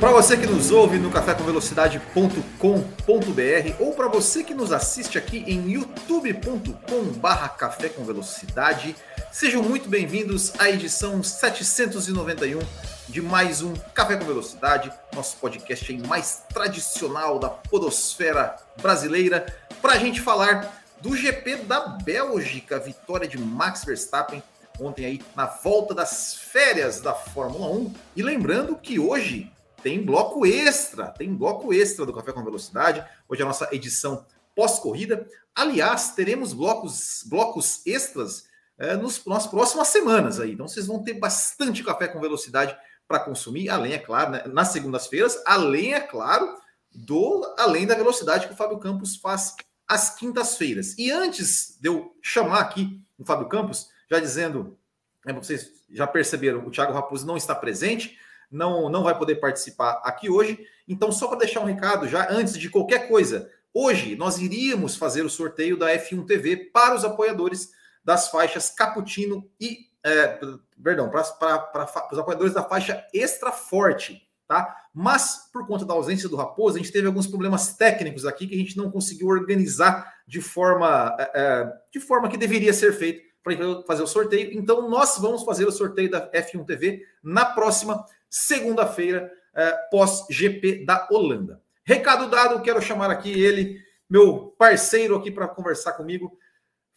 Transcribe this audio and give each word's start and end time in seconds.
Para 0.00 0.12
você 0.12 0.36
que 0.36 0.46
nos 0.46 0.70
ouve 0.70 0.96
no 0.96 1.10
cafécomvelocidade.com.br 1.10 3.74
ou 3.80 3.92
para 3.94 4.06
você 4.06 4.44
que 4.44 4.54
nos 4.54 4.70
assiste 4.70 5.18
aqui 5.18 5.42
em 5.44 5.72
youtube.com/barra 5.72 7.48
Café 7.48 7.88
com 7.88 8.04
Velocidade, 8.04 8.94
sejam 9.32 9.60
muito 9.60 9.88
bem-vindos 9.88 10.52
à 10.56 10.70
edição 10.70 11.20
791 11.20 12.60
de 13.08 13.20
mais 13.20 13.60
um 13.60 13.74
Café 13.92 14.16
com 14.16 14.24
Velocidade, 14.24 14.92
nosso 15.12 15.36
podcast 15.38 15.92
mais 16.06 16.44
tradicional 16.48 17.40
da 17.40 17.48
podosfera 17.48 18.54
brasileira, 18.80 19.52
para 19.82 19.94
a 19.94 19.98
gente 19.98 20.20
falar 20.20 20.80
do 21.00 21.16
GP 21.16 21.56
da 21.64 21.80
Bélgica, 21.80 22.78
vitória 22.78 23.26
de 23.26 23.36
Max 23.36 23.84
Verstappen 23.84 24.40
ontem 24.78 25.04
aí 25.04 25.20
na 25.34 25.46
volta 25.46 25.92
das 25.92 26.34
férias 26.34 27.00
da 27.00 27.12
Fórmula 27.12 27.66
1. 27.66 27.92
E 28.14 28.22
lembrando 28.22 28.76
que 28.76 28.96
hoje 28.96 29.50
tem 29.82 30.04
bloco 30.04 30.44
extra, 30.44 31.08
tem 31.08 31.34
bloco 31.34 31.72
extra 31.72 32.04
do 32.04 32.12
Café 32.12 32.32
com 32.32 32.44
Velocidade. 32.44 33.04
Hoje 33.28 33.42
é 33.42 33.44
a 33.44 33.48
nossa 33.48 33.68
edição 33.72 34.26
pós-corrida. 34.54 35.26
Aliás, 35.54 36.12
teremos 36.12 36.52
blocos, 36.52 37.24
blocos 37.26 37.86
extras 37.86 38.48
é, 38.76 38.96
nos, 38.96 39.24
nas 39.24 39.46
próximas 39.46 39.88
semanas 39.88 40.40
aí. 40.40 40.52
Então 40.52 40.66
vocês 40.66 40.86
vão 40.86 41.02
ter 41.02 41.14
bastante 41.14 41.82
café 41.84 42.08
com 42.08 42.20
velocidade 42.20 42.76
para 43.06 43.20
consumir, 43.20 43.70
além, 43.70 43.94
é 43.94 43.98
claro, 43.98 44.32
né, 44.32 44.42
nas 44.46 44.68
segundas-feiras, 44.68 45.40
além, 45.46 45.94
é 45.94 46.00
claro, 46.00 46.56
do 46.92 47.54
além 47.58 47.86
da 47.86 47.94
velocidade 47.94 48.46
que 48.46 48.52
o 48.52 48.56
Fábio 48.56 48.78
Campos 48.78 49.16
faz 49.16 49.54
às 49.86 50.14
quintas-feiras. 50.14 50.94
E 50.98 51.10
antes 51.10 51.78
de 51.80 51.88
eu 51.88 52.14
chamar 52.20 52.60
aqui 52.60 53.00
o 53.18 53.24
Fábio 53.24 53.48
Campos, 53.48 53.88
já 54.10 54.20
dizendo, 54.20 54.76
né, 55.24 55.32
vocês 55.32 55.70
já 55.90 56.06
perceberam, 56.06 56.66
o 56.66 56.70
Thiago 56.70 56.92
Raposo 56.92 57.26
não 57.26 57.36
está 57.36 57.54
presente, 57.54 58.18
não, 58.50 58.88
não 58.88 59.02
vai 59.02 59.16
poder 59.16 59.36
participar 59.36 60.00
aqui 60.04 60.30
hoje. 60.30 60.58
Então, 60.86 61.12
só 61.12 61.28
para 61.28 61.38
deixar 61.38 61.60
um 61.60 61.66
recado, 61.66 62.08
já 62.08 62.30
antes 62.30 62.56
de 62.56 62.70
qualquer 62.70 63.08
coisa, 63.08 63.50
hoje 63.72 64.16
nós 64.16 64.38
iríamos 64.38 64.96
fazer 64.96 65.22
o 65.22 65.30
sorteio 65.30 65.76
da 65.76 65.88
F1 65.88 66.26
TV 66.26 66.56
para 66.72 66.94
os 66.94 67.04
apoiadores 67.04 67.70
das 68.04 68.28
faixas 68.28 68.70
Caputino 68.70 69.48
e 69.60 69.88
é, 70.04 70.40
perdão, 70.82 71.10
para 71.10 72.08
os 72.12 72.18
apoiadores 72.18 72.54
da 72.54 72.62
faixa 72.62 73.04
extra 73.12 73.52
forte, 73.52 74.26
tá? 74.46 74.74
Mas 74.94 75.48
por 75.52 75.66
conta 75.66 75.84
da 75.84 75.94
ausência 75.94 76.28
do 76.28 76.36
Raposo, 76.36 76.76
a 76.76 76.78
gente 76.78 76.92
teve 76.92 77.06
alguns 77.06 77.26
problemas 77.26 77.76
técnicos 77.76 78.24
aqui 78.24 78.46
que 78.46 78.54
a 78.54 78.58
gente 78.58 78.76
não 78.76 78.90
conseguiu 78.90 79.28
organizar 79.28 80.14
de 80.26 80.40
forma, 80.40 81.14
é, 81.18 81.30
é 81.34 81.72
de 81.92 82.00
forma 82.00 82.28
que 82.28 82.36
deveria 82.36 82.72
ser 82.72 82.92
feito 82.92 83.28
para 83.42 83.82
fazer 83.86 84.02
o 84.02 84.06
sorteio. 84.06 84.50
Então 84.56 84.88
nós 84.88 85.18
vamos 85.18 85.44
fazer 85.44 85.66
o 85.66 85.72
sorteio 85.72 86.10
da 86.10 86.30
F1 86.30 86.64
TV 86.64 87.02
na 87.22 87.44
próxima 87.44 88.04
segunda-feira, 88.30 89.32
é, 89.54 89.72
pós 89.90 90.26
GP 90.30 90.84
da 90.84 91.08
Holanda. 91.10 91.62
Recado 91.84 92.28
dado, 92.28 92.62
quero 92.62 92.82
chamar 92.82 93.10
aqui 93.10 93.30
ele, 93.30 93.80
meu 94.08 94.54
parceiro 94.58 95.16
aqui 95.16 95.30
para 95.30 95.48
conversar 95.48 95.94
comigo. 95.94 96.38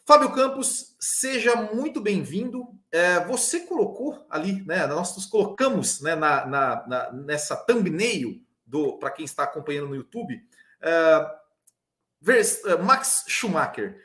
Fábio 0.06 0.32
Campos, 0.32 0.96
seja 1.00 1.56
muito 1.56 2.02
bem-vindo. 2.02 2.68
É, 2.92 3.24
você 3.26 3.62
colocou 3.62 4.26
ali, 4.30 4.64
né? 4.66 4.86
Nós 4.88 5.16
nos 5.16 5.26
colocamos 5.26 6.02
né, 6.02 6.16
na, 6.16 6.46
na, 6.46 6.88
na 6.88 7.12
nessa 7.14 7.56
thumbnail 7.56 8.42
do 8.66 8.98
para 8.98 9.12
quem 9.12 9.24
está 9.24 9.44
acompanhando 9.44 9.90
no 9.90 9.96
YouTube. 9.96 10.42
É, 10.82 11.32
Max 12.84 13.24
Schumacher. 13.28 13.98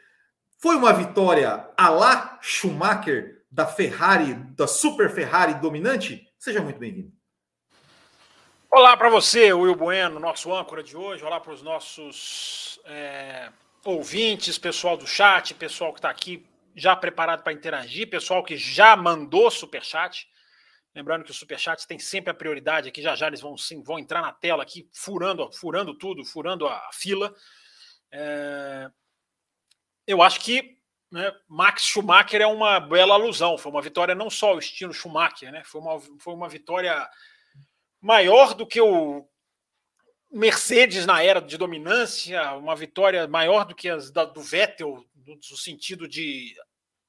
Foi 0.59 0.77
uma 0.77 0.93
vitória 0.93 1.69
a 1.77 1.89
lá 1.89 2.39
Schumacher 2.41 3.45
da 3.51 3.67
Ferrari, 3.67 4.35
da 4.57 4.67
Super 4.67 5.11
Ferrari 5.11 5.55
dominante? 5.55 6.27
Seja 6.39 6.61
muito 6.61 6.79
bem-vindo. 6.79 7.16
Olá 8.71 8.97
para 8.97 9.09
você, 9.09 9.53
Will 9.53 9.75
Bueno, 9.75 10.19
nosso 10.19 10.53
âncora 10.53 10.83
de 10.83 10.97
hoje. 10.97 11.25
Olá 11.25 11.41
para 11.41 11.53
os 11.53 11.63
nossos 11.63 12.79
é, 12.85 13.51
ouvintes, 13.85 14.59
pessoal 14.59 14.97
do 14.97 15.07
chat, 15.07 15.55
pessoal 15.55 15.93
que 15.93 16.01
está 16.01 16.11
aqui 16.11 16.45
já 16.75 16.95
preparado 16.95 17.43
para 17.43 17.53
interagir, 17.53 18.11
pessoal 18.11 18.43
que 18.43 18.57
já 18.57 18.97
mandou 18.97 19.51
superchat. 19.51 20.29
Lembrando 20.95 21.25
que 21.25 21.31
os 21.31 21.39
superchats 21.39 21.87
têm 21.87 21.99
sempre 21.99 22.31
a 22.31 22.35
prioridade 22.35 22.89
aqui, 22.89 23.01
já 23.01 23.15
já 23.15 23.29
eles 23.29 23.41
vão 23.41 23.57
sim, 23.57 23.83
vão 23.83 23.99
entrar 23.99 24.21
na 24.21 24.33
tela 24.33 24.63
aqui, 24.63 24.91
furando, 24.93 25.51
furando 25.53 25.95
tudo, 25.95 26.25
furando 26.25 26.67
a 26.67 26.91
fila. 26.93 27.35
É... 28.11 28.91
Eu 30.07 30.23
acho 30.23 30.41
que 30.41 30.77
né, 31.11 31.33
Max 31.49 31.85
Schumacher 31.85 32.43
é 32.43 32.47
uma 32.47 32.81
bela 32.81 33.15
alusão. 33.15 33.57
Foi 33.57 33.71
uma 33.71 33.81
vitória 33.81 34.15
não 34.15 34.29
só 34.29 34.55
o 34.55 34.59
estilo 34.59 34.93
Schumacher, 34.93 35.53
né? 35.53 35.63
Foi 35.65 35.81
uma, 35.81 36.01
foi 36.19 36.35
uma 36.35 36.49
vitória 36.49 37.09
maior 38.01 38.55
do 38.55 38.67
que 38.67 38.81
o 38.81 39.27
Mercedes 40.31 41.07
na 41.07 41.23
era 41.23 41.41
de 41.41 41.57
dominância, 41.57 42.53
uma 42.53 42.77
vitória 42.77 43.27
maior 43.27 43.65
do 43.65 43.75
que 43.75 43.89
as 43.89 44.11
da, 44.11 44.25
do 44.25 44.41
Vettel, 44.41 45.05
no, 45.27 45.43
sentido 45.43 46.09
de 46.09 46.55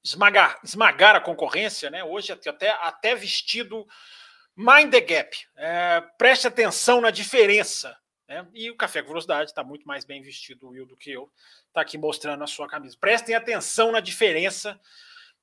esmagar, 0.03 0.59
esmagar 0.64 1.16
a 1.16 1.22
concorrência, 1.22 1.90
né? 1.90 2.03
Hoje 2.03 2.31
até, 2.31 2.70
até 2.70 3.16
vestido 3.16 3.86
mind 4.56 4.92
the 4.92 5.02
gap. 5.02 5.38
É, 5.56 6.02
preste 6.18 6.48
atenção 6.48 7.00
na 7.00 7.12
diferença. 7.12 7.96
Né? 8.28 8.46
E 8.54 8.69
o 8.69 8.75
Café 8.75 9.02
com 9.02 9.09
Velocidade 9.09 9.50
está 9.50 9.64
muito 9.64 9.88
mais 9.88 10.04
bem 10.04 10.22
vestido, 10.22 10.69
Will, 10.69 10.86
do 10.86 10.98
que 10.98 11.12
eu. 11.12 11.31
Está 11.68 11.81
aqui 11.81 11.98
mostrando 11.98 12.44
a 12.44 12.48
sua 12.48 12.68
camisa. 12.68 12.98
Prestem 13.00 13.36
atenção 13.36 13.92
na 13.92 14.00
diferença. 14.00 14.80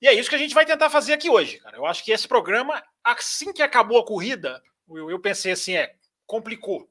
E 0.02 0.08
é 0.08 0.12
isso 0.12 0.28
que 0.28 0.34
a 0.34 0.38
gente 0.38 0.54
vai 0.54 0.66
tentar 0.66 0.90
fazer 0.90 1.12
aqui 1.12 1.30
hoje, 1.30 1.58
cara. 1.60 1.76
Eu 1.76 1.86
acho 1.86 2.04
que 2.04 2.10
esse 2.12 2.26
programa, 2.26 2.82
assim 3.02 3.52
que 3.52 3.62
acabou 3.62 3.98
a 3.98 4.04
corrida, 4.04 4.62
eu 4.88 5.18
pensei 5.20 5.52
assim, 5.52 5.76
é, 5.76 5.94
complicou 6.26 6.88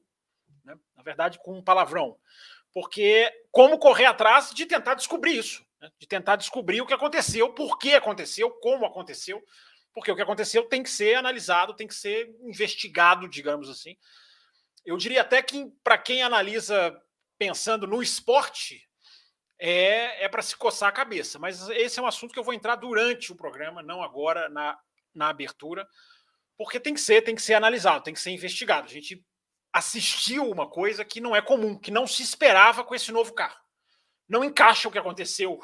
verdade, 1.04 1.38
com 1.38 1.56
um 1.56 1.62
palavrão. 1.62 2.18
Porque 2.72 3.30
como 3.52 3.78
correr 3.78 4.06
atrás 4.06 4.50
de 4.52 4.66
tentar 4.66 4.94
descobrir 4.94 5.38
isso, 5.38 5.64
né? 5.80 5.92
de 5.98 6.08
tentar 6.08 6.34
descobrir 6.34 6.80
o 6.80 6.86
que 6.86 6.94
aconteceu, 6.94 7.52
por 7.52 7.78
que 7.78 7.94
aconteceu, 7.94 8.50
como 8.50 8.86
aconteceu, 8.86 9.40
porque 9.92 10.10
o 10.10 10.16
que 10.16 10.22
aconteceu 10.22 10.64
tem 10.64 10.82
que 10.82 10.90
ser 10.90 11.14
analisado, 11.14 11.76
tem 11.76 11.86
que 11.86 11.94
ser 11.94 12.34
investigado, 12.40 13.28
digamos 13.28 13.68
assim. 13.68 13.96
Eu 14.84 14.96
diria 14.96 15.20
até 15.20 15.40
que 15.40 15.70
para 15.84 15.96
quem 15.96 16.22
analisa 16.22 17.00
pensando 17.38 17.86
no 17.86 18.02
esporte, 18.02 18.88
é, 19.56 20.24
é 20.24 20.28
para 20.28 20.42
se 20.42 20.56
coçar 20.56 20.88
a 20.88 20.92
cabeça. 20.92 21.38
Mas 21.38 21.68
esse 21.68 22.00
é 22.00 22.02
um 22.02 22.06
assunto 22.06 22.32
que 22.32 22.38
eu 22.38 22.44
vou 22.44 22.54
entrar 22.54 22.74
durante 22.74 23.30
o 23.30 23.36
programa, 23.36 23.82
não 23.82 24.02
agora 24.02 24.48
na, 24.48 24.76
na 25.14 25.28
abertura, 25.28 25.86
porque 26.56 26.80
tem 26.80 26.94
que 26.94 27.00
ser, 27.00 27.22
tem 27.22 27.34
que 27.34 27.42
ser 27.42 27.54
analisado, 27.54 28.04
tem 28.04 28.14
que 28.14 28.20
ser 28.20 28.30
investigado. 28.30 28.86
A 28.86 28.90
gente 28.92 29.24
assistiu 29.72 30.48
uma 30.48 30.68
coisa 30.68 31.04
que 31.04 31.20
não 31.20 31.34
é 31.34 31.42
comum, 31.42 31.78
que 31.78 31.90
não 31.90 32.06
se 32.06 32.22
esperava 32.22 32.84
com 32.84 32.94
esse 32.94 33.10
novo 33.10 33.32
carro. 33.32 33.58
Não 34.28 34.44
encaixa 34.44 34.88
o 34.88 34.92
que 34.92 34.98
aconteceu 34.98 35.58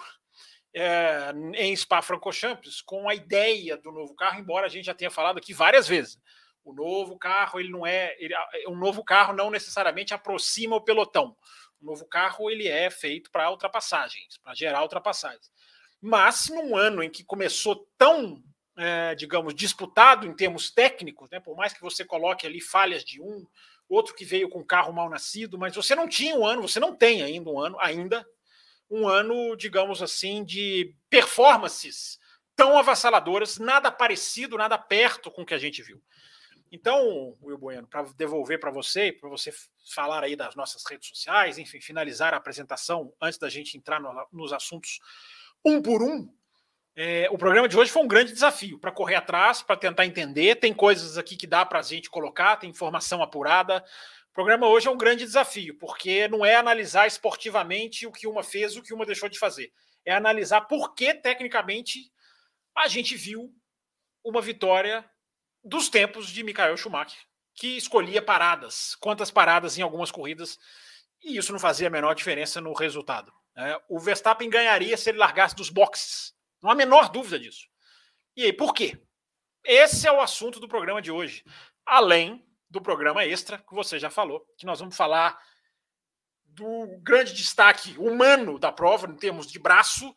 é, 0.75 1.33
em 1.55 1.75
Spa-Francorchamps 1.75 2.83
com 2.83 3.09
a 3.09 3.15
ideia 3.15 3.77
do 3.77 3.91
novo 3.91 4.15
carro, 4.15 4.41
embora 4.41 4.67
a 4.67 4.69
gente 4.69 4.87
já 4.87 4.95
tenha 4.95 5.11
falado 5.11 5.39
aqui 5.39 5.53
várias 5.53 5.87
vezes. 5.87 6.19
O 6.65 6.75
novo 6.75 7.19
carro, 7.19 7.59
ele 7.59 7.71
não 7.71 7.87
é, 7.87 8.15
ele, 8.19 8.35
um 8.69 8.77
novo 8.77 9.03
carro 9.03 9.35
não 9.35 9.51
necessariamente 9.51 10.13
aproxima 10.13 10.77
o 10.77 10.85
pelotão. 10.85 11.37
O 11.81 11.87
novo 11.87 12.07
carro 12.07 12.51
ele 12.51 12.69
é 12.69 12.91
feito 12.91 13.31
para 13.31 13.51
ultrapassagens, 13.51 14.39
para 14.39 14.55
gerar 14.55 14.83
ultrapassagens. 14.83 15.51
Mas 16.01 16.49
num 16.49 16.77
ano 16.77 17.03
em 17.03 17.11
que 17.11 17.25
começou 17.25 17.89
tão, 17.97 18.43
é, 18.81 19.15
digamos, 19.15 19.55
disputado 19.55 20.27
em 20.27 20.35
termos 20.35 20.71
técnicos, 20.71 21.29
né, 21.31 21.39
por 21.39 21.55
mais 21.55 21.75
que 21.75 21.83
você 21.83 22.03
coloque 22.03 22.47
ali 22.47 22.63
falhas 22.63 23.05
de 23.05 23.21
um, 23.21 23.47
outro 23.87 24.15
que 24.15 24.25
veio 24.25 24.49
com 24.49 24.65
carro 24.65 24.91
mal 24.91 25.11
nascido, 25.11 25.59
mas 25.59 25.77
você 25.77 25.95
não 25.95 26.09
tinha 26.09 26.35
um 26.35 26.47
ano, 26.47 26.63
você 26.63 26.81
não 26.81 26.97
tem 26.97 27.23
ainda 27.23 27.51
um 27.51 27.61
ano, 27.61 27.79
ainda 27.79 28.27
um 28.91 29.07
ano, 29.07 29.55
digamos 29.55 30.03
assim, 30.03 30.43
de 30.43 30.95
performances 31.11 32.19
tão 32.57 32.79
avassaladoras, 32.79 33.59
nada 33.59 33.91
parecido, 33.93 34.57
nada 34.57 34.79
perto 34.79 35.31
com 35.31 35.43
o 35.43 35.47
que 35.47 35.55
a 35.55 35.59
gente 35.59 35.83
viu. 35.83 36.03
Então, 36.73 37.37
Will 37.43 37.59
Bueno, 37.59 37.87
para 37.87 38.05
devolver 38.17 38.59
para 38.59 38.71
você, 38.71 39.13
para 39.13 39.29
você 39.29 39.53
falar 39.93 40.25
aí 40.25 40.37
das 40.37 40.55
nossas 40.55 40.85
redes 40.89 41.09
sociais, 41.09 41.59
enfim, 41.59 41.81
finalizar 41.81 42.33
a 42.33 42.39
apresentação 42.39 43.13
antes 43.21 43.39
da 43.39 43.51
gente 43.51 43.77
entrar 43.77 44.01
no, 44.01 44.11
nos 44.33 44.53
assuntos 44.53 45.01
um 45.65 45.83
por 45.83 46.03
um, 46.03 46.33
é, 47.03 47.31
o 47.31 47.39
programa 47.39 47.67
de 47.67 47.79
hoje 47.79 47.91
foi 47.91 48.03
um 48.03 48.07
grande 48.07 48.31
desafio 48.31 48.79
para 48.79 48.93
correr 48.93 49.15
atrás, 49.15 49.63
para 49.63 49.75
tentar 49.75 50.05
entender. 50.05 50.57
Tem 50.57 50.75
coisas 50.75 51.17
aqui 51.17 51.35
que 51.35 51.47
dá 51.47 51.65
para 51.65 51.79
a 51.79 51.83
gente 51.83 52.11
colocar, 52.11 52.57
tem 52.57 52.69
informação 52.69 53.23
apurada. 53.23 53.83
O 54.29 54.35
programa 54.35 54.69
hoje 54.69 54.87
é 54.87 54.91
um 54.91 54.99
grande 54.99 55.25
desafio, 55.25 55.79
porque 55.79 56.29
não 56.29 56.45
é 56.45 56.57
analisar 56.57 57.07
esportivamente 57.07 58.07
o 58.07 58.13
que 58.13 58.27
uma 58.27 58.43
fez, 58.43 58.77
o 58.77 58.83
que 58.83 58.93
uma 58.93 59.07
deixou 59.07 59.31
de 59.31 59.39
fazer. 59.39 59.73
é 60.05 60.13
analisar 60.13 60.61
por 60.63 60.95
que, 60.95 61.15
tecnicamente, 61.15 62.13
a 62.77 62.87
gente 62.87 63.17
viu 63.17 63.51
uma 64.23 64.43
vitória 64.43 65.03
dos 65.65 65.89
tempos 65.89 66.29
de 66.29 66.43
Michael 66.43 66.77
Schumacher, 66.77 67.19
que 67.55 67.79
escolhia 67.79 68.21
paradas, 68.21 68.95
quantas 68.97 69.31
paradas 69.31 69.79
em 69.79 69.83
algumas 69.83 70.11
corridas, 70.11 70.59
e 71.23 71.39
isso 71.39 71.51
não 71.51 71.59
fazia 71.59 71.87
a 71.87 71.91
menor 71.91 72.13
diferença 72.13 72.61
no 72.61 72.75
resultado. 72.75 73.33
Né? 73.57 73.75
O 73.89 73.99
Verstappen 73.99 74.51
ganharia 74.51 74.99
se 74.99 75.09
ele 75.09 75.17
largasse 75.17 75.57
dos 75.57 75.71
boxes, 75.71 76.39
não 76.63 76.71
há 76.71 76.73
a 76.73 76.77
menor 76.77 77.11
dúvida 77.11 77.39
disso. 77.39 77.67
E 78.37 78.45
aí, 78.45 78.53
por 78.53 78.75
quê? 78.75 79.01
Esse 79.65 80.07
é 80.07 80.13
o 80.13 80.21
assunto 80.21 80.59
do 80.59 80.69
programa 80.69 81.03
de 81.03 81.11
hoje. 81.11 81.45
Além 81.85 82.47
do 82.69 82.81
programa 82.81 83.25
extra, 83.25 83.59
que 83.59 83.75
você 83.75 83.99
já 83.99 84.11
falou, 84.11 84.47
que 84.57 84.65
nós 84.65 84.81
vamos 84.81 84.97
falar 84.97 85.39
do 86.45 86.99
grande 87.03 87.35
destaque 87.35 87.97
humano 87.99 88.59
da 88.59 88.73
prova, 88.73 89.07
em 89.07 89.17
termos 89.17 89.47
de 89.47 89.59
braço, 89.59 90.15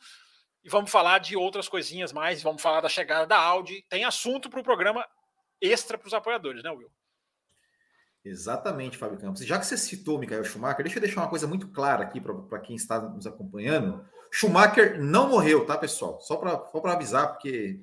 e 0.64 0.70
vamos 0.70 0.90
falar 0.90 1.20
de 1.20 1.36
outras 1.36 1.68
coisinhas 1.68 2.14
mais, 2.14 2.42
vamos 2.42 2.62
falar 2.62 2.82
da 2.82 2.90
chegada 2.90 3.26
da 3.28 3.38
Audi. 3.38 3.86
Tem 3.90 4.06
assunto 4.06 4.50
para 4.50 4.60
o 4.60 4.64
programa 4.64 5.06
extra 5.60 5.98
para 5.98 6.08
os 6.08 6.14
apoiadores, 6.14 6.64
né, 6.64 6.72
Will? 6.72 6.92
Exatamente, 8.24 8.98
Fábio 8.98 9.20
Campos. 9.20 9.46
Já 9.46 9.60
que 9.60 9.66
você 9.66 9.78
citou 9.78 10.18
Michael 10.18 10.46
Schumacher, 10.46 10.84
deixa 10.84 10.98
eu 10.98 11.02
deixar 11.02 11.22
uma 11.22 11.30
coisa 11.30 11.46
muito 11.46 11.68
clara 11.70 12.04
aqui 12.04 12.22
para 12.22 12.60
quem 12.62 12.76
está 12.76 13.02
nos 13.02 13.28
acompanhando. 13.28 14.08
Schumacher 14.34 15.00
não 15.00 15.30
morreu, 15.30 15.64
tá, 15.64 15.78
pessoal? 15.78 16.20
Só 16.20 16.38
para 16.38 16.58
só 16.58 16.88
avisar, 16.88 17.34
porque 17.34 17.80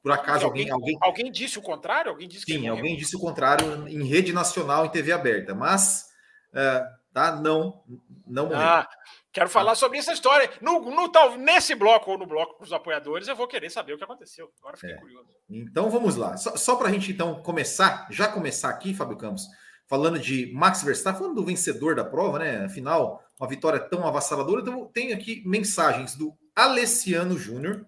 por 0.00 0.12
acaso 0.12 0.44
alguém, 0.44 0.70
alguém, 0.70 0.96
alguém. 1.00 1.32
disse 1.32 1.58
o 1.58 1.62
contrário? 1.62 2.12
Alguém 2.12 2.28
disse 2.28 2.44
Sim, 2.44 2.68
alguém 2.68 2.96
disse 2.96 3.16
o 3.16 3.18
contrário 3.18 3.88
em 3.88 4.04
rede 4.04 4.32
nacional, 4.32 4.86
em 4.86 4.88
TV 4.88 5.10
aberta. 5.10 5.56
Mas, 5.56 6.10
uh, 6.52 6.86
tá? 7.12 7.34
Não, 7.34 7.82
não 8.24 8.44
morreu. 8.46 8.60
Ah, 8.60 8.88
quero 9.32 9.50
falar 9.50 9.74
sobre 9.74 9.98
essa 9.98 10.12
história. 10.12 10.48
No, 10.60 10.78
no, 10.78 11.08
tal, 11.08 11.36
nesse 11.36 11.74
bloco 11.74 12.12
ou 12.12 12.18
no 12.18 12.26
bloco 12.26 12.62
dos 12.62 12.72
apoiadores, 12.72 13.26
eu 13.26 13.34
vou 13.34 13.48
querer 13.48 13.68
saber 13.68 13.94
o 13.94 13.98
que 13.98 14.04
aconteceu. 14.04 14.48
Agora 14.60 14.76
fiquei 14.76 14.94
é. 14.94 15.00
curioso. 15.00 15.28
Então 15.50 15.90
vamos 15.90 16.14
lá. 16.14 16.36
Só, 16.36 16.56
só 16.56 16.76
para 16.76 16.88
a 16.88 16.92
gente 16.92 17.10
então 17.10 17.42
começar, 17.42 18.06
já 18.12 18.28
começar 18.28 18.68
aqui, 18.68 18.94
Fábio 18.94 19.16
Campos, 19.16 19.48
falando 19.88 20.20
de 20.20 20.52
Max 20.54 20.84
Verstappen, 20.84 21.18
falando 21.18 21.34
do 21.34 21.44
vencedor 21.44 21.96
da 21.96 22.04
prova, 22.04 22.38
né? 22.38 22.64
Afinal, 22.64 23.24
uma 23.38 23.48
vitória 23.48 23.78
tão 23.78 24.06
avassaladora. 24.06 24.62
Então, 24.62 24.86
tem 24.86 25.12
aqui 25.12 25.42
mensagens 25.46 26.14
do 26.14 26.34
Alessiano 26.54 27.38
Júnior 27.38 27.86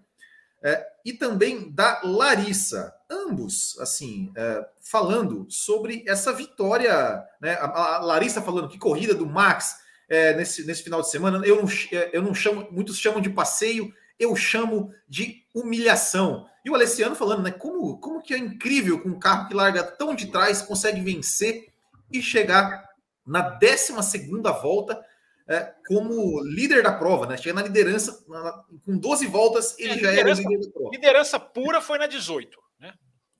é, 0.63 0.85
e 1.03 1.11
também 1.11 1.71
da 1.71 2.01
Larissa, 2.03 2.93
ambos, 3.09 3.77
assim, 3.79 4.31
é, 4.35 4.65
falando 4.79 5.47
sobre 5.49 6.03
essa 6.07 6.31
vitória, 6.31 7.23
né? 7.41 7.53
A, 7.53 7.95
a, 7.95 7.99
Larissa 7.99 8.41
falando 8.41 8.69
que 8.69 8.77
corrida 8.77 9.13
do 9.13 9.25
Max 9.25 9.77
é, 10.07 10.35
nesse, 10.35 10.65
nesse 10.65 10.83
final 10.83 11.01
de 11.01 11.09
semana, 11.09 11.43
eu 11.45 11.55
não, 11.55 11.67
é, 11.91 12.09
eu 12.13 12.21
não 12.21 12.33
chamo, 12.33 12.67
muitos 12.71 12.97
chamam 12.97 13.19
de 13.19 13.29
passeio, 13.29 13.91
eu 14.19 14.35
chamo 14.35 14.93
de 15.09 15.43
humilhação. 15.53 16.47
E 16.63 16.69
o 16.69 16.75
Alessiano 16.75 17.15
falando, 17.15 17.41
né? 17.41 17.51
Como, 17.51 17.97
como 17.99 18.21
que 18.21 18.33
é 18.33 18.37
incrível 18.37 19.01
com 19.01 19.09
um 19.09 19.19
carro 19.19 19.47
que 19.47 19.55
larga 19.55 19.83
tão 19.83 20.13
de 20.13 20.27
trás, 20.27 20.61
consegue 20.61 21.01
vencer 21.01 21.69
e 22.11 22.21
chegar 22.21 22.87
na 23.25 23.41
12 23.41 24.03
segunda 24.03 24.51
volta 24.51 25.03
é, 25.51 25.75
como 25.87 26.41
líder 26.43 26.83
da 26.83 26.93
prova, 26.93 27.25
né? 27.25 27.37
Chega 27.37 27.55
na 27.55 27.63
liderança, 27.63 28.23
na, 28.27 28.63
com 28.85 28.97
12 28.97 29.27
voltas, 29.27 29.77
ele 29.79 29.93
é, 29.93 29.99
já 29.99 30.11
era 30.11 30.33
líder 30.33 30.59
da 30.59 30.71
prova. 30.71 30.89
Liderança 30.91 31.39
pura 31.39 31.81
foi 31.81 31.97
na 31.97 32.07
18, 32.07 32.57
né? 32.79 32.93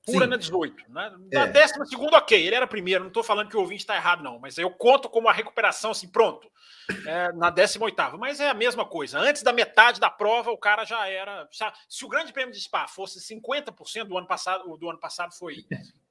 Pura 0.05 0.25
Sim. 0.25 0.29
na 0.31 0.37
18. 0.37 0.91
Né? 0.91 1.11
Na 1.31 1.41
é. 1.43 1.47
décima 1.47 1.85
segunda, 1.85 2.17
ok, 2.17 2.41
ele 2.45 2.55
era 2.55 2.67
primeiro, 2.67 3.03
não 3.03 3.09
estou 3.09 3.23
falando 3.23 3.49
que 3.49 3.57
o 3.57 3.59
ouvinte 3.59 3.81
está 3.81 3.95
errado, 3.95 4.23
não, 4.23 4.39
mas 4.39 4.57
eu 4.57 4.69
conto 4.71 5.09
como 5.09 5.29
a 5.29 5.33
recuperação, 5.33 5.91
assim, 5.91 6.07
pronto, 6.07 6.51
é, 7.05 7.31
na 7.33 7.49
18 7.49 8.17
mas 8.17 8.39
é 8.39 8.49
a 8.49 8.53
mesma 8.53 8.85
coisa. 8.85 9.19
Antes 9.19 9.43
da 9.43 9.53
metade 9.53 9.99
da 9.99 10.09
prova, 10.09 10.51
o 10.51 10.57
cara 10.57 10.83
já 10.85 11.07
era. 11.07 11.47
Já, 11.51 11.73
se 11.87 12.03
o 12.03 12.07
Grande 12.07 12.33
Prêmio 12.33 12.53
de 12.53 12.61
Spa 12.61 12.87
fosse 12.87 13.19
50% 13.19 14.05
do 14.05 14.17
ano 14.17 14.27
passado, 14.27 14.77
do 14.77 14.89
ano 14.89 14.99
passado 14.99 15.33
foi 15.33 15.65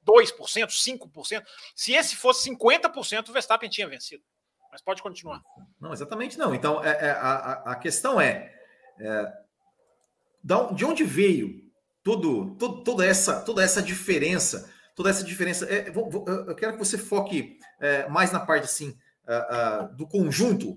2%, 0.07 0.69
5%. 0.69 1.43
Se 1.75 1.93
esse 1.93 2.17
fosse 2.17 2.49
50%, 2.51 3.29
o 3.29 3.33
Verstappen 3.33 3.69
tinha 3.69 3.89
vencido. 3.89 4.23
Mas 4.71 4.83
pode 4.83 5.03
continuar. 5.03 5.43
Não, 5.81 5.93
exatamente 5.93 6.39
não. 6.39 6.55
Então, 6.55 6.83
é, 6.85 6.91
é 6.91 7.11
a, 7.11 7.63
a 7.67 7.75
questão 7.77 8.21
é, 8.21 8.55
é 8.99 9.33
de 10.43 10.85
onde 10.85 11.05
veio 11.05 11.61
todo, 12.03 12.55
toda, 12.57 13.05
essa, 13.05 13.41
toda 13.41 13.63
essa 13.63 13.83
diferença? 13.83 14.73
Toda 14.95 15.11
essa 15.11 15.25
diferença. 15.25 15.67
É, 15.67 15.91
vou, 15.91 16.11
vou, 16.11 16.25
eu 16.27 16.55
quero 16.55 16.73
que 16.73 16.79
você 16.79 16.97
foque 16.97 17.59
é, 17.81 18.09
mais 18.09 18.33
na 18.33 18.41
parte 18.41 18.65
assim 18.65 18.97
do 19.97 20.09
conjunto 20.09 20.77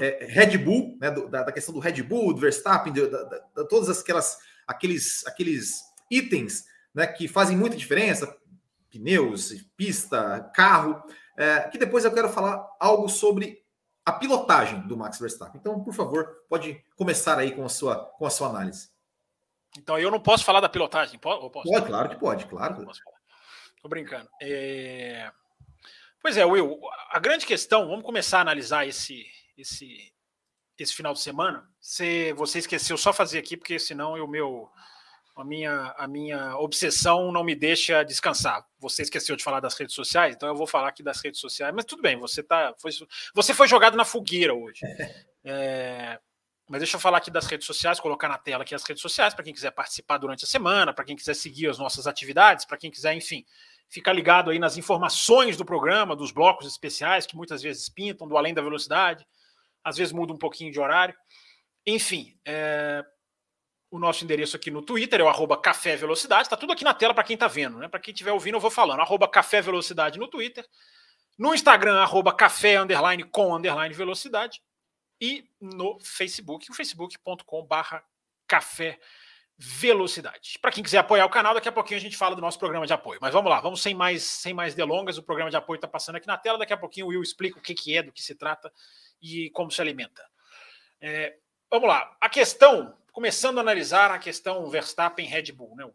é, 0.00 0.26
Red 0.28 0.58
Bull, 0.58 0.96
né, 1.00 1.10
da, 1.10 1.42
da, 1.42 1.52
questão 1.52 1.74
do 1.74 1.80
Red 1.80 2.02
Bull, 2.02 2.32
do 2.32 2.40
Verstappen, 2.40 2.92
de, 2.92 3.06
da, 3.08 3.24
da, 3.24 3.64
todas 3.64 4.00
aquelas 4.00 4.38
aqueles, 4.66 5.26
aqueles 5.26 5.82
itens 6.10 6.64
né, 6.94 7.06
que 7.06 7.26
fazem 7.26 7.56
muita 7.56 7.76
diferença, 7.76 8.34
pneus, 8.90 9.52
pista, 9.76 10.50
carro, 10.54 11.02
é, 11.40 11.68
que 11.70 11.78
depois 11.78 12.04
eu 12.04 12.12
quero 12.12 12.28
falar 12.28 12.68
algo 12.78 13.08
sobre 13.08 13.64
a 14.04 14.12
pilotagem 14.12 14.86
do 14.86 14.96
Max 14.96 15.18
Verstappen. 15.18 15.58
Então, 15.58 15.82
por 15.82 15.94
favor, 15.94 16.44
pode 16.50 16.84
começar 16.96 17.38
aí 17.38 17.52
com 17.52 17.64
a 17.64 17.68
sua, 17.68 17.96
com 17.96 18.26
a 18.26 18.30
sua 18.30 18.48
análise. 18.48 18.90
Então, 19.78 19.98
eu 19.98 20.10
não 20.10 20.20
posso 20.20 20.44
falar 20.44 20.60
da 20.60 20.68
pilotagem? 20.68 21.18
Posso? 21.18 21.48
Pode, 21.50 21.86
claro 21.86 22.08
que 22.10 22.16
pode, 22.16 22.44
claro. 22.44 22.86
Tô 23.80 23.88
brincando. 23.88 24.28
É... 24.42 25.32
Pois 26.20 26.36
é, 26.36 26.44
Will, 26.44 26.78
a 27.10 27.18
grande 27.18 27.46
questão, 27.46 27.88
vamos 27.88 28.04
começar 28.04 28.38
a 28.38 28.42
analisar 28.42 28.86
esse, 28.86 29.24
esse, 29.56 30.12
esse 30.78 30.94
final 30.94 31.14
de 31.14 31.20
semana. 31.20 31.66
Se 31.80 32.34
você 32.34 32.58
esqueceu, 32.58 32.98
só 32.98 33.14
fazer 33.14 33.38
aqui, 33.38 33.56
porque 33.56 33.78
senão 33.78 34.12
o 34.22 34.28
meu 34.28 34.70
a 35.40 35.44
minha, 35.44 35.94
a 35.96 36.06
minha 36.06 36.56
obsessão 36.58 37.32
não 37.32 37.42
me 37.42 37.54
deixa 37.54 38.02
descansar. 38.02 38.64
Você 38.78 39.02
esqueceu 39.02 39.36
de 39.36 39.42
falar 39.42 39.60
das 39.60 39.74
redes 39.74 39.94
sociais, 39.94 40.34
então 40.36 40.48
eu 40.48 40.54
vou 40.54 40.66
falar 40.66 40.88
aqui 40.88 41.02
das 41.02 41.20
redes 41.22 41.40
sociais. 41.40 41.74
Mas 41.74 41.84
tudo 41.84 42.02
bem, 42.02 42.18
você 42.18 42.42
tá, 42.42 42.74
foi, 42.78 42.90
você 43.34 43.54
foi 43.54 43.66
jogado 43.66 43.96
na 43.96 44.04
fogueira 44.04 44.54
hoje. 44.54 44.80
É, 45.42 46.20
mas 46.68 46.80
deixa 46.80 46.96
eu 46.96 47.00
falar 47.00 47.16
aqui 47.16 47.30
das 47.30 47.46
redes 47.46 47.66
sociais, 47.66 47.98
colocar 47.98 48.28
na 48.28 48.36
tela 48.36 48.62
aqui 48.62 48.74
as 48.74 48.84
redes 48.84 49.00
sociais 49.00 49.32
para 49.32 49.42
quem 49.42 49.54
quiser 49.54 49.70
participar 49.70 50.18
durante 50.18 50.44
a 50.44 50.46
semana, 50.46 50.92
para 50.92 51.02
quem 51.02 51.16
quiser 51.16 51.32
seguir 51.32 51.68
as 51.68 51.78
nossas 51.78 52.06
atividades, 52.06 52.66
para 52.66 52.76
quem 52.76 52.90
quiser, 52.90 53.14
enfim, 53.14 53.42
ficar 53.88 54.12
ligado 54.12 54.50
aí 54.50 54.58
nas 54.58 54.76
informações 54.76 55.56
do 55.56 55.64
programa, 55.64 56.14
dos 56.14 56.30
blocos 56.30 56.66
especiais 56.66 57.24
que 57.24 57.34
muitas 57.34 57.62
vezes 57.62 57.88
pintam, 57.88 58.28
do 58.28 58.36
além 58.36 58.52
da 58.52 58.60
velocidade, 58.60 59.26
às 59.82 59.96
vezes 59.96 60.12
muda 60.12 60.34
um 60.34 60.38
pouquinho 60.38 60.70
de 60.70 60.78
horário. 60.78 61.14
Enfim, 61.86 62.38
é, 62.44 63.02
o 63.90 63.98
nosso 63.98 64.24
endereço 64.24 64.56
aqui 64.56 64.70
no 64.70 64.82
Twitter 64.82 65.20
é 65.20 65.24
o 65.24 65.28
arroba 65.28 65.56
Café 65.60 65.96
Velocidade. 65.96 66.42
Está 66.42 66.56
tudo 66.56 66.72
aqui 66.72 66.84
na 66.84 66.94
tela 66.94 67.12
para 67.12 67.24
quem 67.24 67.34
está 67.34 67.48
vendo, 67.48 67.78
né? 67.78 67.88
Para 67.88 67.98
quem 67.98 68.12
estiver 68.12 68.32
ouvindo, 68.32 68.54
eu 68.54 68.60
vou 68.60 68.70
falando. 68.70 69.00
Arroba 69.00 69.26
Café 69.26 69.60
Velocidade 69.60 70.18
no 70.18 70.28
Twitter. 70.28 70.64
No 71.36 71.54
Instagram, 71.54 72.00
arroba 72.00 72.32
Café 72.32 72.76
underline 72.76 73.24
com 73.24 73.54
underline 73.54 73.92
velocidade. 73.94 74.62
E 75.20 75.44
no 75.60 75.98
Facebook, 76.00 76.70
o 76.70 76.74
facebook.com 76.74 77.64
barra 77.64 78.04
Café 78.46 78.98
Velocidade. 79.58 80.58
Para 80.62 80.70
quem 80.70 80.82
quiser 80.82 80.98
apoiar 80.98 81.26
o 81.26 81.30
canal, 81.30 81.52
daqui 81.52 81.68
a 81.68 81.72
pouquinho 81.72 81.98
a 81.98 82.00
gente 82.00 82.16
fala 82.16 82.36
do 82.36 82.40
nosso 82.40 82.58
programa 82.58 82.86
de 82.86 82.92
apoio. 82.92 83.18
Mas 83.20 83.32
vamos 83.32 83.50
lá, 83.50 83.60
vamos 83.60 83.82
sem 83.82 83.94
mais, 83.94 84.22
sem 84.22 84.54
mais 84.54 84.74
delongas. 84.74 85.18
O 85.18 85.22
programa 85.22 85.50
de 85.50 85.56
apoio 85.56 85.76
está 85.76 85.88
passando 85.88 86.16
aqui 86.16 86.26
na 86.26 86.38
tela. 86.38 86.58
Daqui 86.58 86.72
a 86.72 86.76
pouquinho 86.76 87.06
o 87.06 87.08
Will 87.08 87.22
explica 87.22 87.58
o 87.58 87.62
que, 87.62 87.74
que 87.74 87.96
é, 87.96 88.02
do 88.02 88.12
que 88.12 88.22
se 88.22 88.34
trata 88.36 88.72
e 89.20 89.50
como 89.50 89.70
se 89.70 89.80
alimenta. 89.80 90.24
É, 91.00 91.36
vamos 91.70 91.88
lá. 91.88 92.16
A 92.20 92.28
questão 92.28 92.96
começando 93.12 93.58
a 93.58 93.60
analisar 93.60 94.10
a 94.10 94.18
questão 94.18 94.68
Verstappen-Red 94.68 95.52
Bull. 95.52 95.76
Né? 95.76 95.90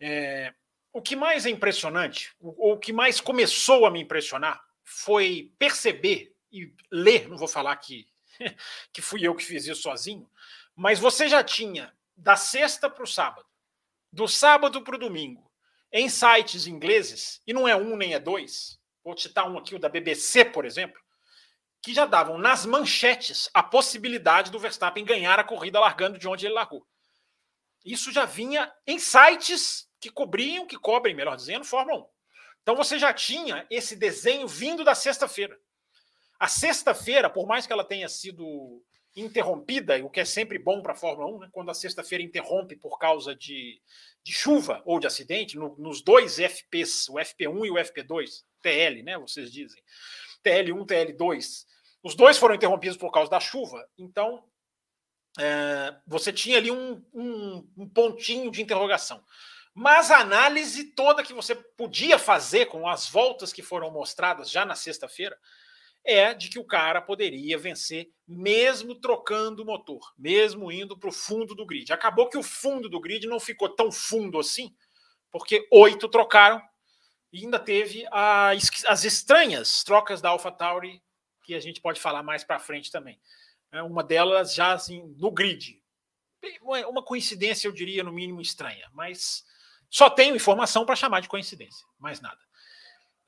É, 0.00 0.54
o 0.92 1.00
que 1.00 1.14
mais 1.14 1.46
é 1.46 1.50
impressionante, 1.50 2.34
o, 2.40 2.72
o 2.72 2.78
que 2.78 2.92
mais 2.92 3.20
começou 3.20 3.86
a 3.86 3.90
me 3.90 4.00
impressionar, 4.00 4.62
foi 4.84 5.52
perceber 5.58 6.34
e 6.52 6.72
ler, 6.90 7.28
não 7.28 7.36
vou 7.36 7.48
falar 7.48 7.76
que, 7.76 8.08
que 8.92 9.00
fui 9.00 9.26
eu 9.26 9.34
que 9.34 9.44
fiz 9.44 9.66
isso 9.66 9.82
sozinho, 9.82 10.28
mas 10.74 10.98
você 10.98 11.28
já 11.28 11.44
tinha 11.44 11.92
da 12.16 12.36
sexta 12.36 12.90
para 12.90 13.04
o 13.04 13.06
sábado, 13.06 13.46
do 14.12 14.26
sábado 14.26 14.82
para 14.82 14.96
o 14.96 14.98
domingo, 14.98 15.50
em 15.92 16.08
sites 16.08 16.66
ingleses, 16.66 17.40
e 17.46 17.52
não 17.52 17.66
é 17.66 17.76
um 17.76 17.96
nem 17.96 18.14
é 18.14 18.18
dois, 18.18 18.80
vou 19.02 19.16
citar 19.16 19.48
um 19.48 19.58
aqui, 19.58 19.74
o 19.74 19.78
da 19.78 19.88
BBC, 19.88 20.44
por 20.44 20.64
exemplo, 20.64 21.00
que 21.82 21.94
já 21.94 22.04
davam 22.04 22.36
nas 22.36 22.66
manchetes 22.66 23.48
a 23.54 23.62
possibilidade 23.62 24.50
do 24.50 24.58
Verstappen 24.58 25.04
ganhar 25.04 25.38
a 25.38 25.44
corrida 25.44 25.80
largando 25.80 26.18
de 26.18 26.28
onde 26.28 26.46
ele 26.46 26.54
largou. 26.54 26.86
Isso 27.84 28.12
já 28.12 28.26
vinha 28.26 28.70
em 28.86 28.98
sites 28.98 29.88
que 29.98 30.10
cobriam, 30.10 30.66
que 30.66 30.78
cobrem, 30.78 31.14
melhor 31.14 31.36
dizendo, 31.36 31.64
Fórmula 31.64 32.00
1. 32.00 32.06
Então 32.62 32.76
você 32.76 32.98
já 32.98 33.12
tinha 33.12 33.66
esse 33.70 33.96
desenho 33.96 34.46
vindo 34.46 34.84
da 34.84 34.94
sexta-feira. 34.94 35.58
A 36.38 36.48
sexta-feira, 36.48 37.28
por 37.30 37.46
mais 37.46 37.66
que 37.66 37.72
ela 37.72 37.84
tenha 37.84 38.08
sido 38.08 38.82
interrompida, 39.16 40.02
o 40.04 40.10
que 40.10 40.20
é 40.20 40.24
sempre 40.24 40.58
bom 40.58 40.82
para 40.82 40.92
a 40.92 40.96
Fórmula 40.96 41.34
1, 41.36 41.38
né? 41.40 41.48
quando 41.52 41.70
a 41.70 41.74
sexta-feira 41.74 42.22
interrompe 42.22 42.76
por 42.76 42.98
causa 42.98 43.34
de, 43.34 43.80
de 44.22 44.32
chuva 44.32 44.82
ou 44.84 45.00
de 45.00 45.06
acidente, 45.06 45.56
no, 45.56 45.74
nos 45.78 46.02
dois 46.02 46.38
FPs, 46.38 47.08
o 47.08 47.14
FP1 47.14 47.66
e 47.66 47.70
o 47.70 47.74
FP2, 47.74 48.44
TL, 48.62 49.02
né? 49.02 49.18
Vocês 49.18 49.50
dizem. 49.50 49.82
TL1, 50.44 50.86
TL2, 50.86 51.66
os 52.02 52.14
dois 52.14 52.38
foram 52.38 52.54
interrompidos 52.54 52.96
por 52.96 53.10
causa 53.10 53.30
da 53.30 53.40
chuva, 53.40 53.86
então 53.98 54.44
é, 55.38 55.94
você 56.06 56.32
tinha 56.32 56.58
ali 56.58 56.70
um, 56.70 57.04
um, 57.12 57.68
um 57.76 57.88
pontinho 57.88 58.50
de 58.50 58.62
interrogação. 58.62 59.22
Mas 59.74 60.10
a 60.10 60.18
análise 60.18 60.92
toda 60.92 61.22
que 61.22 61.32
você 61.32 61.54
podia 61.54 62.18
fazer 62.18 62.66
com 62.66 62.88
as 62.88 63.08
voltas 63.08 63.52
que 63.52 63.62
foram 63.62 63.90
mostradas 63.90 64.50
já 64.50 64.64
na 64.64 64.74
sexta-feira 64.74 65.38
é 66.04 66.34
de 66.34 66.48
que 66.48 66.58
o 66.58 66.64
cara 66.64 67.00
poderia 67.00 67.58
vencer 67.58 68.10
mesmo 68.26 68.94
trocando 68.94 69.62
o 69.62 69.66
motor, 69.66 70.00
mesmo 70.18 70.72
indo 70.72 70.98
para 70.98 71.08
o 71.08 71.12
fundo 71.12 71.54
do 71.54 71.66
grid. 71.66 71.92
Acabou 71.92 72.28
que 72.28 72.38
o 72.38 72.42
fundo 72.42 72.88
do 72.88 73.00
grid 73.00 73.26
não 73.26 73.38
ficou 73.38 73.68
tão 73.68 73.92
fundo 73.92 74.38
assim, 74.38 74.74
porque 75.30 75.66
oito 75.70 76.08
trocaram 76.08 76.60
e 77.32 77.44
ainda 77.44 77.58
teve 77.58 78.04
as, 78.10 78.84
as 78.86 79.04
estranhas 79.04 79.84
trocas 79.84 80.20
da 80.20 80.30
AlphaTauri, 80.30 81.02
que 81.42 81.54
a 81.54 81.60
gente 81.60 81.80
pode 81.80 82.00
falar 82.00 82.22
mais 82.22 82.44
para 82.44 82.58
frente 82.58 82.90
também. 82.90 83.20
É 83.72 83.82
uma 83.82 84.02
delas 84.02 84.54
já 84.54 84.72
assim, 84.72 85.14
no 85.18 85.30
grid. 85.30 85.80
Uma 86.62 87.02
coincidência, 87.02 87.68
eu 87.68 87.72
diria, 87.72 88.02
no 88.02 88.12
mínimo 88.12 88.40
estranha, 88.40 88.88
mas 88.92 89.44
só 89.90 90.08
tenho 90.08 90.36
informação 90.36 90.86
para 90.86 90.96
chamar 90.96 91.20
de 91.20 91.28
coincidência, 91.28 91.86
mais 91.98 92.20
nada. 92.20 92.40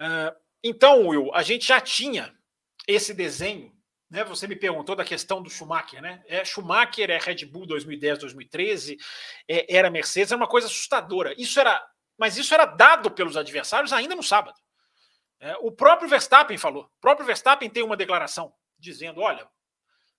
Uh, 0.00 0.34
então, 0.62 1.08
Will, 1.08 1.34
a 1.34 1.42
gente 1.42 1.66
já 1.66 1.80
tinha 1.80 2.34
esse 2.86 3.12
desenho, 3.12 3.72
né? 4.08 4.24
Você 4.24 4.46
me 4.46 4.54
perguntou 4.56 4.94
da 4.94 5.04
questão 5.04 5.42
do 5.42 5.50
Schumacher, 5.50 6.00
né? 6.00 6.22
É 6.26 6.44
Schumacher, 6.44 7.10
é 7.10 7.18
Red 7.18 7.46
Bull 7.46 7.66
2010, 7.66 8.20
2013, 8.20 8.96
é, 9.48 9.76
era 9.76 9.90
Mercedes, 9.90 10.32
é 10.32 10.36
uma 10.36 10.46
coisa 10.46 10.66
assustadora. 10.68 11.34
Isso 11.36 11.58
era, 11.58 11.84
mas 12.16 12.36
isso 12.36 12.54
era 12.54 12.64
dado 12.64 13.10
pelos 13.10 13.36
adversários 13.36 13.92
ainda 13.92 14.14
no 14.14 14.22
sábado. 14.22 14.58
É, 15.42 15.56
o 15.56 15.72
próprio 15.72 16.08
Verstappen 16.08 16.56
falou. 16.56 16.84
O 16.84 17.00
próprio 17.00 17.26
Verstappen 17.26 17.68
tem 17.68 17.82
uma 17.82 17.96
declaração 17.96 18.54
dizendo: 18.78 19.20
olha, 19.20 19.50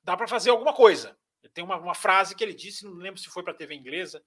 dá 0.03 0.18
para 0.18 0.27
fazer 0.27 0.50
alguma 0.50 0.74
coisa. 0.74 1.18
Tem 1.53 1.63
uma, 1.63 1.77
uma, 1.77 1.96
frase 1.96 2.36
que 2.36 2.44
ele 2.44 2.53
disse, 2.53 2.84
não 2.84 2.94
lembro 2.96 3.20
se 3.20 3.30
foi 3.30 3.42
para 3.42 3.53
a 3.53 3.56
TV 3.56 3.74
inglesa. 3.74 4.22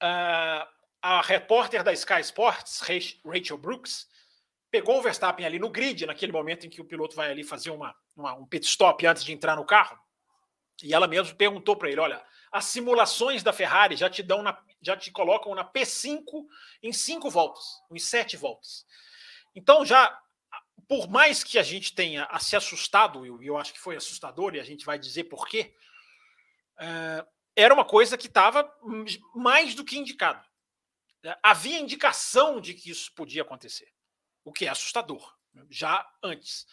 Uh, 0.00 0.64
a 1.02 1.20
repórter 1.22 1.82
da 1.82 1.92
Sky 1.92 2.20
Sports, 2.20 2.80
Rachel 3.24 3.58
Brooks, 3.58 4.08
pegou 4.70 4.98
o 4.98 5.02
Verstappen 5.02 5.44
ali 5.44 5.58
no 5.58 5.70
grid, 5.70 6.06
naquele 6.06 6.32
momento 6.32 6.66
em 6.66 6.70
que 6.70 6.80
o 6.80 6.84
piloto 6.84 7.16
vai 7.16 7.30
ali 7.30 7.42
fazer 7.42 7.70
uma, 7.70 7.94
uma 8.16 8.32
um 8.34 8.46
pit 8.46 8.66
stop 8.66 9.04
antes 9.04 9.24
de 9.24 9.32
entrar 9.32 9.56
no 9.56 9.64
carro. 9.64 9.98
E 10.84 10.94
ela 10.94 11.08
mesmo 11.08 11.34
perguntou 11.36 11.74
para 11.74 11.90
ele: 11.90 12.00
olha, 12.00 12.24
as 12.52 12.66
simulações 12.66 13.42
da 13.42 13.52
Ferrari 13.52 13.96
já 13.96 14.08
te 14.08 14.22
dão 14.22 14.40
na, 14.40 14.56
já 14.80 14.96
te 14.96 15.10
colocam 15.10 15.52
na 15.52 15.64
P5 15.64 16.22
em 16.80 16.92
cinco 16.92 17.28
voltas, 17.28 17.64
em 17.90 17.98
sete 17.98 18.36
voltas. 18.36 18.86
Então 19.54 19.84
já 19.84 20.20
por 20.88 21.08
mais 21.08 21.42
que 21.42 21.58
a 21.58 21.62
gente 21.62 21.94
tenha 21.94 22.28
se 22.38 22.56
assustado, 22.56 23.24
e 23.42 23.46
eu 23.46 23.56
acho 23.56 23.72
que 23.72 23.80
foi 23.80 23.96
assustador, 23.96 24.54
e 24.54 24.60
a 24.60 24.64
gente 24.64 24.84
vai 24.84 24.98
dizer 24.98 25.24
por 25.24 25.48
quê, 25.48 25.74
é, 26.78 27.26
era 27.56 27.72
uma 27.72 27.84
coisa 27.84 28.18
que 28.18 28.26
estava 28.26 28.70
mais 29.34 29.74
do 29.74 29.84
que 29.84 29.98
indicado. 29.98 30.44
É, 31.22 31.38
havia 31.42 31.78
indicação 31.78 32.60
de 32.60 32.74
que 32.74 32.90
isso 32.90 33.12
podia 33.14 33.42
acontecer 33.42 33.92
o 34.44 34.52
que 34.52 34.66
é 34.66 34.68
assustador, 34.68 35.34
já 35.70 36.06
antes. 36.22 36.66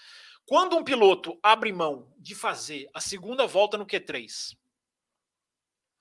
Quando 0.45 0.75
um 0.75 0.83
piloto 0.83 1.39
abre 1.41 1.71
mão 1.71 2.13
de 2.17 2.35
fazer 2.35 2.89
a 2.93 2.99
segunda 2.99 3.47
volta 3.47 3.77
no 3.77 3.85
Q3, 3.85 4.57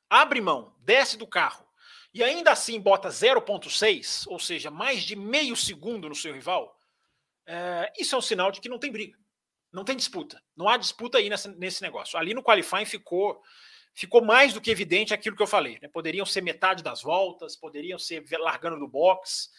abre 0.08 0.40
mão, 0.40 0.74
desce 0.80 1.16
do 1.16 1.28
carro 1.28 1.69
e 2.12 2.22
ainda 2.22 2.50
assim 2.52 2.80
bota 2.80 3.08
0,6, 3.08 4.24
ou 4.26 4.38
seja, 4.38 4.70
mais 4.70 5.02
de 5.02 5.14
meio 5.14 5.56
segundo 5.56 6.08
no 6.08 6.14
seu 6.14 6.32
rival, 6.32 6.76
é, 7.46 7.92
isso 7.98 8.14
é 8.14 8.18
um 8.18 8.22
sinal 8.22 8.50
de 8.50 8.60
que 8.60 8.68
não 8.68 8.78
tem 8.78 8.90
briga, 8.90 9.16
não 9.72 9.84
tem 9.84 9.96
disputa, 9.96 10.42
não 10.56 10.68
há 10.68 10.76
disputa 10.76 11.18
aí 11.18 11.28
nessa, 11.28 11.50
nesse 11.52 11.82
negócio. 11.82 12.18
Ali 12.18 12.34
no 12.34 12.42
qualifying 12.42 12.86
ficou 12.86 13.40
ficou 13.92 14.24
mais 14.24 14.52
do 14.52 14.60
que 14.60 14.70
evidente 14.70 15.12
aquilo 15.12 15.34
que 15.36 15.42
eu 15.42 15.48
falei. 15.48 15.76
Né? 15.82 15.88
Poderiam 15.88 16.24
ser 16.24 16.42
metade 16.42 16.82
das 16.82 17.02
voltas, 17.02 17.56
poderiam 17.56 17.98
ser 17.98 18.24
largando 18.38 18.78
do 18.78 18.86
box, 18.86 19.50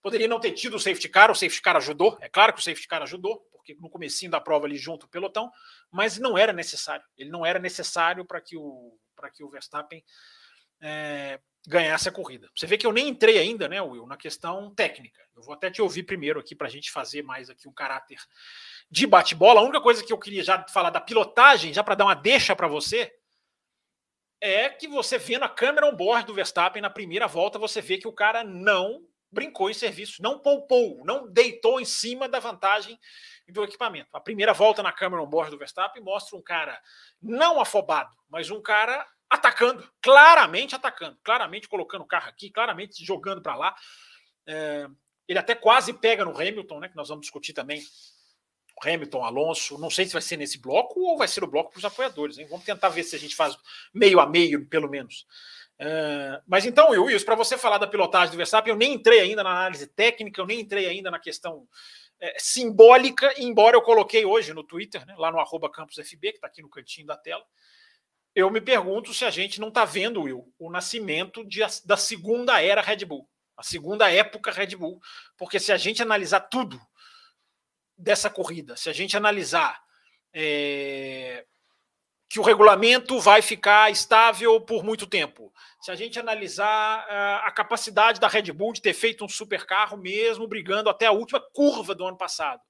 Poderia 0.00 0.28
não 0.28 0.38
ter 0.38 0.52
tido 0.52 0.76
o 0.76 0.80
safety 0.80 1.08
car, 1.08 1.30
o 1.30 1.34
safety 1.34 1.60
car 1.60 1.76
ajudou, 1.76 2.16
é 2.20 2.28
claro 2.28 2.52
que 2.52 2.60
o 2.60 2.62
safety 2.62 2.86
car 2.86 3.02
ajudou, 3.02 3.40
porque 3.50 3.74
no 3.80 3.90
comecinho 3.90 4.30
da 4.30 4.40
prova 4.40 4.66
ali 4.66 4.76
junto 4.76 5.06
o 5.06 5.08
pelotão, 5.08 5.50
mas 5.90 6.18
não 6.18 6.38
era 6.38 6.52
necessário. 6.52 7.04
Ele 7.16 7.30
não 7.30 7.44
era 7.44 7.58
necessário 7.58 8.24
para 8.24 8.40
que 8.40 8.56
o 8.56 8.96
para 9.16 9.30
que 9.30 9.42
o 9.42 9.50
Verstappen 9.50 10.04
é, 10.80 11.40
ganhasse 11.66 12.08
a 12.08 12.12
corrida. 12.12 12.48
Você 12.54 12.66
vê 12.66 12.78
que 12.78 12.86
eu 12.86 12.92
nem 12.92 13.08
entrei 13.08 13.38
ainda, 13.38 13.68
né, 13.68 13.80
Will, 13.80 14.06
na 14.06 14.16
questão 14.16 14.74
técnica. 14.74 15.22
Eu 15.36 15.42
vou 15.42 15.54
até 15.54 15.70
te 15.70 15.82
ouvir 15.82 16.04
primeiro 16.04 16.40
aqui 16.40 16.54
para 16.54 16.66
a 16.66 16.70
gente 16.70 16.90
fazer 16.90 17.22
mais 17.22 17.50
aqui 17.50 17.68
um 17.68 17.72
caráter 17.72 18.18
de 18.90 19.06
bate-bola. 19.06 19.60
A 19.60 19.64
única 19.64 19.80
coisa 19.80 20.04
que 20.04 20.12
eu 20.12 20.18
queria 20.18 20.42
já 20.42 20.64
falar 20.68 20.90
da 20.90 21.00
pilotagem, 21.00 21.72
já 21.72 21.84
para 21.84 21.94
dar 21.94 22.06
uma 22.06 22.14
deixa 22.14 22.56
para 22.56 22.66
você, 22.66 23.12
é 24.40 24.68
que 24.68 24.88
você 24.88 25.18
vê 25.18 25.36
na 25.36 25.48
câmera 25.48 25.86
on 25.86 25.94
board 25.94 26.26
do 26.26 26.34
Verstappen 26.34 26.80
na 26.80 26.90
primeira 26.90 27.26
volta, 27.26 27.58
você 27.58 27.80
vê 27.80 27.98
que 27.98 28.08
o 28.08 28.12
cara 28.12 28.44
não 28.44 29.02
brincou 29.30 29.68
em 29.68 29.74
serviço, 29.74 30.22
não 30.22 30.38
poupou, 30.38 31.04
não 31.04 31.30
deitou 31.30 31.80
em 31.80 31.84
cima 31.84 32.28
da 32.28 32.38
vantagem 32.38 32.98
do 33.48 33.62
equipamento. 33.62 34.08
A 34.14 34.20
primeira 34.20 34.54
volta 34.54 34.82
na 34.82 34.92
câmera 34.92 35.22
on-board 35.22 35.50
do 35.50 35.58
Verstappen 35.58 36.02
mostra 36.02 36.36
um 36.36 36.42
cara 36.42 36.80
não 37.20 37.60
afobado, 37.60 38.14
mas 38.28 38.50
um 38.50 38.62
cara 38.62 39.06
atacando, 39.28 39.86
claramente 40.00 40.74
atacando, 40.74 41.18
claramente 41.22 41.68
colocando 41.68 42.02
o 42.02 42.06
carro 42.06 42.28
aqui, 42.28 42.50
claramente 42.50 43.04
jogando 43.04 43.42
para 43.42 43.56
lá. 43.56 43.74
É, 44.46 44.88
ele 45.26 45.38
até 45.38 45.54
quase 45.54 45.92
pega 45.92 46.24
no 46.24 46.36
Hamilton, 46.36 46.80
né, 46.80 46.88
que 46.88 46.96
nós 46.96 47.08
vamos 47.08 47.22
discutir 47.22 47.52
também. 47.52 47.82
Hamilton, 48.82 49.24
Alonso, 49.24 49.76
não 49.78 49.90
sei 49.90 50.06
se 50.06 50.12
vai 50.12 50.22
ser 50.22 50.36
nesse 50.36 50.58
bloco 50.58 51.00
ou 51.00 51.18
vai 51.18 51.26
ser 51.26 51.42
o 51.42 51.48
bloco 51.48 51.72
para 51.72 51.78
os 51.78 51.84
apoiadores. 51.84 52.38
Hein? 52.38 52.46
Vamos 52.48 52.64
tentar 52.64 52.88
ver 52.88 53.02
se 53.02 53.16
a 53.16 53.18
gente 53.18 53.34
faz 53.34 53.56
meio 53.92 54.20
a 54.20 54.26
meio, 54.26 54.64
pelo 54.66 54.88
menos. 54.88 55.26
Uh, 55.80 56.42
mas 56.46 56.64
então, 56.64 56.90
Wilson, 56.90 57.24
para 57.24 57.34
você 57.34 57.58
falar 57.58 57.78
da 57.78 57.86
pilotagem 57.86 58.32
do 58.32 58.36
Verstappen, 58.36 58.72
eu 58.72 58.78
nem 58.78 58.94
entrei 58.94 59.20
ainda 59.20 59.42
na 59.42 59.50
análise 59.50 59.86
técnica, 59.86 60.40
eu 60.40 60.46
nem 60.46 60.60
entrei 60.60 60.86
ainda 60.86 61.10
na 61.10 61.18
questão 61.18 61.68
é, 62.20 62.34
simbólica, 62.38 63.32
embora 63.38 63.76
eu 63.76 63.82
coloquei 63.82 64.24
hoje 64.24 64.52
no 64.52 64.64
Twitter, 64.64 65.06
né, 65.06 65.14
lá 65.16 65.30
no 65.30 65.38
arroba 65.38 65.70
campusfb, 65.70 66.20
que 66.20 66.38
está 66.38 66.48
aqui 66.48 66.62
no 66.62 66.68
cantinho 66.68 67.06
da 67.06 67.16
tela, 67.16 67.44
eu 68.34 68.50
me 68.50 68.60
pergunto 68.60 69.12
se 69.12 69.24
a 69.24 69.30
gente 69.30 69.60
não 69.60 69.68
está 69.68 69.84
vendo, 69.84 70.22
Will, 70.22 70.52
o 70.58 70.70
nascimento 70.70 71.44
de, 71.44 71.60
da 71.84 71.96
segunda 71.96 72.62
era 72.62 72.82
Red 72.82 73.04
Bull, 73.04 73.28
a 73.56 73.62
segunda 73.62 74.10
época 74.10 74.52
Red 74.52 74.76
Bull, 74.76 75.00
porque 75.36 75.58
se 75.58 75.72
a 75.72 75.76
gente 75.76 76.02
analisar 76.02 76.40
tudo 76.40 76.80
dessa 77.96 78.30
corrida, 78.30 78.76
se 78.76 78.88
a 78.88 78.92
gente 78.92 79.16
analisar 79.16 79.82
é, 80.32 81.44
que 82.28 82.38
o 82.38 82.42
regulamento 82.42 83.18
vai 83.18 83.40
ficar 83.40 83.90
estável 83.90 84.60
por 84.60 84.84
muito 84.84 85.06
tempo. 85.06 85.52
Se 85.80 85.90
a 85.90 85.94
gente 85.94 86.18
analisar 86.20 87.06
uh, 87.06 87.46
a 87.46 87.50
capacidade 87.50 88.20
da 88.20 88.28
Red 88.28 88.52
Bull 88.52 88.74
de 88.74 88.82
ter 88.82 88.92
feito 88.92 89.24
um 89.24 89.28
super 89.28 89.64
carro 89.64 89.96
mesmo 89.96 90.46
brigando 90.46 90.90
até 90.90 91.06
a 91.06 91.12
última 91.12 91.40
curva 91.52 91.94
do 91.94 92.06
ano 92.06 92.18
passado. 92.18 92.60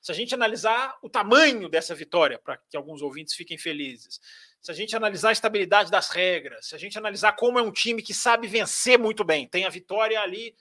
Se 0.00 0.12
a 0.12 0.14
gente 0.14 0.34
analisar 0.34 0.96
o 1.02 1.08
tamanho 1.08 1.68
dessa 1.68 1.94
vitória, 1.94 2.38
para 2.38 2.58
que 2.68 2.76
alguns 2.76 3.00
ouvintes 3.00 3.34
fiquem 3.34 3.56
felizes, 3.56 4.20
se 4.68 4.72
a 4.72 4.74
gente 4.74 4.94
analisar 4.94 5.30
a 5.30 5.32
estabilidade 5.32 5.90
das 5.90 6.10
regras, 6.10 6.66
se 6.66 6.74
a 6.74 6.78
gente 6.78 6.98
analisar 6.98 7.32
como 7.32 7.58
é 7.58 7.62
um 7.62 7.72
time 7.72 8.02
que 8.02 8.12
sabe 8.12 8.46
vencer 8.46 8.98
muito 8.98 9.24
bem, 9.24 9.48
tem 9.48 9.64
a 9.64 9.70
vitória 9.70 10.20
ali 10.20 10.54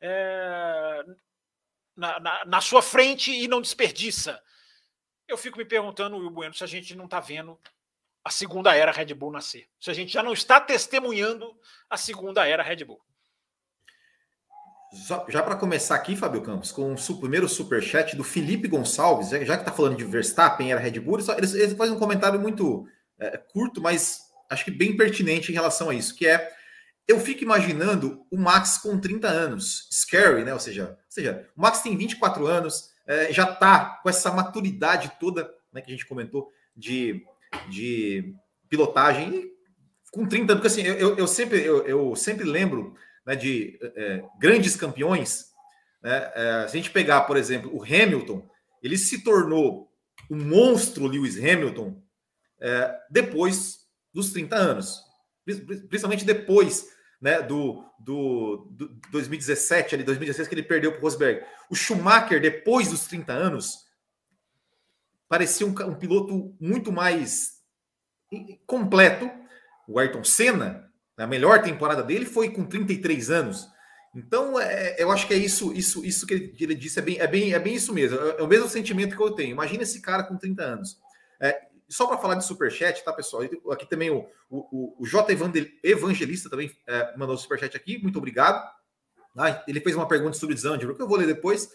é, 0.00 1.02
na, 1.96 2.20
na, 2.20 2.44
na, 2.44 2.60
sua 2.60 2.80
frente 2.80 3.32
e 3.32 3.48
não 3.48 3.60
desperdiça. 3.60 4.40
Eu 5.26 5.36
fico 5.36 5.58
me 5.58 5.64
perguntando, 5.64 6.18
Will 6.18 6.30
Bueno, 6.30 6.54
se 6.54 6.62
a 6.62 6.68
gente 6.68 6.94
não 6.94 7.06
está 7.06 7.18
vendo 7.18 7.58
a 8.24 8.30
segunda 8.30 8.76
era 8.76 8.92
Red 8.92 9.12
Bull 9.14 9.32
nascer. 9.32 9.66
Se 9.80 9.90
a 9.90 9.94
gente 9.94 10.12
já 10.12 10.22
não 10.22 10.32
está 10.32 10.60
testemunhando 10.60 11.52
a 11.90 11.96
segunda 11.96 12.46
era 12.46 12.62
Red 12.62 12.84
Bull. 12.84 13.00
Só, 14.92 15.26
já 15.28 15.42
para 15.42 15.56
começar 15.56 15.96
aqui, 15.96 16.14
Fábio 16.14 16.42
Campos, 16.42 16.70
com 16.70 16.94
o 16.94 17.20
primeiro 17.20 17.48
super 17.48 17.82
chat 17.82 18.14
do 18.14 18.22
Felipe 18.22 18.68
Gonçalves, 18.68 19.30
já, 19.30 19.56
que 19.56 19.62
está 19.62 19.72
falando 19.72 19.96
de 19.96 20.04
Verstappen 20.04 20.70
era 20.70 20.80
Red 20.80 21.00
Bull, 21.00 21.18
ele, 21.18 21.60
ele 21.60 21.74
faz 21.74 21.90
um 21.90 21.98
comentário 21.98 22.38
muito 22.40 22.86
é, 23.18 23.36
curto, 23.36 23.80
mas 23.80 24.22
acho 24.50 24.64
que 24.64 24.70
bem 24.70 24.96
pertinente 24.96 25.50
em 25.50 25.54
relação 25.54 25.90
a 25.90 25.94
isso, 25.94 26.14
que 26.14 26.26
é 26.26 26.52
eu 27.06 27.18
fico 27.18 27.42
imaginando 27.42 28.26
o 28.30 28.36
Max 28.36 28.76
com 28.76 29.00
30 29.00 29.26
anos, 29.28 29.88
scary, 29.90 30.44
né? 30.44 30.52
Ou 30.52 30.60
seja, 30.60 30.90
ou 30.90 30.96
seja 31.08 31.48
o 31.56 31.60
Max 31.62 31.80
tem 31.80 31.96
24 31.96 32.46
anos, 32.46 32.90
é, 33.06 33.32
já 33.32 33.50
está 33.50 33.98
com 34.02 34.10
essa 34.10 34.30
maturidade 34.30 35.12
toda 35.18 35.50
né, 35.72 35.80
que 35.80 35.88
a 35.88 35.94
gente 35.94 36.06
comentou 36.06 36.52
de 36.76 37.24
de 37.70 38.34
pilotagem 38.68 39.50
com 40.12 40.26
30 40.26 40.52
anos, 40.52 40.62
porque 40.62 40.80
assim, 40.80 40.82
eu, 40.82 41.16
eu 41.16 41.26
sempre, 41.26 41.64
eu, 41.64 41.86
eu, 41.86 42.16
sempre 42.16 42.44
lembro 42.44 42.94
né, 43.26 43.36
de 43.36 43.78
é, 43.82 44.22
grandes 44.38 44.76
campeões. 44.76 45.46
Né, 46.02 46.30
é, 46.34 46.66
se 46.68 46.76
a 46.76 46.80
gente 46.80 46.90
pegar, 46.90 47.22
por 47.22 47.36
exemplo, 47.36 47.74
o 47.74 47.82
Hamilton, 47.82 48.46
ele 48.82 48.96
se 48.96 49.22
tornou 49.22 49.90
um 50.30 50.36
monstro 50.44 51.06
Lewis 51.06 51.38
Hamilton 51.38 52.02
é, 52.60 52.98
depois 53.10 53.86
dos 54.12 54.32
30 54.32 54.56
anos, 54.56 55.02
principalmente 55.88 56.24
depois 56.24 56.88
né, 57.20 57.42
do, 57.42 57.84
do, 57.98 58.68
do 58.70 58.88
2017, 59.10 59.94
ali, 59.94 60.04
2016, 60.04 60.48
que 60.48 60.54
ele 60.54 60.62
perdeu 60.62 60.92
para 60.92 61.00
o 61.00 61.02
Rosberg. 61.02 61.44
O 61.70 61.74
Schumacher, 61.74 62.40
depois 62.40 62.88
dos 62.88 63.06
30 63.06 63.32
anos, 63.32 63.86
parecia 65.28 65.66
um, 65.66 65.70
um 65.70 65.94
piloto 65.94 66.54
muito 66.60 66.92
mais 66.92 67.58
completo. 68.66 69.30
O 69.86 69.98
Ayrton 69.98 70.24
Senna, 70.24 70.90
a 71.16 71.26
melhor 71.26 71.62
temporada 71.62 72.02
dele 72.02 72.26
foi 72.26 72.50
com 72.50 72.64
33 72.64 73.30
anos. 73.30 73.68
Então, 74.14 74.58
é, 74.58 74.96
eu 74.98 75.10
acho 75.10 75.26
que 75.26 75.34
é 75.34 75.36
isso, 75.36 75.72
isso, 75.72 76.04
isso 76.04 76.26
que 76.26 76.34
ele, 76.34 76.48
que 76.48 76.64
ele 76.64 76.74
disse, 76.74 76.98
é 76.98 77.02
bem, 77.02 77.20
é, 77.20 77.26
bem, 77.26 77.52
é 77.52 77.58
bem 77.58 77.74
isso 77.74 77.92
mesmo. 77.92 78.18
É, 78.18 78.40
é, 78.40 78.42
o 78.42 78.46
mesmo 78.46 78.68
sentimento 78.68 79.16
que 79.16 79.22
eu 79.22 79.32
tenho. 79.32 79.50
Imagina 79.50 79.82
esse 79.82 80.00
cara 80.00 80.22
com 80.22 80.36
30 80.36 80.62
anos. 80.62 80.98
É, 81.40 81.67
só 81.88 82.06
para 82.06 82.18
falar 82.18 82.34
de 82.34 82.44
superchat, 82.44 83.02
tá, 83.04 83.12
pessoal? 83.12 83.42
Aqui 83.70 83.86
também 83.88 84.10
o, 84.10 84.28
o, 84.50 84.96
o 85.02 85.06
J. 85.06 85.32
Evangelista 85.82 86.50
também 86.50 86.70
é, 86.86 87.16
mandou 87.16 87.36
superchat 87.36 87.76
aqui. 87.76 87.98
Muito 87.98 88.18
obrigado. 88.18 88.62
Ah, 89.36 89.62
ele 89.66 89.80
fez 89.80 89.94
uma 89.94 90.08
pergunta 90.08 90.36
sobre 90.36 90.56
Zandvoort, 90.56 90.96
que 90.96 91.02
eu 91.02 91.08
vou 91.08 91.16
ler 91.16 91.26
depois. 91.26 91.66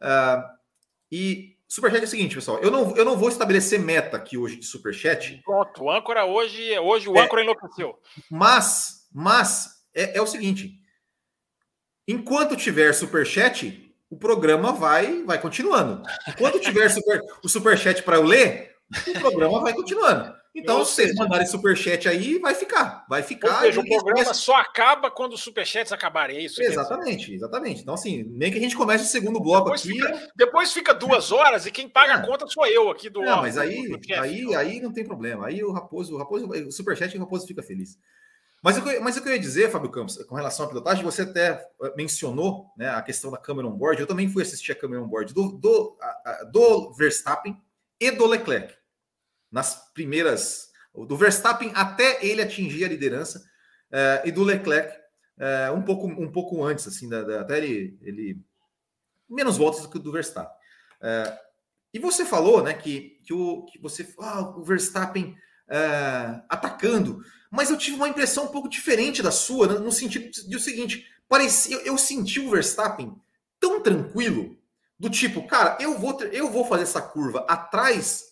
Uh, 0.00 0.42
e 1.10 1.56
superchat 1.66 2.02
é 2.02 2.04
o 2.04 2.08
seguinte, 2.08 2.34
pessoal. 2.34 2.58
Eu 2.58 2.70
não, 2.70 2.96
eu 2.96 3.04
não 3.04 3.16
vou 3.16 3.28
estabelecer 3.28 3.80
meta 3.80 4.16
aqui 4.16 4.36
hoje 4.36 4.56
de 4.56 4.66
superchat. 4.66 5.40
Pronto, 5.44 5.84
o 5.84 5.90
âncora 5.90 6.24
hoje, 6.24 6.78
hoje 6.78 7.08
o 7.08 7.16
é, 7.16 7.22
âncora 7.22 7.42
enlouqueceu. 7.42 7.98
Mas, 8.30 9.08
mas 9.12 9.82
é, 9.94 10.18
é 10.18 10.22
o 10.22 10.26
seguinte: 10.26 10.78
enquanto 12.06 12.56
tiver 12.56 12.92
superchat, 12.92 13.94
o 14.10 14.16
programa 14.16 14.72
vai, 14.72 15.24
vai 15.24 15.40
continuando. 15.40 16.02
Enquanto 16.28 16.60
tiver 16.60 16.88
super, 16.90 17.20
o 17.42 17.48
superchat 17.48 18.02
para 18.02 18.16
eu 18.16 18.22
ler, 18.22 18.75
o 19.08 19.20
programa 19.20 19.60
vai 19.60 19.74
continuando. 19.74 20.34
Então, 20.56 20.82
se 20.86 20.94
vocês 20.94 21.14
mandarem 21.14 21.46
superchat 21.46 22.08
aí, 22.08 22.38
vai 22.38 22.54
ficar. 22.54 23.04
Vai 23.10 23.22
ficar. 23.22 23.56
Ou 23.56 23.60
seja, 23.60 23.80
o 23.80 23.86
programa 23.86 24.32
só 24.32 24.56
acaba 24.56 25.10
quando 25.10 25.34
os 25.34 25.42
superchats 25.42 25.92
acabarem, 25.92 26.38
é 26.38 26.40
isso? 26.40 26.62
Exatamente, 26.62 27.34
exatamente. 27.34 27.82
Então, 27.82 27.92
assim, 27.92 28.24
nem 28.30 28.50
que 28.50 28.56
a 28.56 28.60
gente 28.60 28.74
comece 28.74 29.04
o 29.04 29.06
segundo 29.06 29.38
bloco 29.38 29.64
depois 29.64 29.82
aqui. 29.82 29.92
Fica, 29.92 30.32
depois 30.34 30.72
fica 30.72 30.94
duas 30.94 31.30
horas 31.30 31.66
e 31.66 31.70
quem 31.70 31.86
paga 31.86 32.14
a 32.14 32.22
conta 32.24 32.46
sou 32.46 32.66
eu 32.66 32.88
aqui 32.88 33.10
do. 33.10 33.20
Não, 33.20 33.42
mas 33.42 33.58
aí, 33.58 34.00
aí, 34.18 34.54
aí 34.54 34.80
não 34.80 34.90
tem 34.90 35.04
problema. 35.04 35.46
Aí 35.46 35.62
o 35.62 35.72
Raposo, 35.72 36.14
o 36.14 36.18
Raposo, 36.18 36.48
o 36.48 36.72
superchat 36.72 37.14
o 37.14 37.20
Raposo 37.20 37.46
fica 37.46 37.62
feliz. 37.62 37.98
Mas, 38.62 38.78
eu, 38.78 39.02
mas 39.02 39.16
o 39.16 39.22
que 39.22 39.28
eu 39.28 39.34
ia 39.34 39.38
dizer, 39.38 39.70
Fábio 39.70 39.90
Campos, 39.90 40.16
com 40.24 40.34
relação 40.34 40.64
à 40.64 40.68
pilotagem, 40.68 41.04
você 41.04 41.22
até 41.22 41.62
eh, 41.82 41.92
mencionou 41.96 42.72
né, 42.76 42.88
a 42.88 43.02
questão 43.02 43.30
da 43.30 43.36
câmera 43.36 43.68
on 43.68 43.76
board. 43.76 44.00
Eu 44.00 44.06
também 44.06 44.28
fui 44.28 44.42
assistir 44.42 44.72
a 44.72 44.74
câmera 44.74 45.02
on 45.02 45.06
board 45.06 45.34
do, 45.34 45.52
do, 45.52 45.98
do 46.50 46.94
Verstappen 46.94 47.54
e 48.00 48.10
do 48.10 48.26
Leclerc 48.26 48.74
nas 49.50 49.90
primeiras. 49.92 50.66
Do 50.94 51.16
Verstappen 51.16 51.72
até 51.74 52.24
ele 52.24 52.40
atingir 52.40 52.84
a 52.84 52.88
liderança, 52.88 53.38
uh, 53.90 54.26
e 54.26 54.32
do 54.32 54.42
Leclerc 54.42 54.96
uh, 55.38 55.74
um, 55.74 55.82
pouco, 55.82 56.06
um 56.06 56.30
pouco 56.30 56.64
antes, 56.64 56.86
assim, 56.86 57.08
da, 57.08 57.22
da, 57.22 57.40
até 57.40 57.58
ele, 57.58 57.98
ele. 58.02 58.40
menos 59.28 59.56
voltas 59.56 59.82
do 59.82 59.90
que 59.90 59.96
o 59.96 60.00
do 60.00 60.12
Verstappen. 60.12 60.56
Uh, 61.00 61.46
e 61.92 61.98
você 61.98 62.24
falou, 62.24 62.62
né, 62.62 62.74
que, 62.74 63.20
que, 63.24 63.32
o, 63.32 63.64
que 63.64 63.78
você. 63.78 64.06
Ah, 64.18 64.40
o 64.56 64.64
Verstappen 64.64 65.36
atacando. 66.48 67.24
Mas 67.50 67.70
eu 67.70 67.78
tive 67.78 67.96
uma 67.96 68.08
impressão 68.08 68.44
um 68.44 68.48
pouco 68.48 68.68
diferente 68.68 69.20
da 69.20 69.32
sua, 69.32 69.66
no 69.66 69.90
sentido 69.90 70.30
de 70.30 70.56
o 70.56 70.60
seguinte: 70.60 71.06
parecia, 71.28 71.76
eu, 71.76 71.80
eu 71.80 71.98
senti 71.98 72.38
o 72.38 72.50
Verstappen 72.50 73.16
tão 73.58 73.82
tranquilo, 73.82 74.56
do 74.98 75.10
tipo, 75.10 75.46
cara, 75.46 75.76
eu 75.80 75.98
vou, 75.98 76.20
eu 76.24 76.50
vou 76.50 76.64
fazer 76.64 76.84
essa 76.84 77.02
curva 77.02 77.44
atrás 77.48 78.24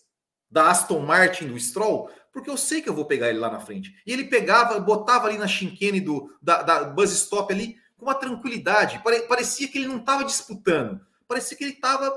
da 0.51 0.71
Aston 0.71 1.01
Martin 1.01 1.49
do 1.49 1.59
Stroll, 1.59 2.11
porque 2.33 2.49
eu 2.49 2.57
sei 2.57 2.81
que 2.81 2.89
eu 2.89 2.95
vou 2.95 3.05
pegar 3.05 3.29
ele 3.29 3.39
lá 3.39 3.51
na 3.51 3.61
frente. 3.61 3.95
E 4.07 4.13
ele 4.13 4.25
pegava, 4.25 4.79
botava 4.81 5.27
ali 5.27 5.39
na 5.39 5.47
chinquene 5.47 6.01
do, 6.01 6.37
da, 6.41 6.63
da 6.63 6.85
Buzz 6.85 7.13
Stop 7.13 7.53
ali 7.53 7.77
com 7.97 8.07
uma 8.07 8.15
tranquilidade. 8.15 9.01
Pare, 9.01 9.23
parecia 9.23 9.69
que 9.69 9.79
ele 9.79 9.89
não 9.89 9.99
estava 9.99 10.25
disputando. 10.25 11.01
Parecia 11.29 11.57
que 11.57 11.65
ele 11.65 11.73
estava, 11.73 12.13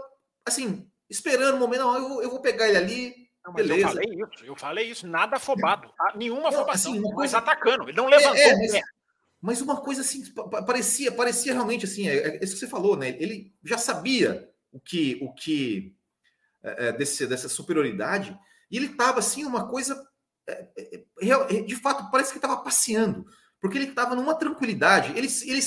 assim, 0.45 0.89
esperando 1.09 1.53
o 1.53 1.57
um 1.57 1.59
momento. 1.59 1.81
Não, 1.81 1.95
eu, 1.95 2.23
eu 2.23 2.29
vou 2.29 2.41
pegar 2.41 2.67
ele 2.67 2.77
ali. 2.77 3.15
Não, 3.45 3.53
beleza. 3.53 3.81
Eu 3.81 3.87
falei 3.87 4.13
isso, 4.13 4.45
eu 4.45 4.55
falei 4.55 4.91
isso, 4.91 5.07
nada 5.07 5.37
afobado. 5.37 5.89
Nenhuma 6.15 6.49
afobação, 6.49 6.93
assim, 6.93 7.01
mas 7.15 7.33
atacando. 7.33 7.83
Ele 7.83 7.97
não 7.97 8.07
levantou 8.07 8.35
é, 8.35 8.49
é, 8.49 8.55
mas, 8.55 8.81
mas, 9.41 9.61
uma 9.61 9.77
coisa 9.77 10.01
assim, 10.01 10.23
parecia, 10.65 11.11
parecia 11.11 11.53
realmente 11.53 11.85
assim, 11.85 12.07
é, 12.07 12.37
é 12.37 12.43
isso 12.43 12.53
que 12.53 12.59
você 12.59 12.67
falou, 12.67 12.97
né? 12.97 13.09
Ele 13.19 13.53
já 13.63 13.77
sabia 13.77 14.49
o 14.71 14.79
que, 14.79 15.19
o 15.21 15.33
que 15.33 15.95
é, 16.63 16.87
é, 16.87 16.91
desse, 16.91 17.25
dessa 17.27 17.47
superioridade, 17.47 18.37
e 18.69 18.77
ele 18.77 18.87
estava 18.87 19.19
assim, 19.19 19.45
uma 19.45 19.67
coisa. 19.67 20.05
É, 20.47 20.67
é, 21.21 21.61
de 21.61 21.75
fato, 21.75 22.09
parece 22.09 22.31
que 22.31 22.37
estava 22.37 22.57
passeando, 22.57 23.25
porque 23.59 23.77
ele 23.77 23.89
estava 23.89 24.15
numa 24.15 24.35
tranquilidade, 24.35 25.11
ele, 25.17 25.27
ele 25.45 25.59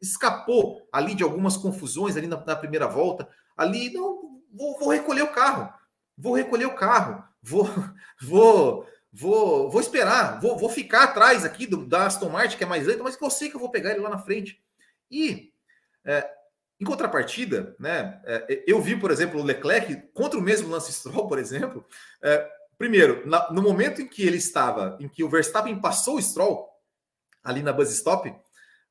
escapou 0.00 0.86
ali 0.92 1.14
de 1.14 1.22
algumas 1.22 1.56
confusões 1.56 2.16
ali 2.16 2.26
na, 2.26 2.42
na 2.44 2.56
primeira 2.56 2.86
volta. 2.86 3.28
Ali, 3.56 3.92
não, 3.92 4.42
vou, 4.52 4.78
vou, 4.78 4.88
recolher 4.90 5.22
o 5.22 5.32
carro, 5.32 5.72
vou 6.16 6.34
recolher 6.34 6.66
o 6.66 6.74
carro, 6.74 7.24
vou, 7.42 7.68
vou, 8.22 8.86
vou, 9.12 9.70
vou 9.70 9.80
esperar, 9.80 10.40
vou, 10.40 10.56
vou 10.56 10.68
ficar 10.68 11.04
atrás 11.04 11.44
aqui 11.44 11.66
do, 11.66 11.84
da 11.84 12.06
Aston 12.06 12.28
Martin, 12.28 12.56
que 12.56 12.64
é 12.64 12.66
mais 12.66 12.86
lento, 12.86 13.02
mas 13.02 13.16
que 13.16 13.24
eu 13.24 13.30
sei 13.30 13.48
que 13.48 13.56
eu 13.56 13.60
vou 13.60 13.70
pegar 13.70 13.90
ele 13.90 14.00
lá 14.00 14.10
na 14.10 14.18
frente. 14.18 14.62
E 15.10 15.52
é, 16.04 16.30
em 16.80 16.84
contrapartida, 16.84 17.76
né, 17.78 18.20
é, 18.24 18.64
eu 18.66 18.80
vi, 18.80 18.98
por 18.98 19.10
exemplo, 19.10 19.40
o 19.40 19.44
Leclerc 19.44 19.96
contra 20.14 20.38
o 20.38 20.42
mesmo 20.42 20.68
Lance 20.68 20.92
Stroll, 20.92 21.28
por 21.28 21.38
exemplo. 21.38 21.84
É, 22.22 22.48
primeiro, 22.78 23.26
na, 23.28 23.50
no 23.52 23.62
momento 23.62 24.00
em 24.00 24.06
que 24.08 24.26
ele 24.26 24.38
estava, 24.38 24.96
em 25.00 25.08
que 25.08 25.22
o 25.22 25.28
Verstappen 25.28 25.80
passou 25.80 26.16
o 26.16 26.22
Stroll 26.22 26.68
ali 27.42 27.62
na 27.62 27.72
buzz 27.72 27.90
stop, 27.90 28.34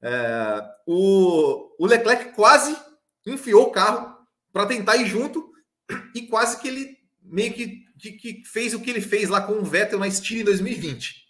é, 0.01 0.63
o, 0.85 1.75
o 1.79 1.85
Leclerc 1.85 2.33
quase 2.33 2.77
enfiou 3.25 3.67
o 3.67 3.71
carro 3.71 4.17
para 4.51 4.65
tentar 4.65 4.95
ir 4.97 5.05
junto 5.05 5.51
e 6.15 6.27
quase 6.27 6.59
que 6.59 6.67
ele 6.67 6.97
meio 7.21 7.53
que, 7.53 7.85
que, 7.99 8.13
que, 8.13 8.43
fez 8.45 8.73
o 8.73 8.79
que 8.79 8.89
ele 8.89 9.01
fez 9.01 9.29
lá 9.29 9.41
com 9.41 9.53
o 9.53 9.65
Vettel 9.65 9.99
na 9.99 10.09
Steam 10.09 10.41
em 10.41 10.45
2020. 10.45 11.27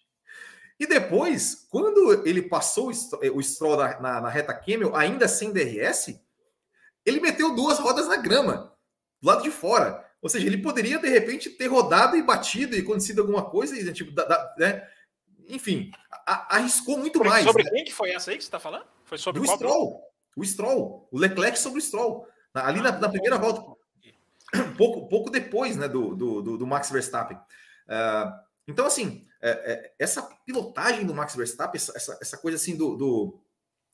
E 0.79 0.87
depois, 0.87 1.67
quando 1.69 2.25
ele 2.25 2.43
passou 2.43 2.89
o 2.89 3.43
Stroll 3.43 3.77
na, 3.77 3.99
na, 3.99 4.21
na 4.21 4.29
reta 4.29 4.53
Camel, 4.53 4.95
ainda 4.95 5.27
sem 5.27 5.51
DRS, 5.51 6.17
ele 7.05 7.19
meteu 7.19 7.53
duas 7.53 7.79
rodas 7.79 8.07
na 8.07 8.15
grama, 8.15 8.73
do 9.21 9.27
lado 9.27 9.43
de 9.43 9.51
fora. 9.51 10.05
Ou 10.21 10.29
seja, 10.29 10.47
ele 10.47 10.57
poderia, 10.57 10.97
de 10.99 11.09
repente, 11.09 11.49
ter 11.49 11.67
rodado 11.67 12.15
e 12.15 12.23
batido 12.23 12.75
e 12.75 12.79
acontecido 12.79 13.21
alguma 13.21 13.49
coisa, 13.49 13.77
e, 13.77 13.93
tipo, 13.93 14.11
da, 14.11 14.25
da, 14.25 14.55
né? 14.57 14.87
enfim, 15.47 15.91
a, 16.25 16.57
arriscou 16.57 16.97
muito 16.97 17.23
mais. 17.23 17.45
Sobre 17.45 17.63
né? 17.63 17.71
quem 17.71 17.83
que 17.85 17.93
foi 17.93 18.11
essa 18.11 18.31
aí 18.31 18.37
que 18.37 18.43
você 18.43 18.47
está 18.47 18.59
falando? 18.59 18.85
Foi 19.03 19.17
sobre 19.17 19.41
o 19.41 19.45
Stroll. 19.45 20.01
O 20.35 20.45
Stroll. 20.45 21.07
O 21.11 21.17
Leclerc 21.17 21.57
sobre 21.57 21.79
o 21.79 21.81
Stroll. 21.81 22.27
Ali 22.53 22.79
ah, 22.79 22.83
na, 22.83 22.91
na, 22.99 23.09
primeira 23.09 23.37
volta. 23.37 23.63
Pouco, 24.77 25.07
pouco 25.07 25.29
depois 25.29 25.75
né, 25.75 25.87
do, 25.87 26.15
do, 26.15 26.57
do 26.57 26.65
Max 26.65 26.89
Verstappen. 26.89 27.37
Uh, 27.37 28.31
então, 28.67 28.85
assim, 28.85 29.27
é, 29.41 29.49
é, 29.49 29.93
essa 29.97 30.21
pilotagem 30.45 31.05
do 31.05 31.15
Max 31.15 31.35
Verstappen, 31.35 31.77
essa, 31.77 31.93
essa, 31.95 32.17
essa 32.21 32.37
coisa 32.37 32.55
assim 32.55 32.75
do, 32.75 32.95
do 32.95 33.39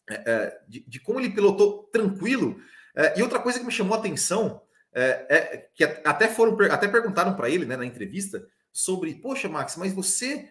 é, 0.10 0.24
é 0.26 0.62
de, 0.68 0.80
de, 0.88 1.00
como 1.00 1.20
ele 1.20 1.32
pilotou 1.32 1.84
tranquilo, 1.92 2.60
é, 2.96 3.18
e 3.20 3.24
outra 3.24 3.40
coisa 3.40 3.60
que 3.60 3.66
me 3.66 3.72
chamou 3.72 3.96
a 3.96 4.00
atenção 4.00 4.62
é, 4.94 5.26
é 5.30 5.70
que 5.74 5.84
até 5.84 6.28
foram 6.28 6.58
até 6.72 6.88
perguntaram 6.88 7.36
para 7.36 7.50
ele 7.50 7.66
né, 7.66 7.76
na 7.76 7.86
entrevista 7.86 8.46
sobre, 8.72 9.16
poxa, 9.16 9.48
Max, 9.48 9.76
mas 9.78 9.94
você 9.94 10.50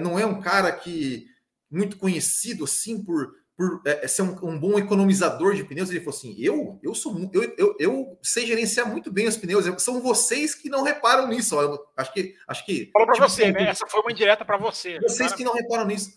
não 0.00 0.18
é 0.18 0.26
um 0.26 0.40
cara 0.40 0.72
que 0.72 1.28
muito 1.70 1.96
conhecido 1.96 2.64
assim 2.64 3.00
por, 3.02 3.32
por 3.62 3.82
é, 3.86 4.08
ser 4.08 4.22
um, 4.22 4.36
um, 4.42 4.58
bom 4.58 4.78
economizador 4.78 5.54
de 5.54 5.62
pneus? 5.62 5.90
Ele 5.90 6.00
falou 6.00 6.16
assim: 6.16 6.34
eu 6.38 6.80
eu 6.82 6.94
sou 6.94 7.30
eu, 7.32 7.54
eu, 7.56 7.76
eu 7.78 8.18
sei 8.22 8.46
gerenciar 8.46 8.90
muito 8.90 9.10
bem 9.12 9.28
os 9.28 9.36
pneus. 9.36 9.64
São 9.82 10.00
vocês 10.00 10.54
que 10.54 10.68
não 10.68 10.82
reparam 10.82 11.28
nisso. 11.28 11.56
Ó. 11.56 11.78
Acho 11.96 12.12
que 12.12 12.34
acho 12.48 12.66
que 12.66 12.90
falou 12.92 13.06
para 13.06 13.14
tipo, 13.14 13.28
você, 13.28 13.52
né? 13.52 13.68
Essa 13.68 13.86
foi 13.86 14.00
uma 14.00 14.10
indireta 14.10 14.44
para 14.44 14.58
você. 14.58 14.98
Vocês 15.00 15.32
que 15.32 15.44
não 15.44 15.54
reparam 15.54 15.86
nisso. 15.86 16.12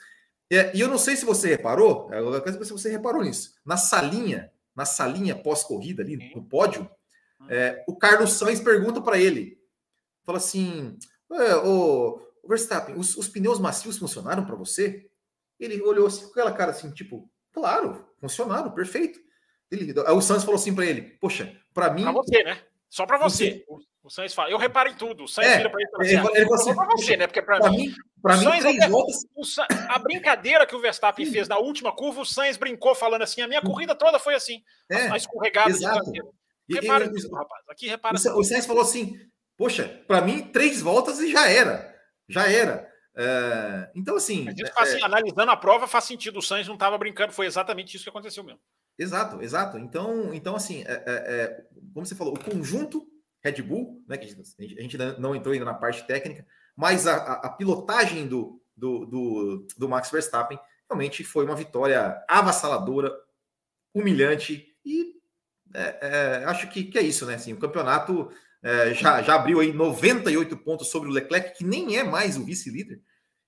É, 0.52 0.76
e 0.76 0.80
eu 0.80 0.88
não 0.88 0.98
sei 0.98 1.16
se 1.16 1.26
você 1.26 1.50
reparou, 1.50 2.10
eu 2.14 2.42
quero 2.42 2.54
saber 2.54 2.66
se 2.66 2.72
você 2.72 2.90
reparou 2.90 3.24
nisso. 3.24 3.56
Na 3.66 3.78
salinha 3.78 4.52
na 4.76 4.86
salinha 4.86 5.36
pós-corrida 5.36 6.04
ali, 6.04 6.18
no 6.36 6.44
pódio, 6.44 6.90
hum. 7.40 7.48
é, 7.50 7.84
o 7.88 7.96
Carlos 7.96 8.34
Sainz 8.34 8.60
pergunta 8.60 9.02
para 9.02 9.18
ele, 9.18 9.58
fala 10.26 10.38
assim, 10.38 10.98
o 11.64 12.20
Verstappen, 12.48 12.96
os, 12.98 13.16
os, 13.16 13.30
pneus 13.30 13.60
macios 13.60 13.98
funcionaram 13.98 14.46
para 14.46 14.56
você? 14.56 15.10
Ele 15.58 15.82
olhou 15.82 16.08
assim 16.08 16.26
com 16.26 16.32
aquela 16.32 16.52
cara 16.52 16.72
assim, 16.72 16.92
tipo, 16.92 17.30
claro, 17.56 18.06
funcionaram, 18.20 18.70
perfeito. 18.72 19.18
Ele, 19.72 19.98
o 19.98 20.22
Sainz 20.22 20.44
falou 20.44 20.58
assim 20.58 20.76
para 20.76 20.86
ele, 20.86 21.02
poxa, 21.20 21.58
para 21.74 21.90
mim... 21.92 22.04
Para 22.04 22.12
você, 22.12 22.44
né? 22.44 22.62
Só 22.90 23.06
para 23.06 23.18
você. 23.18 23.66
você. 23.68 23.86
O 24.04 24.10
Sainz 24.10 24.36
fala, 24.36 24.52
eu 24.52 24.58
reparo 24.58 24.90
em 24.90 24.94
tudo. 24.94 25.24
O 25.24 25.28
Sainz 25.28 25.54
é, 25.54 25.58
vira 25.58 25.70
para 25.72 25.82
ele 25.82 25.90
e 25.90 25.92
fala 25.92 26.04
assim, 26.04 26.14
ele, 26.14 26.48
ah, 26.52 26.56
assim, 26.56 26.76
para 26.76 26.86
você, 26.86 27.18
né? 27.18 27.28
Porque 27.28 27.42
para 27.42 27.70
mim, 27.72 27.78
mim, 27.78 27.96
para 28.22 28.38
mim, 28.38 28.46
três 28.46 28.66
até, 28.66 28.88
voltas... 28.88 29.26
a 29.90 29.98
brincadeira 29.98 30.68
que 30.68 30.76
o 30.76 30.80
Verstappen 30.80 31.26
fez 31.26 31.48
na 31.48 31.58
última 31.58 31.92
curva, 31.96 32.22
o 32.22 32.26
Sainz 32.26 32.58
brincou 32.58 32.94
falando 32.94 33.24
assim, 33.24 33.42
a 33.42 33.48
minha 33.48 33.62
corrida 33.62 33.96
toda 33.96 34.20
foi 34.20 34.36
assim, 34.36 34.62
é, 34.92 35.08
a 35.08 35.18
escorregada 35.18 35.72
exato. 35.72 36.12
Repara 36.70 37.10
tudo, 37.10 37.36
rapaz. 37.36 37.64
Aqui 37.70 37.88
repara. 37.88 38.16
O, 38.16 38.40
o 38.40 38.44
Sainz 38.44 38.66
falou 38.66 38.84
assim, 38.84 39.18
poxa, 39.58 40.04
para 40.08 40.22
mim, 40.22 40.44
três 40.52 40.82
voltas 40.82 41.20
e 41.20 41.32
já 41.32 41.50
era. 41.50 41.96
Já 42.30 42.48
era. 42.48 42.88
É, 43.18 43.90
então, 43.96 44.16
assim. 44.16 44.44
Mas, 44.44 44.56
assim 44.78 45.00
é, 45.00 45.06
analisando 45.06 45.52
a 45.52 45.58
prova, 45.58 45.88
faz 45.88 46.04
sentido. 46.04 46.40
O 46.40 46.42
Sainz 46.42 46.68
não 46.68 46.76
estava 46.76 46.98
brincando, 46.98 47.32
foi 47.32 47.46
exatamente 47.46 47.96
isso 47.96 48.04
que 48.04 48.10
aconteceu 48.10 48.44
mesmo. 48.44 48.60
Exato, 48.98 49.42
exato. 49.42 49.78
Então, 49.78 50.34
então 50.34 50.56
assim, 50.56 50.84
é, 50.84 51.04
é, 51.06 51.14
é 51.34 51.66
como 51.94 52.06
você 52.06 52.16
falou, 52.16 52.34
o 52.34 52.40
conjunto 52.40 53.08
Red 53.44 53.62
Bull, 53.62 54.04
né, 54.08 54.18
que 54.18 54.26
a 54.26 54.82
gente 54.82 54.98
não 55.20 55.36
entrou 55.36 55.54
ainda 55.54 55.66
na 55.66 55.74
parte 55.74 56.06
técnica, 56.08 56.46
mas 56.76 57.06
a, 57.06 57.16
a 57.34 57.50
pilotagem 57.50 58.28
do, 58.28 58.62
do, 58.76 59.06
do, 59.06 59.68
do 59.78 59.90
Max 59.90 60.10
Verstappen 60.10 60.60
realmente 60.90 61.24
foi 61.24 61.46
uma 61.46 61.56
vitória 61.56 62.24
avassaladora, 62.28 63.14
humilhante 63.94 64.76
e 64.84 65.16
é, 65.74 65.98
é, 66.02 66.46
acho 66.46 66.70
que, 66.70 66.86
que, 66.86 66.98
é 66.98 67.02
isso, 67.02 67.26
né? 67.26 67.36
Assim, 67.36 67.54
o 67.54 67.60
campeonato 67.60 68.32
é, 68.66 68.96
já, 68.96 69.22
já 69.22 69.36
abriu 69.36 69.60
aí 69.60 69.72
98 69.72 70.58
pontos 70.58 70.90
sobre 70.90 71.08
o 71.08 71.12
Leclerc, 71.12 71.56
que 71.56 71.64
nem 71.64 72.00
é 72.00 72.04
mais 72.04 72.36
o 72.36 72.44
vice-líder. 72.44 73.00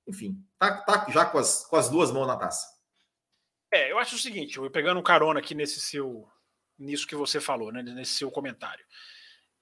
Enfim, 0.05 0.37
tá, 0.59 0.77
tá 0.81 1.07
já 1.09 1.25
com 1.25 1.39
as, 1.39 1.65
com 1.65 1.75
as 1.75 1.89
duas 1.89 2.11
mãos 2.11 2.27
na 2.27 2.37
taça. 2.37 2.67
É, 3.73 3.91
eu 3.91 3.97
acho 3.97 4.15
o 4.15 4.19
seguinte, 4.19 4.57
eu 4.57 4.69
pegando 4.69 4.99
um 4.99 5.03
carona 5.03 5.39
aqui 5.39 5.55
nesse 5.55 5.79
seu 5.81 6.27
nisso 6.77 7.07
que 7.07 7.15
você 7.15 7.41
falou, 7.41 7.71
né, 7.71 7.81
nesse 7.81 8.13
seu 8.13 8.29
comentário. 8.29 8.85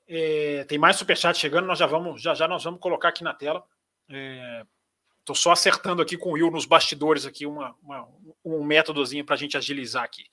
É, 0.05 0.65
tem 0.65 0.77
mais 0.77 0.97
superchat 0.97 1.39
chegando, 1.39 1.65
nós 1.65 1.79
já 1.79 1.85
vamos, 1.85 2.21
já 2.21 2.33
já 2.33 2.49
nós 2.49 2.65
vamos 2.65 2.81
colocar 2.81 3.07
aqui 3.07 3.23
na 3.23 3.33
tela. 3.33 3.63
Estou 4.09 5.35
é, 5.35 5.39
só 5.39 5.53
acertando 5.53 6.01
aqui 6.01 6.17
com 6.17 6.31
o 6.31 6.33
Will 6.33 6.51
nos 6.51 6.65
bastidores 6.65 7.25
aqui 7.25 7.45
uma, 7.45 7.73
uma 7.81 8.05
um 8.43 8.61
métodozinho 8.61 9.23
para 9.23 9.35
a 9.35 9.37
gente 9.37 9.55
agilizar 9.55 10.03
aqui. 10.03 10.25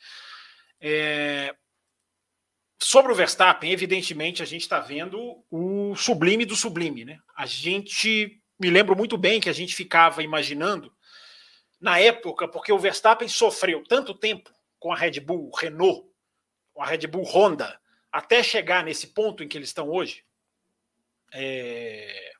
É, 0.80 1.54
sobre 2.82 3.12
o 3.12 3.14
Verstappen, 3.14 3.70
evidentemente 3.70 4.42
a 4.42 4.46
gente 4.46 4.62
está 4.62 4.80
vendo 4.80 5.44
o 5.50 5.94
sublime 5.94 6.44
do 6.44 6.56
sublime, 6.56 7.04
né? 7.04 7.20
A 7.36 7.46
gente 7.46 8.42
me 8.58 8.70
lembro 8.70 8.96
muito 8.96 9.16
bem 9.16 9.40
que 9.40 9.48
a 9.48 9.52
gente 9.52 9.74
ficava 9.74 10.22
imaginando 10.22 10.92
na 11.80 11.98
época, 11.98 12.48
porque 12.48 12.72
o 12.72 12.78
Verstappen 12.78 13.28
sofreu 13.28 13.84
tanto 13.84 14.14
tempo 14.14 14.50
com 14.80 14.92
a 14.92 14.96
Red 14.96 15.20
Bull 15.20 15.50
Renault, 15.56 16.08
com 16.72 16.82
a 16.82 16.86
Red 16.86 17.06
Bull 17.06 17.24
Honda, 17.24 17.80
até 18.10 18.42
chegar 18.42 18.84
nesse 18.84 19.08
ponto 19.08 19.44
em 19.44 19.48
que 19.48 19.56
eles 19.56 19.68
estão 19.68 19.88
hoje. 19.88 20.24
É... 21.32 22.32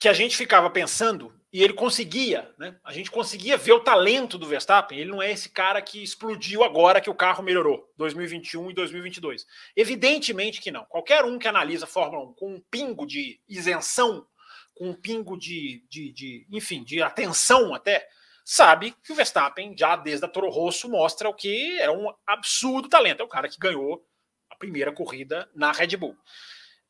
Que 0.00 0.08
a 0.08 0.12
gente 0.12 0.36
ficava 0.36 0.70
pensando 0.70 1.38
e 1.52 1.62
ele 1.62 1.74
conseguia, 1.74 2.50
né? 2.58 2.76
A 2.82 2.92
gente 2.92 3.10
conseguia 3.10 3.56
ver 3.56 3.72
o 3.72 3.80
talento 3.80 4.38
do 4.38 4.46
Verstappen. 4.46 4.98
Ele 4.98 5.10
não 5.10 5.20
é 5.20 5.30
esse 5.30 5.50
cara 5.50 5.82
que 5.82 6.02
explodiu 6.02 6.64
agora 6.64 7.00
que 7.00 7.10
o 7.10 7.14
carro 7.14 7.42
melhorou, 7.44 7.92
2021 7.98 8.70
e 8.70 8.74
2022. 8.74 9.46
Evidentemente 9.76 10.60
que 10.60 10.70
não. 10.70 10.84
Qualquer 10.86 11.24
um 11.24 11.38
que 11.38 11.46
analisa 11.46 11.84
a 11.84 11.88
Fórmula 11.88 12.24
1 12.30 12.32
com 12.34 12.54
um 12.54 12.60
pingo 12.70 13.06
de 13.06 13.38
isenção 13.48 14.26
com 14.74 14.90
um 14.90 14.94
pingo 14.94 15.36
de, 15.38 15.84
de, 15.88 16.12
de, 16.12 16.46
enfim, 16.50 16.82
de 16.82 17.02
atenção 17.02 17.74
até, 17.74 18.06
sabe 18.44 18.94
que 19.04 19.12
o 19.12 19.14
Verstappen, 19.14 19.76
já 19.76 19.96
desde 19.96 20.24
a 20.24 20.28
Toro 20.28 20.50
Rosso, 20.50 20.90
mostra 20.90 21.28
o 21.28 21.34
que 21.34 21.78
é 21.78 21.90
um 21.90 22.12
absurdo 22.26 22.88
talento. 22.88 23.20
É 23.20 23.24
o 23.24 23.28
cara 23.28 23.48
que 23.48 23.58
ganhou 23.58 24.04
a 24.50 24.56
primeira 24.56 24.92
corrida 24.92 25.48
na 25.54 25.72
Red 25.72 25.96
Bull. 25.96 26.16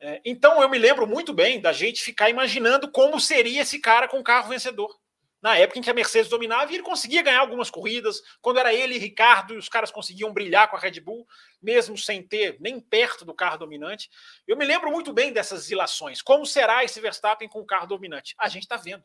É, 0.05 0.21
então 0.25 0.61
eu 0.61 0.69
me 0.69 0.79
lembro 0.79 1.07
muito 1.07 1.33
bem 1.33 1.61
da 1.61 1.73
gente 1.73 2.03
ficar 2.03 2.29
imaginando 2.29 2.91
como 2.91 3.21
seria 3.21 3.63
esse 3.63 3.79
cara 3.79 4.09
com 4.09 4.19
o 4.19 4.25
carro 4.25 4.49
vencedor 4.49 5.01
na 5.41 5.57
época 5.57 5.79
em 5.79 5.83
que 5.83 5.91
a 5.91 5.95
Mercedes 5.95 6.31
dominava 6.31 6.71
e 6.71 6.77
ele 6.77 6.85
conseguia 6.85 7.21
ganhar 7.21 7.41
algumas 7.41 7.69
corridas, 7.69 8.23
quando 8.41 8.61
era 8.61 8.73
ele 8.73 8.95
e 8.95 8.99
Ricardo, 8.99 9.55
e 9.55 9.57
os 9.57 9.69
caras 9.69 9.91
conseguiam 9.91 10.33
brilhar 10.33 10.71
com 10.71 10.77
a 10.77 10.79
Red 10.79 11.01
Bull, 11.01 11.27
mesmo 11.61 11.99
sem 11.99 12.23
ter 12.23 12.57
nem 12.61 12.81
perto 12.81 13.25
do 13.25 13.35
carro 13.35 13.59
dominante. 13.59 14.09
Eu 14.47 14.57
me 14.57 14.65
lembro 14.65 14.93
muito 14.93 15.13
bem 15.13 15.33
dessas 15.33 15.69
ilações. 15.69 16.23
Como 16.23 16.47
será 16.47 16.85
esse 16.85 17.01
Verstappen 17.01 17.49
com 17.49 17.59
o 17.59 17.67
carro 17.67 17.89
dominante? 17.89 18.37
A 18.39 18.49
gente 18.49 18.63
está 18.63 18.77
vendo. 18.77 19.05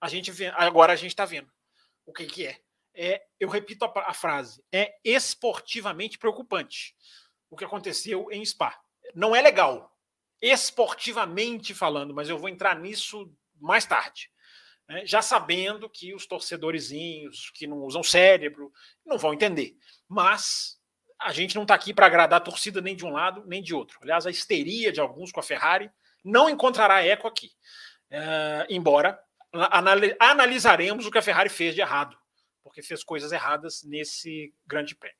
A 0.00 0.08
gente 0.08 0.30
vê, 0.30 0.46
agora 0.56 0.94
a 0.94 0.96
gente 0.96 1.10
está 1.10 1.26
vendo. 1.26 1.52
O 2.06 2.14
que, 2.14 2.24
que 2.24 2.46
é? 2.46 2.58
é? 2.94 3.22
Eu 3.38 3.50
repito 3.50 3.84
a, 3.84 3.92
a 4.06 4.14
frase: 4.14 4.64
é 4.72 4.96
esportivamente 5.04 6.16
preocupante 6.16 6.96
o 7.50 7.56
que 7.56 7.64
aconteceu 7.64 8.28
em 8.32 8.42
Spa. 8.42 8.80
Não 9.14 9.36
é 9.36 9.42
legal, 9.42 9.91
esportivamente 10.42 11.72
falando, 11.72 12.12
mas 12.12 12.28
eu 12.28 12.38
vou 12.38 12.48
entrar 12.48 12.78
nisso 12.78 13.32
mais 13.60 13.86
tarde 13.86 14.32
né, 14.88 15.06
já 15.06 15.22
sabendo 15.22 15.88
que 15.88 16.14
os 16.14 16.26
torcedorzinhos 16.26 17.50
que 17.54 17.66
não 17.66 17.78
usam 17.78 18.02
cérebro 18.02 18.72
não 19.04 19.18
vão 19.18 19.32
entender. 19.32 19.76
Mas 20.08 20.78
a 21.18 21.32
gente 21.32 21.54
não 21.54 21.62
está 21.62 21.74
aqui 21.74 21.94
para 21.94 22.06
agradar 22.06 22.40
a 22.40 22.44
torcida 22.44 22.80
nem 22.80 22.96
de 22.96 23.04
um 23.04 23.10
lado 23.10 23.44
nem 23.46 23.62
de 23.62 23.74
outro. 23.74 23.98
Aliás, 24.02 24.26
a 24.26 24.30
histeria 24.30 24.92
de 24.92 25.00
alguns 25.00 25.32
com 25.32 25.40
a 25.40 25.42
Ferrari 25.42 25.90
não 26.24 26.48
encontrará 26.48 27.04
eco 27.04 27.26
aqui. 27.26 27.50
Uh, 28.10 28.66
embora 28.68 29.18
analisaremos 30.20 31.06
o 31.06 31.10
que 31.10 31.18
a 31.18 31.22
Ferrari 31.22 31.48
fez 31.48 31.74
de 31.74 31.80
errado, 31.80 32.16
porque 32.62 32.82
fez 32.82 33.02
coisas 33.02 33.32
erradas 33.32 33.82
nesse 33.84 34.52
grande 34.66 34.94
prêmio. 34.94 35.18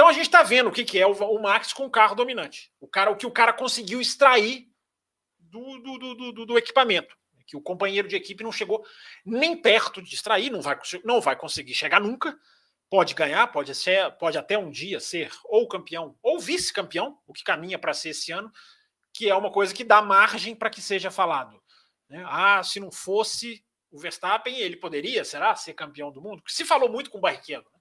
Então 0.00 0.08
a 0.08 0.14
gente 0.14 0.24
está 0.24 0.42
vendo 0.42 0.68
o 0.68 0.72
que, 0.72 0.82
que 0.82 0.98
é 0.98 1.06
o, 1.06 1.12
o, 1.12 1.42
Max 1.42 1.74
com 1.74 1.84
o 1.84 1.90
carro 1.90 2.14
dominante. 2.14 2.72
O 2.80 2.88
cara, 2.88 3.10
o 3.10 3.16
que 3.16 3.26
o 3.26 3.30
cara 3.30 3.52
conseguiu 3.52 4.00
extrair 4.00 4.66
do, 5.38 5.76
do, 5.76 6.32
do, 6.32 6.46
do 6.46 6.56
equipamento 6.56 7.14
que 7.46 7.54
o 7.54 7.60
companheiro 7.60 8.08
de 8.08 8.16
equipe 8.16 8.42
não 8.42 8.50
chegou 8.50 8.82
nem 9.26 9.54
perto 9.54 10.00
de 10.00 10.08
distrair, 10.08 10.48
não 10.48 10.62
vai, 10.62 10.78
não 11.04 11.20
vai 11.20 11.36
conseguir 11.36 11.74
chegar 11.74 12.00
nunca. 12.00 12.34
Pode 12.88 13.12
ganhar, 13.12 13.46
pode 13.48 13.74
ser, 13.74 14.10
pode 14.12 14.38
até 14.38 14.56
um 14.56 14.70
dia 14.70 15.00
ser 15.00 15.30
ou 15.44 15.68
campeão 15.68 16.16
ou 16.22 16.40
vice-campeão, 16.40 17.18
o 17.26 17.34
que 17.34 17.44
caminha 17.44 17.78
para 17.78 17.92
ser 17.92 18.10
esse 18.10 18.32
ano, 18.32 18.50
que 19.12 19.28
é 19.28 19.34
uma 19.34 19.52
coisa 19.52 19.74
que 19.74 19.84
dá 19.84 20.00
margem 20.00 20.54
para 20.54 20.70
que 20.70 20.80
seja 20.80 21.10
falado. 21.10 21.62
Né? 22.08 22.24
Ah, 22.26 22.62
se 22.62 22.80
não 22.80 22.90
fosse 22.90 23.62
o 23.90 23.98
Verstappen, 23.98 24.56
ele 24.60 24.76
poderia, 24.76 25.26
será, 25.26 25.54
ser 25.56 25.74
campeão 25.74 26.10
do 26.10 26.22
mundo? 26.22 26.42
Se 26.46 26.64
falou 26.64 26.88
muito 26.88 27.10
com 27.10 27.18
o 27.18 27.20
Barrichello. 27.20 27.66
Né? 27.74 27.79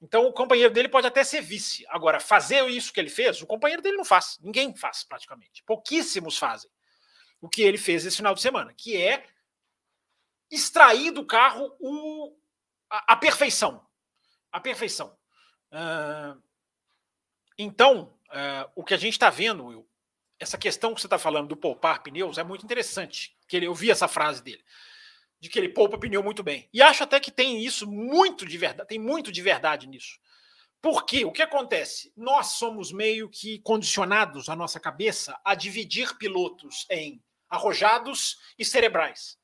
Então 0.00 0.26
o 0.26 0.32
companheiro 0.32 0.72
dele 0.72 0.88
pode 0.88 1.06
até 1.06 1.24
ser 1.24 1.40
vice. 1.40 1.84
Agora, 1.88 2.20
fazer 2.20 2.66
isso 2.68 2.92
que 2.92 3.00
ele 3.00 3.08
fez, 3.08 3.40
o 3.40 3.46
companheiro 3.46 3.82
dele 3.82 3.96
não 3.96 4.04
faz. 4.04 4.38
Ninguém 4.42 4.74
faz, 4.76 5.04
praticamente. 5.04 5.62
Pouquíssimos 5.64 6.38
fazem 6.38 6.70
o 7.40 7.48
que 7.48 7.62
ele 7.62 7.78
fez 7.78 8.04
esse 8.04 8.16
final 8.16 8.34
de 8.34 8.40
semana, 8.40 8.72
que 8.74 8.96
é 8.96 9.26
extrair 10.50 11.10
do 11.10 11.24
carro 11.24 11.74
o, 11.78 12.36
a, 12.90 13.14
a 13.14 13.16
perfeição. 13.16 13.86
A 14.52 14.60
perfeição. 14.60 15.16
Uh, 15.72 16.40
então, 17.58 18.14
uh, 18.28 18.70
o 18.74 18.84
que 18.84 18.94
a 18.94 18.98
gente 18.98 19.14
está 19.14 19.30
vendo, 19.30 19.66
Will, 19.66 19.88
essa 20.38 20.58
questão 20.58 20.94
que 20.94 21.00
você 21.00 21.06
está 21.06 21.18
falando 21.18 21.48
do 21.48 21.56
poupar 21.56 22.02
pneus 22.02 22.38
é 22.38 22.44
muito 22.44 22.64
interessante. 22.64 23.36
Que 23.48 23.56
ele, 23.56 23.66
eu 23.66 23.74
vi 23.74 23.90
essa 23.90 24.08
frase 24.08 24.42
dele, 24.42 24.64
de 25.46 25.50
que 25.50 25.58
ele 25.60 25.68
poupa 25.68 25.96
pneu 25.96 26.24
muito 26.24 26.42
bem. 26.42 26.68
E 26.72 26.82
acho 26.82 27.04
até 27.04 27.20
que 27.20 27.30
tem 27.30 27.64
isso 27.64 27.88
muito 27.88 28.44
de 28.44 28.58
verdade, 28.58 28.88
tem 28.88 28.98
muito 28.98 29.30
de 29.30 29.40
verdade 29.40 29.86
nisso. 29.86 30.18
Porque 30.82 31.24
o 31.24 31.30
que 31.30 31.40
acontece? 31.40 32.12
Nós 32.16 32.58
somos 32.58 32.92
meio 32.92 33.28
que 33.28 33.60
condicionados, 33.60 34.48
a 34.48 34.56
nossa 34.56 34.80
cabeça, 34.80 35.38
a 35.44 35.54
dividir 35.54 36.18
pilotos 36.18 36.84
em 36.90 37.22
arrojados 37.48 38.36
e 38.58 38.64
cerebrais. 38.64 39.38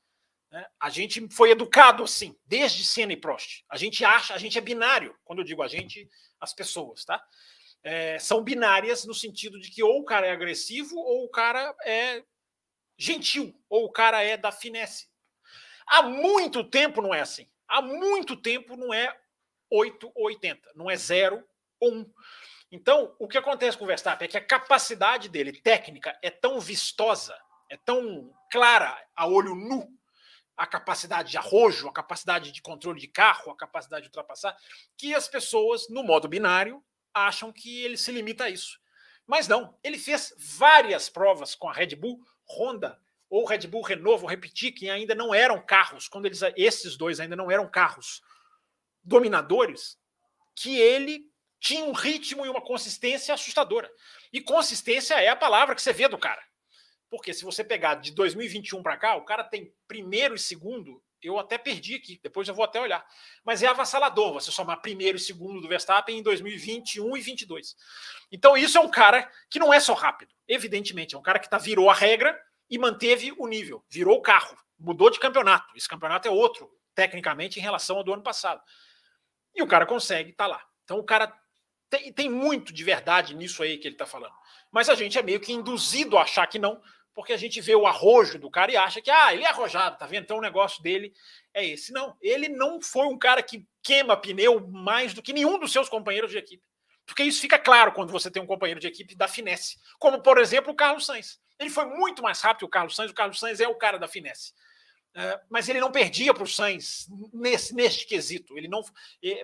Né? 0.50 0.66
A 0.80 0.90
gente 0.90 1.28
foi 1.30 1.52
educado 1.52 2.02
assim, 2.02 2.36
desde 2.44 2.84
Senna 2.84 3.12
e 3.12 3.16
Prost. 3.16 3.64
A 3.68 3.76
gente 3.76 4.04
acha, 4.04 4.34
a 4.34 4.38
gente 4.38 4.58
é 4.58 4.60
binário. 4.60 5.16
Quando 5.24 5.38
eu 5.38 5.44
digo 5.44 5.62
a 5.62 5.68
gente, 5.68 6.08
as 6.40 6.52
pessoas, 6.52 7.04
tá? 7.04 7.22
É, 7.84 8.18
são 8.18 8.42
binárias 8.42 9.04
no 9.04 9.14
sentido 9.14 9.58
de 9.58 9.70
que 9.70 9.82
ou 9.82 10.00
o 10.00 10.04
cara 10.04 10.26
é 10.26 10.32
agressivo 10.32 10.96
ou 10.96 11.24
o 11.24 11.28
cara 11.28 11.74
é 11.84 12.22
gentil, 12.96 13.56
ou 13.68 13.84
o 13.84 13.90
cara 13.90 14.22
é 14.22 14.36
da 14.36 14.52
finesse. 14.52 15.11
Há 15.86 16.02
muito 16.02 16.64
tempo 16.64 17.00
não 17.02 17.14
é 17.14 17.20
assim. 17.20 17.48
Há 17.68 17.80
muito 17.80 18.36
tempo 18.36 18.76
não 18.76 18.92
é 18.92 19.16
8 19.70 20.12
ou 20.14 20.26
80, 20.26 20.72
não 20.74 20.90
é 20.90 20.96
0 20.96 21.42
ou 21.80 21.94
1. 21.94 22.12
Então, 22.70 23.14
o 23.18 23.28
que 23.28 23.38
acontece 23.38 23.76
com 23.76 23.84
o 23.84 23.86
Verstappen 23.86 24.26
é 24.26 24.30
que 24.30 24.36
a 24.36 24.44
capacidade 24.44 25.28
dele 25.28 25.52
técnica 25.52 26.18
é 26.22 26.30
tão 26.30 26.58
vistosa 26.58 27.34
é 27.72 27.76
tão 27.78 28.30
clara 28.50 29.02
a 29.16 29.26
olho 29.26 29.54
nu 29.54 29.88
a 30.54 30.66
capacidade 30.66 31.30
de 31.30 31.38
arrojo, 31.38 31.88
a 31.88 31.92
capacidade 31.92 32.52
de 32.52 32.60
controle 32.60 33.00
de 33.00 33.08
carro, 33.08 33.50
a 33.50 33.56
capacidade 33.56 34.02
de 34.02 34.08
ultrapassar, 34.08 34.54
que 34.98 35.14
as 35.14 35.26
pessoas, 35.26 35.88
no 35.88 36.02
modo 36.04 36.28
binário, 36.28 36.84
acham 37.14 37.50
que 37.50 37.82
ele 37.82 37.96
se 37.96 38.12
limita 38.12 38.44
a 38.44 38.50
isso. 38.50 38.78
Mas 39.26 39.48
não, 39.48 39.74
ele 39.82 39.98
fez 39.98 40.34
várias 40.36 41.08
provas 41.08 41.54
com 41.54 41.66
a 41.66 41.72
Red 41.72 41.96
Bull, 41.96 42.22
Honda 42.46 43.00
ou 43.32 43.46
Red 43.46 43.66
Bull 43.66 43.80
Renault, 43.80 44.20
vou 44.20 44.28
repetir, 44.28 44.72
que 44.72 44.90
ainda 44.90 45.14
não 45.14 45.34
eram 45.34 45.58
carros, 45.58 46.06
quando 46.06 46.26
eles, 46.26 46.42
esses 46.54 46.98
dois 46.98 47.18
ainda 47.18 47.34
não 47.34 47.50
eram 47.50 47.66
carros 47.66 48.20
dominadores, 49.02 49.98
que 50.54 50.78
ele 50.78 51.24
tinha 51.58 51.82
um 51.82 51.92
ritmo 51.92 52.44
e 52.44 52.48
uma 52.50 52.60
consistência 52.60 53.32
assustadora. 53.32 53.90
E 54.34 54.38
consistência 54.38 55.14
é 55.14 55.28
a 55.28 55.36
palavra 55.36 55.74
que 55.74 55.80
você 55.80 55.94
vê 55.94 56.08
do 56.08 56.18
cara. 56.18 56.42
Porque 57.08 57.32
se 57.32 57.42
você 57.42 57.64
pegar 57.64 57.94
de 57.94 58.12
2021 58.12 58.82
para 58.82 58.98
cá, 58.98 59.16
o 59.16 59.24
cara 59.24 59.42
tem 59.42 59.72
primeiro 59.88 60.34
e 60.34 60.38
segundo, 60.38 61.02
eu 61.22 61.38
até 61.38 61.56
perdi 61.56 61.94
aqui, 61.94 62.20
depois 62.22 62.46
eu 62.48 62.54
vou 62.54 62.66
até 62.66 62.82
olhar. 62.82 63.02
Mas 63.42 63.62
é 63.62 63.66
avassalador 63.66 64.34
você 64.34 64.52
somar 64.52 64.82
primeiro 64.82 65.16
e 65.16 65.20
segundo 65.20 65.58
do 65.58 65.68
Verstappen 65.68 66.18
em 66.18 66.22
2021 66.22 67.16
e 67.16 67.20
22. 67.22 67.76
Então 68.30 68.58
isso 68.58 68.76
é 68.76 68.80
um 68.82 68.90
cara 68.90 69.26
que 69.48 69.58
não 69.58 69.72
é 69.72 69.80
só 69.80 69.94
rápido, 69.94 70.34
evidentemente, 70.46 71.14
é 71.14 71.18
um 71.18 71.22
cara 71.22 71.38
que 71.38 71.48
tá, 71.48 71.56
virou 71.56 71.88
a 71.88 71.94
regra 71.94 72.38
e 72.72 72.78
manteve 72.78 73.34
o 73.36 73.46
nível, 73.46 73.84
virou 73.86 74.16
o 74.16 74.22
carro, 74.22 74.56
mudou 74.78 75.10
de 75.10 75.20
campeonato. 75.20 75.76
Esse 75.76 75.86
campeonato 75.86 76.26
é 76.26 76.30
outro, 76.30 76.70
tecnicamente, 76.94 77.58
em 77.58 77.62
relação 77.62 77.98
ao 77.98 78.02
do 78.02 78.14
ano 78.14 78.22
passado. 78.22 78.62
E 79.54 79.62
o 79.62 79.66
cara 79.66 79.84
consegue 79.84 80.30
estar 80.30 80.44
tá 80.44 80.50
lá. 80.52 80.64
Então 80.82 80.98
o 80.98 81.04
cara 81.04 81.30
tem, 81.90 82.10
tem 82.14 82.30
muito 82.30 82.72
de 82.72 82.82
verdade 82.82 83.34
nisso 83.34 83.62
aí 83.62 83.76
que 83.76 83.86
ele 83.86 83.94
está 83.94 84.06
falando. 84.06 84.32
Mas 84.70 84.88
a 84.88 84.94
gente 84.94 85.18
é 85.18 85.22
meio 85.22 85.38
que 85.38 85.52
induzido 85.52 86.16
a 86.16 86.22
achar 86.22 86.46
que 86.46 86.58
não, 86.58 86.80
porque 87.12 87.34
a 87.34 87.36
gente 87.36 87.60
vê 87.60 87.76
o 87.76 87.86
arrojo 87.86 88.38
do 88.38 88.50
cara 88.50 88.72
e 88.72 88.76
acha 88.78 89.02
que 89.02 89.10
ah, 89.10 89.34
ele 89.34 89.44
é 89.44 89.48
arrojado, 89.48 89.98
tá 89.98 90.06
vendo? 90.06 90.24
Então 90.24 90.38
o 90.38 90.42
negócio 90.42 90.82
dele 90.82 91.12
é 91.52 91.66
esse. 91.66 91.92
Não, 91.92 92.16
ele 92.22 92.48
não 92.48 92.80
foi 92.80 93.04
um 93.04 93.18
cara 93.18 93.42
que 93.42 93.68
queima 93.82 94.16
pneu 94.16 94.66
mais 94.66 95.12
do 95.12 95.20
que 95.20 95.34
nenhum 95.34 95.58
dos 95.58 95.72
seus 95.72 95.90
companheiros 95.90 96.30
de 96.30 96.38
equipe. 96.38 96.64
Porque 97.04 97.22
isso 97.22 97.38
fica 97.38 97.58
claro 97.58 97.92
quando 97.92 98.10
você 98.10 98.30
tem 98.30 98.42
um 98.42 98.46
companheiro 98.46 98.80
de 98.80 98.86
equipe 98.86 99.14
da 99.14 99.28
finesse, 99.28 99.76
como 99.98 100.22
por 100.22 100.38
exemplo 100.38 100.72
o 100.72 100.74
Carlos 100.74 101.04
Sainz. 101.04 101.41
Ele 101.62 101.70
foi 101.70 101.86
muito 101.86 102.22
mais 102.22 102.40
rápido 102.40 102.60
que 102.60 102.64
o 102.64 102.68
Carlos 102.68 102.96
Sainz, 102.96 103.10
o 103.10 103.14
Carlos 103.14 103.38
Sainz 103.38 103.60
é 103.60 103.68
o 103.68 103.74
cara 103.74 103.98
da 103.98 104.08
finesse. 104.08 104.52
Uh, 105.14 105.38
mas 105.50 105.68
ele 105.68 105.78
não 105.78 105.92
perdia 105.92 106.32
para 106.32 106.42
o 106.42 106.46
Sainz 106.46 107.06
nesse, 107.32 107.74
neste 107.74 108.06
quesito. 108.06 108.56
Ele 108.56 108.66
não, 108.66 108.82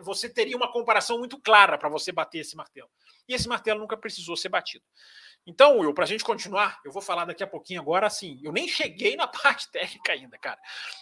você 0.03 0.29
teria 0.29 0.57
uma 0.57 0.73
comparação 0.73 1.19
muito 1.19 1.39
clara 1.39 1.77
para 1.79 1.89
você 1.89 2.11
bater 2.11 2.39
esse 2.39 2.57
martelo. 2.57 2.91
E 3.29 3.35
esse 3.35 3.47
martelo 3.47 3.81
nunca 3.81 3.97
precisou 3.97 4.37
ser 4.37 4.49
batido. 4.49 4.85
Então, 5.49 5.79
Will, 5.79 5.95
para 5.95 6.05
a 6.05 6.07
gente 6.07 6.23
continuar, 6.23 6.79
eu 6.85 6.93
vou 6.93 7.01
falar 7.01 7.25
daqui 7.25 7.43
a 7.43 7.47
pouquinho 7.47 7.81
agora, 7.81 8.07
assim, 8.07 8.39
eu 8.45 8.53
nem 8.53 8.69
cheguei 8.69 9.17
na 9.17 9.27
parte 9.27 9.73
técnica 9.73 10.13
ainda, 10.13 10.37
cara. 10.37 10.59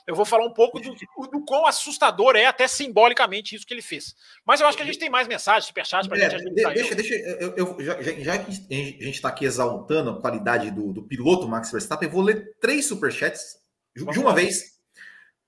Eu 0.07 0.15
vou 0.15 0.25
falar 0.25 0.47
um 0.47 0.55
pouco 0.55 0.79
do, 0.79 0.95
do 1.33 1.45
quão 1.45 1.67
assustador 1.67 2.37
é, 2.37 2.47
até 2.47 2.69
simbolicamente, 2.69 3.57
isso 3.57 3.67
que 3.67 3.75
ele 3.75 3.83
fez. 3.83 4.15
Mas 4.47 4.61
eu 4.61 4.69
acho 4.69 4.77
que 4.77 4.85
a 4.85 4.87
gente 4.87 5.01
tem 5.01 5.11
mais 5.11 5.27
mensagens, 5.27 5.65
superchat, 5.65 6.09
para 6.09 6.17
a 6.17 6.21
é, 6.21 6.31
gente 6.31 6.37
ajudar. 6.37 6.75
Deixa, 6.75 6.95
deixa, 6.95 7.15
eu, 7.15 7.57
eu 7.57 7.77
já, 7.81 8.01
já, 8.01 8.39
que 8.39 8.51
a 8.71 8.75
gente 9.05 9.11
está 9.11 9.31
aqui 9.31 9.45
exaltando 9.45 10.11
a 10.11 10.21
qualidade 10.21 10.71
do, 10.71 10.93
do 10.93 11.03
piloto 11.03 11.49
Max 11.49 11.73
Verstappen, 11.73 12.07
eu 12.07 12.13
vou 12.13 12.23
ler 12.23 12.57
três 12.61 12.87
superchats 12.87 13.57
de 13.97 14.05
Vamos 14.05 14.17
uma 14.17 14.29
lá. 14.29 14.37
vez, 14.37 14.79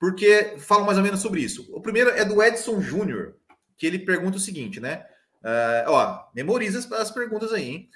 porque 0.00 0.56
falam 0.58 0.84
mais 0.84 0.98
ou 0.98 1.04
menos 1.04 1.20
sobre 1.20 1.40
isso. 1.40 1.70
O 1.72 1.80
primeiro 1.80 2.10
é 2.10 2.24
do 2.24 2.42
Edson 2.42 2.80
Júnior, 2.80 3.36
que 3.76 3.86
ele 3.86 4.00
pergunta 4.00 4.38
o 4.38 4.40
seguinte, 4.40 4.80
né? 4.80 5.06
Uh, 5.40 5.86
ó, 5.86 6.24
memoriza 6.34 6.80
as, 6.80 6.90
as 6.90 7.12
perguntas 7.12 7.52
aí, 7.52 7.70
hein? 7.70 7.90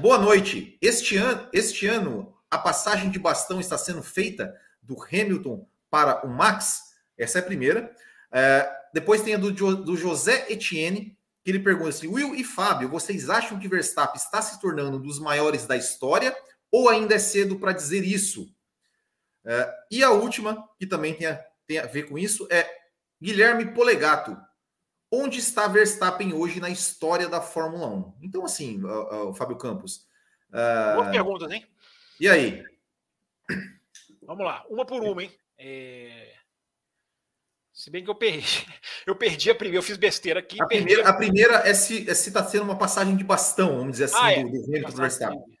Boa 0.00 0.18
noite. 0.18 0.78
Este 0.80 1.16
ano, 1.16 1.48
este 1.52 1.86
ano, 1.86 2.34
a 2.50 2.58
passagem 2.58 3.10
de 3.10 3.18
bastão 3.18 3.60
está 3.60 3.76
sendo 3.76 4.02
feita 4.02 4.54
do 4.80 4.96
Hamilton 5.02 5.68
para 5.90 6.24
o 6.24 6.28
Max? 6.28 6.94
Essa 7.18 7.38
é 7.38 7.40
a 7.40 7.44
primeira. 7.44 7.94
É, 8.32 8.70
depois 8.92 9.22
tem 9.22 9.34
a 9.34 9.38
do, 9.38 9.50
do 9.50 9.96
José 9.96 10.46
Etienne, 10.50 11.16
que 11.42 11.50
ele 11.50 11.58
pergunta 11.58 11.90
assim: 11.90 12.08
Will 12.08 12.34
e 12.34 12.44
Fábio, 12.44 12.88
vocês 12.88 13.28
acham 13.28 13.58
que 13.58 13.68
Verstappen 13.68 14.16
está 14.16 14.40
se 14.40 14.60
tornando 14.60 14.98
um 14.98 15.02
dos 15.02 15.18
maiores 15.18 15.66
da 15.66 15.76
história 15.76 16.36
ou 16.70 16.88
ainda 16.88 17.14
é 17.14 17.18
cedo 17.18 17.58
para 17.58 17.72
dizer 17.72 18.04
isso? 18.04 18.48
É, 19.44 19.74
e 19.90 20.02
a 20.02 20.10
última, 20.10 20.68
que 20.78 20.86
também 20.86 21.14
tem 21.14 21.26
a, 21.26 21.44
tem 21.66 21.78
a 21.78 21.86
ver 21.86 22.08
com 22.08 22.18
isso, 22.18 22.46
é 22.50 22.68
Guilherme 23.20 23.72
Polegato. 23.72 24.36
Onde 25.10 25.38
está 25.38 25.68
Verstappen 25.68 26.32
hoje 26.32 26.60
na 26.60 26.68
história 26.68 27.28
da 27.28 27.40
Fórmula 27.40 27.88
1? 27.88 28.14
Então, 28.22 28.44
assim, 28.44 28.82
o 28.84 29.32
Fábio 29.34 29.56
Campos. 29.56 30.06
Uh... 30.50 30.96
Boas 30.96 31.10
perguntas, 31.10 31.50
hein? 31.52 31.66
E 32.20 32.28
aí? 32.28 32.64
Vamos 34.22 34.44
lá, 34.44 34.64
uma 34.68 34.84
por 34.84 35.02
uma, 35.02 35.22
hein? 35.22 35.32
É... 35.58 36.34
Se 37.72 37.90
bem 37.90 38.02
que 38.02 38.10
eu 38.10 38.14
perdi. 38.14 38.66
Eu 39.06 39.14
perdi 39.14 39.52
a 39.52 39.54
primeira, 39.54 39.78
eu 39.78 39.82
fiz 39.84 39.96
besteira 39.96 40.40
aqui. 40.40 40.60
A, 40.60 40.66
primeira, 40.66 41.06
a... 41.06 41.10
a 41.10 41.12
primeira 41.12 41.54
é 41.58 41.72
se 41.72 41.98
está 41.98 42.10
é 42.10 42.14
se 42.16 42.32
tá 42.32 42.44
sendo 42.44 42.64
uma 42.64 42.76
passagem 42.76 43.16
de 43.16 43.22
bastão, 43.22 43.76
vamos 43.76 43.92
dizer 43.92 44.06
assim, 44.06 44.16
ah, 44.18 44.32
é. 44.32 44.42
do, 44.42 44.50
do 44.50 44.64
Hamilton 44.64 44.96
Verstappen 44.96 45.55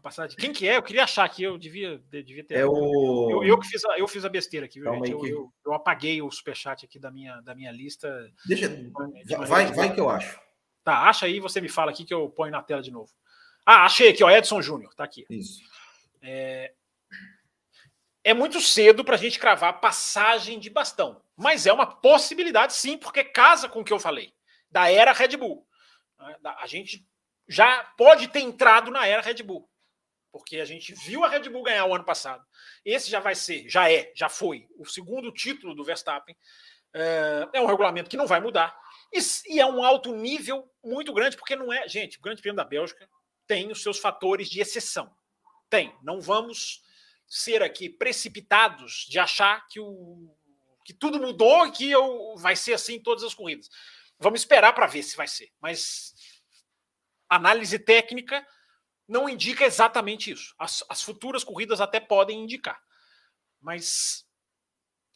a 0.00 0.02
passagem. 0.02 0.36
Quem 0.36 0.52
que 0.52 0.66
é? 0.66 0.76
Eu 0.76 0.82
queria 0.82 1.04
achar 1.04 1.28
que 1.28 1.42
eu 1.42 1.56
devia, 1.56 1.98
devia 2.08 2.42
ter. 2.42 2.56
É 2.56 2.66
o... 2.66 3.30
eu, 3.30 3.44
eu, 3.44 3.58
que 3.58 3.68
fiz 3.68 3.84
a, 3.84 3.98
eu 3.98 4.08
fiz 4.08 4.24
a 4.24 4.28
besteira 4.28 4.66
aqui, 4.66 4.80
viu, 4.80 4.92
eu, 4.92 5.26
eu, 5.26 5.52
eu, 5.64 5.74
apaguei 5.74 6.20
o 6.20 6.30
superchat 6.30 6.84
aqui 6.84 6.98
da 6.98 7.10
minha, 7.10 7.40
da 7.42 7.54
minha 7.54 7.70
lista. 7.70 8.28
Deixa. 8.46 8.68
De 8.68 8.90
vai, 9.46 9.66
vai 9.66 9.94
que 9.94 10.00
eu 10.00 10.08
acho. 10.08 10.40
Tá, 10.82 11.08
acha 11.08 11.26
aí 11.26 11.38
você 11.38 11.60
me 11.60 11.68
fala 11.68 11.90
aqui 11.90 12.04
que 12.04 12.14
eu 12.14 12.28
ponho 12.30 12.50
na 12.50 12.62
tela 12.62 12.82
de 12.82 12.90
novo. 12.90 13.10
Ah, 13.64 13.84
achei 13.84 14.08
aqui, 14.08 14.24
ó. 14.24 14.30
Edson 14.30 14.62
Júnior, 14.62 14.94
tá 14.94 15.04
aqui. 15.04 15.26
Isso. 15.30 15.62
É, 16.22 16.72
é 18.24 18.34
muito 18.34 18.60
cedo 18.60 19.04
para 19.04 19.14
a 19.14 19.18
gente 19.18 19.38
cravar 19.38 19.80
passagem 19.80 20.58
de 20.58 20.70
bastão, 20.70 21.22
mas 21.36 21.66
é 21.66 21.72
uma 21.72 21.86
possibilidade 21.86 22.72
sim, 22.72 22.96
porque 22.96 23.22
casa 23.22 23.68
com 23.68 23.80
o 23.80 23.84
que 23.84 23.92
eu 23.92 24.00
falei 24.00 24.32
da 24.70 24.90
era 24.90 25.12
Red 25.12 25.36
Bull. 25.36 25.66
A 26.44 26.66
gente 26.66 27.06
já 27.48 27.82
pode 27.96 28.28
ter 28.28 28.40
entrado 28.40 28.90
na 28.90 29.06
era 29.06 29.22
Red 29.22 29.42
Bull 29.42 29.69
porque 30.32 30.60
a 30.60 30.64
gente 30.64 30.94
viu 30.94 31.24
a 31.24 31.28
Red 31.28 31.48
Bull 31.48 31.62
ganhar 31.62 31.86
o 31.86 31.94
ano 31.94 32.04
passado. 32.04 32.44
Esse 32.84 33.10
já 33.10 33.20
vai 33.20 33.34
ser, 33.34 33.68
já 33.68 33.90
é, 33.90 34.12
já 34.14 34.28
foi 34.28 34.68
o 34.76 34.84
segundo 34.84 35.32
título 35.32 35.74
do 35.74 35.84
Verstappen. 35.84 36.36
É, 36.92 37.48
é 37.54 37.60
um 37.60 37.66
regulamento 37.66 38.10
que 38.10 38.16
não 38.16 38.26
vai 38.26 38.40
mudar. 38.40 38.76
E, 39.46 39.58
é 39.58 39.66
um 39.66 39.84
alto 39.84 40.14
nível 40.14 40.70
muito 40.82 41.12
grande, 41.12 41.36
porque 41.36 41.56
não 41.56 41.72
é. 41.72 41.88
Gente, 41.88 42.18
o 42.18 42.22
Grande 42.22 42.40
Prêmio 42.40 42.56
da 42.56 42.64
Bélgica 42.64 43.08
tem 43.46 43.70
os 43.70 43.82
seus 43.82 43.98
fatores 43.98 44.48
de 44.48 44.60
exceção. 44.60 45.12
Tem. 45.68 45.96
Não 46.02 46.20
vamos 46.20 46.82
ser 47.26 47.62
aqui 47.62 47.88
precipitados 47.88 49.06
de 49.08 49.18
achar 49.18 49.66
que, 49.68 49.80
o, 49.80 50.32
que 50.84 50.92
tudo 50.92 51.20
mudou 51.20 51.66
e 51.66 51.72
que 51.72 51.90
eu, 51.90 52.36
vai 52.36 52.54
ser 52.54 52.74
assim 52.74 52.94
em 52.94 53.02
todas 53.02 53.24
as 53.24 53.34
corridas. 53.34 53.68
Vamos 54.18 54.40
esperar 54.40 54.72
para 54.72 54.86
ver 54.86 55.02
se 55.02 55.16
vai 55.16 55.26
ser. 55.26 55.50
Mas 55.60 56.14
análise 57.28 57.78
técnica 57.78 58.46
não 59.10 59.28
indica 59.28 59.64
exatamente 59.64 60.30
isso. 60.30 60.54
As, 60.56 60.84
as 60.88 61.02
futuras 61.02 61.42
corridas 61.42 61.80
até 61.80 61.98
podem 61.98 62.44
indicar. 62.44 62.80
Mas 63.60 64.24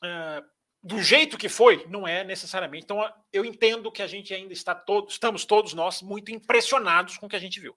uh, 0.02 0.44
do 0.82 1.00
jeito 1.00 1.38
que 1.38 1.48
foi, 1.48 1.86
não 1.88 2.06
é 2.06 2.24
necessariamente. 2.24 2.84
Então, 2.84 3.08
eu 3.32 3.44
entendo 3.44 3.92
que 3.92 4.02
a 4.02 4.06
gente 4.08 4.34
ainda 4.34 4.52
está 4.52 4.74
todo, 4.74 5.08
estamos 5.08 5.44
todos 5.44 5.74
nós 5.74 6.02
muito 6.02 6.32
impressionados 6.32 7.16
com 7.16 7.26
o 7.26 7.28
que 7.28 7.36
a 7.36 7.40
gente 7.40 7.60
viu. 7.60 7.74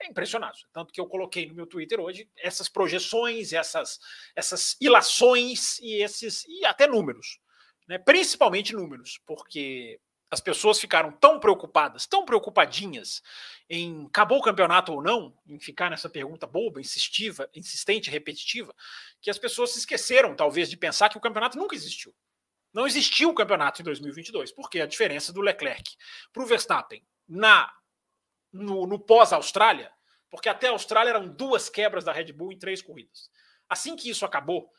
É 0.00 0.06
impressionado. 0.06 0.56
Tanto 0.72 0.92
que 0.92 1.00
eu 1.00 1.06
coloquei 1.06 1.46
no 1.46 1.54
meu 1.54 1.66
Twitter 1.66 1.98
hoje 1.98 2.30
essas 2.38 2.68
projeções, 2.68 3.52
essas, 3.52 3.98
essas 4.36 4.76
ilações 4.80 5.80
e 5.80 6.00
esses 6.00 6.44
e 6.46 6.64
até 6.64 6.86
números. 6.86 7.40
Né? 7.88 7.98
Principalmente 7.98 8.72
números, 8.72 9.20
porque 9.26 9.98
as 10.30 10.40
pessoas 10.40 10.80
ficaram 10.80 11.12
tão 11.12 11.38
preocupadas, 11.38 12.06
tão 12.06 12.24
preocupadinhas 12.24 13.22
em 13.68 14.06
acabou 14.06 14.38
o 14.38 14.42
campeonato 14.42 14.92
ou 14.92 15.02
não, 15.02 15.36
em 15.46 15.58
ficar 15.58 15.90
nessa 15.90 16.08
pergunta 16.08 16.46
boba, 16.46 16.80
insistiva, 16.80 17.48
insistente, 17.54 18.10
repetitiva, 18.10 18.74
que 19.20 19.30
as 19.30 19.38
pessoas 19.38 19.70
se 19.70 19.78
esqueceram, 19.78 20.34
talvez, 20.34 20.68
de 20.68 20.76
pensar 20.76 21.08
que 21.08 21.18
o 21.18 21.20
campeonato 21.20 21.58
nunca 21.58 21.74
existiu. 21.74 22.14
Não 22.72 22.86
existiu 22.86 23.30
o 23.30 23.34
campeonato 23.34 23.80
em 23.80 23.84
2022, 23.84 24.52
porque 24.52 24.80
a 24.80 24.86
diferença 24.86 25.32
do 25.32 25.40
Leclerc 25.40 25.96
para 26.32 26.42
o 26.42 26.46
Verstappen 26.46 27.02
na 27.28 27.72
no, 28.52 28.86
no 28.86 28.98
pós-Austrália, 28.98 29.92
porque 30.30 30.48
até 30.48 30.68
a 30.68 30.72
Austrália 30.72 31.10
eram 31.10 31.28
duas 31.28 31.68
quebras 31.68 32.04
da 32.04 32.12
Red 32.12 32.32
Bull 32.32 32.52
em 32.52 32.58
três 32.58 32.82
corridas. 32.82 33.30
Assim 33.68 33.96
que 33.96 34.08
isso 34.08 34.24
acabou, 34.24 34.70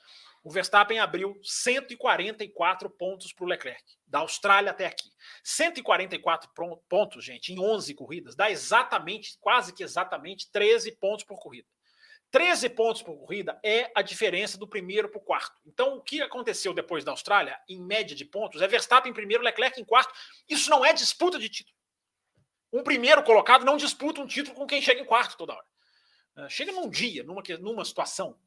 o 0.48 0.50
Verstappen 0.50 0.98
abriu 0.98 1.38
144 1.44 2.90
pontos 2.90 3.34
para 3.34 3.44
o 3.44 3.48
Leclerc, 3.50 3.84
da 4.08 4.20
Austrália 4.20 4.72
até 4.72 4.86
aqui. 4.86 5.10
144 5.44 6.50
pontos, 6.88 7.26
gente, 7.26 7.52
em 7.52 7.60
11 7.60 7.94
corridas, 7.96 8.34
dá 8.34 8.50
exatamente, 8.50 9.38
quase 9.42 9.74
que 9.74 9.84
exatamente 9.84 10.50
13 10.50 10.94
pontos 10.94 11.26
por 11.26 11.38
corrida. 11.38 11.68
13 12.32 12.70
pontos 12.70 13.02
por 13.02 13.18
corrida 13.18 13.60
é 13.62 13.92
a 13.94 14.02
diferença 14.02 14.58
do 14.58 14.66
primeiro 14.66 15.10
para 15.10 15.20
o 15.20 15.22
quarto. 15.22 15.62
Então, 15.66 15.98
o 15.98 16.02
que 16.02 16.22
aconteceu 16.22 16.74
depois 16.74 17.04
da 17.04 17.12
Austrália, 17.12 17.60
em 17.68 17.82
média 17.82 18.16
de 18.16 18.24
pontos, 18.24 18.62
é 18.62 18.68
Verstappen 18.70 19.12
em 19.12 19.14
primeiro, 19.14 19.44
Leclerc 19.44 19.82
em 19.82 19.84
quarto. 19.84 20.14
Isso 20.48 20.70
não 20.70 20.86
é 20.86 20.94
disputa 20.94 21.38
de 21.38 21.50
título. 21.50 21.76
Um 22.72 22.84
primeiro 22.84 23.22
colocado 23.22 23.66
não 23.66 23.76
disputa 23.76 24.22
um 24.22 24.28
título 24.28 24.56
com 24.56 24.66
quem 24.66 24.82
chega 24.82 25.02
em 25.02 25.06
quarto 25.06 25.36
toda 25.36 25.52
hora. 25.52 25.66
Ah, 26.38 26.48
chega 26.48 26.72
num 26.72 26.90
dia, 26.90 27.22
numa, 27.24 27.44
numa 27.60 27.84
situação, 27.84 28.40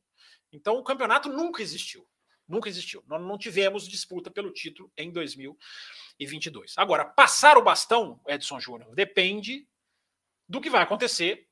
então 0.52 0.76
o 0.76 0.84
campeonato 0.84 1.28
nunca 1.28 1.62
existiu. 1.62 2.06
Nunca 2.46 2.68
existiu. 2.68 3.04
Nós 3.06 3.22
não 3.22 3.38
tivemos 3.38 3.86
disputa 3.86 4.30
pelo 4.30 4.52
título 4.52 4.90
em 4.96 5.12
2022. 5.12 6.74
Agora, 6.76 7.04
passar 7.04 7.56
o 7.56 7.62
bastão, 7.62 8.20
Edson 8.26 8.58
Júnior, 8.58 8.92
depende 8.94 9.68
do 10.48 10.60
que 10.60 10.68
vai 10.68 10.82
acontecer 10.82 11.46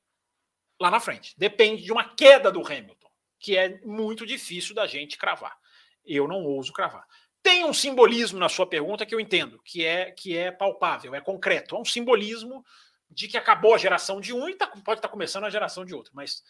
lá 0.79 0.91
na 0.91 0.99
frente. 0.99 1.33
Depende 1.37 1.83
de 1.83 1.91
uma 1.91 2.03
queda 2.15 2.51
do 2.51 2.65
Hamilton, 2.65 3.09
que 3.39 3.57
é 3.57 3.79
muito 3.85 4.25
difícil 4.25 4.75
da 4.75 4.85
gente 4.85 5.17
cravar. 5.17 5.57
Eu 6.05 6.27
não 6.27 6.43
ouso 6.43 6.73
cravar. 6.73 7.07
Tem 7.41 7.63
um 7.63 7.73
simbolismo 7.73 8.37
na 8.37 8.49
sua 8.49 8.67
pergunta 8.67 9.05
que 9.05 9.15
eu 9.15 9.19
entendo, 9.19 9.61
que 9.63 9.85
é 9.85 10.11
que 10.11 10.37
é 10.37 10.51
palpável, 10.51 11.15
é 11.15 11.21
concreto. 11.21 11.75
É 11.75 11.79
um 11.79 11.85
simbolismo 11.85 12.65
de 13.09 13.27
que 13.27 13.37
acabou 13.37 13.73
a 13.73 13.77
geração 13.77 14.19
de 14.19 14.33
um 14.33 14.49
e 14.49 14.55
tá, 14.55 14.67
pode 14.67 14.99
estar 14.99 15.07
tá 15.07 15.09
começando 15.09 15.45
a 15.45 15.49
geração 15.49 15.85
de 15.85 15.95
outro. 15.95 16.11
Mas 16.13 16.43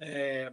é, 0.00 0.52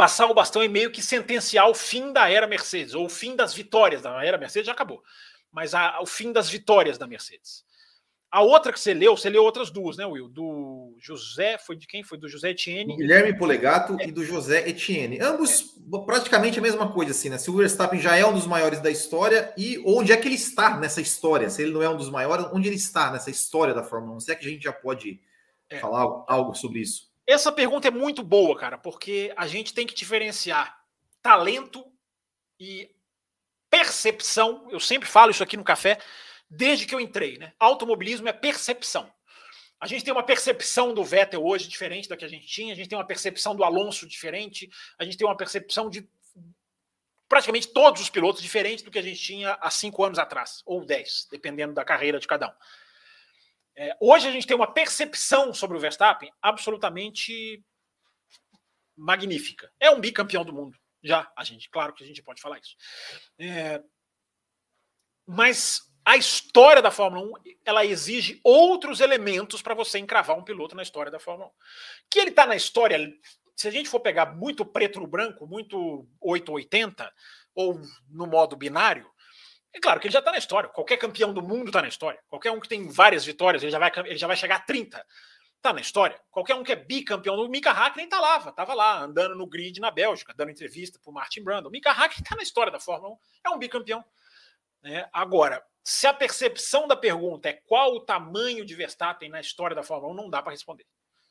passar 0.00 0.30
o 0.30 0.34
bastão 0.34 0.64
e 0.64 0.68
meio 0.68 0.90
que 0.90 1.02
sentenciar 1.02 1.68
o 1.68 1.74
fim 1.74 2.10
da 2.10 2.26
era 2.26 2.46
Mercedes, 2.46 2.94
ou 2.94 3.04
o 3.04 3.10
fim 3.10 3.36
das 3.36 3.52
vitórias 3.52 4.00
da 4.00 4.24
era 4.24 4.38
Mercedes 4.38 4.64
já 4.64 4.72
acabou, 4.72 5.02
mas 5.52 5.74
a, 5.74 6.00
o 6.00 6.06
fim 6.06 6.32
das 6.32 6.48
vitórias 6.48 6.96
da 6.96 7.06
Mercedes. 7.06 7.62
A 8.30 8.40
outra 8.40 8.72
que 8.72 8.80
você 8.80 8.94
leu, 8.94 9.14
você 9.14 9.28
leu 9.28 9.42
outras 9.42 9.70
duas, 9.70 9.98
né, 9.98 10.06
Will? 10.06 10.26
Do 10.26 10.96
José, 10.98 11.58
foi 11.58 11.76
de 11.76 11.86
quem? 11.86 12.02
Foi 12.02 12.16
do 12.16 12.30
José 12.30 12.48
Etienne. 12.52 12.94
Do 12.94 12.96
Guilherme 12.96 13.36
Polegato 13.36 13.94
é. 14.00 14.06
e 14.06 14.10
do 14.10 14.24
José 14.24 14.66
Etienne. 14.66 15.20
Ambos 15.20 15.76
é. 15.92 15.98
praticamente 16.06 16.58
a 16.58 16.62
mesma 16.62 16.90
coisa, 16.90 17.10
assim, 17.10 17.28
né? 17.28 17.36
Se 17.36 17.50
o 17.50 17.56
Verstappen 17.56 18.00
já 18.00 18.16
é 18.16 18.24
um 18.24 18.32
dos 18.32 18.46
maiores 18.46 18.80
da 18.80 18.90
história 18.90 19.52
e 19.54 19.82
onde 19.84 20.12
é 20.12 20.16
que 20.16 20.26
ele 20.28 20.36
está 20.36 20.78
nessa 20.78 21.02
história? 21.02 21.50
Se 21.50 21.60
ele 21.60 21.72
não 21.72 21.82
é 21.82 21.88
um 21.90 21.96
dos 21.96 22.08
maiores, 22.08 22.46
onde 22.54 22.70
ele 22.70 22.76
está 22.76 23.10
nessa 23.10 23.30
história 23.30 23.74
da 23.74 23.84
Fórmula 23.84 24.16
1? 24.16 24.20
Se 24.20 24.32
é 24.32 24.34
que 24.34 24.46
a 24.46 24.50
gente 24.50 24.62
já 24.62 24.72
pode 24.72 25.20
é. 25.68 25.78
falar 25.78 26.24
algo 26.26 26.54
sobre 26.54 26.80
isso? 26.80 27.09
Essa 27.30 27.52
pergunta 27.52 27.86
é 27.86 27.92
muito 27.92 28.24
boa, 28.24 28.58
cara, 28.58 28.76
porque 28.76 29.32
a 29.36 29.46
gente 29.46 29.72
tem 29.72 29.86
que 29.86 29.94
diferenciar 29.94 30.76
talento 31.22 31.84
e 32.58 32.90
percepção. 33.70 34.66
Eu 34.68 34.80
sempre 34.80 35.08
falo 35.08 35.30
isso 35.30 35.42
aqui 35.42 35.56
no 35.56 35.62
café, 35.62 36.00
desde 36.50 36.86
que 36.86 36.94
eu 36.94 36.98
entrei, 36.98 37.38
né? 37.38 37.52
Automobilismo 37.60 38.28
é 38.28 38.32
percepção. 38.32 39.08
A 39.78 39.86
gente 39.86 40.04
tem 40.04 40.12
uma 40.12 40.24
percepção 40.24 40.92
do 40.92 41.04
Vettel 41.04 41.46
hoje 41.46 41.68
diferente 41.68 42.08
da 42.08 42.16
que 42.16 42.24
a 42.24 42.28
gente 42.28 42.48
tinha, 42.48 42.72
a 42.72 42.76
gente 42.76 42.88
tem 42.88 42.98
uma 42.98 43.06
percepção 43.06 43.54
do 43.54 43.62
Alonso 43.62 44.08
diferente, 44.08 44.68
a 44.98 45.04
gente 45.04 45.16
tem 45.16 45.26
uma 45.26 45.36
percepção 45.36 45.88
de 45.88 46.06
praticamente 47.28 47.68
todos 47.68 48.02
os 48.02 48.10
pilotos 48.10 48.42
diferente 48.42 48.82
do 48.82 48.90
que 48.90 48.98
a 48.98 49.02
gente 49.02 49.22
tinha 49.22 49.56
há 49.60 49.70
cinco 49.70 50.02
anos 50.02 50.18
atrás, 50.18 50.62
ou 50.66 50.84
dez, 50.84 51.28
dependendo 51.30 51.72
da 51.74 51.84
carreira 51.84 52.18
de 52.18 52.26
cada 52.26 52.48
um. 52.48 52.54
É, 53.80 53.96
hoje 53.98 54.28
a 54.28 54.30
gente 54.30 54.46
tem 54.46 54.54
uma 54.54 54.70
percepção 54.70 55.54
sobre 55.54 55.74
o 55.74 55.80
Verstappen 55.80 56.30
absolutamente 56.42 57.64
magnífica. 58.94 59.72
É 59.80 59.90
um 59.90 59.98
bicampeão 59.98 60.44
do 60.44 60.52
mundo. 60.52 60.78
Já, 61.02 61.32
a 61.34 61.42
gente, 61.42 61.70
claro 61.70 61.94
que 61.94 62.04
a 62.04 62.06
gente 62.06 62.22
pode 62.22 62.42
falar 62.42 62.58
isso. 62.58 62.76
É, 63.38 63.82
mas 65.26 65.80
a 66.04 66.18
história 66.18 66.82
da 66.82 66.90
Fórmula 66.90 67.26
1 67.26 67.54
ela 67.64 67.86
exige 67.86 68.38
outros 68.44 69.00
elementos 69.00 69.62
para 69.62 69.74
você 69.74 69.98
encravar 69.98 70.36
um 70.36 70.44
piloto 70.44 70.76
na 70.76 70.82
história 70.82 71.10
da 71.10 71.18
Fórmula 71.18 71.48
1. 71.48 71.52
Que 72.10 72.18
ele 72.18 72.30
está 72.30 72.44
na 72.44 72.56
história, 72.56 72.98
se 73.56 73.66
a 73.66 73.70
gente 73.70 73.88
for 73.88 74.00
pegar 74.00 74.36
muito 74.36 74.62
preto 74.62 75.00
no 75.00 75.06
branco, 75.06 75.46
muito 75.46 76.06
880, 76.20 77.10
ou 77.54 77.80
no 78.10 78.26
modo 78.26 78.56
binário, 78.56 79.10
é 79.72 79.80
claro 79.80 80.00
que 80.00 80.06
ele 80.06 80.12
já 80.12 80.18
está 80.18 80.32
na 80.32 80.38
história. 80.38 80.68
Qualquer 80.68 80.96
campeão 80.96 81.32
do 81.32 81.42
mundo 81.42 81.68
está 81.68 81.80
na 81.80 81.88
história. 81.88 82.20
Qualquer 82.28 82.50
um 82.50 82.60
que 82.60 82.68
tem 82.68 82.88
várias 82.88 83.24
vitórias, 83.24 83.62
ele 83.62 83.70
já 83.70 83.78
vai, 83.78 83.92
ele 84.04 84.18
já 84.18 84.26
vai 84.26 84.36
chegar 84.36 84.56
a 84.56 84.60
30. 84.60 85.04
Está 85.56 85.72
na 85.72 85.80
história. 85.80 86.18
Qualquer 86.30 86.54
um 86.54 86.64
que 86.64 86.72
é 86.72 86.76
bicampeão 86.76 87.36
do 87.36 87.48
Mika 87.48 87.70
Hakkinen 87.70 88.06
está 88.06 88.18
lá, 88.18 88.38
estava 88.38 88.74
lá, 88.74 89.02
andando 89.02 89.36
no 89.36 89.46
grid 89.46 89.78
na 89.78 89.90
Bélgica, 89.90 90.34
dando 90.34 90.50
entrevista 90.50 90.98
para 90.98 91.10
o 91.10 91.14
Martin 91.14 91.44
Brundle. 91.44 91.68
O 91.68 91.70
Mika 91.70 91.90
Hakkinen 91.90 92.22
está 92.22 92.34
na 92.34 92.42
história 92.42 92.72
da 92.72 92.80
Fórmula 92.80 93.14
1, 93.14 93.18
é 93.44 93.50
um 93.50 93.58
bicampeão. 93.58 94.04
Né? 94.82 95.08
Agora, 95.12 95.62
se 95.84 96.06
a 96.06 96.14
percepção 96.14 96.88
da 96.88 96.96
pergunta 96.96 97.48
é 97.48 97.52
qual 97.52 97.94
o 97.94 98.00
tamanho 98.00 98.64
de 98.64 98.74
Verstappen 98.74 99.28
na 99.28 99.40
história 99.40 99.76
da 99.76 99.82
Fórmula 99.82 100.12
1, 100.14 100.16
não 100.16 100.30
dá 100.30 100.42
para 100.42 100.52
responder, 100.52 100.86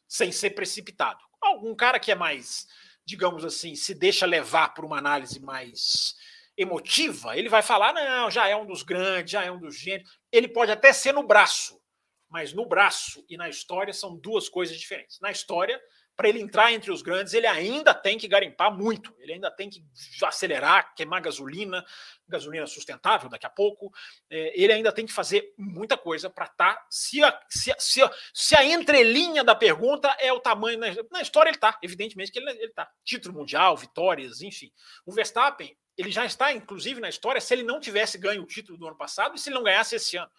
sem 0.08 0.32
ser 0.32 0.52
precipitado. 0.52 1.20
Algum 1.42 1.76
cara 1.76 2.00
que 2.00 2.12
é 2.12 2.16
mais, 2.16 2.68
digamos 3.04 3.44
assim, 3.44 3.76
se 3.76 3.94
deixa 3.94 4.26
levar 4.26 4.74
por 4.74 4.86
uma 4.86 4.98
análise 4.98 5.40
mais 5.40 6.16
emotiva, 6.60 7.38
ele 7.38 7.48
vai 7.48 7.62
falar: 7.62 7.94
não, 7.94 8.30
já 8.30 8.48
é 8.48 8.56
um 8.56 8.66
dos 8.66 8.84
grandes, 8.84 9.32
já 9.32 9.44
é 9.44 9.52
um 9.52 9.60
dos 9.60 9.78
gênios. 9.78 10.20
Ele 10.32 10.48
pode 10.48 10.72
até 10.72 10.92
ser 10.92 11.14
no 11.14 11.24
braço, 11.24 11.82
mas 12.30 12.54
no 12.54 12.66
braço 12.66 13.26
e 13.30 13.38
na 13.38 13.48
história 13.48 13.94
são 13.94 14.18
duas 14.18 14.50
coisas 14.50 14.78
diferentes. 14.78 15.20
Na 15.22 15.32
história, 15.32 15.80
para 16.20 16.28
ele 16.28 16.42
entrar 16.42 16.74
entre 16.74 16.92
os 16.92 17.02
grandes, 17.02 17.34
ele 17.34 17.48
ainda 17.48 17.94
tem 17.94 18.18
que 18.18 18.28
garimpar 18.28 18.78
muito, 18.78 19.16
ele 19.20 19.32
ainda 19.32 19.50
tem 19.50 19.70
que 19.70 19.82
acelerar, 20.22 20.94
queimar 20.94 21.22
gasolina, 21.22 21.86
gasolina 22.28 22.68
sustentável 22.68 23.30
daqui 23.30 23.46
a 23.46 23.50
pouco, 23.50 23.90
é, 24.30 24.52
ele 24.62 24.74
ainda 24.74 24.92
tem 24.92 25.06
que 25.06 25.14
fazer 25.14 25.54
muita 25.58 25.96
coisa 25.96 26.30
para 26.30 26.44
estar. 26.44 26.76
Tá, 26.76 26.88
se, 26.90 27.24
a, 27.24 27.42
se, 27.48 27.74
se, 27.80 28.04
a, 28.04 28.12
se 28.34 28.54
a 28.54 28.66
entrelinha 28.66 29.46
da 29.46 29.56
pergunta 29.56 30.14
é 30.20 30.34
o 30.34 30.42
tamanho. 30.42 30.78
Na, 30.78 30.88
na 31.10 31.22
história 31.22 31.50
ele 31.50 31.56
está, 31.56 31.80
evidentemente 31.82 32.34
que 32.34 32.40
ele 32.40 32.52
está. 32.66 32.92
Título 33.02 33.36
mundial, 33.36 33.78
vitórias, 33.78 34.42
enfim. 34.42 34.74
O 35.06 35.14
Verstappen, 35.14 35.74
ele 36.00 36.12
já 36.12 36.26
está, 36.26 36.54
inclusive, 36.54 37.02
na 37.02 37.10
história, 37.10 37.42
se 37.42 37.54
ele 37.54 37.64
não 37.64 37.80
tivesse 37.80 38.18
ganho 38.18 38.44
o 38.44 38.48
título 38.48 38.78
do 38.78 38.88
ano 38.88 38.98
passado 38.98 39.36
e 39.36 39.40
se 39.40 39.50
ele 39.50 39.56
não 39.56 39.64
ganhasse 39.64 39.96
esse 39.96 40.16
ano. 40.16 40.32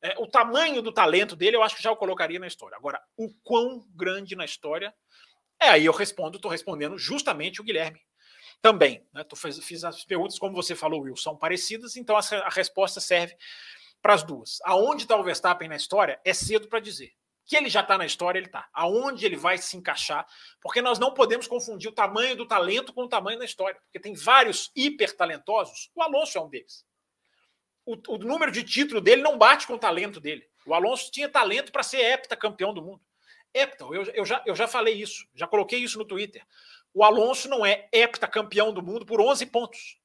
É, 0.00 0.14
o 0.18 0.26
tamanho 0.26 0.80
do 0.80 0.92
talento 0.92 1.34
dele, 1.34 1.56
eu 1.56 1.62
acho 1.62 1.76
que 1.76 1.82
já 1.82 1.90
o 1.90 1.96
colocaria 1.96 2.38
na 2.38 2.46
história. 2.46 2.76
Agora, 2.76 3.00
o 3.16 3.32
quão 3.42 3.84
grande 3.94 4.36
na 4.36 4.44
história 4.44 4.94
é, 5.60 5.68
aí 5.68 5.84
eu 5.84 5.92
respondo, 5.92 6.36
estou 6.36 6.50
respondendo 6.50 6.98
justamente 6.98 7.60
o 7.60 7.64
Guilherme 7.64 8.00
também. 8.60 9.06
Né? 9.12 9.22
Tu 9.24 9.36
fez, 9.36 9.58
fiz 9.58 9.84
as 9.84 10.04
perguntas, 10.04 10.38
como 10.38 10.54
você 10.54 10.74
falou, 10.74 11.02
Will, 11.02 11.16
são 11.16 11.36
parecidas, 11.36 11.96
então 11.96 12.16
a, 12.16 12.20
a 12.20 12.48
resposta 12.48 13.00
serve 13.00 13.36
para 14.00 14.14
as 14.14 14.24
duas. 14.24 14.58
Aonde 14.64 15.02
está 15.02 15.16
o 15.16 15.22
Verstappen 15.22 15.68
na 15.68 15.76
história 15.76 16.20
é 16.24 16.32
cedo 16.32 16.68
para 16.68 16.80
dizer. 16.80 17.12
Que 17.44 17.56
ele 17.56 17.68
já 17.68 17.80
está 17.80 17.98
na 17.98 18.06
história, 18.06 18.38
ele 18.38 18.46
está. 18.46 18.68
Aonde 18.72 19.26
ele 19.26 19.36
vai 19.36 19.58
se 19.58 19.76
encaixar, 19.76 20.26
porque 20.60 20.80
nós 20.80 20.98
não 20.98 21.12
podemos 21.12 21.46
confundir 21.46 21.90
o 21.90 21.94
tamanho 21.94 22.36
do 22.36 22.46
talento 22.46 22.92
com 22.92 23.02
o 23.02 23.08
tamanho 23.08 23.38
da 23.38 23.44
história, 23.44 23.80
porque 23.82 23.98
tem 23.98 24.14
vários 24.14 24.70
hiper 24.76 25.16
talentosos, 25.16 25.90
o 25.94 26.02
Alonso 26.02 26.38
é 26.38 26.40
um 26.40 26.48
deles. 26.48 26.86
O, 27.84 27.96
o 28.14 28.18
número 28.18 28.52
de 28.52 28.62
título 28.62 29.00
dele 29.00 29.22
não 29.22 29.36
bate 29.36 29.66
com 29.66 29.74
o 29.74 29.78
talento 29.78 30.20
dele. 30.20 30.48
O 30.64 30.74
Alonso 30.74 31.10
tinha 31.10 31.28
talento 31.28 31.72
para 31.72 31.82
ser 31.82 31.98
heptacampeão 31.98 32.72
do 32.72 32.82
mundo. 32.82 33.02
Hepton, 33.54 33.94
eu, 33.94 34.04
eu, 34.14 34.24
já, 34.24 34.42
eu 34.46 34.54
já 34.54 34.66
falei 34.66 34.94
isso, 34.94 35.26
já 35.34 35.46
coloquei 35.46 35.80
isso 35.80 35.98
no 35.98 36.04
Twitter. 36.04 36.46
O 36.94 37.04
Alonso 37.04 37.48
não 37.48 37.64
é 37.64 37.88
heptacampeão 37.92 38.72
do 38.72 38.82
mundo 38.82 39.04
por 39.04 39.20
11 39.20 39.46
pontos. 39.46 39.98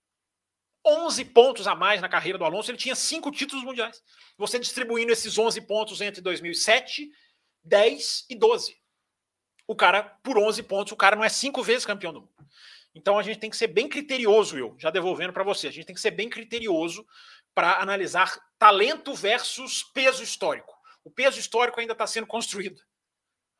11 0.85 1.25
pontos 1.25 1.67
a 1.67 1.75
mais 1.75 2.01
na 2.01 2.07
carreira 2.07 2.37
do 2.37 2.45
Alonso, 2.45 2.71
ele 2.71 2.77
tinha 2.77 2.95
cinco 2.95 3.29
títulos 3.29 3.63
mundiais. 3.63 4.01
Você 4.37 4.57
distribuindo 4.57 5.11
esses 5.11 5.37
11 5.37 5.59
pontos 5.61 5.99
entre 5.99 6.21
2007, 6.21 7.09
10 7.67 8.25
e 8.29 8.35
12. 8.35 8.77
O 9.67 9.75
cara, 9.75 10.03
por 10.23 10.37
11 10.37 10.63
pontos, 10.63 10.93
o 10.93 10.97
cara 10.97 11.15
não 11.15 11.23
é 11.23 11.29
cinco 11.29 11.61
vezes 11.61 11.85
campeão 11.85 12.13
do 12.13 12.21
mundo. 12.21 12.47
Então 12.95 13.19
a 13.19 13.23
gente 13.23 13.39
tem 13.39 13.49
que 13.49 13.57
ser 13.57 13.67
bem 13.67 13.87
criterioso, 13.87 14.57
eu 14.57 14.75
já 14.79 14.89
devolvendo 14.89 15.31
para 15.31 15.43
você. 15.43 15.67
A 15.67 15.71
gente 15.71 15.85
tem 15.85 15.93
que 15.93 16.01
ser 16.01 16.11
bem 16.11 16.29
criterioso 16.29 17.05
para 17.53 17.79
analisar 17.79 18.39
talento 18.57 19.13
versus 19.13 19.83
peso 19.83 20.23
histórico. 20.23 20.73
O 21.03 21.11
peso 21.11 21.39
histórico 21.39 21.79
ainda 21.79 21.93
está 21.93 22.07
sendo 22.07 22.25
construído 22.25 22.81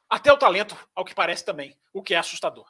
até 0.10 0.32
o 0.32 0.38
talento, 0.38 0.76
ao 0.96 1.06
que 1.06 1.14
parece 1.14 1.46
também, 1.46 1.78
o 1.94 2.02
que 2.02 2.14
é 2.14 2.18
assustador. 2.18 2.66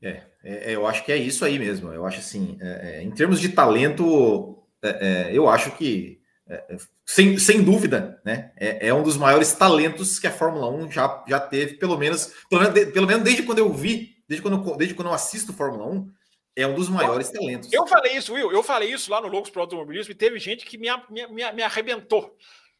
É, 0.00 0.24
é 0.44 0.74
eu 0.74 0.86
acho 0.86 1.04
que 1.04 1.10
é 1.10 1.16
isso 1.16 1.44
aí 1.44 1.58
mesmo. 1.58 1.92
Eu 1.92 2.06
acho 2.06 2.18
assim, 2.18 2.58
é, 2.60 2.98
é 2.98 3.02
em 3.02 3.10
termos 3.10 3.40
de 3.40 3.48
talento, 3.48 4.62
é, 4.82 5.30
é, 5.30 5.36
eu 5.36 5.48
acho 5.48 5.76
que, 5.76 6.21
é, 6.48 6.76
sem, 7.06 7.38
sem 7.38 7.62
dúvida, 7.62 8.20
né, 8.24 8.52
é, 8.56 8.92
um 8.92 9.02
dos 9.02 9.16
maiores 9.16 9.52
talentos 9.52 10.18
que 10.18 10.26
a 10.26 10.32
Fórmula 10.32 10.68
1 10.70 10.90
já, 10.90 11.24
já 11.28 11.40
teve, 11.40 11.74
pelo 11.74 11.96
menos, 11.96 12.32
pelo 12.50 12.62
menos, 12.62 12.92
pelo 12.92 13.06
menos 13.06 13.24
desde 13.24 13.42
quando 13.44 13.58
eu 13.58 13.72
vi, 13.72 14.16
desde 14.28 14.42
quando 14.42 14.68
eu, 14.68 14.76
desde 14.76 14.94
quando 14.94 15.08
eu 15.08 15.14
assisto 15.14 15.52
Fórmula 15.52 15.86
1, 15.86 16.12
é 16.54 16.66
um 16.66 16.74
dos 16.74 16.88
maiores 16.88 17.30
talentos. 17.30 17.72
Eu 17.72 17.86
falei 17.86 18.16
isso, 18.16 18.34
Will, 18.34 18.52
eu 18.52 18.62
falei 18.62 18.92
isso 18.92 19.10
lá 19.10 19.20
no 19.20 19.28
Loucos 19.28 19.50
para 19.50 19.62
Automobilismo 19.62 20.12
e 20.12 20.16
teve 20.16 20.38
gente 20.38 20.66
que 20.66 20.76
me, 20.76 20.88
me, 21.08 21.26
me, 21.28 21.52
me 21.52 21.62
arrebentou. 21.62 22.36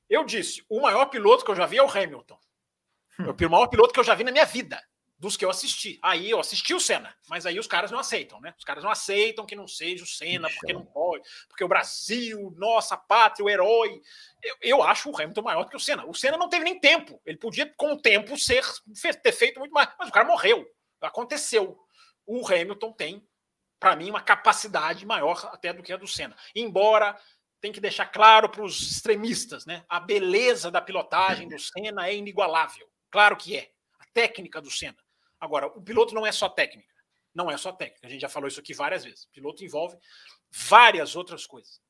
Eu 0.08 0.24
disse: 0.24 0.62
o 0.68 0.80
maior 0.80 1.06
piloto 1.06 1.44
que 1.44 1.50
eu 1.50 1.56
já 1.56 1.64
vi 1.64 1.78
é 1.78 1.82
o 1.82 1.90
Hamilton. 1.90 2.38
É 3.18 3.46
o 3.46 3.50
maior 3.50 3.66
piloto 3.68 3.92
que 3.92 4.00
eu 4.00 4.04
já 4.04 4.14
vi 4.14 4.24
na 4.24 4.32
minha 4.32 4.44
vida, 4.44 4.82
dos 5.22 5.36
que 5.36 5.44
eu 5.44 5.50
assisti. 5.50 6.00
Aí 6.02 6.28
eu 6.28 6.40
assisti 6.40 6.74
o 6.74 6.80
Senna, 6.80 7.14
mas 7.28 7.46
aí 7.46 7.56
os 7.56 7.68
caras 7.68 7.92
não 7.92 8.00
aceitam, 8.00 8.40
né? 8.40 8.52
Os 8.58 8.64
caras 8.64 8.82
não 8.82 8.90
aceitam 8.90 9.46
que 9.46 9.54
não 9.54 9.68
seja 9.68 10.02
o 10.02 10.06
Senna, 10.06 10.50
porque 10.50 10.72
não 10.72 10.84
pode, 10.84 11.22
porque 11.48 11.62
o 11.62 11.68
Brasil, 11.68 12.52
nossa 12.56 12.96
pátria, 12.96 13.44
o 13.44 13.48
herói. 13.48 14.02
Eu, 14.42 14.56
eu 14.60 14.82
acho 14.82 15.08
o 15.08 15.16
Hamilton 15.16 15.42
maior 15.42 15.62
do 15.62 15.70
que 15.70 15.76
o 15.76 15.80
Senna. 15.80 16.04
O 16.06 16.12
Senna 16.12 16.36
não 16.36 16.48
teve 16.48 16.64
nem 16.64 16.76
tempo. 16.76 17.22
Ele 17.24 17.38
podia, 17.38 17.72
com 17.76 17.92
o 17.92 18.02
tempo, 18.02 18.36
ser, 18.36 18.64
ter 19.22 19.30
feito 19.30 19.60
muito 19.60 19.70
mais, 19.70 19.88
mas 19.96 20.08
o 20.08 20.12
cara 20.12 20.26
morreu. 20.26 20.66
Aconteceu. 21.00 21.78
O 22.26 22.44
Hamilton 22.44 22.90
tem, 22.90 23.24
para 23.78 23.94
mim, 23.94 24.10
uma 24.10 24.20
capacidade 24.20 25.06
maior 25.06 25.48
até 25.52 25.72
do 25.72 25.84
que 25.84 25.92
a 25.92 25.96
do 25.96 26.08
Senna. 26.08 26.36
Embora 26.52 27.16
tem 27.60 27.70
que 27.70 27.80
deixar 27.80 28.06
claro 28.06 28.48
para 28.48 28.64
os 28.64 28.90
extremistas, 28.90 29.66
né? 29.66 29.84
A 29.88 30.00
beleza 30.00 30.68
da 30.68 30.80
pilotagem 30.80 31.48
do 31.48 31.60
Senna 31.60 32.08
é 32.08 32.16
inigualável. 32.16 32.90
Claro 33.08 33.36
que 33.36 33.56
é. 33.56 33.70
A 34.00 34.04
técnica 34.12 34.60
do 34.60 34.68
Senna. 34.68 34.98
Agora, 35.42 35.66
o 35.66 35.82
piloto 35.82 36.14
não 36.14 36.24
é 36.24 36.30
só 36.30 36.48
técnica. 36.48 36.94
Não 37.34 37.50
é 37.50 37.56
só 37.56 37.72
técnica. 37.72 38.06
A 38.06 38.08
gente 38.08 38.20
já 38.20 38.28
falou 38.28 38.46
isso 38.46 38.60
aqui 38.60 38.72
várias 38.72 39.02
vezes. 39.02 39.24
O 39.24 39.30
piloto 39.30 39.64
envolve 39.64 39.98
várias 40.48 41.16
outras 41.16 41.48
coisas. 41.48 41.80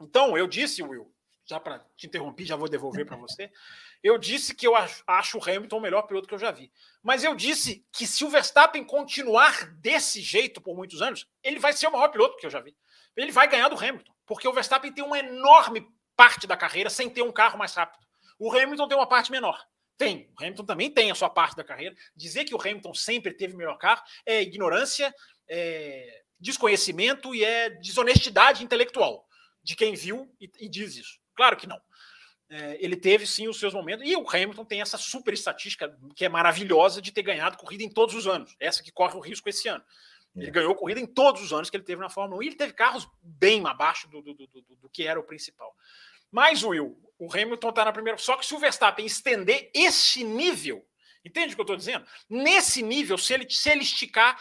Então, 0.00 0.38
eu 0.38 0.46
disse, 0.46 0.80
Will, 0.80 1.12
já 1.44 1.58
para 1.58 1.84
te 1.96 2.06
interromper, 2.06 2.44
já 2.44 2.54
vou 2.54 2.68
devolver 2.68 3.04
para 3.04 3.16
você. 3.16 3.50
Eu 4.00 4.16
disse 4.16 4.54
que 4.54 4.64
eu 4.64 4.74
acho 4.76 5.38
o 5.38 5.42
Hamilton 5.42 5.76
o 5.76 5.80
melhor 5.80 6.02
piloto 6.02 6.28
que 6.28 6.34
eu 6.34 6.38
já 6.38 6.52
vi. 6.52 6.70
Mas 7.02 7.24
eu 7.24 7.34
disse 7.34 7.84
que 7.90 8.06
se 8.06 8.24
o 8.24 8.28
Verstappen 8.28 8.84
continuar 8.84 9.66
desse 9.72 10.22
jeito 10.22 10.60
por 10.60 10.76
muitos 10.76 11.02
anos, 11.02 11.28
ele 11.42 11.58
vai 11.58 11.72
ser 11.72 11.88
o 11.88 11.92
maior 11.92 12.10
piloto 12.10 12.36
que 12.36 12.46
eu 12.46 12.50
já 12.50 12.60
vi. 12.60 12.76
Ele 13.16 13.32
vai 13.32 13.48
ganhar 13.48 13.68
do 13.68 13.76
Hamilton, 13.76 14.14
porque 14.24 14.46
o 14.46 14.52
Verstappen 14.52 14.92
tem 14.92 15.02
uma 15.02 15.18
enorme 15.18 15.84
parte 16.14 16.46
da 16.46 16.56
carreira 16.56 16.88
sem 16.88 17.10
ter 17.10 17.22
um 17.22 17.32
carro 17.32 17.58
mais 17.58 17.74
rápido. 17.74 18.06
O 18.38 18.56
Hamilton 18.56 18.86
tem 18.86 18.96
uma 18.96 19.08
parte 19.08 19.32
menor. 19.32 19.66
Tem. 19.96 20.28
O 20.38 20.42
Hamilton 20.42 20.64
também 20.64 20.90
tem 20.90 21.10
a 21.10 21.14
sua 21.14 21.30
parte 21.30 21.56
da 21.56 21.64
carreira. 21.64 21.94
Dizer 22.16 22.44
que 22.44 22.54
o 22.54 22.60
Hamilton 22.60 22.94
sempre 22.94 23.32
teve 23.32 23.56
melhor 23.56 23.78
carro 23.78 24.02
é 24.26 24.42
ignorância, 24.42 25.14
é 25.48 26.22
desconhecimento 26.38 27.34
e 27.34 27.44
é 27.44 27.70
desonestidade 27.70 28.64
intelectual 28.64 29.26
de 29.62 29.76
quem 29.76 29.94
viu 29.94 30.30
e, 30.40 30.50
e 30.60 30.68
diz 30.68 30.96
isso. 30.96 31.18
Claro 31.34 31.56
que 31.56 31.66
não. 31.66 31.80
É, 32.50 32.76
ele 32.84 32.96
teve 32.96 33.26
sim 33.26 33.48
os 33.48 33.58
seus 33.58 33.72
momentos. 33.72 34.06
E 34.06 34.14
o 34.16 34.28
Hamilton 34.28 34.64
tem 34.64 34.80
essa 34.80 34.98
super 34.98 35.32
estatística 35.32 35.96
que 36.14 36.24
é 36.24 36.28
maravilhosa 36.28 37.00
de 37.00 37.12
ter 37.12 37.22
ganhado 37.22 37.56
corrida 37.56 37.82
em 37.82 37.88
todos 37.88 38.14
os 38.14 38.26
anos. 38.26 38.54
Essa 38.60 38.82
que 38.82 38.92
corre 38.92 39.16
o 39.16 39.20
risco 39.20 39.48
esse 39.48 39.68
ano. 39.68 39.82
Ele 40.36 40.48
é. 40.48 40.50
ganhou 40.50 40.74
corrida 40.74 41.00
em 41.00 41.06
todos 41.06 41.42
os 41.42 41.52
anos 41.52 41.70
que 41.70 41.76
ele 41.76 41.84
teve 41.84 42.00
na 42.00 42.10
Fórmula 42.10 42.40
1 42.40 42.42
e 42.42 42.46
ele 42.48 42.56
teve 42.56 42.72
carros 42.72 43.08
bem 43.22 43.64
abaixo 43.66 44.08
do, 44.08 44.20
do, 44.20 44.34
do, 44.34 44.46
do 44.46 44.90
que 44.90 45.06
era 45.06 45.18
o 45.18 45.24
principal. 45.24 45.74
Mas, 46.30 46.64
Will, 46.64 46.98
o 47.26 47.32
Hamilton 47.32 47.70
está 47.70 47.84
na 47.84 47.92
primeira. 47.92 48.18
Só 48.18 48.36
que 48.36 48.46
se 48.46 48.54
o 48.54 48.58
Verstappen 48.58 49.06
estender 49.06 49.70
esse 49.74 50.24
nível, 50.24 50.86
Entende 51.24 51.54
o 51.54 51.56
que 51.56 51.60
eu 51.60 51.64
estou 51.64 51.76
dizendo? 51.76 52.06
Nesse 52.28 52.82
nível, 52.82 53.16
se 53.16 53.32
ele, 53.32 53.48
se 53.48 53.70
ele 53.70 53.80
esticar, 53.80 54.38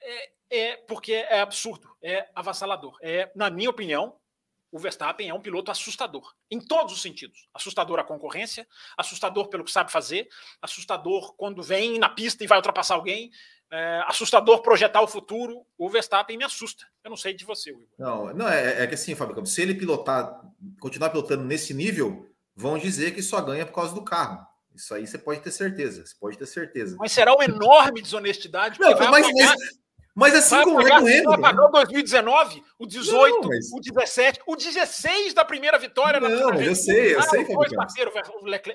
é, 0.00 0.30
é 0.50 0.76
porque 0.76 1.14
é 1.14 1.40
absurdo, 1.40 1.88
é 2.02 2.28
avassalador. 2.34 2.98
É, 3.00 3.32
na 3.34 3.48
minha 3.48 3.70
opinião, 3.70 4.18
o 4.70 4.78
Verstappen 4.78 5.28
é 5.28 5.34
um 5.34 5.40
piloto 5.40 5.70
assustador, 5.70 6.34
em 6.50 6.60
todos 6.60 6.92
os 6.92 7.02
sentidos. 7.02 7.48
Assustador 7.54 7.98
a 7.98 8.04
concorrência, 8.04 8.68
assustador 8.96 9.48
pelo 9.48 9.64
que 9.64 9.70
sabe 9.70 9.90
fazer, 9.90 10.28
assustador 10.60 11.34
quando 11.34 11.62
vem 11.62 11.98
na 11.98 12.10
pista 12.10 12.44
e 12.44 12.46
vai 12.46 12.58
ultrapassar 12.58 12.94
alguém, 12.94 13.30
é, 13.72 14.04
assustador 14.06 14.60
projetar 14.60 15.00
o 15.00 15.08
futuro. 15.08 15.64
O 15.78 15.88
Verstappen 15.88 16.36
me 16.36 16.44
assusta. 16.44 16.84
Eu 17.02 17.08
não 17.08 17.16
sei 17.16 17.32
de 17.32 17.44
você, 17.44 17.72
Will. 17.72 17.88
Não, 17.98 18.32
não 18.34 18.48
é, 18.48 18.82
é 18.82 18.86
que 18.86 18.94
assim, 18.94 19.14
Fábio 19.14 19.34
Campos, 19.34 19.54
se 19.54 19.62
ele 19.62 19.74
pilotar, 19.74 20.42
continuar 20.78 21.08
pilotando 21.08 21.42
nesse 21.42 21.72
nível, 21.72 22.28
vão 22.54 22.76
dizer 22.76 23.12
que 23.12 23.22
só 23.22 23.40
ganha 23.40 23.64
por 23.64 23.72
causa 23.72 23.94
do 23.94 24.04
carro. 24.04 24.46
Isso 24.74 24.94
aí 24.94 25.06
você 25.06 25.18
pode 25.18 25.40
ter 25.40 25.50
certeza. 25.50 26.04
Você 26.04 26.14
pode 26.20 26.36
ter 26.36 26.46
certeza. 26.46 26.96
Mas 26.98 27.12
será 27.12 27.34
uma 27.34 27.44
enorme 27.44 28.02
desonestidade. 28.02 28.78
Não, 28.78 28.90
mas, 28.90 29.26
mas, 29.32 29.56
mas 30.14 30.34
assim 30.34 30.56
vai 30.56 30.64
como 30.64 30.80
é 30.80 31.00
com 31.00 31.08
ele. 31.08 31.22
Vai 31.24 31.40
pagar 31.40 31.64
o 31.64 31.70
2019, 31.70 32.62
o 32.78 32.86
18, 32.86 33.34
não, 33.34 33.48
mas... 33.48 33.72
o 33.72 33.80
17, 33.80 34.40
o 34.46 34.56
16 34.56 35.32
da 35.32 35.44
primeira 35.44 35.78
vitória 35.78 36.20
não, 36.20 36.28
na 36.28 36.36
Não, 36.36 36.60
eu 36.60 36.74
sei, 36.74 37.14
eu 37.14 37.20
ah, 37.20 37.22
sei. 37.22 37.44
Dois 37.46 37.72
bateram, 37.72 38.12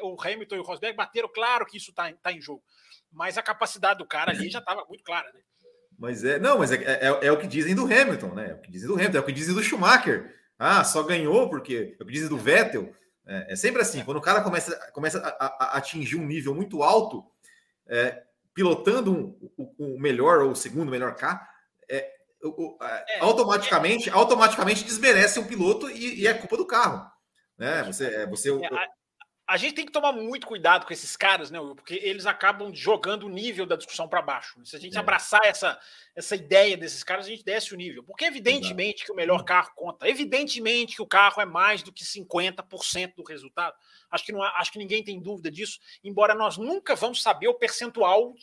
o 0.04 0.18
Hamilton 0.20 0.56
e 0.56 0.60
o 0.60 0.64
Rosberg 0.64 0.96
bateram, 0.96 1.30
claro 1.34 1.66
que 1.66 1.78
isso 1.78 1.92
está 1.92 2.12
tá 2.14 2.32
em 2.32 2.42
jogo. 2.42 2.64
Mas 3.12 3.38
a 3.38 3.44
capacidade 3.44 4.00
do 4.00 4.06
cara 4.06 4.32
ali 4.32 4.50
já 4.50 4.60
estava 4.60 4.86
muito 4.86 5.04
clara, 5.04 5.32
né? 5.34 5.40
Mas 5.98 6.24
é, 6.24 6.38
não, 6.38 6.60
mas 6.60 6.72
é, 6.72 6.76
é, 6.76 7.26
é, 7.28 7.32
o 7.32 7.40
que 7.40 7.48
dizem 7.48 7.74
do 7.74 7.86
Hamilton, 7.86 8.34
né? 8.36 8.52
É 8.52 8.54
o 8.54 8.62
que 8.62 8.72
dizem 8.72 8.88
do 8.88 8.94
Hamilton, 8.94 9.18
é 9.18 9.22
o 9.22 9.26
que 9.26 9.32
dizem 9.32 9.56
do 9.56 9.64
Schumacher. 9.64 10.36
Ah, 10.60 10.84
só 10.84 11.02
ganhou 11.04 11.50
porque 11.50 11.96
é 12.00 12.04
o 12.04 12.06
que 12.06 12.14
dizem 12.14 12.30
do 12.30 12.38
Vettel. 12.38 12.94
É, 13.26 13.54
é 13.54 13.56
sempre 13.56 13.82
assim, 13.82 14.04
quando 14.04 14.18
o 14.18 14.22
cara 14.22 14.42
começa, 14.42 14.76
começa 14.92 15.20
a, 15.20 15.46
a, 15.46 15.78
atingir 15.78 16.16
um 16.16 16.26
nível 16.26 16.54
muito 16.54 16.84
alto, 16.84 17.26
é, 17.88 18.24
pilotando 18.54 19.12
um, 19.12 19.52
o, 19.58 19.96
o, 19.96 20.00
melhor 20.00 20.42
ou 20.42 20.52
o 20.52 20.56
segundo 20.56 20.92
melhor 20.92 21.16
carro, 21.16 21.42
é, 21.90 22.12
é, 22.42 23.20
automaticamente, 23.20 24.10
automaticamente 24.10 24.84
desmerece 24.84 25.40
um 25.40 25.48
piloto 25.48 25.90
e, 25.90 26.22
e, 26.22 26.28
é 26.28 26.34
culpa 26.34 26.58
do 26.58 26.66
carro. 26.66 27.10
Né? 27.58 27.84
Você, 27.84 28.06
é, 28.06 28.28
você, 28.28 28.50
a, 28.50 28.88
a 29.48 29.56
gente 29.56 29.76
tem 29.76 29.86
que 29.86 29.92
tomar 29.94 30.12
muito 30.12 30.46
cuidado 30.46 30.86
com 30.86 30.92
esses 30.92 31.16
caras, 31.16 31.50
né, 31.50 31.58
Will? 31.58 31.74
Porque 31.74 31.96
eles 31.96 32.26
acabam 32.26 32.74
jogando 32.76 33.26
o 33.28 33.30
nível 33.30 33.66
da 33.66 33.78
discussão 33.78 34.08
para 34.08 34.22
baixo. 34.22 34.60
Se 34.66 34.76
a 34.76 34.80
gente 34.80 34.98
é. 34.98 35.00
abraçar 35.00 35.40
essa, 35.46 35.80
essa 36.14 36.36
ideia 36.36 36.76
desses 36.76 37.02
caras, 37.02 37.28
a 37.28 37.30
gente 37.30 37.46
desce 37.46 37.74
o 37.74 37.78
nível. 37.78 38.04
Porque 38.04 38.26
evidentemente 38.26 38.98
Exato. 38.98 39.06
que 39.06 39.12
o 39.14 39.16
melhor 39.16 39.46
carro 39.46 39.72
conta. 39.74 40.08
Evidentemente 40.10 40.98
que 40.98 41.02
o 41.02 41.08
carro 41.08 41.42
é 41.42 41.46
mais 41.46 41.82
do 41.82 41.94
que 41.94 42.04
50% 42.04 43.16
do 43.16 43.24
resultado. 43.24 43.74
Acho 44.12 44.26
que, 44.26 44.34
não, 44.34 44.44
acho 44.44 44.72
que 44.72 44.80
ninguém 44.80 45.02
tem 45.02 45.18
dúvida 45.18 45.50
disso, 45.50 45.80
embora 46.04 46.36
nós 46.36 46.58
nunca 46.58 46.94
vamos 46.94 47.22
saber 47.22 47.48
o 47.48 47.54
percentual 47.54 48.34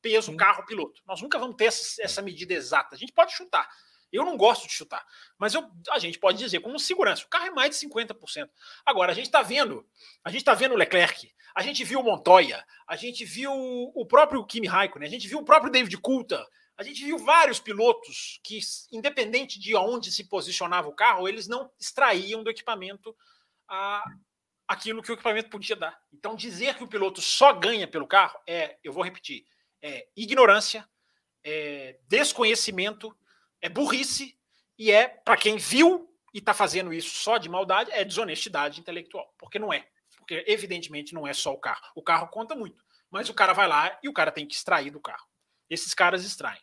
peso 0.00 0.36
carro-piloto. 0.36 1.02
Nós 1.06 1.20
nunca 1.20 1.38
vamos 1.38 1.56
ter 1.56 1.66
essa, 1.66 2.02
essa 2.02 2.22
medida 2.22 2.54
exata. 2.54 2.94
A 2.94 2.98
gente 2.98 3.12
pode 3.12 3.32
chutar. 3.32 3.68
Eu 4.14 4.24
não 4.24 4.36
gosto 4.36 4.66
de 4.66 4.72
chutar, 4.72 5.04
mas 5.36 5.54
eu, 5.54 5.68
a 5.90 5.98
gente 5.98 6.18
pode 6.18 6.38
dizer 6.38 6.60
como 6.60 6.78
segurança, 6.78 7.24
o 7.24 7.28
carro 7.28 7.46
é 7.46 7.50
mais 7.50 7.70
de 7.70 7.86
50%. 7.86 8.48
Agora, 8.86 9.12
a 9.12 9.14
gente 9.14 9.26
está 9.26 9.42
vendo, 9.42 9.86
a 10.24 10.30
gente 10.30 10.40
está 10.40 10.54
vendo 10.54 10.72
o 10.72 10.76
Leclerc, 10.76 11.32
a 11.54 11.62
gente 11.62 11.82
viu 11.84 12.00
o 12.00 12.02
Montoya, 12.04 12.64
a 12.86 12.96
gente 12.96 13.24
viu 13.24 13.52
o 13.52 14.06
próprio 14.06 14.44
Kimi 14.46 14.66
Raikkonen, 14.66 15.08
a 15.08 15.10
gente 15.10 15.26
viu 15.26 15.38
o 15.38 15.44
próprio 15.44 15.70
David 15.70 15.96
Coulter, 15.98 16.44
a 16.76 16.82
gente 16.82 17.04
viu 17.04 17.18
vários 17.18 17.60
pilotos 17.60 18.40
que, 18.42 18.58
independente 18.92 19.60
de 19.60 19.76
onde 19.76 20.10
se 20.10 20.28
posicionava 20.28 20.88
o 20.88 20.94
carro, 20.94 21.28
eles 21.28 21.46
não 21.46 21.70
extraíam 21.78 22.42
do 22.42 22.50
equipamento 22.50 23.16
a, 23.68 24.02
aquilo 24.66 25.02
que 25.02 25.10
o 25.10 25.14
equipamento 25.14 25.50
podia 25.50 25.76
dar. 25.76 25.96
Então, 26.12 26.34
dizer 26.34 26.76
que 26.76 26.82
o 26.82 26.88
piloto 26.88 27.20
só 27.20 27.52
ganha 27.52 27.86
pelo 27.86 28.06
carro 28.06 28.38
é, 28.46 28.76
eu 28.82 28.92
vou 28.92 29.04
repetir, 29.04 29.44
é 29.80 30.08
ignorância, 30.16 30.88
é 31.44 31.98
desconhecimento 32.08 33.16
é 33.64 33.68
burrice 33.70 34.36
e 34.78 34.92
é, 34.92 35.08
para 35.08 35.38
quem 35.38 35.56
viu 35.56 36.06
e 36.34 36.38
está 36.38 36.52
fazendo 36.52 36.92
isso 36.92 37.16
só 37.16 37.38
de 37.38 37.48
maldade, 37.48 37.90
é 37.92 38.04
desonestidade 38.04 38.78
intelectual. 38.78 39.34
Porque 39.38 39.58
não 39.58 39.72
é. 39.72 39.86
Porque, 40.18 40.44
evidentemente, 40.46 41.14
não 41.14 41.26
é 41.26 41.32
só 41.32 41.50
o 41.50 41.58
carro. 41.58 41.80
O 41.94 42.02
carro 42.02 42.28
conta 42.28 42.54
muito. 42.54 42.84
Mas 43.10 43.30
o 43.30 43.34
cara 43.34 43.54
vai 43.54 43.66
lá 43.66 43.98
e 44.02 44.08
o 44.08 44.12
cara 44.12 44.30
tem 44.30 44.46
que 44.46 44.54
extrair 44.54 44.90
do 44.90 45.00
carro. 45.00 45.26
Esses 45.70 45.94
caras 45.94 46.26
extraem. 46.26 46.60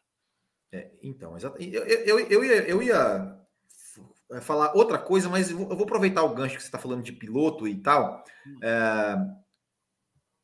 É, 0.72 0.92
então, 1.02 1.36
exatamente. 1.36 1.74
Eu, 1.76 1.86
eu, 1.86 2.20
eu, 2.20 2.46
ia, 2.46 2.68
eu 2.68 2.84
ia 2.84 3.42
falar 4.42 4.74
outra 4.76 5.00
coisa, 5.00 5.28
mas 5.28 5.50
eu 5.50 5.58
vou, 5.58 5.84
aproveitar 5.84 6.22
o 6.22 6.36
gancho 6.36 6.56
que 6.56 6.62
você 6.62 6.68
está 6.68 6.78
falando 6.78 7.02
de 7.02 7.14
piloto 7.14 7.68
e 7.68 7.82
tal. 7.82 8.24
Hum. 8.46 8.60
É, 8.62 9.16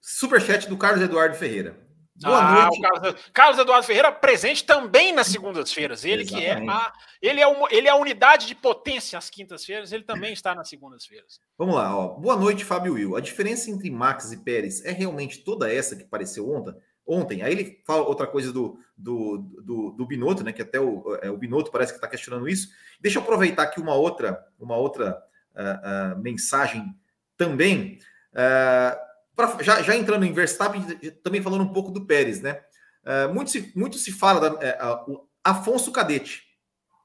superchat 0.02 0.68
do 0.68 0.78
Carlos 0.78 1.04
Eduardo 1.04 1.36
Ferreira. 1.36 1.87
Boa 2.22 2.40
ah, 2.40 2.64
noite. 2.64 2.82
Carlos, 2.82 3.30
Carlos, 3.32 3.60
Eduardo 3.60 3.86
Ferreira 3.86 4.12
presente 4.12 4.64
também 4.64 5.14
nas 5.14 5.28
segundas-feiras. 5.28 6.04
Ele 6.04 6.24
Exatamente. 6.24 6.62
que 6.62 6.68
é 6.68 6.72
a, 6.72 6.94
ele 7.22 7.42
é, 7.42 7.48
uma, 7.48 7.68
ele 7.72 7.88
é 7.88 7.92
a 7.92 7.96
unidade 7.96 8.48
de 8.48 8.56
potência 8.56 9.18
às 9.20 9.30
quintas-feiras, 9.30 9.92
ele 9.92 10.04
também 10.04 10.34
está 10.34 10.56
nas 10.56 10.68
segundas-feiras. 10.68 11.40
Vamos 11.58 11.76
lá, 11.76 11.96
ó. 11.96 12.10
Boa 12.16 12.36
noite, 12.36 12.66
Fábio 12.66 12.94
Will. 12.94 13.16
A 13.16 13.22
diferença 13.22 13.70
entre 13.70 13.92
Max 13.92 14.32
e 14.32 14.38
Pérez 14.38 14.84
é 14.84 14.92
realmente 14.92 15.44
toda 15.44 15.72
essa 15.72 15.96
que 15.96 16.04
apareceu 16.04 16.50
ontem? 16.50 16.76
Ontem, 17.06 17.42
aí 17.42 17.54
ele 17.54 17.82
fala 17.86 18.06
outra 18.06 18.28
coisa 18.28 18.52
do, 18.52 18.78
do, 18.98 19.38
do, 19.64 19.92
do 19.92 20.06
Binotto, 20.06 20.44
né? 20.44 20.52
Que 20.52 20.62
até 20.62 20.80
o, 20.80 21.18
é, 21.22 21.30
o 21.30 21.38
Binotto 21.38 21.72
parece 21.72 21.94
que 21.94 21.98
está 21.98 22.08
questionando 22.08 22.50
isso. 22.50 22.68
Deixa 23.00 23.20
eu 23.20 23.24
aproveitar 23.24 23.64
aqui 23.64 23.80
uma 23.80 23.94
outra, 23.94 24.44
uma 24.60 24.76
outra 24.76 25.18
uh, 25.56 26.18
uh, 26.18 26.22
mensagem 26.22 26.94
também. 27.38 28.00
Uh, 28.34 29.07
pra, 29.38 29.56
já, 29.62 29.82
já 29.84 29.96
entrando 29.96 30.26
em 30.26 30.34
Verstappen, 30.34 30.84
também 31.24 31.42
falando 31.42 31.64
um 31.64 31.72
pouco 31.72 31.92
do 31.92 32.06
Pérez, 32.06 32.42
né? 32.42 32.60
Uh, 33.06 33.34
muito, 33.34 33.52
se, 33.52 33.72
muito 33.76 33.98
se 33.98 34.12
fala 34.12 34.50
da 34.50 34.96
uh, 34.96 35.28
Afonso 35.44 35.92
Cadete, 35.92 36.44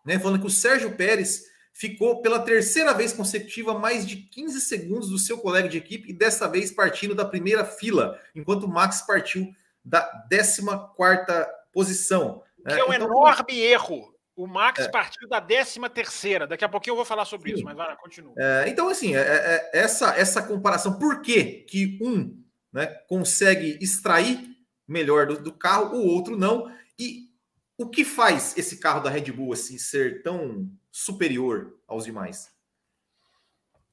né? 0.04 0.18
Falando 0.18 0.40
que 0.40 0.46
o 0.46 0.50
Sérgio 0.50 0.96
Pérez 0.96 1.44
ficou 1.72 2.22
pela 2.22 2.40
terceira 2.40 2.92
vez 2.92 3.12
consecutiva 3.12 3.78
mais 3.78 4.06
de 4.06 4.16
15 4.16 4.60
segundos 4.62 5.10
do 5.10 5.18
seu 5.18 5.38
colega 5.38 5.68
de 5.68 5.78
equipe 5.78 6.10
e 6.10 6.12
dessa 6.12 6.48
vez 6.48 6.70
partindo 6.72 7.14
da 7.14 7.24
primeira 7.24 7.64
fila, 7.64 8.18
enquanto 8.34 8.64
o 8.64 8.68
Max 8.68 9.02
partiu 9.02 9.54
da 9.84 10.00
14 10.00 10.62
quarta 10.96 11.48
posição. 11.72 12.42
Que 12.66 12.74
é 12.74 12.84
um 12.84 12.92
então, 12.92 13.06
enorme 13.06 13.58
erro 13.58 14.12
o 14.42 14.46
Max 14.48 14.80
é. 14.80 14.88
partiu 14.88 15.28
da 15.28 15.40
13 15.40 15.78
terceira. 15.94 16.48
Daqui 16.48 16.64
a 16.64 16.68
pouquinho 16.68 16.92
eu 16.92 16.96
vou 16.96 17.04
falar 17.04 17.24
sobre 17.24 17.50
Sim. 17.50 17.56
isso, 17.56 17.64
mas 17.64 17.76
vai 17.76 17.86
lá, 17.86 17.96
continua. 17.96 18.34
É, 18.36 18.68
então, 18.68 18.88
assim, 18.88 19.14
é, 19.14 19.20
é, 19.20 19.22
é, 19.22 19.70
essa, 19.72 20.16
essa 20.16 20.42
comparação, 20.42 20.98
por 20.98 21.22
que, 21.22 21.62
que 21.62 21.96
um 22.02 22.42
né, 22.72 22.86
consegue 23.08 23.78
extrair 23.80 24.40
melhor 24.86 25.28
do, 25.28 25.40
do, 25.40 25.52
carro, 25.52 25.94
o 25.94 26.06
outro 26.08 26.36
não? 26.36 26.68
E 26.98 27.28
o 27.78 27.88
que 27.88 28.04
faz 28.04 28.58
esse 28.58 28.80
carro 28.80 29.00
da 29.00 29.10
Red 29.10 29.30
Bull 29.30 29.52
assim, 29.52 29.78
ser 29.78 30.24
tão 30.24 30.68
superior 30.90 31.78
aos 31.86 32.04
demais? 32.04 32.50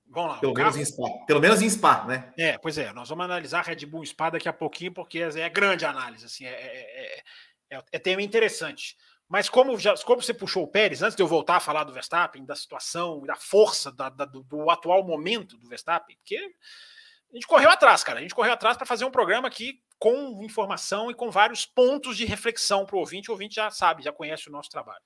Vamos 0.08 0.32
lá. 0.32 0.40
Pelo 0.40 0.54
menos, 0.56 0.72
carro... 0.72 0.82
em 0.82 0.86
Spa. 0.86 1.26
Pelo 1.28 1.40
menos 1.40 1.62
em 1.62 1.70
Spa, 1.70 2.06
né? 2.06 2.34
É, 2.36 2.58
pois 2.58 2.76
é. 2.80 2.92
Nós 2.92 3.08
vamos 3.08 3.26
analisar 3.26 3.64
Red 3.64 3.86
Bull 3.86 4.04
Spa 4.04 4.32
daqui 4.32 4.50
a 4.50 4.54
pouquinho, 4.54 4.92
porque 4.92 5.20
é 5.20 5.48
grande 5.48 5.86
análise. 5.86 6.26
Assim, 6.26 6.46
é, 6.46 7.22
é, 7.70 7.84
é 7.92 8.00
tema 8.00 8.24
interessante. 8.24 8.98
Mas 9.30 9.48
como, 9.48 9.78
já, 9.78 9.96
como 10.00 10.24
você 10.24 10.34
puxou 10.34 10.64
o 10.64 10.68
Pérez, 10.68 11.04
antes 11.04 11.16
de 11.16 11.22
eu 11.22 11.28
voltar 11.28 11.58
a 11.58 11.60
falar 11.60 11.84
do 11.84 11.94
Verstappen, 11.94 12.44
da 12.44 12.56
situação, 12.56 13.22
da 13.22 13.36
força 13.36 13.92
da, 13.92 14.10
da, 14.10 14.26
do, 14.26 14.42
do, 14.42 14.72
atual 14.72 15.04
momento 15.04 15.56
do 15.56 15.70
Verstappen, 15.70 16.18
porque 16.18 16.36
a 16.36 17.36
gente 17.36 17.46
correu 17.46 17.70
atrás, 17.70 18.04
cara. 18.04 18.18
A 18.18 18.22
gente 18.24 18.34
correu 18.34 18.54
atrás 18.54 18.76
para 18.76 18.88
fazer 18.88 19.06
um 19.06 19.12
programa 19.12 19.48
aqui 19.48 19.84
com 20.00 20.44
informação 20.44 21.12
e 21.12 21.14
com 21.14 21.30
vários 21.30 21.64
pontos 21.64 22.18
de 22.18 22.26
reflexão 22.26 22.88
para 22.88 22.96
o 22.96 23.00
ouvinte. 23.00 23.30
O 23.30 23.34
ouvinte 23.34 23.56
já 23.56 23.70
sabe, 23.70 24.02
já 24.02 24.12
conhece 24.12 24.50
o 24.50 24.52
nosso 24.52 24.70
trabalho. 24.72 25.04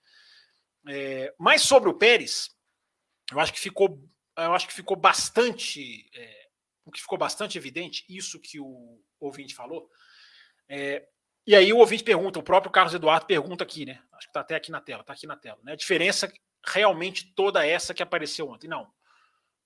É, 0.87 1.33
mas 1.37 1.61
sobre 1.61 1.89
o 1.89 1.93
Pérez, 1.93 2.49
eu 3.29 3.41
acho 3.41 3.51
que 3.51 3.59
ficou, 3.59 4.01
eu 4.37 4.53
acho 4.53 4.67
que 4.67 4.73
ficou 4.73 4.95
bastante, 4.95 6.09
é, 6.15 6.47
o 6.85 6.91
que 6.91 7.01
ficou 7.01 7.17
bastante 7.17 7.57
evidente, 7.57 8.05
isso 8.07 8.39
que 8.39 8.57
o 8.57 9.01
ouvinte 9.19 9.53
falou. 9.53 9.89
É, 10.69 11.05
e 11.45 11.55
aí 11.55 11.73
o 11.73 11.77
ouvinte 11.77 12.03
pergunta, 12.03 12.39
o 12.39 12.43
próprio 12.43 12.71
Carlos 12.71 12.93
Eduardo 12.93 13.25
pergunta 13.25 13.63
aqui, 13.63 13.85
né? 13.85 14.01
Acho 14.13 14.27
que 14.27 14.29
está 14.29 14.39
até 14.39 14.55
aqui 14.55 14.71
na 14.71 14.81
tela, 14.81 15.01
está 15.01 15.13
aqui 15.13 15.27
na 15.27 15.35
tela, 15.35 15.59
né? 15.63 15.73
A 15.73 15.75
diferença 15.75 16.31
realmente 16.65 17.33
toda 17.35 17.65
essa 17.65 17.93
que 17.93 18.01
apareceu 18.01 18.49
ontem. 18.49 18.67
Não. 18.67 18.87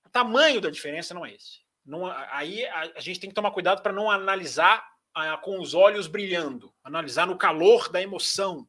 O 0.05 0.09
tamanho 0.09 0.59
da 0.59 0.69
diferença 0.69 1.13
não 1.13 1.25
é 1.25 1.34
esse. 1.34 1.59
Não, 1.86 2.05
aí 2.05 2.65
a, 2.65 2.91
a 2.95 2.99
gente 2.99 3.19
tem 3.19 3.30
que 3.30 3.36
tomar 3.36 3.51
cuidado 3.51 3.82
para 3.82 3.93
não 3.93 4.09
analisar 4.09 4.86
a, 5.13 5.38
com 5.38 5.59
os 5.59 5.73
olhos 5.73 6.07
brilhando, 6.07 6.73
analisar 6.84 7.28
no 7.28 7.38
calor 7.38 7.89
da 7.89 8.01
emoção. 8.01 8.67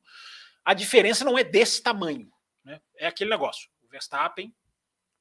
A 0.65 0.75
diferença 0.75 1.25
não 1.25 1.39
é 1.39 1.43
desse 1.43 1.83
tamanho. 1.83 2.31
Né? 2.65 2.81
É 2.97 3.07
aquele 3.07 3.31
negócio. 3.31 3.69
O 3.83 3.89
Verstappen 3.89 4.55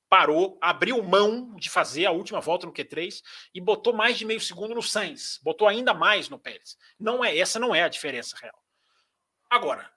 parou, 0.09 0.57
abriu 0.61 1.01
mão 1.03 1.55
de 1.55 1.69
fazer 1.69 2.05
a 2.05 2.11
última 2.11 2.39
volta 2.39 2.65
no 2.65 2.73
Q3 2.73 3.21
e 3.53 3.59
botou 3.59 3.93
mais 3.93 4.17
de 4.17 4.25
meio 4.25 4.39
segundo 4.39 4.73
no 4.73 4.81
Sainz, 4.81 5.39
botou 5.43 5.67
ainda 5.67 5.93
mais 5.93 6.29
no 6.29 6.39
Pérez. 6.39 6.77
Não 6.99 7.23
é 7.23 7.37
essa 7.37 7.59
não 7.59 7.75
é 7.75 7.83
a 7.83 7.89
diferença 7.89 8.37
real. 8.41 8.63
Agora, 9.49 9.91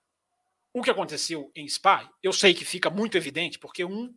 o 0.73 0.83
que 0.83 0.91
aconteceu 0.91 1.51
em 1.55 1.69
Spa, 1.69 2.09
eu 2.23 2.33
sei 2.33 2.55
que 2.55 2.65
fica 2.65 2.91
muito 2.91 3.17
evidente 3.17 3.59
porque 3.59 3.85
um 3.85 4.15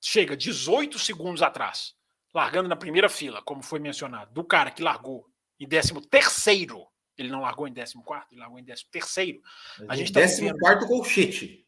chega 0.00 0.36
18 0.36 0.98
segundos 0.98 1.42
atrás, 1.42 1.94
largando 2.34 2.68
na 2.68 2.76
primeira 2.76 3.08
fila, 3.08 3.42
como 3.42 3.62
foi 3.62 3.78
mencionado, 3.78 4.32
do 4.32 4.44
cara 4.44 4.70
que 4.70 4.82
largou 4.82 5.28
em 5.58 5.68
13 5.68 6.00
terceiro. 6.08 6.86
Ele 7.18 7.30
não 7.30 7.40
largou 7.40 7.66
em 7.66 7.72
14, 7.72 8.02
ele 8.30 8.40
largou 8.40 8.58
em 8.58 8.64
13 8.64 8.84
terceiro. 8.90 9.40
A 9.88 9.96
gente 9.96 10.12
14 10.12 10.46
tá 10.46 10.52
vivendo... 10.52 10.86
colchete. 10.86 11.65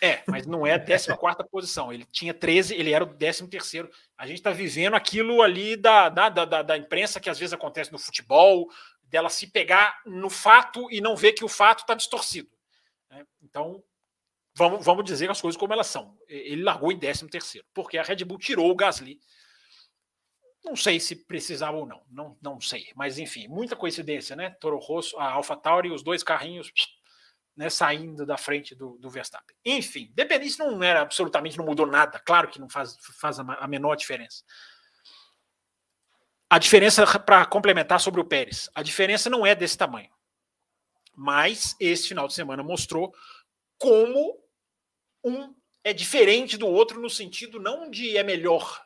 É, 0.00 0.22
mas 0.28 0.46
não 0.46 0.66
é 0.66 0.74
a 0.74 0.78
14 0.78 1.16
posição. 1.50 1.92
Ele 1.92 2.04
tinha 2.04 2.32
13, 2.32 2.74
ele 2.74 2.92
era 2.92 3.02
o 3.02 3.06
13. 3.06 3.48
A 4.16 4.26
gente 4.26 4.36
está 4.36 4.50
vivendo 4.50 4.94
aquilo 4.94 5.42
ali 5.42 5.76
da, 5.76 6.08
da, 6.08 6.28
da, 6.28 6.62
da, 6.62 6.76
imprensa 6.76 7.18
que 7.18 7.28
às 7.28 7.38
vezes 7.38 7.52
acontece 7.52 7.90
no 7.90 7.98
futebol, 7.98 8.70
dela 9.04 9.28
se 9.28 9.46
pegar 9.46 10.00
no 10.06 10.30
fato 10.30 10.90
e 10.90 11.00
não 11.00 11.16
ver 11.16 11.32
que 11.32 11.44
o 11.44 11.48
fato 11.48 11.80
está 11.80 11.94
distorcido. 11.94 12.48
Né? 13.10 13.26
Então, 13.42 13.82
vamos, 14.54 14.84
vamos 14.84 15.04
dizer 15.04 15.30
as 15.30 15.40
coisas 15.40 15.58
como 15.58 15.72
elas 15.72 15.88
são. 15.88 16.16
Ele 16.28 16.62
largou 16.62 16.92
em 16.92 16.98
13, 16.98 17.26
porque 17.74 17.98
a 17.98 18.02
Red 18.02 18.24
Bull 18.24 18.38
tirou 18.38 18.70
o 18.70 18.76
Gasly. 18.76 19.18
Não 20.64 20.76
sei 20.76 21.00
se 21.00 21.16
precisava 21.16 21.76
ou 21.76 21.86
não, 21.86 22.02
não, 22.10 22.36
não 22.42 22.60
sei. 22.60 22.88
Mas 22.94 23.18
enfim, 23.18 23.48
muita 23.48 23.74
coincidência, 23.74 24.36
né? 24.36 24.50
Toro 24.60 24.78
Rosso, 24.78 25.16
a 25.18 25.32
Alpha 25.32 25.56
Tauri, 25.56 25.90
os 25.90 26.02
dois 26.02 26.22
carrinhos 26.22 26.70
né, 27.58 27.68
saindo 27.68 28.24
da 28.24 28.36
frente 28.36 28.72
do, 28.72 28.96
do 28.98 29.10
Verstappen. 29.10 29.56
Enfim, 29.64 30.14
isso 30.42 30.58
não 30.60 30.80
era 30.80 31.00
absolutamente, 31.00 31.58
não 31.58 31.64
mudou 31.64 31.84
nada. 31.84 32.20
Claro 32.20 32.46
que 32.46 32.60
não 32.60 32.68
faz, 32.68 32.96
faz 33.20 33.40
a 33.40 33.66
menor 33.66 33.96
diferença. 33.96 34.44
A 36.48 36.56
diferença, 36.56 37.04
para 37.18 37.44
complementar 37.44 37.98
sobre 37.98 38.20
o 38.20 38.24
Pérez, 38.24 38.70
a 38.76 38.80
diferença 38.80 39.28
não 39.28 39.44
é 39.44 39.56
desse 39.56 39.76
tamanho. 39.76 40.08
Mas 41.12 41.74
esse 41.80 42.06
final 42.06 42.28
de 42.28 42.34
semana 42.34 42.62
mostrou 42.62 43.12
como 43.76 44.40
um 45.24 45.52
é 45.82 45.92
diferente 45.92 46.56
do 46.56 46.68
outro 46.68 47.00
no 47.00 47.10
sentido 47.10 47.58
não 47.58 47.90
de 47.90 48.16
é 48.16 48.22
melhor, 48.22 48.84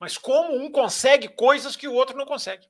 mas 0.00 0.18
como 0.18 0.56
um 0.56 0.72
consegue 0.72 1.28
coisas 1.28 1.76
que 1.76 1.86
o 1.86 1.94
outro 1.94 2.16
não 2.16 2.26
consegue. 2.26 2.66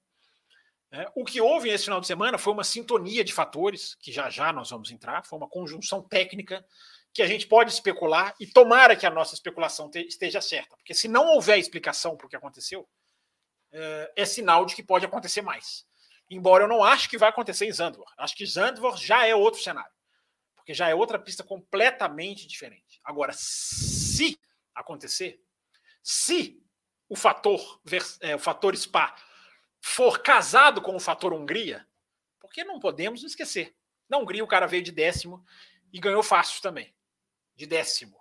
É, 0.91 1.11
o 1.15 1.25
que 1.25 1.41
houve 1.41 1.71
nesse 1.71 1.85
final 1.85 2.01
de 2.01 2.07
semana 2.07 2.39
foi 2.39 2.53
uma 2.53 2.65
sintonia 2.65 3.23
de 3.23 3.33
fatores, 3.33 3.95
que 3.97 4.11
já 4.11 4.31
já 4.31 4.53
nós 4.53 4.71
vamos 4.71 4.91
entrar, 4.91 5.25
foi 5.27 5.39
uma 5.39 5.49
conjunção 5.49 6.03
técnica 6.03 6.65
que 7.13 7.23
a 7.23 7.27
gente 7.27 7.47
pode 7.47 7.71
especular 7.71 8.35
e 8.41 8.47
tomara 8.47 8.97
que 8.97 9.05
a 9.05 9.11
nossa 9.11 9.35
especulação 9.35 9.91
te, 9.91 10.01
esteja 10.07 10.41
certa, 10.41 10.77
porque 10.77 10.95
se 10.95 11.09
não 11.09 11.27
houver 11.29 11.59
explicação 11.59 12.17
para 12.17 12.27
o 12.27 12.29
que 12.29 12.37
aconteceu, 12.37 12.89
é, 13.71 14.13
é, 14.17 14.25
sinal 14.25 14.65
de 14.65 14.75
que 14.75 14.83
pode 14.83 15.05
acontecer 15.05 15.43
mais. 15.43 15.87
Embora 16.31 16.65
eu 16.65 16.69
não 16.69 16.83
acho 16.83 17.09
que 17.09 17.19
vai 17.19 17.29
acontecer 17.29 17.67
em 17.67 17.73
Zandvoort. 17.73 18.13
Acho 18.17 18.37
que 18.37 18.47
Zandvoort 18.47 19.05
já 19.05 19.27
é 19.27 19.35
outro 19.35 19.61
cenário, 19.61 19.93
porque 20.55 20.73
já 20.73 20.89
é 20.89 20.95
outra 20.95 21.19
pista 21.19 21.43
completamente 21.43 22.47
diferente. 22.47 23.01
Agora, 23.05 23.33
se 23.35 24.39
acontecer, 24.75 25.41
se 26.03 26.63
o 27.09 27.17
fator, 27.17 27.81
é, 28.21 28.35
o 28.35 28.39
fator 28.39 28.77
Spa 28.77 29.15
for 29.81 30.21
casado 30.21 30.81
com 30.81 30.95
o 30.95 31.01
fator 31.01 31.33
Hungria, 31.33 31.87
porque 32.41 32.65
não 32.65 32.81
podemos 32.81 33.23
esquecer. 33.23 33.75
Na 34.09 34.19
Hungria 34.19 34.45
o 34.45 34.49
cara 34.49 34.67
veio 34.67 34.83
de 34.83 34.93
décimo 34.93 35.45
e 35.93 36.01
ganhou 36.01 36.23
fácil 36.23 36.61
também, 36.63 36.95
de 37.55 37.67
décimo. 37.67 38.19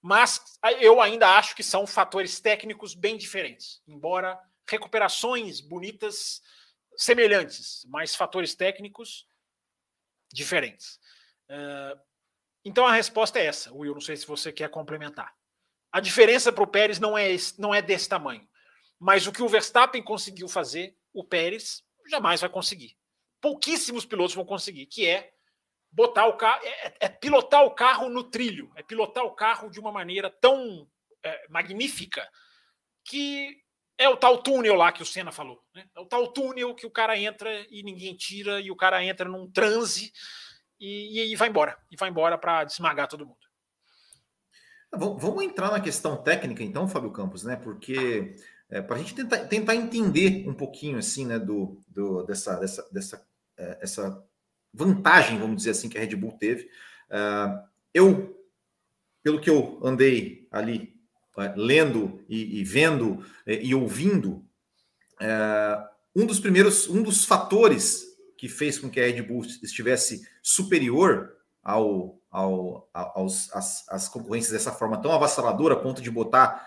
Mas 0.00 0.58
eu 0.80 1.00
ainda 1.00 1.36
acho 1.36 1.54
que 1.56 1.62
são 1.62 1.86
fatores 1.86 2.40
técnicos 2.40 2.94
bem 2.94 3.16
diferentes, 3.16 3.82
embora 3.86 4.40
recuperações 4.68 5.60
bonitas 5.60 6.42
semelhantes, 6.96 7.84
mas 7.88 8.14
fatores 8.14 8.54
técnicos 8.54 9.26
diferentes. 10.32 11.00
Uh, 11.48 11.98
então 12.64 12.86
a 12.86 12.92
resposta 12.92 13.38
é 13.38 13.46
essa, 13.46 13.72
Will. 13.72 13.94
Não 13.94 14.00
sei 14.00 14.16
se 14.16 14.26
você 14.26 14.52
quer 14.52 14.68
complementar. 14.68 15.34
A 15.90 16.00
diferença 16.00 16.52
para 16.52 16.62
o 16.62 16.66
Pérez 16.66 16.98
não 16.98 17.16
é, 17.16 17.28
não 17.58 17.74
é 17.74 17.80
desse 17.80 18.08
tamanho. 18.08 18.46
Mas 18.98 19.26
o 19.26 19.32
que 19.32 19.42
o 19.42 19.48
Verstappen 19.48 20.02
conseguiu 20.02 20.48
fazer, 20.48 20.96
o 21.12 21.22
Pérez 21.22 21.84
jamais 22.08 22.40
vai 22.40 22.50
conseguir. 22.50 22.96
Pouquíssimos 23.40 24.04
pilotos 24.04 24.34
vão 24.34 24.44
conseguir, 24.44 24.86
que 24.86 25.06
é 25.06 25.32
botar 25.90 26.26
o 26.26 26.36
carro, 26.36 26.60
é, 26.64 26.94
é 27.00 27.08
pilotar 27.08 27.64
o 27.64 27.70
carro 27.70 28.08
no 28.08 28.24
trilho, 28.24 28.70
é 28.76 28.82
pilotar 28.82 29.24
o 29.24 29.34
carro 29.34 29.70
de 29.70 29.78
uma 29.78 29.92
maneira 29.92 30.30
tão 30.30 30.88
é, 31.22 31.46
magnífica 31.48 32.28
que 33.04 33.56
é 33.96 34.08
o 34.08 34.16
tal 34.16 34.38
túnel 34.38 34.74
lá 34.74 34.92
que 34.92 35.02
o 35.02 35.06
Senna 35.06 35.32
falou. 35.32 35.62
Né? 35.74 35.84
É 35.96 36.00
o 36.00 36.06
tal 36.06 36.28
túnel 36.28 36.74
que 36.74 36.86
o 36.86 36.90
cara 36.90 37.18
entra 37.18 37.50
e 37.70 37.82
ninguém 37.82 38.14
tira, 38.14 38.60
e 38.60 38.70
o 38.70 38.76
cara 38.76 39.02
entra 39.04 39.28
num 39.28 39.50
transe 39.50 40.12
e, 40.78 41.32
e 41.32 41.36
vai 41.36 41.48
embora. 41.48 41.76
E 41.90 41.96
vai 41.96 42.08
embora 42.08 42.38
para 42.38 42.64
desmagar 42.64 43.08
todo 43.08 43.26
mundo. 43.26 43.38
Vamos 44.90 45.44
entrar 45.44 45.70
na 45.70 45.80
questão 45.80 46.16
técnica, 46.16 46.62
então, 46.62 46.88
Fábio 46.88 47.12
Campos, 47.12 47.44
né? 47.44 47.56
Porque 47.56 48.34
é, 48.70 48.82
para 48.82 48.96
a 48.96 48.98
gente 48.98 49.14
tentar, 49.14 49.38
tentar 49.46 49.74
entender 49.74 50.48
um 50.48 50.54
pouquinho 50.54 50.98
assim, 50.98 51.24
né, 51.24 51.38
do, 51.38 51.80
do 51.88 52.22
dessa, 52.24 52.56
dessa, 52.56 52.88
dessa 52.92 53.28
é, 53.58 53.78
essa 53.80 54.24
vantagem, 54.72 55.38
vamos 55.38 55.56
dizer 55.56 55.70
assim, 55.70 55.88
que 55.88 55.98
a 55.98 56.00
Red 56.00 56.14
Bull 56.14 56.32
teve. 56.32 56.70
Uh, 57.10 57.66
eu, 57.92 58.38
pelo 59.22 59.40
que 59.40 59.50
eu 59.50 59.80
andei 59.82 60.46
ali 60.50 60.94
uh, 61.36 61.52
lendo 61.56 62.24
e, 62.28 62.60
e 62.60 62.64
vendo 62.64 63.14
uh, 63.14 63.24
e 63.46 63.74
ouvindo, 63.74 64.44
é, 65.20 65.84
um 66.14 66.24
dos 66.24 66.38
primeiros, 66.38 66.88
um 66.88 67.02
dos 67.02 67.24
fatores 67.24 68.06
que 68.36 68.48
fez 68.48 68.78
com 68.78 68.88
que 68.88 69.00
a 69.00 69.06
Red 69.06 69.22
Bull 69.22 69.44
estivesse 69.62 70.24
superior 70.40 71.32
ao, 71.60 72.20
ao, 72.30 72.88
aos, 72.92 73.52
as, 73.52 73.88
as 73.88 74.08
concorrências 74.08 74.52
dessa 74.52 74.70
forma 74.70 75.02
tão 75.02 75.10
avassaladora, 75.10 75.74
a 75.74 75.80
ponto 75.80 76.00
de 76.00 76.10
botar 76.10 76.64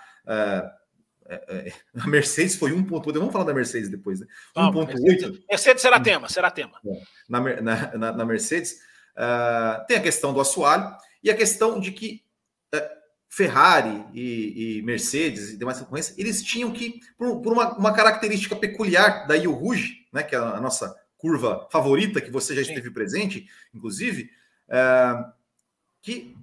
é, 1.32 1.70
é, 1.70 1.74
a 2.02 2.08
Mercedes 2.08 2.56
foi 2.56 2.72
1.8. 2.72 3.14
Vamos 3.14 3.32
falar 3.32 3.46
da 3.46 3.54
Mercedes 3.54 3.90
depois, 3.90 4.20
né? 4.20 4.28
1.8. 4.56 5.44
Mercedes 5.50 5.82
será 5.82 6.00
tema, 6.00 6.28
será 6.28 6.52
tema. 6.52 6.80
É, 6.86 7.02
na, 7.30 7.98
na, 7.98 8.12
na 8.12 8.26
Mercedes, 8.26 8.80
uh, 9.16 9.86
tem 9.88 9.98
a 9.98 10.02
questão 10.02 10.34
do 10.34 10.42
assoalho 10.42 10.94
e 11.24 11.32
a 11.32 11.36
questão 11.36 11.80
de 11.80 11.92
que 11.92 12.24
uh, 12.76 12.80
Ferrari 13.30 14.06
e, 14.14 14.80
e, 14.80 14.82
Mercedes 14.82 15.52
e 15.52 15.58
demais 15.58 15.80
concorrências, 15.80 16.18
eles 16.18 16.44
tinham 16.44 16.72
que, 16.72 17.00
por, 17.18 17.42
por 17.42 17.54
uma, 17.54 17.78
uma, 17.78 17.94
característica 17.94 18.56
peculiar 18.56 19.26
da 19.26 19.36
Io 19.36 19.54
Rouge, 19.54 20.06
né, 20.12 20.24
que 20.24 20.36
é 20.36 20.38
a, 20.38 20.58
a 20.58 20.62
nossa 20.62 20.94
curva 21.18 21.68
favorita, 21.72 22.20
que 22.20 22.32
você 22.32 22.54
já 22.54 22.62
esteve 22.62 22.88
Sim. 22.88 22.94
presente, 22.94 23.48
inclusive, 23.74 24.30
uh, 24.68 25.32
que 26.02 26.36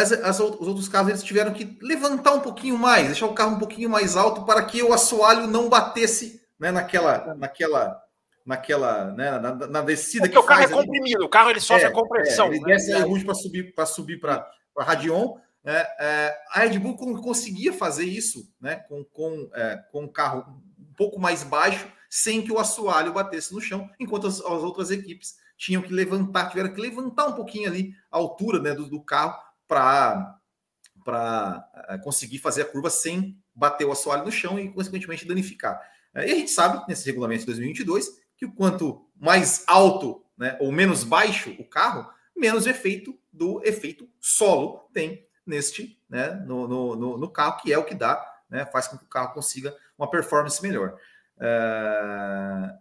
as, 0.00 0.12
as, 0.12 0.40
os 0.40 0.66
outros 0.66 0.88
carros 0.88 1.10
eles 1.10 1.22
tiveram 1.22 1.52
que 1.52 1.78
levantar 1.80 2.32
um 2.32 2.40
pouquinho 2.40 2.76
mais, 2.76 3.06
deixar 3.06 3.26
o 3.26 3.34
carro 3.34 3.56
um 3.56 3.58
pouquinho 3.58 3.88
mais 3.88 4.16
alto 4.16 4.44
para 4.44 4.64
que 4.64 4.82
o 4.82 4.92
assoalho 4.92 5.46
não 5.46 5.68
batesse 5.68 6.40
né, 6.58 6.70
naquela, 6.70 7.34
naquela, 7.34 8.02
naquela, 8.44 9.12
né, 9.12 9.38
na, 9.38 9.54
na 9.54 9.82
descida 9.82 10.24
Porque 10.24 10.36
que 10.36 10.44
o 10.44 10.46
carro 10.46 10.62
é 10.62 10.68
comprimido, 10.68 11.24
o 11.24 11.28
carro 11.28 11.50
ele 11.50 11.60
sofre 11.60 11.84
é, 11.84 11.86
a 11.86 11.92
compressão. 11.92 12.46
É, 12.46 12.50
ele 12.50 12.60
né? 12.60 12.66
desce 12.74 12.92
a 12.92 13.04
Rouge 13.04 13.24
para 13.24 13.34
subir 13.34 13.74
para 13.74 13.86
subir 13.86 14.20
para 14.20 14.46
Radion. 14.78 15.36
É, 15.64 15.86
é, 16.00 16.38
a 16.52 16.60
Red 16.60 16.78
Bull 16.78 16.96
conseguia 16.96 17.72
fazer 17.72 18.04
isso, 18.04 18.50
né, 18.60 18.76
com 18.88 19.04
com, 19.04 19.50
é, 19.54 19.76
com 19.92 20.04
um 20.04 20.08
carro 20.08 20.44
um 20.78 20.94
pouco 20.94 21.20
mais 21.20 21.42
baixo, 21.42 21.86
sem 22.08 22.42
que 22.42 22.52
o 22.52 22.58
assoalho 22.58 23.12
batesse 23.12 23.52
no 23.54 23.60
chão, 23.60 23.88
enquanto 23.98 24.26
as, 24.26 24.40
as 24.40 24.62
outras 24.62 24.90
equipes 24.90 25.34
tinham 25.56 25.82
que 25.82 25.92
levantar, 25.92 26.48
tiveram 26.48 26.72
que 26.72 26.80
levantar 26.80 27.26
um 27.26 27.32
pouquinho 27.32 27.68
ali 27.68 27.92
a 28.10 28.16
altura 28.16 28.58
né, 28.58 28.74
do, 28.74 28.88
do 28.88 29.02
carro 29.02 29.49
para 29.70 31.68
eh, 31.88 31.98
conseguir 31.98 32.38
fazer 32.38 32.62
a 32.62 32.64
curva 32.64 32.90
sem 32.90 33.40
bater 33.54 33.84
o 33.84 33.92
assoalho 33.92 34.24
no 34.24 34.32
chão 34.32 34.58
e, 34.58 34.68
consequentemente, 34.72 35.24
danificar. 35.24 35.80
Eh, 36.12 36.28
e 36.28 36.32
a 36.32 36.34
gente 36.34 36.50
sabe, 36.50 36.84
nesse 36.88 37.06
regulamento 37.06 37.42
de 37.42 37.46
2022, 37.46 38.20
que 38.36 38.48
quanto 38.48 39.08
mais 39.16 39.62
alto 39.68 40.24
né, 40.36 40.56
ou 40.60 40.72
menos 40.72 41.04
baixo 41.04 41.54
o 41.58 41.64
carro, 41.64 42.10
menos 42.36 42.66
efeito 42.66 43.16
do 43.32 43.62
efeito 43.64 44.08
solo 44.18 44.88
tem 44.92 45.24
neste, 45.46 46.02
né, 46.08 46.30
no, 46.46 46.66
no, 46.66 47.16
no, 47.16 47.30
carro, 47.30 47.60
que 47.60 47.72
é 47.72 47.78
o 47.78 47.84
que 47.84 47.94
dá, 47.94 48.20
né, 48.48 48.66
faz 48.66 48.88
com 48.88 48.98
que 48.98 49.04
o 49.04 49.08
carro 49.08 49.32
consiga 49.32 49.76
uma 49.96 50.10
performance 50.10 50.60
melhor. 50.62 50.96
Uh, 51.36 52.78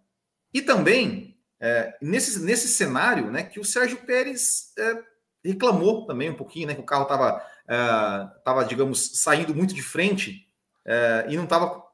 e 0.53 0.61
também, 0.61 1.37
uh, 1.61 1.93
nesse, 2.01 2.39
nesse 2.39 2.67
cenário, 2.67 3.31
né, 3.31 3.43
que 3.43 3.59
o 3.59 3.65
Sérgio 3.65 3.97
Pérez 4.05 4.73
uh, 4.79 5.03
reclamou 5.43 6.05
também 6.05 6.29
um 6.29 6.35
pouquinho, 6.35 6.67
né? 6.67 6.75
Que 6.75 6.81
o 6.81 6.85
carro 6.85 7.03
estava, 7.03 7.37
uh, 7.37 8.43
tava, 8.43 8.65
digamos, 8.65 9.21
saindo 9.21 9.55
muito 9.55 9.73
de 9.73 9.81
frente 9.81 10.47
uh, 10.85 11.29
e 11.29 11.35
não 11.35 11.45
estava 11.45 11.87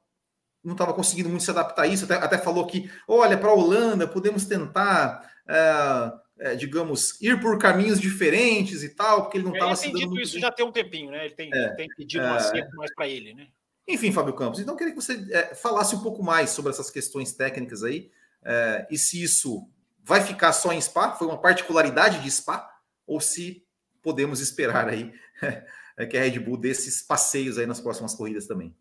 não 0.64 0.74
estava 0.74 0.96
conseguindo 0.96 1.30
muito 1.30 1.44
se 1.44 1.52
adaptar 1.52 1.84
a 1.84 1.88
isso. 1.88 2.06
Até, 2.06 2.16
até 2.16 2.38
falou 2.40 2.66
que, 2.66 2.90
olha, 3.08 3.38
para 3.38 3.50
a 3.50 3.54
Holanda 3.54 4.08
podemos 4.08 4.46
tentar, 4.46 5.32
uh, 5.46 6.56
digamos, 6.58 7.22
ir 7.22 7.40
por 7.40 7.60
caminhos 7.60 8.02
diferentes 8.02 8.82
e 8.82 8.90
tal, 8.90 9.24
porque 9.24 9.38
ele 9.38 9.46
não 9.46 9.54
estava 9.54 9.76
se 9.76 9.92
dando 9.92 10.20
isso 10.20 10.40
já 10.40 10.52
tem 10.52 10.66
um 10.66 10.72
tempinho, 10.72 11.12
né? 11.12 11.26
Ele 11.26 11.36
tem, 11.36 11.52
é, 11.54 11.70
tem 11.76 11.88
pedido 11.96 12.26
um 12.26 12.34
acerto 12.34 12.76
mais 12.76 12.92
para 12.96 13.08
ele, 13.08 13.36
né? 13.36 13.48
Enfim, 13.88 14.12
Fábio 14.12 14.34
Campos, 14.34 14.60
então 14.60 14.74
eu 14.74 14.78
queria 14.78 14.94
que 14.94 15.00
você 15.00 15.24
é, 15.32 15.54
falasse 15.54 15.96
um 15.96 16.02
pouco 16.02 16.24
mais 16.24 16.50
sobre 16.50 16.72
essas 16.72 16.90
questões 16.90 17.34
técnicas 17.34 17.84
aí, 17.84 18.10
é, 18.44 18.88
e 18.90 18.98
se 18.98 19.22
isso 19.22 19.70
vai 20.04 20.22
ficar 20.22 20.52
só 20.54 20.74
em 20.74 20.82
Spa, 20.82 21.12
foi 21.12 21.28
uma 21.28 21.40
particularidade 21.40 22.24
de 22.24 22.32
Spa, 22.32 22.68
ou 23.06 23.20
se 23.20 23.66
podemos 24.02 24.40
esperar 24.40 24.88
aí 24.88 25.14
que 26.10 26.18
a 26.18 26.22
Red 26.22 26.40
Bull 26.40 26.58
dê 26.58 26.70
esses 26.70 27.02
passeios 27.02 27.58
aí 27.58 27.66
nas 27.66 27.82
próximas 27.82 28.14
corridas 28.14 28.48
também. 28.48 28.76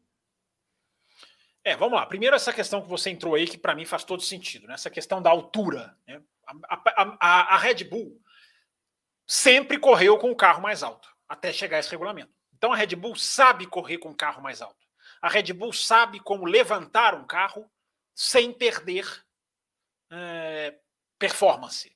É, 1.64 1.74
vamos 1.76 1.98
lá. 1.98 2.04
Primeiro, 2.04 2.36
essa 2.36 2.52
questão 2.52 2.82
que 2.82 2.88
você 2.88 3.08
entrou 3.08 3.34
aí, 3.34 3.46
que 3.46 3.56
para 3.56 3.74
mim 3.74 3.86
faz 3.86 4.04
todo 4.04 4.22
sentido, 4.22 4.66
né? 4.66 4.74
essa 4.74 4.90
questão 4.90 5.22
da 5.22 5.30
altura. 5.30 5.96
Né? 6.06 6.22
A, 6.46 6.74
a, 6.74 7.16
a, 7.18 7.54
a, 7.54 7.58
Red 7.58 7.84
Bull 7.84 8.20
sempre 9.26 9.78
correu 9.78 10.18
com 10.18 10.30
o 10.30 10.36
carro 10.36 10.60
mais 10.60 10.82
alto, 10.82 11.08
até 11.26 11.50
chegar 11.52 11.78
esse 11.78 11.90
regulamento. 11.90 12.30
Então 12.54 12.70
a 12.70 12.76
Red 12.76 12.94
Bull 12.94 13.16
sabe 13.16 13.66
correr 13.66 13.96
com 13.96 14.10
o 14.10 14.16
carro 14.16 14.42
mais 14.42 14.60
alto. 14.60 14.86
A 15.22 15.28
Red 15.28 15.54
Bull 15.54 15.72
sabe 15.72 16.20
como 16.20 16.44
levantar 16.44 17.14
um 17.14 17.26
carro 17.26 17.70
sem 18.14 18.52
perder 18.52 19.06
é, 20.10 20.78
performance. 21.18 21.93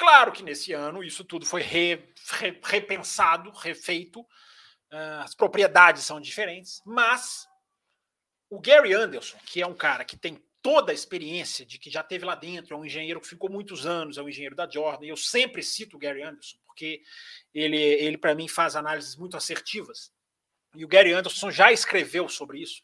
Claro 0.00 0.32
que 0.32 0.42
nesse 0.42 0.72
ano 0.72 1.04
isso 1.04 1.22
tudo 1.22 1.44
foi 1.44 1.60
re, 1.60 2.02
re, 2.38 2.58
repensado, 2.64 3.50
refeito, 3.50 4.22
uh, 4.22 5.20
as 5.22 5.34
propriedades 5.34 6.04
são 6.04 6.18
diferentes, 6.18 6.80
mas 6.86 7.46
o 8.48 8.58
Gary 8.58 8.94
Anderson, 8.94 9.36
que 9.44 9.60
é 9.60 9.66
um 9.66 9.74
cara 9.74 10.02
que 10.02 10.16
tem 10.16 10.42
toda 10.62 10.90
a 10.90 10.94
experiência 10.94 11.66
de 11.66 11.78
que 11.78 11.90
já 11.90 12.02
teve 12.02 12.24
lá 12.24 12.34
dentro, 12.34 12.74
é 12.74 12.78
um 12.78 12.84
engenheiro 12.86 13.20
que 13.20 13.28
ficou 13.28 13.50
muitos 13.50 13.84
anos, 13.84 14.16
é 14.16 14.22
um 14.22 14.28
engenheiro 14.30 14.56
da 14.56 14.66
Jordan, 14.66 15.04
e 15.04 15.10
eu 15.10 15.18
sempre 15.18 15.62
cito 15.62 15.98
o 15.98 16.00
Gary 16.00 16.22
Anderson, 16.22 16.56
porque 16.64 17.02
ele, 17.52 17.76
ele 17.76 18.16
para 18.16 18.34
mim, 18.34 18.48
faz 18.48 18.76
análises 18.76 19.16
muito 19.16 19.36
assertivas. 19.36 20.10
E 20.74 20.82
o 20.82 20.88
Gary 20.88 21.12
Anderson 21.12 21.50
já 21.50 21.70
escreveu 21.72 22.26
sobre 22.26 22.62
isso, 22.62 22.82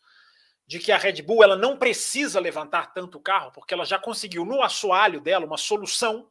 de 0.66 0.78
que 0.78 0.92
a 0.92 0.98
Red 0.98 1.22
Bull 1.22 1.42
ela 1.42 1.56
não 1.56 1.78
precisa 1.78 2.38
levantar 2.38 2.92
tanto 2.92 3.16
o 3.16 3.22
carro, 3.22 3.52
porque 3.52 3.72
ela 3.72 3.86
já 3.86 3.98
conseguiu 3.98 4.44
no 4.44 4.62
assoalho 4.62 5.18
dela 5.18 5.46
uma 5.46 5.56
solução 5.56 6.30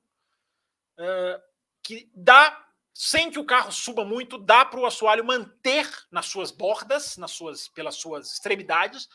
que 1.83 2.09
dá, 2.13 2.65
sem 2.93 3.29
que 3.29 3.39
o 3.39 3.45
carro 3.45 3.71
suba 3.71 4.03
muito, 4.03 4.37
dá 4.37 4.65
para 4.65 4.79
o 4.79 4.85
assoalho 4.85 5.23
manter 5.23 5.87
nas 6.09 6.25
suas 6.25 6.49
bordas, 6.49 7.17
nas 7.17 7.31
suas, 7.31 7.67
pelas 7.67 7.95
suas 7.95 8.33
extremidades, 8.33 9.05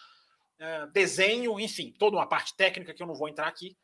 uh, 0.60 0.86
desenho, 0.92 1.58
enfim, 1.58 1.92
toda 1.98 2.16
uma 2.16 2.28
parte 2.28 2.54
técnica 2.56 2.94
que 2.94 3.02
eu 3.02 3.06
não 3.06 3.14
vou 3.14 3.28
entrar 3.28 3.48
aqui. 3.48 3.76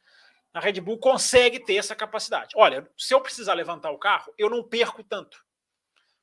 A 0.52 0.60
Red 0.60 0.80
Bull 0.80 0.98
consegue 0.98 1.60
ter 1.60 1.76
essa 1.76 1.94
capacidade. 1.94 2.54
Olha, 2.56 2.88
se 2.96 3.12
eu 3.12 3.20
precisar 3.20 3.54
levantar 3.54 3.90
o 3.90 3.98
carro, 3.98 4.32
eu 4.38 4.48
não 4.48 4.62
perco 4.62 5.02
tanto. 5.02 5.44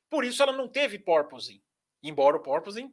Por 0.08 0.24
isso 0.24 0.42
ela 0.42 0.52
não 0.52 0.68
teve 0.68 0.98
porpoising, 0.98 1.62
embora 2.02 2.36
o 2.36 2.40
porpoising 2.40 2.92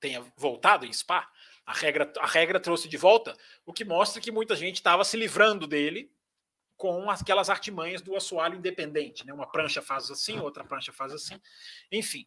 tenha 0.00 0.24
voltado 0.36 0.84
em 0.84 0.92
Spa. 0.92 1.30
A 1.64 1.72
regra, 1.72 2.12
a 2.18 2.26
regra 2.26 2.60
trouxe 2.60 2.88
de 2.88 2.96
volta, 2.96 3.36
o 3.64 3.72
que 3.72 3.84
mostra 3.84 4.20
que 4.20 4.30
muita 4.30 4.54
gente 4.54 4.76
estava 4.76 5.04
se 5.04 5.16
livrando 5.16 5.66
dele 5.66 6.12
com 6.76 7.10
aquelas 7.10 7.48
artimanhas 7.48 8.02
do 8.02 8.16
assoalho 8.16 8.56
independente. 8.56 9.26
Né? 9.26 9.32
Uma 9.32 9.50
prancha 9.50 9.80
faz 9.80 10.10
assim, 10.10 10.38
outra 10.38 10.64
prancha 10.64 10.92
faz 10.92 11.12
assim. 11.12 11.40
Enfim, 11.90 12.26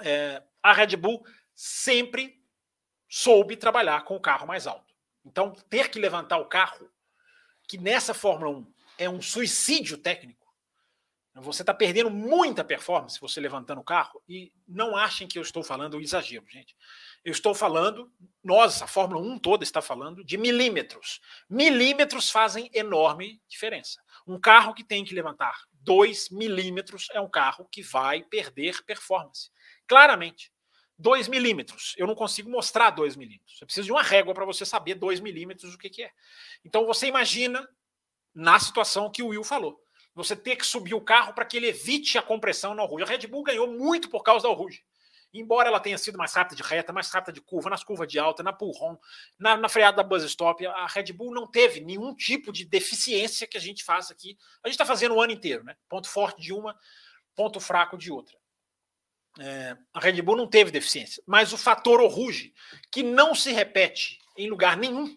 é, 0.00 0.42
a 0.62 0.72
Red 0.72 0.96
Bull 0.96 1.24
sempre 1.54 2.42
soube 3.08 3.56
trabalhar 3.56 4.04
com 4.04 4.16
o 4.16 4.20
carro 4.20 4.46
mais 4.46 4.66
alto. 4.66 4.94
Então, 5.24 5.52
ter 5.52 5.90
que 5.90 5.98
levantar 5.98 6.38
o 6.38 6.46
carro, 6.46 6.90
que 7.66 7.76
nessa 7.76 8.14
Fórmula 8.14 8.58
1 8.58 8.74
é 8.98 9.10
um 9.10 9.20
suicídio 9.20 9.98
técnico, 9.98 10.37
você 11.40 11.62
está 11.62 11.74
perdendo 11.74 12.10
muita 12.10 12.64
performance 12.64 13.20
você 13.20 13.40
levantando 13.40 13.80
o 13.80 13.84
carro 13.84 14.22
e 14.28 14.52
não 14.66 14.96
achem 14.96 15.26
que 15.26 15.38
eu 15.38 15.42
estou 15.42 15.62
falando 15.62 16.00
exagero, 16.00 16.46
gente. 16.48 16.76
Eu 17.24 17.32
estou 17.32 17.54
falando, 17.54 18.12
nós, 18.42 18.80
a 18.82 18.86
Fórmula 18.86 19.20
1 19.20 19.38
toda 19.38 19.64
está 19.64 19.82
falando 19.82 20.24
de 20.24 20.36
milímetros. 20.36 21.20
Milímetros 21.48 22.30
fazem 22.30 22.70
enorme 22.72 23.40
diferença. 23.48 24.00
Um 24.26 24.38
carro 24.38 24.74
que 24.74 24.84
tem 24.84 25.04
que 25.04 25.14
levantar 25.14 25.54
2 25.72 26.30
milímetros 26.30 27.08
é 27.12 27.20
um 27.20 27.28
carro 27.28 27.66
que 27.70 27.82
vai 27.82 28.22
perder 28.22 28.82
performance. 28.84 29.50
Claramente. 29.86 30.52
2 30.98 31.28
milímetros. 31.28 31.94
Eu 31.96 32.08
não 32.08 32.14
consigo 32.14 32.50
mostrar 32.50 32.90
2 32.90 33.14
milímetros. 33.14 33.60
Eu 33.60 33.66
preciso 33.66 33.86
de 33.86 33.92
uma 33.92 34.02
régua 34.02 34.34
para 34.34 34.44
você 34.44 34.66
saber 34.66 34.94
2 34.94 35.20
milímetros 35.20 35.74
o 35.74 35.78
que, 35.78 35.88
que 35.88 36.02
é. 36.02 36.10
Então 36.64 36.84
você 36.86 37.06
imagina 37.06 37.68
na 38.34 38.58
situação 38.58 39.10
que 39.10 39.22
o 39.22 39.28
Will 39.28 39.44
falou 39.44 39.80
você 40.18 40.34
ter 40.34 40.56
que 40.56 40.66
subir 40.66 40.94
o 40.94 41.00
carro 41.00 41.32
para 41.32 41.44
que 41.44 41.56
ele 41.56 41.68
evite 41.68 42.18
a 42.18 42.22
compressão 42.22 42.74
no 42.74 42.84
Rouge. 42.84 43.04
A 43.04 43.06
Red 43.06 43.26
Bull 43.28 43.44
ganhou 43.44 43.68
muito 43.68 44.10
por 44.10 44.24
causa 44.24 44.48
da 44.48 44.52
Rouge. 44.52 44.82
Embora 45.32 45.68
ela 45.68 45.78
tenha 45.78 45.96
sido 45.96 46.18
mais 46.18 46.32
rápida 46.32 46.56
de 46.56 46.62
reta, 46.62 46.92
mais 46.92 47.08
rápida 47.10 47.32
de 47.32 47.40
curva, 47.40 47.70
nas 47.70 47.84
curvas 47.84 48.08
de 48.08 48.18
alta, 48.18 48.42
na 48.42 48.52
pull 48.52 48.72
na, 49.38 49.56
na 49.56 49.68
freada 49.68 49.98
da 49.98 50.02
buzz 50.02 50.24
stop, 50.24 50.66
a 50.66 50.86
Red 50.86 51.12
Bull 51.12 51.32
não 51.32 51.46
teve 51.46 51.80
nenhum 51.80 52.14
tipo 52.14 52.52
de 52.52 52.64
deficiência 52.64 53.46
que 53.46 53.56
a 53.56 53.60
gente 53.60 53.84
faz 53.84 54.10
aqui. 54.10 54.36
A 54.64 54.68
gente 54.68 54.74
está 54.74 54.84
fazendo 54.84 55.14
o 55.14 55.20
ano 55.20 55.32
inteiro, 55.32 55.62
né? 55.62 55.76
Ponto 55.88 56.08
forte 56.08 56.40
de 56.40 56.52
uma, 56.52 56.76
ponto 57.36 57.60
fraco 57.60 57.96
de 57.96 58.10
outra. 58.10 58.36
É, 59.38 59.76
a 59.94 60.00
Red 60.00 60.20
Bull 60.20 60.36
não 60.36 60.48
teve 60.48 60.72
deficiência, 60.72 61.22
mas 61.24 61.52
o 61.52 61.58
fator 61.58 62.00
Rouge, 62.10 62.52
que 62.90 63.04
não 63.04 63.36
se 63.36 63.52
repete 63.52 64.18
em 64.36 64.50
lugar 64.50 64.76
nenhum, 64.76 65.16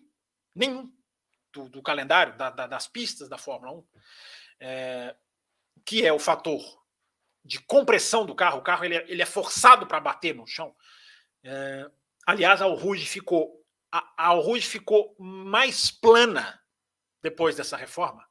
nenhum 0.53 0.91
do, 1.51 1.69
do 1.69 1.81
calendário, 1.81 2.37
da, 2.37 2.49
da, 2.49 2.67
das 2.67 2.87
pistas 2.87 3.27
da 3.27 3.37
Fórmula 3.37 3.73
1, 3.73 3.83
é, 4.61 5.15
que 5.83 6.05
é 6.05 6.13
o 6.13 6.19
fator 6.19 6.61
de 7.43 7.59
compressão 7.59 8.25
do 8.25 8.35
carro, 8.35 8.59
o 8.59 8.63
carro 8.63 8.85
ele 8.85 8.95
é, 8.95 9.05
ele 9.09 9.21
é 9.21 9.25
forçado 9.25 9.87
para 9.87 9.99
bater 9.99 10.35
no 10.35 10.45
chão. 10.45 10.75
É, 11.43 11.89
aliás, 12.27 12.61
a 12.61 12.65
Rouge 12.65 13.05
ficou 13.05 13.59
a, 13.91 14.29
a 14.29 14.61
ficou 14.61 15.15
mais 15.19 15.89
plana 15.89 16.61
depois 17.21 17.55
dessa 17.55 17.75
reforma. 17.75 18.25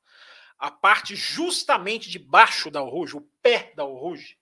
A 0.58 0.70
parte 0.70 1.16
justamente 1.16 2.08
debaixo 2.08 2.70
da 2.70 2.80
Rouge, 2.80 3.16
o 3.16 3.28
pé 3.42 3.72
da 3.74 3.82
Rouge, 3.82 4.38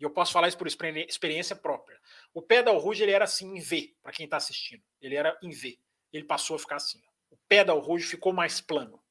e 0.00 0.04
eu 0.04 0.10
posso 0.10 0.32
falar 0.32 0.48
isso 0.48 0.58
por 0.58 0.66
experiência 0.66 1.54
própria. 1.54 2.00
O 2.32 2.42
pé 2.42 2.62
da 2.62 2.72
Rouge 2.72 3.02
ele 3.02 3.12
era 3.12 3.24
assim 3.24 3.56
em 3.56 3.60
V, 3.60 3.94
para 4.02 4.12
quem 4.12 4.24
está 4.24 4.36
assistindo. 4.36 4.82
Ele 5.00 5.14
era 5.14 5.38
em 5.42 5.50
V. 5.50 5.78
Ele 6.12 6.24
passou 6.24 6.56
a 6.56 6.58
ficar 6.58 6.76
assim. 6.76 7.00
O 7.30 7.36
pé 7.48 7.64
da 7.64 7.72
Rouge 7.72 8.06
ficou 8.06 8.32
mais 8.32 8.60
plano. 8.60 9.02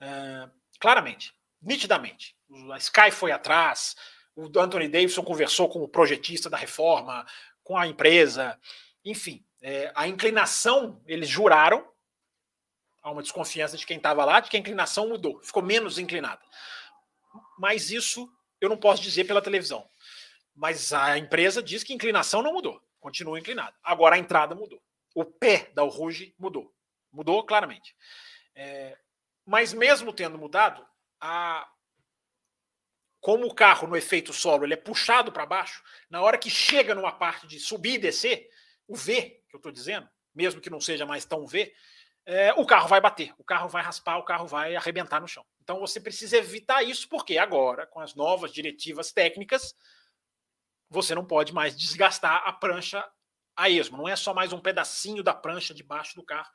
Uh, 0.00 0.50
claramente 0.80 1.37
nitidamente. 1.60 2.36
A 2.72 2.78
Sky 2.78 3.10
foi 3.10 3.32
atrás, 3.32 3.96
o 4.34 4.46
Anthony 4.58 4.88
Davidson 4.88 5.22
conversou 5.22 5.68
com 5.68 5.82
o 5.82 5.88
projetista 5.88 6.48
da 6.48 6.56
reforma, 6.56 7.26
com 7.62 7.76
a 7.76 7.86
empresa, 7.86 8.58
enfim, 9.04 9.44
é, 9.60 9.92
a 9.94 10.06
inclinação, 10.06 11.02
eles 11.06 11.28
juraram, 11.28 11.86
há 13.02 13.10
uma 13.10 13.22
desconfiança 13.22 13.76
de 13.76 13.86
quem 13.86 13.96
estava 13.96 14.24
lá, 14.24 14.40
de 14.40 14.48
que 14.48 14.56
a 14.56 14.60
inclinação 14.60 15.08
mudou, 15.08 15.40
ficou 15.42 15.62
menos 15.62 15.98
inclinada. 15.98 16.40
Mas 17.58 17.90
isso 17.90 18.30
eu 18.60 18.68
não 18.68 18.76
posso 18.76 19.02
dizer 19.02 19.24
pela 19.24 19.42
televisão. 19.42 19.88
Mas 20.54 20.92
a 20.92 21.18
empresa 21.18 21.62
diz 21.62 21.84
que 21.84 21.92
a 21.92 21.96
inclinação 21.96 22.42
não 22.42 22.52
mudou, 22.52 22.80
continua 23.00 23.38
inclinada. 23.38 23.74
Agora 23.82 24.16
a 24.16 24.18
entrada 24.18 24.54
mudou. 24.54 24.82
O 25.14 25.24
pé 25.24 25.70
da 25.74 25.82
Ruge 25.82 26.34
mudou. 26.38 26.72
Mudou 27.12 27.44
claramente. 27.44 27.94
É, 28.54 28.96
mas 29.46 29.72
mesmo 29.72 30.12
tendo 30.12 30.36
mudado, 30.36 30.86
a 31.20 31.68
como 33.20 33.46
o 33.46 33.54
carro 33.54 33.88
no 33.88 33.96
efeito 33.96 34.32
solo 34.32 34.64
ele 34.64 34.74
é 34.74 34.76
puxado 34.76 35.32
para 35.32 35.44
baixo, 35.44 35.82
na 36.08 36.22
hora 36.22 36.38
que 36.38 36.48
chega 36.48 36.94
numa 36.94 37.12
parte 37.12 37.46
de 37.46 37.58
subir 37.58 37.94
e 37.94 37.98
descer, 37.98 38.48
o 38.86 38.94
V 38.94 39.42
que 39.48 39.56
eu 39.56 39.58
estou 39.58 39.72
dizendo, 39.72 40.08
mesmo 40.34 40.60
que 40.60 40.70
não 40.70 40.80
seja 40.80 41.04
mais 41.04 41.24
tão 41.24 41.46
V, 41.46 41.72
é, 42.24 42.52
o 42.54 42.66
carro 42.66 42.88
vai 42.88 43.00
bater, 43.00 43.34
o 43.38 43.44
carro 43.44 43.68
vai 43.68 43.82
raspar, 43.82 44.18
o 44.18 44.24
carro 44.24 44.46
vai 44.46 44.76
arrebentar 44.76 45.20
no 45.20 45.26
chão. 45.26 45.44
Então 45.62 45.80
você 45.80 46.00
precisa 46.00 46.36
evitar 46.36 46.82
isso, 46.82 47.08
porque 47.08 47.38
agora, 47.38 47.86
com 47.86 48.00
as 48.00 48.14
novas 48.14 48.52
diretivas 48.52 49.12
técnicas, 49.12 49.74
você 50.90 51.14
não 51.14 51.24
pode 51.24 51.52
mais 51.52 51.76
desgastar 51.76 52.42
a 52.46 52.52
prancha 52.52 53.04
a 53.56 53.68
esmo. 53.68 53.96
Não 53.96 54.08
é 54.08 54.14
só 54.14 54.32
mais 54.32 54.52
um 54.52 54.60
pedacinho 54.60 55.22
da 55.22 55.34
prancha 55.34 55.74
debaixo 55.74 56.14
do 56.14 56.24
carro 56.24 56.50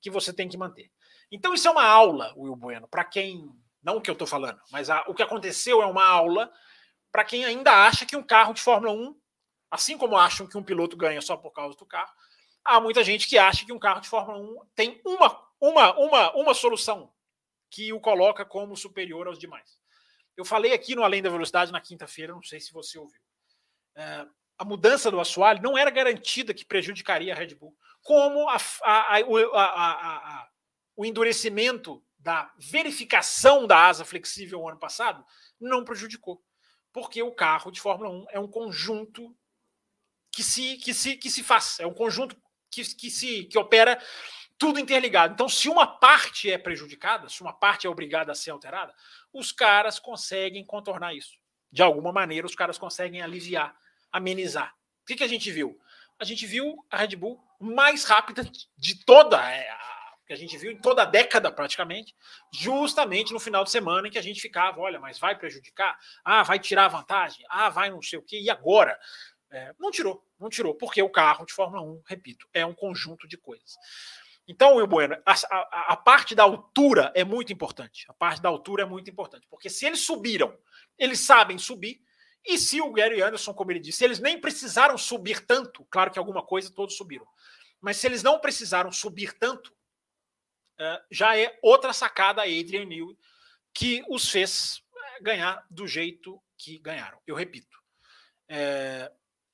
que 0.00 0.10
você 0.10 0.32
tem 0.32 0.48
que 0.48 0.58
manter. 0.58 0.90
Então, 1.30 1.54
isso 1.54 1.66
é 1.66 1.70
uma 1.70 1.84
aula, 1.84 2.34
Will 2.36 2.54
Bueno, 2.54 2.86
para 2.86 3.04
quem 3.04 3.50
não 3.82 3.96
o 3.96 4.00
que 4.00 4.10
eu 4.10 4.14
estou 4.14 4.26
falando, 4.26 4.60
mas 4.70 4.88
a, 4.88 5.02
o 5.06 5.14
que 5.14 5.22
aconteceu 5.22 5.82
é 5.82 5.86
uma 5.86 6.04
aula 6.04 6.50
para 7.10 7.24
quem 7.24 7.44
ainda 7.44 7.84
acha 7.84 8.06
que 8.06 8.16
um 8.16 8.22
carro 8.22 8.54
de 8.54 8.60
Fórmula 8.60 8.92
1, 8.92 9.14
assim 9.70 9.98
como 9.98 10.16
acham 10.16 10.46
que 10.46 10.56
um 10.56 10.62
piloto 10.62 10.96
ganha 10.96 11.20
só 11.20 11.36
por 11.36 11.50
causa 11.50 11.76
do 11.76 11.84
carro, 11.84 12.12
há 12.64 12.80
muita 12.80 13.04
gente 13.04 13.28
que 13.28 13.36
acha 13.36 13.66
que 13.66 13.72
um 13.72 13.78
carro 13.78 14.00
de 14.00 14.08
Fórmula 14.08 14.38
1 14.38 14.66
tem 14.74 15.00
uma, 15.04 15.46
uma, 15.60 15.98
uma, 15.98 16.32
uma 16.34 16.54
solução 16.54 17.12
que 17.70 17.92
o 17.92 18.00
coloca 18.00 18.44
como 18.44 18.76
superior 18.76 19.26
aos 19.26 19.38
demais. 19.38 19.78
Eu 20.36 20.44
falei 20.44 20.72
aqui 20.72 20.94
no 20.94 21.04
Além 21.04 21.22
da 21.22 21.30
Velocidade 21.30 21.72
na 21.72 21.80
quinta-feira, 21.80 22.32
não 22.32 22.42
sei 22.42 22.60
se 22.60 22.72
você 22.72 22.98
ouviu. 22.98 23.20
É, 23.94 24.26
a 24.58 24.64
mudança 24.64 25.10
do 25.10 25.20
assoalho 25.20 25.62
não 25.62 25.76
era 25.76 25.90
garantida 25.90 26.54
que 26.54 26.64
prejudicaria 26.64 27.32
a 27.32 27.36
Red 27.36 27.54
Bull, 27.54 27.76
como 28.02 28.48
a, 28.48 28.56
a, 28.82 29.18
a, 29.18 30.48
o 30.96 31.04
endurecimento 31.04 32.02
da 32.22 32.52
verificação 32.56 33.66
da 33.66 33.86
asa 33.86 34.04
flexível 34.04 34.68
ano 34.68 34.78
passado 34.78 35.24
não 35.60 35.84
prejudicou. 35.84 36.42
Porque 36.92 37.22
o 37.22 37.32
carro 37.32 37.70
de 37.70 37.80
Fórmula 37.80 38.10
1 38.10 38.26
é 38.30 38.38
um 38.38 38.48
conjunto 38.48 39.36
que 40.30 40.42
se, 40.42 40.76
que 40.76 40.94
se, 40.94 41.16
que 41.16 41.30
se 41.30 41.42
faz, 41.42 41.78
é 41.80 41.86
um 41.86 41.92
conjunto 41.92 42.36
que, 42.70 42.82
que, 42.94 43.10
se, 43.10 43.44
que 43.44 43.58
opera 43.58 44.00
tudo 44.56 44.78
interligado. 44.78 45.34
Então, 45.34 45.48
se 45.48 45.68
uma 45.68 45.86
parte 45.86 46.50
é 46.50 46.56
prejudicada, 46.56 47.28
se 47.28 47.42
uma 47.42 47.52
parte 47.52 47.86
é 47.86 47.90
obrigada 47.90 48.32
a 48.32 48.34
ser 48.34 48.50
alterada, 48.50 48.94
os 49.32 49.50
caras 49.50 49.98
conseguem 49.98 50.64
contornar 50.64 51.14
isso. 51.14 51.36
De 51.70 51.82
alguma 51.82 52.12
maneira, 52.12 52.46
os 52.46 52.54
caras 52.54 52.78
conseguem 52.78 53.20
aliviar, 53.20 53.76
amenizar. 54.10 54.74
O 55.02 55.06
que, 55.06 55.16
que 55.16 55.24
a 55.24 55.28
gente 55.28 55.50
viu? 55.50 55.78
A 56.18 56.24
gente 56.24 56.46
viu 56.46 56.86
a 56.90 56.96
Red 56.98 57.16
Bull 57.16 57.42
mais 57.58 58.04
rápida 58.04 58.48
de 58.76 59.04
toda 59.04 59.36
é, 59.50 59.68
a, 59.68 60.01
que 60.32 60.34
a 60.34 60.36
gente 60.36 60.56
viu 60.56 60.72
em 60.72 60.76
toda 60.76 61.02
a 61.02 61.04
década 61.04 61.52
praticamente, 61.52 62.14
justamente 62.52 63.32
no 63.32 63.40
final 63.40 63.64
de 63.64 63.70
semana 63.70 64.08
em 64.08 64.10
que 64.10 64.18
a 64.18 64.22
gente 64.22 64.40
ficava, 64.40 64.80
olha, 64.80 64.98
mas 64.98 65.18
vai 65.18 65.36
prejudicar, 65.38 65.98
ah, 66.24 66.42
vai 66.42 66.58
tirar 66.58 66.88
vantagem, 66.88 67.44
ah, 67.50 67.68
vai 67.68 67.90
não 67.90 68.00
sei 68.00 68.18
o 68.18 68.22
quê, 68.22 68.40
e 68.40 68.48
agora? 68.48 68.98
É, 69.50 69.74
não 69.78 69.90
tirou, 69.90 70.26
não 70.40 70.48
tirou, 70.48 70.74
porque 70.74 71.02
o 71.02 71.10
carro 71.10 71.44
de 71.44 71.52
Fórmula 71.52 71.82
1, 71.82 72.02
repito, 72.06 72.48
é 72.54 72.64
um 72.64 72.72
conjunto 72.72 73.28
de 73.28 73.36
coisas. 73.36 73.76
Então, 74.48 74.76
Will 74.76 74.86
Bueno, 74.86 75.16
a, 75.26 75.32
a, 75.32 75.92
a, 75.92 75.96
parte 75.96 76.34
da 76.34 76.42
altura 76.42 77.12
é 77.14 77.22
muito 77.22 77.52
importante. 77.52 78.06
A 78.08 78.14
parte 78.14 78.40
da 78.40 78.48
altura 78.48 78.82
é 78.82 78.86
muito 78.86 79.10
importante, 79.10 79.46
porque 79.50 79.68
se 79.68 79.84
eles 79.84 80.00
subiram, 80.00 80.56
eles 80.98 81.20
sabem 81.20 81.58
subir, 81.58 82.00
e 82.44 82.56
se 82.58 82.80
o 82.80 82.90
Gary 82.90 83.22
Anderson, 83.22 83.52
como 83.52 83.70
ele 83.70 83.78
disse, 83.78 84.02
eles 84.02 84.18
nem 84.18 84.40
precisaram 84.40 84.96
subir 84.96 85.44
tanto, 85.44 85.86
claro 85.90 86.10
que 86.10 86.18
alguma 86.18 86.42
coisa 86.42 86.72
todos 86.74 86.96
subiram, 86.96 87.26
mas 87.82 87.98
se 87.98 88.06
eles 88.06 88.22
não 88.22 88.40
precisaram 88.40 88.90
subir 88.90 89.32
tanto, 89.34 89.72
já 91.10 91.36
é 91.36 91.58
outra 91.62 91.92
sacada 91.92 92.42
Adrian 92.42 92.84
Newey 92.84 93.16
que 93.74 94.04
os 94.08 94.28
fez 94.28 94.82
é, 94.94 95.20
ganhar 95.20 95.64
do 95.70 95.86
jeito 95.86 96.42
que 96.58 96.78
ganharam. 96.78 97.18
Eu 97.26 97.34
repito, 97.34 97.78
é, 98.48 99.10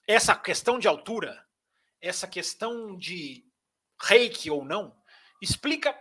essa 0.06 0.34
questão 0.34 0.78
de 0.78 0.88
altura, 0.88 1.44
essa 2.00 2.26
questão 2.26 2.96
de 2.96 3.44
reiki 4.00 4.50
ou 4.50 4.64
não, 4.64 4.96
explica 5.40 5.98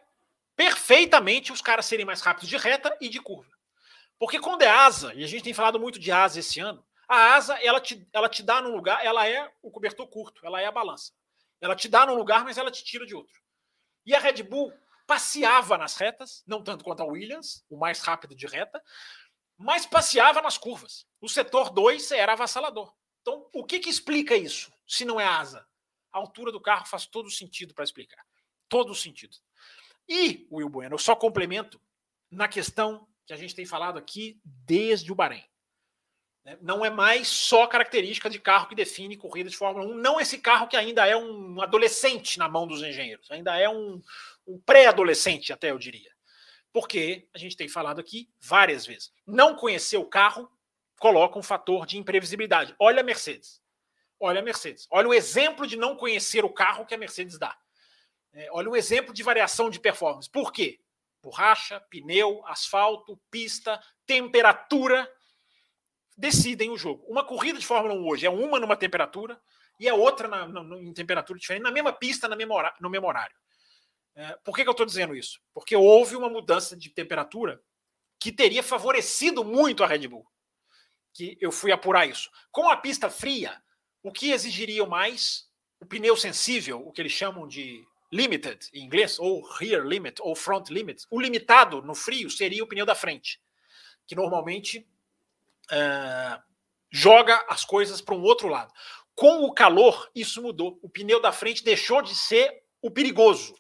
perfeitamente 0.56 1.52
os 1.52 1.62
caras 1.62 1.86
serem 1.86 2.06
mais 2.06 2.22
rápidos 2.22 2.50
de 2.50 2.58
reta 2.58 2.96
e 3.00 3.10
de 3.10 3.22
curva. 3.22 3.52
Porque 4.20 4.40
quando 4.40 4.64
é 4.64 4.70
asa, 4.70 5.14
e 5.14 5.24
a 5.24 5.28
gente 5.28 5.44
tem 5.44 5.54
falado 5.54 5.80
muito 5.80 6.00
de 6.00 6.12
asa 6.12 6.40
esse 6.40 6.60
ano, 6.60 6.84
a 7.08 7.36
asa 7.36 7.54
ela 7.64 7.80
te, 7.80 8.08
ela 8.12 8.28
te 8.28 8.42
dá 8.42 8.62
num 8.62 8.76
lugar, 8.76 9.06
ela 9.06 9.28
é 9.28 9.52
o 9.62 9.70
cobertor 9.70 10.08
curto, 10.08 10.46
ela 10.46 10.60
é 10.60 10.66
a 10.66 10.72
balança. 10.72 11.14
Ela 11.62 11.76
te 11.76 11.88
dá 11.88 12.06
num 12.06 12.16
lugar, 12.16 12.44
mas 12.44 12.58
ela 12.58 12.72
te 12.72 12.84
tira 12.84 13.06
de 13.06 13.16
outro. 13.16 13.40
E 14.06 14.16
a 14.16 14.20
Red 14.20 14.44
Bull 14.44 14.74
passeava 15.08 15.78
nas 15.78 15.96
retas, 15.96 16.44
não 16.46 16.62
tanto 16.62 16.84
quanto 16.84 17.02
a 17.02 17.06
Williams, 17.06 17.66
o 17.70 17.78
mais 17.78 18.02
rápido 18.02 18.36
de 18.36 18.46
reta, 18.46 18.84
mas 19.58 19.86
passeava 19.86 20.42
nas 20.42 20.58
curvas. 20.58 21.08
O 21.20 21.30
setor 21.30 21.72
2 21.72 22.12
era 22.12 22.34
avassalador. 22.34 22.94
Então, 23.22 23.50
o 23.54 23.66
que, 23.66 23.80
que 23.80 23.90
explica 23.90 24.36
isso, 24.36 24.72
se 24.86 25.06
não 25.06 25.20
é 25.20 25.26
asa? 25.26 25.66
A 26.12 26.20
altura 26.20 26.52
do 26.52 26.62
carro 26.62 26.86
faz 26.86 27.08
todo 27.08 27.32
sentido 27.32 27.74
para 27.74 27.84
explicar. 27.84 28.24
Todo 28.70 28.94
sentido. 28.94 29.36
E, 30.08 30.48
Will 30.52 30.70
Bueno, 30.70 30.96
eu 30.96 31.00
só 31.00 31.16
complemento 31.16 31.82
na 32.30 32.48
questão 32.48 33.08
que 33.26 33.34
a 33.34 33.38
gente 33.38 33.56
tem 33.56 33.66
falado 33.66 33.98
aqui 33.98 34.40
desde 34.44 35.12
o 35.12 35.16
Bahrein. 35.16 35.44
Né? 36.46 36.58
Não 36.62 36.86
é 36.86 36.90
mais 36.90 37.28
só 37.28 37.68
característica 37.68 38.30
de 38.30 38.40
carro 38.40 38.70
que 38.70 38.76
define 38.76 39.18
corrida 39.18 39.50
de 39.50 39.58
Fórmula 39.58 39.86
1, 39.86 39.96
não 39.96 40.20
esse 40.20 40.38
carro 40.38 40.68
que 40.68 40.78
ainda 40.78 41.06
é 41.06 41.16
um 41.16 41.62
adolescente 41.62 42.40
na 42.40 42.48
mão 42.48 42.66
dos 42.66 42.82
engenheiros, 42.82 43.30
ainda 43.30 43.58
é 43.58 43.68
um, 43.68 44.02
um 44.48 44.60
pré-adolescente, 44.60 45.52
até 45.52 45.72
eu 45.72 45.78
diria. 45.78 46.12
Porque 46.72 47.28
a 47.34 47.38
gente 47.38 47.58
tem 47.58 47.68
falado 47.68 48.00
aqui 48.00 48.30
várias 48.40 48.86
vezes. 48.86 49.12
Não 49.26 49.56
conhecer 49.56 49.98
o 49.98 50.06
carro 50.06 50.50
coloca 51.00 51.38
um 51.38 51.44
fator 51.44 51.86
de 51.86 51.98
imprevisibilidade. 51.98 52.76
Olha 52.80 53.02
a 53.02 53.04
Mercedes. 53.04 53.62
Olha 54.20 54.40
a 54.40 54.44
Mercedes. 54.44 54.88
Olha 54.90 55.08
o 55.08 55.14
exemplo 55.14 55.68
de 55.68 55.76
não 55.76 55.96
conhecer 55.96 56.44
o 56.44 56.50
carro 56.50 56.86
que 56.86 56.96
a 56.96 56.98
Mercedes 56.98 57.38
dá. 57.38 57.56
É, 58.34 58.50
olha 58.52 58.70
o 58.70 58.76
exemplo 58.76 59.14
de 59.14 59.24
variação 59.24 59.70
de 59.70 59.80
performance. 59.80 60.30
Por 60.30 60.52
quê? 60.52 60.80
Borracha, 61.22 61.80
pneu, 61.90 62.44
asfalto, 62.46 63.20
pista, 63.30 63.82
temperatura 64.06 65.12
decidem 66.18 66.72
o 66.72 66.78
jogo. 66.78 67.06
Uma 67.08 67.24
corrida 67.24 67.60
de 67.60 67.66
Fórmula 67.66 67.94
1 67.94 68.08
hoje 68.08 68.26
é 68.26 68.30
uma 68.30 68.60
numa 68.60 68.76
temperatura 68.76 69.40
e 69.80 69.88
é 69.88 69.94
outra 69.94 70.28
na, 70.28 70.48
na, 70.48 70.78
em 70.78 70.94
temperatura 70.94 71.38
diferente, 71.38 71.64
na 71.64 71.72
mesma 71.72 71.94
pista, 71.94 72.28
na 72.28 72.36
mesma 72.36 72.56
horário, 72.56 72.78
no 72.82 72.90
mesmo 72.90 73.08
horário. 73.08 73.36
É, 74.18 74.36
por 74.44 74.56
que, 74.56 74.64
que 74.64 74.68
eu 74.68 74.72
estou 74.72 74.86
dizendo 74.86 75.16
isso? 75.16 75.40
Porque 75.54 75.76
houve 75.76 76.16
uma 76.16 76.28
mudança 76.28 76.76
de 76.76 76.90
temperatura 76.90 77.62
que 78.20 78.32
teria 78.32 78.64
favorecido 78.64 79.46
muito 79.46 79.84
a 79.84 79.88
Red 79.88 80.08
Bull. 80.08 80.26
Que 81.14 81.38
eu 81.40 81.52
fui 81.52 81.72
apurar 81.72 82.10
isso. 82.10 82.32
Com 82.52 82.68
a 82.68 82.76
pista 82.76 83.12
fria, 83.12 83.62
o 84.02 84.12
que 84.12 84.32
exigiria 84.32 84.84
mais? 84.88 85.48
O 85.80 85.86
pneu 85.86 86.18
sensível, 86.18 86.86
o 86.86 86.92
que 86.92 87.00
eles 87.00 87.12
chamam 87.12 87.48
de 87.48 87.86
limited 88.12 88.68
em 88.74 88.84
inglês, 88.84 89.20
ou 89.20 89.44
rear 89.60 89.86
limit, 89.86 90.20
ou 90.20 90.36
front 90.36 90.70
limit. 90.70 91.06
O 91.12 91.22
limitado 91.22 91.84
no 91.84 91.94
frio 91.94 92.32
seria 92.32 92.64
o 92.64 92.68
pneu 92.68 92.88
da 92.88 92.96
frente, 92.96 93.40
que 94.08 94.16
normalmente 94.16 94.80
uh, 95.72 96.42
joga 96.90 97.46
as 97.48 97.64
coisas 97.64 98.02
para 98.02 98.16
um 98.16 98.24
outro 98.24 98.48
lado. 98.48 98.74
Com 99.14 99.44
o 99.44 99.54
calor, 99.54 100.10
isso 100.16 100.42
mudou. 100.42 100.80
O 100.82 100.90
pneu 100.90 101.22
da 101.22 101.32
frente 101.32 101.64
deixou 101.64 102.02
de 102.02 102.16
ser 102.16 102.64
o 102.82 102.90
perigoso, 102.90 103.56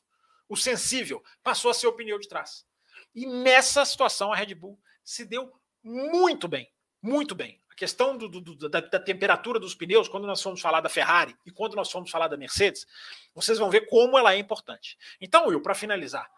o 0.49 0.55
sensível, 0.55 1.23
passou 1.43 1.71
a 1.71 1.73
ser 1.73 1.87
o 1.87 1.93
pneu 1.93 2.19
de 2.19 2.27
trás. 2.27 2.65
E 3.13 3.25
nessa 3.25 3.83
situação, 3.85 4.31
a 4.31 4.35
Red 4.35 4.55
Bull 4.55 4.79
se 5.03 5.25
deu 5.25 5.51
muito 5.83 6.47
bem, 6.47 6.71
muito 7.01 7.33
bem. 7.33 7.61
A 7.69 7.75
questão 7.75 8.17
do, 8.17 8.27
do, 8.27 8.69
da, 8.69 8.79
da, 8.79 8.99
temperatura 8.99 9.59
dos 9.59 9.75
pneus, 9.75 10.07
quando 10.07 10.25
nós 10.25 10.41
formos 10.41 10.61
falar 10.61 10.81
da 10.81 10.89
Ferrari 10.89 11.35
e 11.45 11.51
quando 11.51 11.75
nós 11.75 11.91
formos 11.91 12.09
falar 12.09 12.27
da 12.27 12.37
Mercedes, 12.37 12.87
vocês 13.33 13.57
vão 13.57 13.69
ver 13.69 13.87
como 13.87 14.17
ela 14.17 14.33
é 14.33 14.37
importante. 14.37 14.97
Então, 15.21 15.47
Will, 15.47 15.61
para 15.61 15.75
finalizar, 15.75 16.29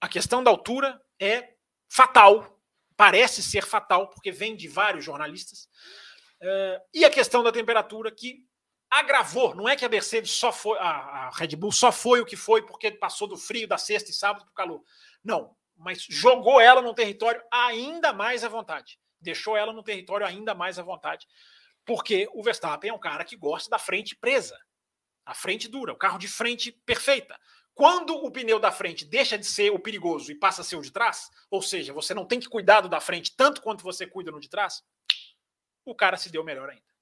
a 0.00 0.08
questão 0.08 0.42
da 0.42 0.50
altura 0.50 1.00
é 1.18 1.54
fatal 1.88 2.54
parece 2.96 3.42
ser 3.42 3.64
fatal, 3.64 4.08
porque 4.08 4.30
vem 4.30 4.56
de 4.56 4.68
vários 4.68 5.04
jornalistas. 5.04 5.68
Uh, 6.40 6.80
e 6.92 7.04
a 7.04 7.10
questão 7.10 7.42
da 7.42 7.52
temperatura, 7.52 8.10
que 8.10 8.46
agravou. 8.98 9.54
Não 9.54 9.68
é 9.68 9.76
que 9.76 9.84
a 9.84 9.88
Mercedes 9.88 10.30
só 10.30 10.52
foi, 10.52 10.78
a, 10.78 10.88
a, 10.88 11.30
Red 11.30 11.56
Bull 11.56 11.72
só 11.72 11.90
foi 11.90 12.20
o 12.20 12.24
que 12.24 12.36
foi 12.36 12.62
porque 12.62 12.92
passou 12.92 13.26
do 13.26 13.36
frio 13.36 13.66
da 13.66 13.76
sexta 13.76 14.10
e 14.10 14.14
sábado 14.14 14.44
para 14.44 14.52
o 14.52 14.54
calor. 14.54 14.84
Não, 15.22 15.56
mas 15.76 16.02
jogou 16.08 16.60
ela 16.60 16.80
no 16.80 16.94
território 16.94 17.42
ainda 17.50 18.12
mais 18.12 18.44
à 18.44 18.48
vontade. 18.48 18.98
Deixou 19.20 19.56
ela 19.56 19.72
no 19.72 19.82
território 19.82 20.26
ainda 20.26 20.54
mais 20.54 20.78
à 20.78 20.82
vontade. 20.82 21.26
Porque 21.84 22.28
o 22.32 22.42
Verstappen 22.42 22.90
é 22.90 22.94
um 22.94 22.98
cara 22.98 23.24
que 23.24 23.36
gosta 23.36 23.68
da 23.68 23.78
frente 23.78 24.14
presa. 24.14 24.56
A 25.26 25.34
frente 25.34 25.68
dura, 25.68 25.92
o 25.92 25.96
carro 25.96 26.18
de 26.18 26.28
frente 26.28 26.70
perfeita. 26.70 27.38
Quando 27.74 28.14
o 28.14 28.30
pneu 28.30 28.60
da 28.60 28.70
frente 28.70 29.04
deixa 29.04 29.36
de 29.36 29.44
ser 29.44 29.70
o 29.70 29.80
perigoso 29.80 30.30
e 30.30 30.36
passa 30.36 30.60
a 30.60 30.64
ser 30.64 30.76
o 30.76 30.82
de 30.82 30.92
trás, 30.92 31.28
ou 31.50 31.60
seja, 31.60 31.92
você 31.92 32.14
não 32.14 32.24
tem 32.24 32.38
que 32.38 32.48
cuidar 32.48 32.82
do 32.82 32.88
da 32.88 33.00
frente 33.00 33.34
tanto 33.36 33.60
quanto 33.60 33.82
você 33.82 34.06
cuida 34.06 34.30
no 34.30 34.38
de 34.38 34.48
trás, 34.48 34.84
o 35.84 35.94
cara 35.94 36.16
se 36.16 36.30
deu 36.30 36.44
melhor 36.44 36.70
ainda. 36.70 36.93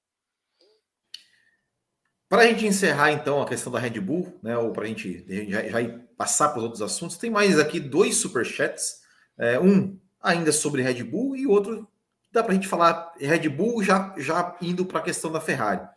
Para 2.33 2.41
a 2.41 2.47
gente 2.47 2.65
encerrar 2.65 3.11
então 3.11 3.43
a 3.43 3.47
questão 3.47 3.71
da 3.71 3.77
Red 3.77 3.99
Bull, 3.99 4.39
né, 4.41 4.57
ou 4.57 4.71
para 4.71 4.85
a 4.85 4.87
gente 4.87 5.23
já, 5.47 5.67
já 5.69 5.99
passar 6.17 6.49
para 6.49 6.57
os 6.57 6.63
outros 6.63 6.81
assuntos, 6.81 7.15
tem 7.15 7.29
mais 7.29 7.59
aqui 7.59 7.79
dois 7.79 8.15
superchats. 8.15 9.03
É, 9.37 9.59
um 9.59 9.99
ainda 10.19 10.51
sobre 10.51 10.81
Red 10.81 11.03
Bull 11.03 11.35
e 11.35 11.45
outro 11.45 11.87
dá 12.31 12.41
para 12.41 12.53
a 12.53 12.55
gente 12.55 12.67
falar 12.67 13.13
Red 13.19 13.47
Bull 13.49 13.83
já, 13.83 14.15
já 14.17 14.57
indo 14.59 14.83
para 14.83 14.97
a 14.97 15.03
questão 15.03 15.31
da 15.31 15.39
Ferrari 15.39 15.87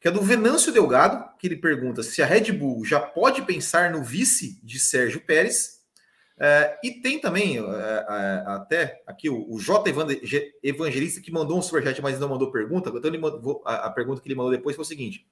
que 0.00 0.08
é 0.08 0.10
do 0.10 0.20
Venâncio 0.20 0.72
Delgado, 0.72 1.24
que 1.38 1.46
ele 1.46 1.56
pergunta 1.56 2.02
se 2.02 2.20
a 2.20 2.26
Red 2.26 2.50
Bull 2.50 2.84
já 2.84 2.98
pode 2.98 3.42
pensar 3.42 3.92
no 3.92 4.02
vice 4.02 4.60
de 4.64 4.80
Sérgio 4.80 5.20
Pérez. 5.20 5.76
É, 6.36 6.78
e 6.82 7.00
tem 7.00 7.20
também, 7.20 7.58
é, 7.58 7.60
é, 7.60 8.44
até 8.46 9.02
aqui, 9.06 9.30
o, 9.30 9.48
o 9.48 9.60
J. 9.60 9.88
Evangelista, 10.62 11.20
que 11.20 11.32
mandou 11.32 11.56
um 11.56 11.62
superchat, 11.62 12.02
mas 12.02 12.18
não 12.18 12.28
mandou 12.28 12.50
pergunta. 12.50 12.90
Então, 12.90 13.08
ele 13.08 13.18
mandou, 13.18 13.62
a, 13.64 13.86
a, 13.86 13.90
pergunta 13.90 14.20
que 14.20 14.26
ele 14.28 14.34
mandou 14.34 14.52
depois 14.52 14.76
foi 14.76 14.82
o 14.82 14.86
seguinte: 14.86 15.26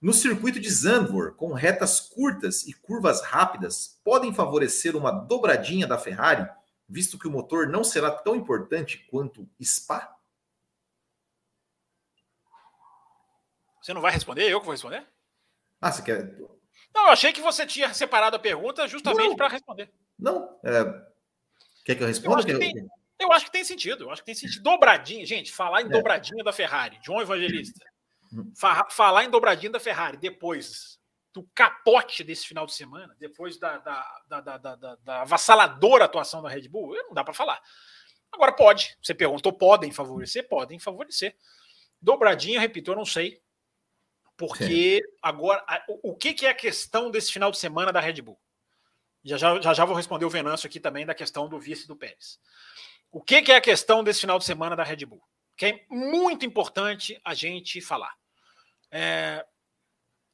No 0.00 0.12
circuito 0.12 0.60
de 0.60 0.70
Zandvoort, 0.70 1.36
com 1.36 1.52
retas 1.52 2.00
curtas 2.00 2.66
e 2.66 2.72
curvas 2.72 3.22
rápidas, 3.22 3.98
podem 4.04 4.34
favorecer 4.34 4.94
uma 4.94 5.10
dobradinha 5.10 5.86
da 5.86 5.98
Ferrari, 5.98 6.46
visto 6.88 7.18
que 7.18 7.26
o 7.26 7.30
motor 7.30 7.68
não 7.68 7.82
será 7.82 8.10
tão 8.10 8.36
importante 8.36 9.06
quanto 9.10 9.48
Spa? 9.62 10.14
Você 13.80 13.94
não 13.94 14.00
vai 14.00 14.12
responder? 14.12 14.50
Eu 14.50 14.60
que 14.60 14.66
vou 14.66 14.72
responder? 14.72 15.06
Ah, 15.80 15.92
você 15.92 16.02
quer. 16.02 16.36
Não, 16.94 17.06
eu 17.06 17.10
achei 17.10 17.32
que 17.32 17.40
você 17.40 17.64
tinha 17.64 17.92
separado 17.94 18.36
a 18.36 18.38
pergunta 18.38 18.88
justamente 18.88 19.36
para 19.36 19.48
responder. 19.48 19.90
Não. 20.18 20.58
É... 20.64 20.82
Quer 21.84 21.94
que 21.94 22.02
eu 22.02 22.06
responda? 22.06 22.34
Eu 22.34 22.38
acho 22.38 22.46
que, 22.46 22.58
tem, 22.58 22.88
eu 23.20 23.32
acho 23.32 23.44
que 23.44 23.52
tem 23.52 23.64
sentido. 23.64 24.04
Eu 24.04 24.10
acho 24.10 24.22
que 24.22 24.26
tem 24.26 24.34
sentido. 24.34 24.62
Dobradinha, 24.62 25.24
gente, 25.24 25.52
falar 25.52 25.82
em 25.82 25.86
é. 25.86 25.88
dobradinha 25.88 26.42
da 26.42 26.52
Ferrari, 26.52 26.98
João 27.02 27.20
Evangelista. 27.20 27.84
Hum. 28.32 28.52
falar 28.90 29.24
em 29.24 29.30
dobradinha 29.30 29.70
da 29.70 29.80
Ferrari 29.80 30.16
depois 30.16 30.98
do 31.32 31.46
capote 31.54 32.24
desse 32.24 32.46
final 32.46 32.64
de 32.64 32.72
semana, 32.72 33.14
depois 33.18 33.58
da, 33.58 33.76
da, 33.78 34.22
da, 34.26 34.40
da, 34.58 34.96
da 34.96 35.20
avassaladora 35.20 36.06
atuação 36.06 36.40
da 36.40 36.48
Red 36.48 36.68
Bull, 36.68 36.94
não 37.04 37.12
dá 37.12 37.22
para 37.22 37.34
falar. 37.34 37.60
Agora 38.32 38.52
pode. 38.52 38.96
Você 39.02 39.14
perguntou, 39.14 39.52
podem 39.52 39.92
favorecer? 39.92 40.48
Podem 40.48 40.78
favorecer. 40.78 41.36
Dobradinha, 42.00 42.60
repito, 42.60 42.90
eu 42.90 42.96
não 42.96 43.04
sei. 43.04 43.40
Porque 44.36 45.02
é. 45.04 45.18
agora, 45.22 45.64
o, 45.88 46.12
o 46.12 46.16
que, 46.16 46.34
que 46.34 46.46
é 46.46 46.50
a 46.50 46.54
questão 46.54 47.10
desse 47.10 47.32
final 47.32 47.50
de 47.50 47.58
semana 47.58 47.92
da 47.92 48.00
Red 48.00 48.20
Bull? 48.22 48.38
Já 49.24 49.36
já, 49.36 49.60
já, 49.60 49.74
já 49.74 49.84
vou 49.84 49.96
responder 49.96 50.24
o 50.24 50.30
Venâncio 50.30 50.66
aqui 50.66 50.78
também 50.78 51.04
da 51.04 51.14
questão 51.14 51.48
do 51.48 51.58
vice 51.58 51.86
do 51.86 51.96
Pérez. 51.96 52.38
O 53.10 53.22
que, 53.22 53.42
que 53.42 53.52
é 53.52 53.56
a 53.56 53.60
questão 53.60 54.04
desse 54.04 54.20
final 54.20 54.38
de 54.38 54.44
semana 54.44 54.76
da 54.76 54.84
Red 54.84 55.04
Bull? 55.04 55.22
Que 55.56 55.66
é 55.66 55.86
muito 55.90 56.44
importante 56.44 57.20
a 57.24 57.34
gente 57.34 57.80
falar. 57.80 58.14
É, 58.90 59.44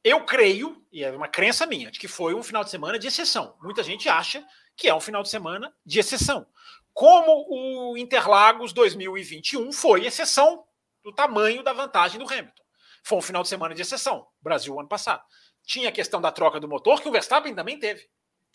eu 0.03 0.25
creio, 0.25 0.85
e 0.91 1.03
é 1.03 1.11
uma 1.11 1.27
crença 1.27 1.65
minha, 1.65 1.89
de 1.89 1.99
que 1.99 2.07
foi 2.07 2.33
um 2.33 2.43
final 2.43 2.63
de 2.63 2.69
semana 2.69 2.99
de 2.99 3.07
exceção. 3.07 3.57
Muita 3.61 3.81
gente 3.81 4.09
acha 4.09 4.45
que 4.75 4.87
é 4.87 4.93
um 4.93 4.99
final 4.99 5.23
de 5.23 5.29
semana 5.29 5.73
de 5.85 5.99
exceção. 5.99 6.45
Como 6.93 7.47
o 7.49 7.97
Interlagos 7.97 8.73
2021 8.73 9.71
foi 9.71 10.05
exceção 10.05 10.65
do 11.03 11.13
tamanho 11.13 11.63
da 11.63 11.73
vantagem 11.73 12.19
do 12.19 12.25
Hamilton. 12.25 12.63
Foi 13.03 13.17
um 13.17 13.21
final 13.21 13.43
de 13.43 13.49
semana 13.49 13.73
de 13.73 13.81
exceção. 13.81 14.27
Brasil 14.41 14.79
ano 14.79 14.87
passado. 14.87 15.23
Tinha 15.63 15.89
a 15.89 15.91
questão 15.91 16.21
da 16.21 16.31
troca 16.31 16.59
do 16.59 16.67
motor, 16.67 17.01
que 17.01 17.07
o 17.07 17.11
Verstappen 17.11 17.55
também 17.55 17.79
teve. 17.79 18.07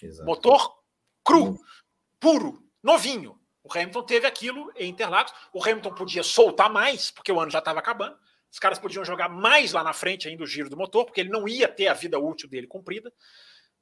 Exato. 0.03 0.27
Motor 0.27 0.79
cru, 1.25 1.59
puro, 2.21 2.63
novinho. 2.83 3.39
O 3.69 3.79
Hamilton 3.79 4.03
teve 4.03 4.27
aquilo 4.27 4.73
em 4.75 4.89
Interlagos. 4.89 5.33
O 5.53 5.63
Hamilton 5.63 5.95
podia 5.95 6.23
soltar 6.23 6.71
mais, 6.71 7.11
porque 7.11 7.31
o 7.31 7.39
ano 7.39 7.51
já 7.51 7.59
estava 7.59 7.79
acabando. 7.79 8.17
Os 8.51 8.59
caras 8.59 8.79
podiam 8.79 9.05
jogar 9.05 9.29
mais 9.29 9.73
lá 9.73 9.85
na 9.85 9.93
frente 9.93 10.27
ainda 10.27 10.43
o 10.43 10.47
giro 10.47 10.71
do 10.71 10.77
motor, 10.77 11.05
porque 11.05 11.21
ele 11.21 11.29
não 11.29 11.47
ia 11.47 11.69
ter 11.69 11.89
a 11.89 11.95
vida 11.95 12.19
útil 12.19 12.49
dele 12.49 12.67
cumprida. 12.67 13.13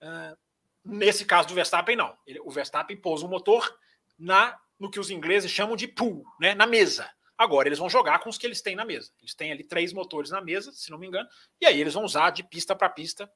Uh, 0.03 0.37
nesse 0.85 1.25
caso 1.25 1.47
do 1.47 1.55
Verstappen, 1.55 1.95
não. 1.95 2.19
Ele, 2.27 2.41
o 2.41 2.51
Verstappen 2.51 2.97
pôs 2.97 3.23
o 3.23 3.29
motor 3.29 3.79
na 4.19 4.59
no 4.79 4.91
que 4.91 5.01
os 5.01 5.09
ingleses 5.09 5.51
chamam 5.51 5.75
de 5.75 5.89
pool, 5.89 6.23
né, 6.39 6.55
na 6.55 6.67
mesa. 6.67 7.11
Agora 7.39 7.69
eles 7.69 7.79
vão 7.79 7.89
jogar 7.89 8.19
com 8.19 8.29
os 8.29 8.37
que 8.37 8.47
eles 8.47 8.61
têm 8.61 8.77
na 8.77 8.85
mesa. 8.85 9.11
Eles 9.21 9.35
têm 9.35 9.53
ali 9.53 9.65
três 9.65 9.91
motores 9.93 10.31
na 10.31 10.41
mesa, 10.41 10.71
se 10.73 10.91
não 10.91 10.99
me 10.99 11.07
engano, 11.07 11.27
e 11.59 11.65
aí 11.65 11.81
eles 11.81 11.95
vão 11.95 12.05
usar 12.05 12.29
de 12.31 12.43
pista 12.43 12.77
para 12.77 12.91
pista 12.91 13.31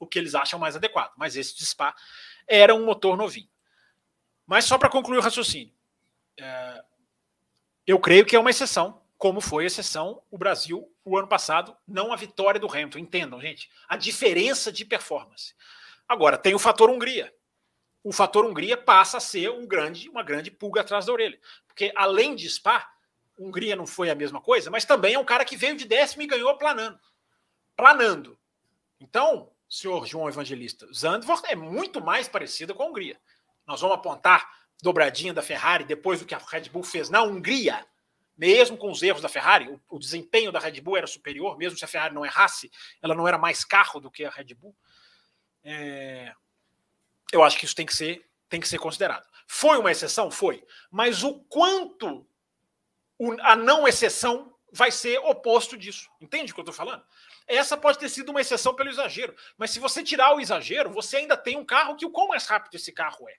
o 0.00 0.06
que 0.06 0.18
eles 0.18 0.34
acham 0.34 0.58
mais 0.58 0.74
adequado. 0.74 1.12
Mas 1.16 1.36
esse 1.36 1.56
de 1.56 1.64
Spa 1.64 1.94
era 2.48 2.74
um 2.74 2.84
motor 2.84 3.16
novinho. 3.16 3.48
Mas 4.48 4.64
só 4.64 4.78
para 4.78 4.88
concluir 4.88 5.18
o 5.18 5.22
raciocínio, 5.22 5.72
é, 6.40 6.82
eu 7.86 8.00
creio 8.00 8.24
que 8.24 8.34
é 8.34 8.40
uma 8.40 8.48
exceção 8.48 9.00
como 9.18 9.40
foi 9.40 9.66
exceção 9.66 10.22
o 10.30 10.38
Brasil 10.38 10.90
o 11.04 11.18
ano 11.18 11.26
passado, 11.26 11.76
não 11.86 12.12
a 12.12 12.16
vitória 12.16 12.60
do 12.60 12.70
Hamilton. 12.70 12.98
Entendam, 12.98 13.40
gente, 13.40 13.68
a 13.88 13.96
diferença 13.96 14.72
de 14.72 14.84
performance. 14.84 15.54
Agora, 16.08 16.38
tem 16.38 16.54
o 16.54 16.58
fator 16.58 16.88
Hungria. 16.88 17.34
O 18.02 18.12
fator 18.12 18.46
Hungria 18.46 18.76
passa 18.76 19.18
a 19.18 19.20
ser 19.20 19.50
um 19.50 19.66
grande, 19.66 20.08
uma 20.08 20.22
grande 20.22 20.50
pulga 20.50 20.80
atrás 20.80 21.06
da 21.06 21.12
orelha. 21.12 21.38
Porque, 21.66 21.92
além 21.94 22.34
de 22.34 22.48
Spa, 22.48 22.90
Hungria 23.38 23.76
não 23.76 23.86
foi 23.86 24.08
a 24.08 24.14
mesma 24.14 24.40
coisa, 24.40 24.70
mas 24.70 24.84
também 24.84 25.14
é 25.14 25.18
um 25.18 25.24
cara 25.24 25.44
que 25.44 25.56
veio 25.56 25.76
de 25.76 25.84
décimo 25.84 26.22
e 26.22 26.26
ganhou 26.26 26.56
planando. 26.56 26.98
Planando. 27.76 28.38
Então, 29.00 29.50
senhor 29.68 30.06
João 30.06 30.28
Evangelista, 30.28 30.86
Zandvoort 30.92 31.44
é 31.46 31.54
muito 31.54 32.00
mais 32.00 32.28
parecida 32.28 32.72
com 32.72 32.84
a 32.84 32.86
Hungria. 32.86 33.18
Nós 33.68 33.80
vamos 33.80 33.96
apontar 33.96 34.50
dobradinha 34.82 35.32
da 35.32 35.42
Ferrari 35.42 35.84
depois 35.84 36.18
do 36.18 36.26
que 36.26 36.34
a 36.34 36.38
Red 36.38 36.68
Bull 36.70 36.82
fez 36.82 37.08
na 37.08 37.22
Hungria 37.22 37.86
mesmo 38.38 38.76
com 38.76 38.88
os 38.88 39.02
erros 39.02 39.20
da 39.20 39.28
Ferrari, 39.28 39.68
o, 39.68 39.80
o, 39.88 39.98
desempenho 39.98 40.52
da 40.52 40.60
Red 40.60 40.80
Bull 40.80 40.96
era 40.96 41.08
superior, 41.08 41.58
mesmo 41.58 41.76
se 41.76 41.84
a 41.84 41.88
Ferrari 41.88 42.14
não 42.14 42.24
errasse, 42.24 42.70
ela 43.02 43.12
não 43.12 43.26
era 43.26 43.36
mais 43.36 43.64
carro 43.64 43.98
do 43.98 44.12
que 44.12 44.24
a 44.24 44.30
Red 44.30 44.54
Bull. 44.54 44.76
É, 45.64 46.32
eu 47.32 47.42
acho 47.42 47.58
que 47.58 47.64
isso 47.64 47.74
tem 47.74 47.84
que 47.84 47.94
ser 47.94 48.24
tem 48.48 48.60
que 48.60 48.68
ser 48.68 48.78
considerado. 48.78 49.26
Foi 49.46 49.76
uma 49.76 49.90
exceção? 49.90 50.30
Foi. 50.30 50.64
Mas 50.90 51.22
o 51.22 51.40
quanto 51.40 52.26
a 53.40 53.54
não 53.54 53.86
exceção 53.86 54.54
vai 54.72 54.90
ser 54.90 55.18
oposto 55.18 55.76
disso. 55.76 56.08
Entende 56.18 56.52
o 56.52 56.54
que 56.54 56.60
eu 56.60 56.62
estou 56.62 56.74
falando? 56.74 57.04
Essa 57.46 57.76
pode 57.76 57.98
ter 57.98 58.08
sido 58.08 58.30
uma 58.30 58.40
exceção 58.40 58.74
pelo 58.74 58.88
exagero. 58.88 59.36
Mas 59.58 59.70
se 59.70 59.80
você 59.80 60.02
tirar 60.02 60.34
o 60.34 60.40
exagero, 60.40 60.90
você 60.90 61.18
ainda 61.18 61.36
tem 61.36 61.58
um 61.58 61.64
carro 61.64 61.96
que 61.96 62.06
o 62.06 62.10
quão 62.10 62.28
mais 62.28 62.46
rápido 62.46 62.74
esse 62.74 62.90
carro 62.90 63.28
é? 63.28 63.36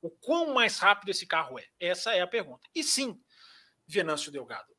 O 0.00 0.10
quão 0.10 0.54
mais 0.54 0.78
rápido 0.78 1.10
esse 1.10 1.26
carro 1.26 1.58
é? 1.58 1.64
Essa 1.80 2.12
é 2.14 2.20
a 2.20 2.26
pergunta. 2.26 2.68
E 2.74 2.84
sim, 2.84 3.20
Venâncio 3.86 4.30
Delgado? 4.30 4.76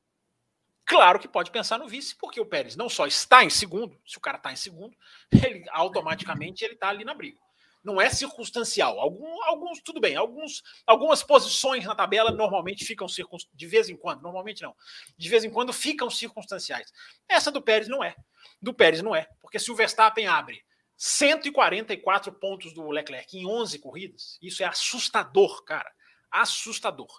Claro 0.85 1.19
que 1.19 1.27
pode 1.27 1.51
pensar 1.51 1.77
no 1.77 1.87
vice, 1.87 2.15
porque 2.15 2.41
o 2.41 2.45
Pérez 2.45 2.75
não 2.75 2.89
só 2.89 3.05
está 3.05 3.43
em 3.43 3.49
segundo, 3.49 3.95
se 4.05 4.17
o 4.17 4.21
cara 4.21 4.37
está 4.37 4.51
em 4.51 4.55
segundo, 4.55 4.97
ele 5.31 5.63
automaticamente 5.69 6.65
ele 6.65 6.73
está 6.73 6.89
ali 6.89 7.05
na 7.05 7.13
briga. 7.13 7.37
Não 7.83 8.01
é 8.01 8.09
circunstancial. 8.09 8.99
Algum, 8.99 9.43
alguns, 9.43 9.81
tudo 9.81 10.01
bem, 10.01 10.15
alguns, 10.15 10.63
algumas 10.85 11.23
posições 11.23 11.85
na 11.85 11.95
tabela 11.95 12.31
normalmente 12.31 12.83
ficam 12.83 13.07
de 13.53 13.67
vez 13.67 13.89
em 13.89 13.95
quando, 13.95 14.21
normalmente 14.21 14.61
não. 14.61 14.75
De 15.17 15.29
vez 15.29 15.43
em 15.43 15.49
quando 15.49 15.71
ficam 15.71 16.09
circunstanciais. 16.09 16.91
Essa 17.27 17.51
do 17.51 17.61
Pérez 17.61 17.87
não 17.87 18.03
é. 18.03 18.15
Do 18.61 18.73
Pérez 18.73 19.01
não 19.01 19.15
é. 19.15 19.29
Porque 19.39 19.59
se 19.59 19.71
o 19.71 19.75
Verstappen 19.75 20.27
abre 20.27 20.63
144 20.99 22.31
pontos 22.33 22.73
do 22.73 22.89
Leclerc 22.89 23.35
em 23.35 23.47
11 23.47 23.79
corridas, 23.79 24.37
isso 24.41 24.61
é 24.61 24.65
assustador, 24.67 25.63
cara. 25.63 25.91
Assustador. 26.29 27.09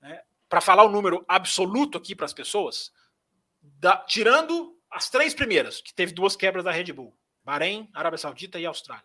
Né? 0.00 0.22
para 0.48 0.60
falar 0.60 0.84
o 0.84 0.90
número 0.90 1.24
absoluto 1.28 1.98
aqui 1.98 2.14
para 2.14 2.26
as 2.26 2.32
pessoas, 2.32 2.92
da, 3.60 3.96
tirando 3.96 4.78
as 4.90 5.10
três 5.10 5.34
primeiras, 5.34 5.80
que 5.80 5.92
teve 5.92 6.12
duas 6.12 6.36
quebras 6.36 6.64
da 6.64 6.70
Red 6.70 6.92
Bull, 6.92 7.16
Bahrein, 7.44 7.88
Arábia 7.92 8.18
Saudita 8.18 8.58
e 8.58 8.66
Austrália. 8.66 9.04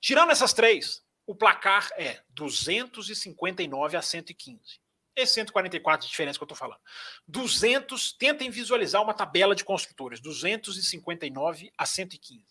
Tirando 0.00 0.30
essas 0.30 0.52
três, 0.52 1.04
o 1.26 1.34
placar 1.34 1.88
é 1.96 2.20
259 2.30 3.96
a 3.96 4.02
115. 4.02 4.80
Esse 5.14 5.34
144 5.34 6.06
de 6.06 6.10
diferença 6.10 6.38
que 6.38 6.42
eu 6.42 6.46
estou 6.46 6.56
falando. 6.56 6.80
200, 7.28 8.12
tentem 8.14 8.50
visualizar 8.50 9.02
uma 9.02 9.14
tabela 9.14 9.54
de 9.54 9.62
construtores, 9.62 10.20
259 10.20 11.70
a 11.76 11.86
115. 11.86 12.44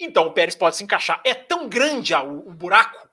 Então 0.00 0.26
o 0.26 0.32
Pérez 0.32 0.56
pode 0.56 0.76
se 0.76 0.82
encaixar. 0.82 1.20
É 1.24 1.34
tão 1.34 1.68
grande 1.68 2.14
o, 2.14 2.48
o 2.48 2.52
buraco, 2.52 3.08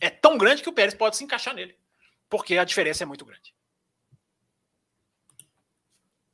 é 0.00 0.08
tão 0.08 0.38
grande 0.38 0.62
que 0.62 0.68
o 0.68 0.72
Pérez 0.72 0.94
pode 0.94 1.16
se 1.16 1.24
encaixar 1.24 1.54
nele 1.54 1.76
porque 2.32 2.56
a 2.56 2.64
diferença 2.64 3.02
é 3.02 3.06
muito 3.06 3.26
grande. 3.26 3.54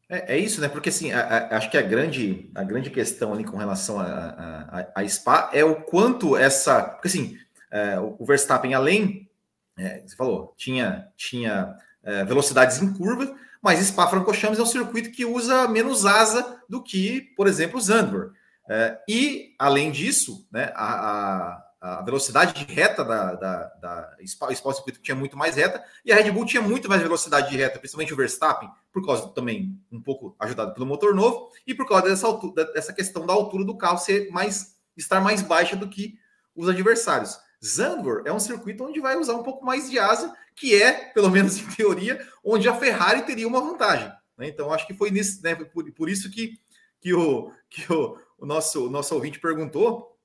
É, 0.08 0.36
é 0.36 0.38
isso, 0.38 0.60
né? 0.60 0.68
Porque 0.68 0.90
assim, 0.90 1.10
a, 1.10 1.20
a, 1.20 1.56
acho 1.56 1.68
que 1.68 1.76
a 1.76 1.82
grande, 1.82 2.48
a 2.54 2.62
grande 2.62 2.88
questão 2.88 3.34
ali 3.34 3.42
com 3.42 3.56
relação 3.56 3.98
a, 3.98 4.86
a, 4.94 5.02
a 5.02 5.08
Spa 5.08 5.50
é 5.52 5.64
o 5.64 5.82
quanto 5.82 6.36
essa. 6.36 6.84
Porque 6.84 7.08
assim, 7.08 7.36
é, 7.68 7.98
o 7.98 8.24
Verstappen, 8.24 8.74
além, 8.74 9.28
é, 9.76 10.04
você 10.06 10.14
falou, 10.14 10.54
tinha, 10.56 11.08
tinha 11.16 11.76
é, 12.04 12.24
velocidades 12.24 12.80
em 12.80 12.94
curva, 12.94 13.36
mas 13.60 13.80
Spa-Francorchamps 13.80 14.60
é 14.60 14.62
um 14.62 14.66
circuito 14.66 15.10
que 15.10 15.24
usa 15.24 15.66
menos 15.66 16.06
asa 16.06 16.62
do 16.68 16.80
que, 16.80 17.22
por 17.36 17.48
exemplo, 17.48 17.76
o 17.76 17.82
Zandvoort. 17.82 18.37
É, 18.68 18.98
e, 19.08 19.54
além 19.58 19.90
disso, 19.90 20.46
né, 20.52 20.72
a, 20.74 21.64
a 21.80 22.02
velocidade 22.02 22.64
de 22.64 22.72
reta 22.72 23.04
da, 23.04 23.34
da, 23.34 23.64
da 23.80 24.16
Spa, 24.26 24.48
o 24.48 24.72
Circuito 24.72 25.00
tinha 25.00 25.14
muito 25.14 25.36
mais 25.36 25.54
reta 25.56 25.82
e 26.04 26.12
a 26.12 26.16
Red 26.16 26.30
Bull 26.32 26.44
tinha 26.44 26.60
muito 26.60 26.88
mais 26.88 27.00
velocidade 27.00 27.50
de 27.50 27.56
reta, 27.56 27.78
principalmente 27.78 28.12
o 28.12 28.16
Verstappen, 28.16 28.68
por 28.92 29.04
causa 29.06 29.28
também 29.28 29.80
um 29.90 30.00
pouco 30.00 30.34
ajudado 30.40 30.74
pelo 30.74 30.86
motor 30.86 31.14
novo 31.14 31.50
e 31.66 31.74
por 31.74 31.86
causa 31.86 32.08
dessa, 32.08 32.26
altura, 32.26 32.64
dessa 32.72 32.92
questão 32.92 33.24
da 33.24 33.32
altura 33.32 33.64
do 33.64 33.76
carro 33.76 33.98
ser 33.98 34.28
mais 34.30 34.76
estar 34.96 35.20
mais 35.20 35.40
baixa 35.40 35.76
do 35.76 35.88
que 35.88 36.18
os 36.54 36.68
adversários. 36.68 37.38
Zandvoort 37.64 38.26
é 38.26 38.32
um 38.32 38.40
circuito 38.40 38.84
onde 38.84 39.00
vai 39.00 39.16
usar 39.16 39.34
um 39.34 39.42
pouco 39.42 39.64
mais 39.64 39.88
de 39.88 39.98
asa, 39.98 40.34
que 40.56 40.80
é, 40.80 40.92
pelo 41.12 41.30
menos 41.30 41.58
em 41.58 41.66
teoria, 41.70 42.20
onde 42.44 42.68
a 42.68 42.74
Ferrari 42.74 43.22
teria 43.22 43.46
uma 43.46 43.60
vantagem. 43.60 44.12
Né? 44.36 44.48
Então, 44.48 44.72
acho 44.72 44.86
que 44.86 44.94
foi 44.94 45.10
né, 45.10 45.54
por, 45.54 45.90
por 45.92 46.08
isso 46.08 46.28
que, 46.30 46.58
que, 47.00 47.14
o, 47.14 47.52
que 47.70 47.92
o, 47.92 48.18
o, 48.38 48.46
nosso, 48.46 48.86
o 48.86 48.90
nosso 48.90 49.14
ouvinte 49.14 49.40
perguntou 49.40 50.18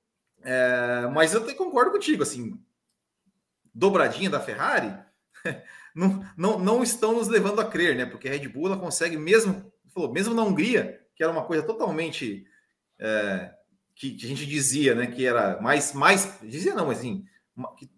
é, 0.44 1.08
mas 1.14 1.34
eu 1.34 1.56
concordo 1.56 1.92
contigo, 1.92 2.22
assim, 2.22 2.60
dobradinha 3.74 4.30
da 4.30 4.42
Ferrari, 4.42 4.94
não, 5.96 6.24
não, 6.38 6.60
não 6.60 6.84
estão 6.84 7.14
nos 7.14 7.30
levando 7.30 7.62
a 7.62 7.66
crer, 7.66 7.96
né? 7.96 8.06
Porque 8.06 8.28
a 8.28 8.32
Red 8.32 8.50
Bull 8.50 8.68
ela 8.68 8.78
consegue, 8.78 9.16
mesmo, 9.16 9.72
falou, 9.94 10.12
mesmo 10.12 10.34
na 10.34 10.44
Hungria, 10.44 11.02
que 11.16 11.24
era 11.24 11.32
uma 11.32 11.46
coisa 11.46 11.64
totalmente 11.64 12.46
é, 13.00 13.54
que, 13.96 14.12
que, 14.12 14.26
a 14.26 14.30
gente 14.30 14.46
dizia, 14.46 14.94
né? 14.94 15.08
Que 15.08 15.26
era 15.26 15.62
mais, 15.62 15.94
mais 15.94 16.40
dizia 16.42 16.76
não, 16.76 16.88
mas 16.88 17.00
assim, 17.00 17.26
que, 17.78 17.90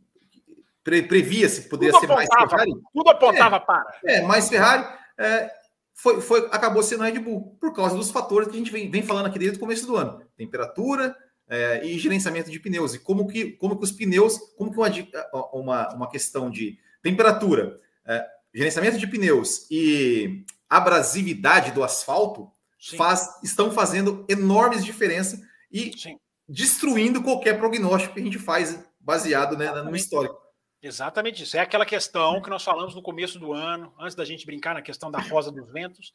pre, 0.83 1.01
previa-se 1.01 1.63
que 1.63 1.69
poderia 1.69 1.93
tudo 1.93 2.05
ser 2.05 2.11
apontava, 2.13 2.37
mais 2.37 2.49
Ferrari. 2.51 2.73
Tudo 2.93 3.09
apontava 3.09 3.55
é, 3.55 3.59
para. 3.59 3.99
É, 4.05 4.21
mais 4.21 4.47
Ferrari. 4.47 4.87
É, 5.17 5.51
foi, 5.95 6.21
foi, 6.21 6.47
acabou 6.51 6.83
sendo 6.83 7.03
a 7.03 7.05
Red 7.07 7.19
Bull, 7.19 7.57
por 7.59 7.73
causa 7.73 7.95
dos 7.95 8.11
fatores 8.11 8.49
que 8.49 8.53
a 8.53 8.57
gente 8.57 8.71
vem, 8.71 8.91
vem 8.91 9.01
falando 9.01 9.27
aqui 9.27 9.39
desde 9.39 9.57
o 9.57 9.59
começo 9.59 9.87
do 9.87 9.95
ano. 9.95 10.21
Temperatura, 10.37 11.15
é, 11.47 11.85
e 11.85 11.97
gerenciamento 11.97 12.51
de 12.51 12.59
pneus. 12.59 12.93
E 12.93 12.99
como 12.99 13.27
que, 13.27 13.51
como 13.53 13.77
que 13.77 13.83
os 13.83 13.91
pneus, 13.91 14.37
como 14.57 14.71
que 14.71 14.77
uma, 14.77 15.49
uma, 15.53 15.95
uma 15.95 16.09
questão 16.09 16.49
de 16.49 16.77
temperatura, 17.01 17.79
é, 18.05 18.25
gerenciamento 18.53 18.97
de 18.97 19.07
pneus 19.07 19.67
e 19.69 20.43
abrasividade 20.69 21.71
do 21.71 21.83
asfalto 21.83 22.51
faz, 22.97 23.39
estão 23.43 23.71
fazendo 23.71 24.25
enormes 24.27 24.83
diferenças 24.83 25.39
e 25.71 25.91
Sim. 25.97 26.17
destruindo 26.47 27.23
qualquer 27.23 27.57
prognóstico 27.57 28.15
que 28.15 28.19
a 28.19 28.23
gente 28.23 28.39
faz 28.39 28.77
baseado 28.99 29.57
né, 29.57 29.71
no 29.81 29.95
histórico. 29.95 30.35
Exatamente 30.81 31.43
isso. 31.43 31.57
É 31.57 31.59
aquela 31.59 31.85
questão 31.85 32.41
que 32.41 32.49
nós 32.49 32.63
falamos 32.63 32.93
no 32.93 33.01
começo 33.01 33.39
do 33.39 33.53
ano, 33.53 33.93
antes 33.99 34.15
da 34.15 34.25
gente 34.25 34.45
brincar 34.45 34.73
na 34.73 34.81
questão 34.81 35.09
da 35.09 35.19
rosa 35.19 35.51
dos 35.51 35.71
ventos, 35.71 36.13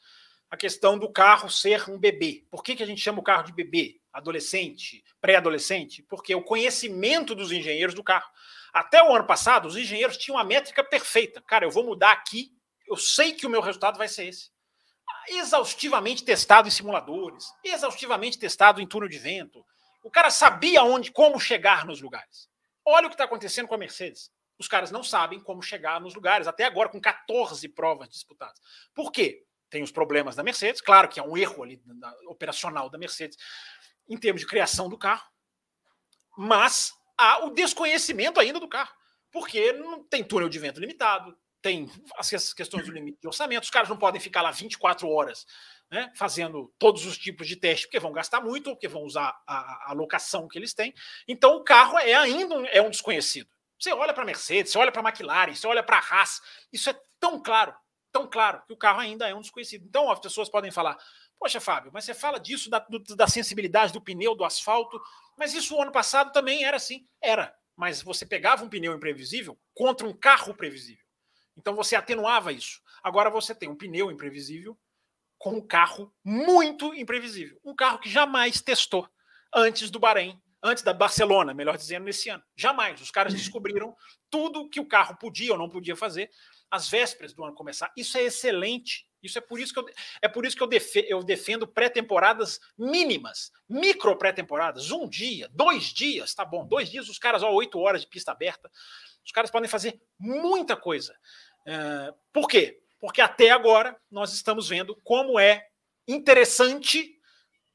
a 0.51 0.57
questão 0.57 0.99
do 0.99 1.11
carro 1.11 1.49
ser 1.49 1.89
um 1.89 1.99
bebê. 1.99 2.45
Por 2.51 2.63
que, 2.63 2.75
que 2.75 2.83
a 2.83 2.87
gente 2.87 3.01
chama 3.01 3.21
o 3.21 3.25
carro 3.25 3.45
de 3.45 3.53
bebê? 3.53 4.01
Adolescente, 4.13 5.05
pré-adolescente? 5.21 6.03
Porque 6.03 6.35
o 6.35 6.43
conhecimento 6.43 7.35
dos 7.35 7.53
engenheiros 7.53 7.95
do 7.95 8.03
carro. 8.03 8.29
Até 8.73 9.03
o 9.03 9.15
ano 9.15 9.27
passado, 9.27 9.67
os 9.67 9.77
engenheiros 9.77 10.17
tinham 10.17 10.39
a 10.39 10.45
métrica 10.45 10.83
perfeita. 10.83 11.41
Cara, 11.41 11.65
eu 11.65 11.71
vou 11.71 11.85
mudar 11.85 12.13
aqui, 12.13 12.53
eu 12.87 12.97
sei 12.97 13.33
que 13.33 13.47
o 13.47 13.51
meu 13.51 13.61
resultado 13.61 13.97
vai 13.97 14.09
ser 14.09 14.27
esse. 14.27 14.51
exaustivamente 15.29 16.25
testado 16.25 16.67
em 16.67 16.71
simuladores, 16.71 17.47
exaustivamente 17.63 18.39
testado 18.39 18.81
em 18.81 18.87
túnel 18.87 19.09
de 19.09 19.19
vento. 19.19 19.65
O 20.03 20.11
cara 20.11 20.31
sabia 20.31 20.83
onde, 20.83 21.13
como 21.13 21.39
chegar 21.39 21.85
nos 21.85 22.01
lugares. 22.01 22.49
Olha 22.85 23.07
o 23.07 23.11
que 23.11 23.15
está 23.15 23.25
acontecendo 23.25 23.69
com 23.69 23.75
a 23.75 23.79
Mercedes. 23.79 24.31
Os 24.61 24.69
caras 24.69 24.91
não 24.91 25.03
sabem 25.03 25.41
como 25.41 25.63
chegar 25.63 25.99
nos 26.03 26.15
lugares, 26.15 26.47
até 26.47 26.65
agora 26.65 26.91
com 26.91 27.01
14 27.01 27.67
provas 27.71 28.11
disputadas. 28.11 28.61
Por 28.95 29.11
quê? 29.11 29.43
Tem 29.71 29.83
os 29.83 29.91
problemas 29.91 30.37
da 30.37 30.43
Mercedes, 30.43 30.83
claro 30.83 31.09
que 31.09 31.19
é 31.19 31.23
um 31.23 31.35
erro 31.35 31.63
ali 31.63 31.81
da, 31.83 32.15
operacional 32.27 32.91
da 32.91 32.99
Mercedes 32.99 33.39
em 34.07 34.19
termos 34.19 34.43
de 34.43 34.47
criação 34.47 34.91
do 34.91 34.99
carro, 34.99 35.27
mas 36.37 36.93
há 37.17 37.47
o 37.47 37.51
desconhecimento 37.51 38.39
ainda 38.39 38.61
do 38.61 38.69
carro, 38.69 38.95
porque 39.33 39.73
não 39.73 40.05
tem 40.05 40.23
túnel 40.23 40.49
de 40.49 40.59
vento 40.59 40.79
limitado, 40.79 41.35
tem 41.63 41.91
as 42.19 42.53
questões 42.53 42.85
do 42.85 42.93
limite 42.93 43.19
de 43.19 43.27
orçamento, 43.27 43.63
os 43.63 43.71
caras 43.71 43.89
não 43.89 43.97
podem 43.97 44.21
ficar 44.21 44.43
lá 44.43 44.51
24 44.51 45.09
horas 45.09 45.47
né, 45.91 46.13
fazendo 46.15 46.71
todos 46.79 47.07
os 47.07 47.17
tipos 47.17 47.49
de 47.49 47.57
teste, 47.57 47.87
porque 47.87 47.99
vão 47.99 48.13
gastar 48.13 48.43
muito, 48.43 48.71
porque 48.71 48.89
vão 48.89 49.05
usar 49.05 49.41
a, 49.47 49.91
a 49.91 49.93
locação 49.95 50.47
que 50.47 50.59
eles 50.59 50.75
têm. 50.75 50.93
Então 51.27 51.57
o 51.57 51.65
carro 51.65 51.99
é 51.99 52.15
ainda 52.15 52.55
um, 52.57 52.67
é 52.67 52.83
um 52.83 52.91
desconhecido. 52.91 53.49
Você 53.81 53.93
olha 53.93 54.13
para 54.13 54.23
a 54.23 54.27
Mercedes, 54.27 54.71
você 54.71 54.79
olha 54.79 54.93
para 54.93 55.01
a 55.01 55.09
McLaren, 55.09 55.55
você 55.55 55.67
olha 55.67 55.83
para 55.83 55.97
a 55.97 56.01
Haas, 56.01 56.43
isso 56.71 56.91
é 56.91 57.01
tão 57.19 57.43
claro, 57.43 57.75
tão 58.13 58.29
claro, 58.29 58.63
que 58.67 58.75
o 58.75 58.77
carro 58.77 59.01
ainda 59.01 59.27
é 59.27 59.35
um 59.35 59.41
desconhecido. 59.41 59.87
Então 59.89 60.11
as 60.11 60.21
pessoas 60.21 60.51
podem 60.51 60.71
falar, 60.71 60.99
poxa, 61.39 61.59
Fábio, 61.61 61.91
mas 61.93 62.05
você 62.05 62.13
fala 62.13 62.39
disso 62.39 62.69
da, 62.69 62.79
do, 62.79 62.99
da 63.17 63.27
sensibilidade 63.27 63.93
do 63.93 64.01
pneu, 64.01 64.35
do 64.35 64.45
asfalto, 64.45 65.01
mas 65.39 65.55
isso 65.55 65.75
o 65.75 65.81
ano 65.81 65.91
passado 65.91 66.31
também 66.31 66.63
era 66.65 66.77
assim. 66.77 67.09
Era, 67.23 67.57
mas 67.75 68.03
você 68.03 68.27
pegava 68.27 68.63
um 68.63 68.69
pneu 68.69 68.93
imprevisível 68.95 69.59
contra 69.73 70.07
um 70.07 70.13
carro 70.13 70.55
previsível. 70.55 71.05
Então 71.57 71.75
você 71.75 71.97
atenuava 71.97 72.53
isso. 72.53 72.83
Agora 73.03 73.31
você 73.31 73.55
tem 73.55 73.71
um 73.71 73.77
pneu 73.77 74.11
imprevisível 74.11 74.79
com 75.39 75.55
um 75.55 75.67
carro 75.67 76.15
muito 76.23 76.95
imprevisível. 76.95 77.59
Um 77.65 77.75
carro 77.75 77.99
que 77.99 78.11
jamais 78.11 78.61
testou 78.61 79.09
antes 79.55 79.91
do 79.91 79.99
Bahrein, 79.99 80.39
antes 80.63 80.83
da 80.83 80.93
Barcelona, 80.93 81.55
melhor 81.55 81.77
dizendo, 81.77 82.05
nesse 82.05 82.29
ano. 82.29 82.43
Jamais. 82.57 83.01
Os 83.01 83.11
caras 83.11 83.35
descobriram 83.35 83.97
tudo 84.29 84.69
que 84.69 84.81
o 84.81 84.87
carro 84.87 85.17
podia 85.17 85.53
ou 85.53 85.59
não 85.59 85.69
podia 85.69 85.97
fazer 85.97 86.31
às 86.71 86.89
vésperas 86.89 87.33
do 87.33 87.45
ano 87.45 87.55
começar. 87.55 87.93
Isso 87.97 88.17
é 88.17 88.23
excelente. 88.23 89.09
Isso 89.23 89.37
é 89.37 89.41
por 89.41 89.61
isso 89.61 89.73
que 89.73 89.81
eu, 89.81 89.87
é 90.23 90.29
por 90.29 90.47
isso 90.47 90.57
que 90.57 90.63
eu, 90.63 90.67
defe, 90.67 91.05
eu 91.09 91.23
defendo 91.23 91.67
pré-temporadas 91.67 92.59
mínimas, 92.79 93.53
micro 93.69 94.17
pré-temporadas, 94.17 94.91
um 94.91 95.07
dia, 95.07 95.47
dois 95.53 95.85
dias, 95.93 96.35
tá 96.35 96.45
bom. 96.45 96.67
Dois 96.67 96.91
dias, 96.91 97.09
os 97.09 97.19
caras, 97.19 97.43
ó, 97.43 97.53
oito 97.53 97.79
horas 97.79 98.01
de 98.01 98.07
pista 98.07 98.33
aberta. 98.33 98.71
Os 99.25 99.33
caras 99.33 99.51
podem 99.51 99.69
fazer 99.69 100.01
muita 100.19 100.75
coisa. 100.75 101.15
Uh, 101.67 102.15
por 102.33 102.49
quê? 102.49 102.81
Porque 102.99 103.21
até 103.21 103.51
agora 103.51 103.95
nós 104.11 104.33
estamos 104.33 104.69
vendo 104.69 104.97
como 105.05 105.39
é 105.39 105.67
interessante 106.09 107.20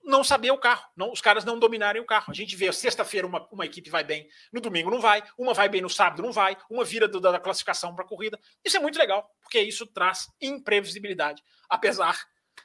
não 0.06 0.24
saber 0.24 0.52
o 0.52 0.58
carro, 0.58 0.86
não, 0.96 1.12
os 1.12 1.20
caras 1.20 1.44
não 1.44 1.58
dominarem 1.58 2.02
o 2.02 2.06
carro. 2.06 2.26
A 2.30 2.34
gente 2.34 2.56
vê, 2.56 2.72
sexta-feira 2.72 3.26
uma, 3.26 3.48
uma 3.52 3.66
equipe 3.66 3.90
vai 3.90 4.04
bem, 4.04 4.28
no 4.54 4.62
domingo 4.62 4.92
não 4.92 5.02
vai, 5.02 5.24
uma 5.38 5.54
vai 5.54 5.68
bem 5.68 5.82
no 5.82 5.90
sábado 5.90 6.22
não 6.22 6.32
vai, 6.32 6.56
uma 6.70 6.86
vira 6.86 7.08
do, 7.08 7.20
da 7.20 7.40
classificação 7.40 7.94
para 7.96 8.06
a 8.06 8.08
corrida. 8.08 8.40
Isso 8.64 8.78
é 8.78 8.80
muito 8.80 9.00
legal, 9.00 9.28
porque 9.42 9.60
isso 9.60 9.88
traz 9.88 10.28
imprevisibilidade, 10.40 11.42
apesar 11.70 12.18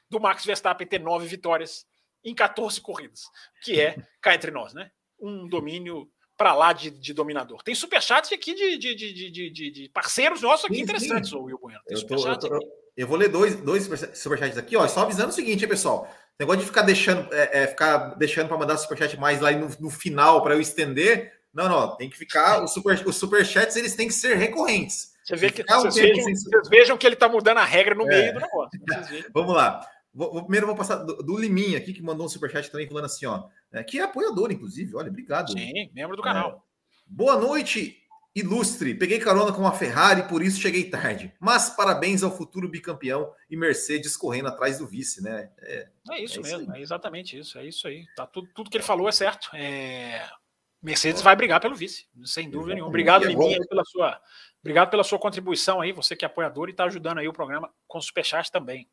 do 0.08 0.20
Max 0.20 0.44
Verstappen 0.44 0.86
ter 0.86 1.00
nove 1.00 1.26
vitórias 1.26 1.86
em 2.22 2.34
14 2.34 2.80
corridas, 2.80 3.22
que 3.62 3.80
é, 3.80 3.96
cá 4.20 4.34
entre 4.34 4.50
nós, 4.50 4.74
né? 4.74 4.90
Um 5.18 5.48
domínio 5.48 6.10
para 6.36 6.54
lá 6.54 6.72
de, 6.72 6.90
de, 6.90 7.12
dominador. 7.12 7.62
Tem 7.62 7.74
superchats 7.74 8.32
aqui 8.32 8.54
de, 8.54 8.78
de, 8.78 9.50
de, 9.50 9.90
parceiros 9.92 10.40
nossos 10.40 10.64
aqui 10.64 10.76
sim, 10.76 10.82
interessantes, 10.82 11.32
o 11.32 11.42
Will 11.42 11.58
Bueno. 11.58 11.80
Eu, 11.86 12.06
tô, 12.06 12.26
eu, 12.26 12.38
tô, 12.38 12.60
eu, 12.96 13.06
vou 13.06 13.18
ler 13.18 13.28
dois, 13.28 13.56
dois 13.56 13.84
superchats 14.14 14.56
aqui, 14.56 14.74
ó. 14.74 14.88
Só 14.88 15.00
avisando 15.00 15.28
o 15.28 15.32
seguinte, 15.32 15.62
hein, 15.62 15.68
pessoal. 15.68 16.10
Negócio 16.40 16.60
de 16.62 16.66
ficar 16.66 16.80
deixando, 16.80 17.30
é, 17.34 17.64
é 17.64 17.66
ficar 17.66 18.14
deixando 18.14 18.48
para 18.48 18.56
mandar 18.56 18.78
superchat 18.78 19.14
mais 19.20 19.42
lá 19.42 19.52
no, 19.52 19.68
no 19.78 19.90
final 19.90 20.42
para 20.42 20.54
eu 20.54 20.60
estender. 20.60 21.30
Não, 21.52 21.68
não, 21.68 21.94
tem 21.98 22.08
que 22.08 22.16
ficar. 22.16 22.64
Os, 22.64 22.72
super, 22.72 23.06
os 23.06 23.16
superchats 23.16 23.76
eles 23.76 23.94
têm 23.94 24.08
que 24.08 24.14
ser 24.14 24.38
recorrentes. 24.38 25.10
Você 25.22 25.36
vê 25.36 25.50
que, 25.50 25.62
vocês, 25.62 25.94
vejam, 25.94 26.24
vocês 26.24 26.68
vejam 26.70 26.96
que 26.96 27.06
ele 27.06 27.14
está 27.14 27.28
mudando 27.28 27.58
a 27.58 27.64
regra 27.64 27.94
no 27.94 28.04
é. 28.04 28.06
meio 28.06 28.32
do 28.32 28.40
negócio. 28.40 28.80
Vamos 29.34 29.54
lá. 29.54 29.86
Vou, 30.14 30.32
vou, 30.32 30.42
primeiro 30.44 30.66
vou 30.66 30.74
passar 30.74 30.96
do, 30.96 31.18
do, 31.18 31.38
Liminha 31.38 31.76
aqui, 31.76 31.92
que 31.92 32.02
mandou 32.02 32.24
um 32.24 32.28
superchat 32.28 32.70
também 32.70 32.88
falando 32.88 33.04
assim, 33.04 33.26
ó. 33.26 33.44
É, 33.70 33.84
que 33.84 33.98
é 33.98 34.02
apoiador, 34.02 34.50
inclusive. 34.50 34.96
Olha, 34.96 35.10
obrigado. 35.10 35.52
Sim, 35.52 35.90
membro 35.92 36.16
do 36.16 36.22
canal. 36.22 36.50
É, 36.50 36.60
boa 37.06 37.36
noite, 37.36 37.98
ilustre. 38.34 38.94
Peguei 38.94 39.18
carona 39.18 39.52
com 39.52 39.66
a 39.66 39.72
Ferrari, 39.72 40.28
por 40.28 40.42
isso 40.42 40.60
cheguei 40.60 40.88
tarde. 40.88 41.32
Mas 41.40 41.70
parabéns 41.70 42.22
ao 42.22 42.36
futuro 42.36 42.68
bicampeão 42.68 43.32
e 43.48 43.56
Mercedes 43.56 44.16
correndo 44.16 44.48
atrás 44.48 44.78
do 44.78 44.86
vice, 44.86 45.22
né? 45.22 45.50
É, 45.58 45.88
é 46.10 46.22
isso 46.22 46.40
é 46.40 46.42
mesmo, 46.42 46.62
isso 46.62 46.72
é 46.72 46.80
exatamente 46.80 47.38
isso. 47.38 47.58
É 47.58 47.66
isso 47.66 47.86
aí. 47.88 48.04
Tá 48.16 48.26
tudo, 48.26 48.48
tudo 48.54 48.70
que 48.70 48.76
ele 48.76 48.84
falou 48.84 49.08
é 49.08 49.12
certo. 49.12 49.50
É... 49.54 50.28
Mercedes 50.82 51.20
vai 51.20 51.36
brigar 51.36 51.60
pelo 51.60 51.74
vice, 51.74 52.06
sem 52.24 52.48
dúvida 52.48 52.72
nenhuma. 52.74 52.88
Obrigado, 52.88 53.26
Liminha, 53.26 53.58
pela 53.68 53.84
sua, 53.84 54.18
obrigado 54.62 54.90
pela 54.90 55.04
sua 55.04 55.18
contribuição 55.18 55.78
aí, 55.78 55.92
você 55.92 56.16
que 56.16 56.24
é 56.24 56.26
apoiador 56.26 56.68
e 56.68 56.70
está 56.70 56.84
ajudando 56.84 57.18
aí 57.18 57.28
o 57.28 57.34
programa 57.34 57.70
com 57.86 58.00
superchat 58.00 58.50
também. 58.50 58.88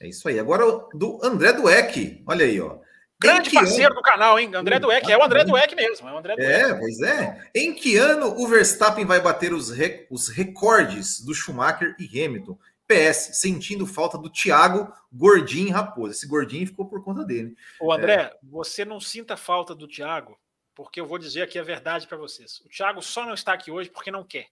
É 0.00 0.08
isso 0.08 0.26
aí. 0.28 0.38
Agora 0.38 0.64
do 0.94 1.18
André 1.22 1.52
Dueck. 1.52 2.22
Olha 2.26 2.46
aí, 2.46 2.60
ó. 2.60 2.78
Grande 3.18 3.50
parceiro 3.50 3.92
ano... 3.92 3.96
do 3.96 4.02
canal, 4.02 4.38
hein? 4.38 4.50
André 4.54 4.78
Dueck. 4.78 5.10
É 5.10 5.16
o 5.16 5.22
André 5.22 5.44
Dueck 5.44 5.74
mesmo. 5.74 6.08
É, 6.08 6.12
o 6.12 6.18
André 6.18 6.34
é, 6.38 6.74
pois 6.74 7.00
é. 7.00 7.50
Em 7.54 7.74
que 7.74 7.96
ano 7.96 8.38
o 8.38 8.46
Verstappen 8.46 9.06
vai 9.06 9.20
bater 9.20 9.52
os, 9.52 9.72
os 10.10 10.28
recordes 10.28 11.20
do 11.20 11.34
Schumacher 11.34 11.96
e 11.98 12.24
Hamilton? 12.24 12.58
PS, 12.86 13.40
sentindo 13.40 13.86
falta 13.86 14.16
do 14.16 14.30
Thiago 14.30 14.92
Gordinho 15.12 15.72
Raposo. 15.72 16.12
Esse 16.12 16.26
gordinho 16.26 16.66
ficou 16.66 16.86
por 16.86 17.02
conta 17.02 17.24
dele. 17.24 17.56
O 17.80 17.92
André, 17.92 18.14
é... 18.14 18.38
você 18.42 18.84
não 18.84 19.00
sinta 19.00 19.36
falta 19.36 19.74
do 19.74 19.88
Thiago, 19.88 20.38
porque 20.74 21.00
eu 21.00 21.06
vou 21.06 21.18
dizer 21.18 21.42
aqui 21.42 21.58
a 21.58 21.64
verdade 21.64 22.06
para 22.06 22.16
vocês. 22.16 22.60
O 22.60 22.68
Thiago 22.68 23.02
só 23.02 23.26
não 23.26 23.34
está 23.34 23.52
aqui 23.52 23.70
hoje 23.70 23.90
porque 23.90 24.10
não 24.10 24.22
quer. 24.22 24.46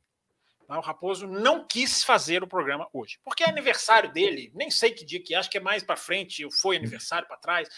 O 0.69 0.81
Raposo 0.81 1.27
não 1.27 1.67
quis 1.67 2.03
fazer 2.03 2.43
o 2.43 2.47
programa 2.47 2.89
hoje, 2.93 3.19
porque 3.23 3.45
é 3.45 3.49
aniversário 3.49 4.13
dele, 4.13 4.51
nem 4.55 4.71
sei 4.71 4.91
que 4.91 5.05
dia 5.05 5.23
que 5.23 5.35
é, 5.35 5.39
acho 5.39 5.51
que 5.51 5.59
é 5.59 5.61
mais 5.61 5.83
para 5.83 5.97
frente, 5.97 6.47
foi 6.51 6.77
aniversário 6.77 7.29
para 7.29 7.37
trás, 7.37 7.69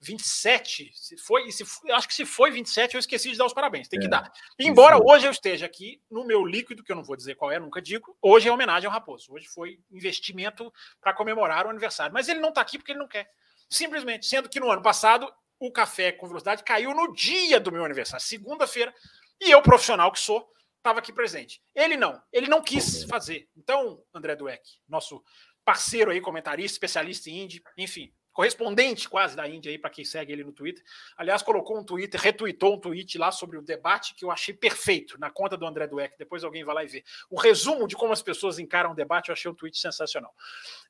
27, 0.00 0.90
se 0.94 1.16
foi, 1.18 1.50
se 1.52 1.64
acho 1.92 2.08
que 2.08 2.14
se 2.14 2.24
foi 2.24 2.50
27 2.50 2.94
eu 2.94 3.00
esqueci 3.00 3.30
de 3.30 3.36
dar 3.36 3.44
os 3.44 3.52
parabéns, 3.52 3.88
tem 3.88 4.00
que 4.00 4.06
é, 4.06 4.08
dar. 4.08 4.32
Embora 4.58 4.98
hoje 4.98 5.26
eu 5.26 5.30
esteja 5.30 5.66
aqui 5.66 6.00
no 6.10 6.24
meu 6.24 6.44
líquido, 6.44 6.82
que 6.82 6.90
eu 6.90 6.96
não 6.96 7.04
vou 7.04 7.16
dizer 7.16 7.34
qual 7.34 7.52
é, 7.52 7.58
nunca 7.58 7.82
digo, 7.82 8.16
hoje 8.22 8.48
é 8.48 8.52
homenagem 8.52 8.86
ao 8.86 8.92
Raposo, 8.92 9.32
hoje 9.34 9.46
foi 9.46 9.78
investimento 9.90 10.72
para 11.00 11.12
comemorar 11.12 11.66
o 11.66 11.70
aniversário, 11.70 12.12
mas 12.12 12.28
ele 12.28 12.40
não 12.40 12.48
está 12.48 12.62
aqui 12.62 12.78
porque 12.78 12.92
ele 12.92 12.98
não 12.98 13.08
quer, 13.08 13.30
simplesmente, 13.68 14.26
sendo 14.26 14.48
que 14.48 14.58
no 14.58 14.70
ano 14.70 14.82
passado 14.82 15.30
o 15.58 15.70
café 15.70 16.10
com 16.10 16.26
velocidade 16.26 16.64
caiu 16.64 16.94
no 16.94 17.12
dia 17.12 17.60
do 17.60 17.70
meu 17.70 17.84
aniversário, 17.84 18.24
segunda-feira, 18.24 18.94
e 19.38 19.50
eu, 19.50 19.60
profissional 19.62 20.10
que 20.10 20.20
sou, 20.20 20.50
estava 20.80 20.98
aqui 20.98 21.12
presente. 21.12 21.62
Ele 21.74 21.96
não, 21.96 22.20
ele 22.32 22.48
não 22.48 22.62
quis 22.62 23.04
fazer. 23.04 23.48
Então, 23.56 24.02
André 24.12 24.34
Dueck, 24.34 24.62
nosso 24.88 25.22
parceiro 25.64 26.10
aí, 26.10 26.20
comentarista, 26.20 26.74
especialista 26.74 27.30
em 27.30 27.44
Indy, 27.44 27.62
enfim, 27.76 28.12
correspondente 28.32 29.08
quase 29.08 29.36
da 29.36 29.46
Índia 29.48 29.70
aí, 29.70 29.78
para 29.78 29.90
quem 29.90 30.04
segue 30.04 30.32
ele 30.32 30.44
no 30.44 30.52
Twitter. 30.52 30.82
Aliás, 31.16 31.42
colocou 31.42 31.78
um 31.78 31.84
Twitter, 31.84 32.18
retweetou 32.18 32.74
um 32.74 32.80
tweet 32.80 33.18
lá 33.18 33.30
sobre 33.30 33.58
o 33.58 33.62
debate 33.62 34.14
que 34.14 34.24
eu 34.24 34.30
achei 34.30 34.54
perfeito 34.54 35.18
na 35.18 35.30
conta 35.30 35.56
do 35.56 35.66
André 35.66 35.86
Dueck. 35.86 36.16
Depois 36.18 36.42
alguém 36.42 36.64
vai 36.64 36.74
lá 36.74 36.84
e 36.84 36.86
vê. 36.86 37.04
O 37.28 37.38
resumo 37.38 37.86
de 37.86 37.96
como 37.96 38.12
as 38.12 38.22
pessoas 38.22 38.58
encaram 38.58 38.92
o 38.92 38.94
debate, 38.94 39.28
eu 39.28 39.32
achei 39.34 39.50
o 39.50 39.54
tweet 39.54 39.78
sensacional. 39.78 40.34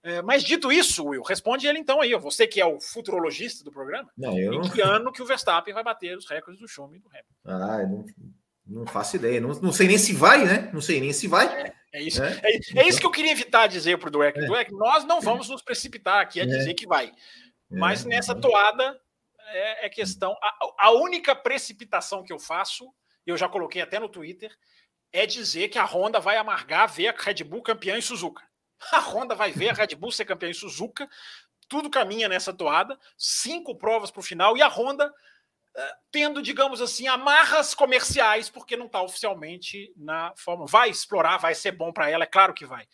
É, 0.02 0.22
mas 0.22 0.44
dito 0.44 0.70
isso, 0.70 1.04
Will, 1.04 1.22
responde 1.22 1.66
ele 1.66 1.78
então 1.78 2.00
aí, 2.00 2.14
você 2.14 2.46
que 2.46 2.60
é 2.60 2.66
o 2.66 2.78
futurologista 2.80 3.64
do 3.64 3.72
programa. 3.72 4.10
Não, 4.16 4.38
eu... 4.38 4.54
Em 4.54 4.70
que 4.70 4.80
ano 4.80 5.12
que 5.12 5.22
o 5.22 5.26
Verstappen 5.26 5.74
vai 5.74 5.82
bater 5.82 6.16
os 6.16 6.28
recordes 6.28 6.60
do 6.60 6.68
Schumacher 6.68 6.98
e 6.98 7.02
do 7.02 7.08
Hamilton? 7.08 7.34
Ah, 7.44 7.86
não, 7.86 8.04
não 8.70 8.86
faço 8.86 9.16
ideia. 9.16 9.40
Não, 9.40 9.48
não 9.48 9.72
sei 9.72 9.88
nem 9.88 9.98
se 9.98 10.12
vai, 10.12 10.44
né? 10.44 10.70
Não 10.72 10.80
sei 10.80 11.00
nem 11.00 11.12
se 11.12 11.26
vai. 11.26 11.46
É, 11.46 11.74
é 11.92 12.02
isso. 12.02 12.22
É, 12.22 12.40
é, 12.42 12.80
é 12.80 12.88
isso 12.88 13.00
que 13.00 13.06
eu 13.06 13.10
queria 13.10 13.32
evitar 13.32 13.66
dizer 13.66 13.98
para 13.98 14.08
o 14.08 14.12
Dueck. 14.12 14.38
É. 14.38 14.46
Dueck, 14.46 14.72
nós 14.72 15.04
não 15.04 15.20
vamos 15.20 15.48
nos 15.48 15.60
precipitar 15.60 16.20
aqui 16.20 16.40
a 16.40 16.44
é. 16.44 16.46
dizer 16.46 16.74
que 16.74 16.86
vai. 16.86 17.12
Mas 17.68 18.04
nessa 18.04 18.34
toada 18.34 18.98
é, 19.48 19.86
é 19.86 19.88
questão. 19.88 20.36
A, 20.40 20.86
a, 20.86 20.90
única 20.92 21.34
precipitação 21.34 22.22
que 22.22 22.32
eu 22.32 22.38
faço, 22.38 22.92
eu 23.26 23.36
já 23.36 23.48
coloquei 23.48 23.82
até 23.82 23.98
no 23.98 24.08
Twitter, 24.08 24.56
é 25.12 25.26
dizer 25.26 25.68
que 25.68 25.78
a 25.78 25.84
Honda 25.84 26.20
vai 26.20 26.36
amargar 26.36 26.88
ver 26.88 27.08
a 27.08 27.14
Red 27.16 27.42
Bull 27.44 27.62
campeã 27.62 27.98
em 27.98 28.02
Suzuka. 28.02 28.42
A 28.92 28.98
Honda 28.98 29.34
vai 29.34 29.52
ver 29.52 29.68
a 29.68 29.74
Red 29.74 29.94
Bull 29.94 30.10
ser 30.10 30.24
campeã 30.24 30.48
em 30.48 30.54
Suzuka. 30.54 31.06
Tudo 31.68 31.90
caminha 31.90 32.28
nessa 32.28 32.50
toada. 32.50 32.98
Cinco 33.14 33.76
provas 33.76 34.10
para 34.10 34.20
o 34.20 34.22
final 34.22 34.56
e 34.56 34.62
a 34.62 34.68
Honda 34.68 35.12
tendo, 36.10 36.42
digamos 36.42 36.80
assim, 36.80 37.06
amarras 37.06 37.74
comerciais, 37.74 38.50
porque 38.50 38.76
não 38.76 38.86
está 38.86 39.02
oficialmente 39.02 39.92
na 39.96 40.32
Fórmula. 40.36 40.68
Vai 40.68 40.90
explorar, 40.90 41.38
vai 41.38 41.54
ser 41.54 41.72
bom 41.72 41.92
para 41.92 42.10
ela, 42.10 42.24
é 42.24 42.26
claro 42.26 42.54
que 42.54 42.66
vai. 42.66 42.86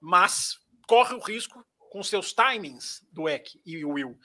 Mas 0.00 0.58
corre 0.86 1.14
o 1.14 1.20
risco, 1.20 1.64
com 1.90 2.02
seus 2.02 2.32
timings 2.32 3.04
do 3.12 3.28
EC 3.28 3.60
e 3.66 3.84
o 3.84 3.90
Will, 3.90 4.18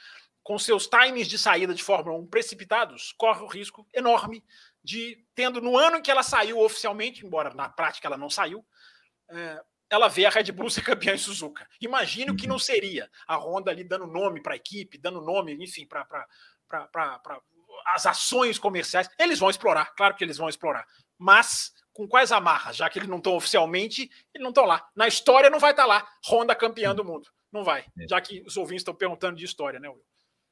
com 0.44 0.58
seus 0.60 0.88
timings 0.88 1.28
de 1.28 1.38
saída 1.38 1.74
de 1.74 1.84
Fórmula 1.84 2.18
1 2.20 2.28
precipitados, 2.28 3.12
corre 3.18 3.42
o 3.42 3.48
risco 3.48 3.88
enorme 3.92 4.46
de, 4.84 5.26
tendo 5.34 5.60
no 5.60 5.76
ano 5.76 5.98
em 5.98 6.02
que 6.02 6.12
ela 6.12 6.22
saiu 6.22 6.60
oficialmente, 6.60 7.26
embora 7.26 7.54
na 7.56 7.68
prática 7.68 8.08
ela 8.08 8.18
não 8.18 8.30
saiu, 8.30 8.64
é, 9.30 9.60
ela 9.90 10.08
vê 10.08 10.26
a 10.26 10.30
Red 10.30 10.52
Bull 10.52 10.70
ser 10.70 10.84
campeã 10.84 11.16
em 11.16 11.18
Suzuka. 11.18 11.68
Imagine 11.82 12.32
o 12.32 12.36
que 12.36 12.48
não 12.48 12.60
seria 12.60 13.10
a 13.28 13.36
Honda 13.36 13.72
ali 13.72 13.84
dando 13.84 14.06
nome 14.06 14.42
para 14.42 14.54
a 14.54 14.58
equipe, 14.58 15.00
dando 15.00 15.22
nome, 15.22 15.54
enfim, 15.54 15.88
para 15.88 16.28
as 17.94 18.06
ações 18.06 18.58
comerciais. 18.60 19.10
Eles 19.18 19.40
vão 19.40 19.50
explorar, 19.50 19.94
claro 19.96 20.16
que 20.16 20.24
eles 20.24 20.38
vão 20.38 20.50
explorar. 20.50 20.86
Mas 21.18 21.74
com 21.94 22.08
quais 22.08 22.32
amarras? 22.32 22.76
Já 22.76 22.90
que 22.90 23.00
eles 23.00 23.10
não 23.10 23.18
estão 23.18 23.36
oficialmente, 23.36 24.10
eles 24.34 24.44
não 24.44 24.50
estão 24.50 24.66
lá. 24.66 24.86
Na 24.96 25.08
história 25.08 25.50
não 25.50 25.60
vai 25.60 25.72
estar 25.72 25.84
tá 25.84 25.88
lá. 25.88 26.08
Honda 26.28 26.54
campeã 26.54 26.94
do 26.94 27.06
mundo. 27.06 27.30
Não 27.52 27.64
vai. 27.64 27.86
É. 28.00 28.08
Já 28.08 28.20
que 28.20 28.44
os 28.46 28.58
ouvintes 28.58 28.82
estão 28.82 28.94
perguntando 28.94 29.38
de 29.38 29.46
história, 29.46 29.80
né, 29.80 29.88
Will? 29.88 30.04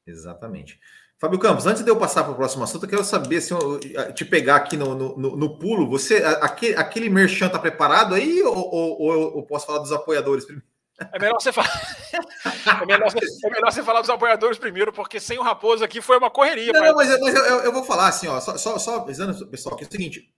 Exatamente. 0.08 0.80
Fábio 1.20 1.40
Campos, 1.40 1.66
antes 1.66 1.84
de 1.84 1.90
eu 1.90 1.98
passar 1.98 2.24
para 2.24 2.34
o 2.34 2.36
próximo 2.36 2.64
assunto, 2.64 2.84
eu 2.86 2.90
quero 2.90 3.04
saber 3.04 3.40
se 3.40 3.54
eu 3.54 3.80
te 4.14 4.26
pegar 4.26 4.58
aqui 4.58 4.76
no, 4.76 4.94
no, 4.94 5.38
no 5.38 5.58
pulo, 5.58 5.90
você 5.90 6.18
aquele, 6.42 6.76
aquele 6.76 7.10
merchan 7.10 7.48
está 7.48 7.58
preparado 7.58 8.14
aí 8.14 8.42
ou, 8.42 8.56
ou, 8.56 9.02
ou, 9.02 9.38
eu 9.38 9.44
posso 9.44 9.66
falar 9.66 9.80
dos 9.80 9.92
apoiadores 9.92 10.44
primeiro? 10.44 10.68
É 11.12 11.20
melhor, 11.20 11.42
você 11.42 11.52
falar... 11.52 11.70
é, 12.82 12.86
melhor, 12.86 13.12
é 13.12 13.50
melhor 13.50 13.72
você 13.72 13.84
falar 13.84 14.02
dos 14.02 14.10
apoiadores 14.10 14.58
primeiro, 14.58 14.94
porque 14.94 15.20
sem 15.20 15.40
o 15.40 15.44
Raposo 15.44 15.84
aqui 15.84 16.02
foi 16.02 16.18
uma 16.18 16.30
correria. 16.30 16.72
Não, 16.72 16.82
não 16.82 16.96
mas, 16.96 17.20
mas 17.20 17.36
eu, 17.36 17.62
eu, 17.62 17.74
vou 17.74 17.84
falar 17.84 18.08
assim, 18.08 18.28
ó, 18.28 18.40
só, 18.40 18.58
só, 18.58 18.78
só 18.78 18.98
avisando, 18.98 19.48
pessoal, 19.48 19.76
que 19.76 19.84
é 19.84 19.88
o 19.88 19.92
seguinte: 19.92 20.32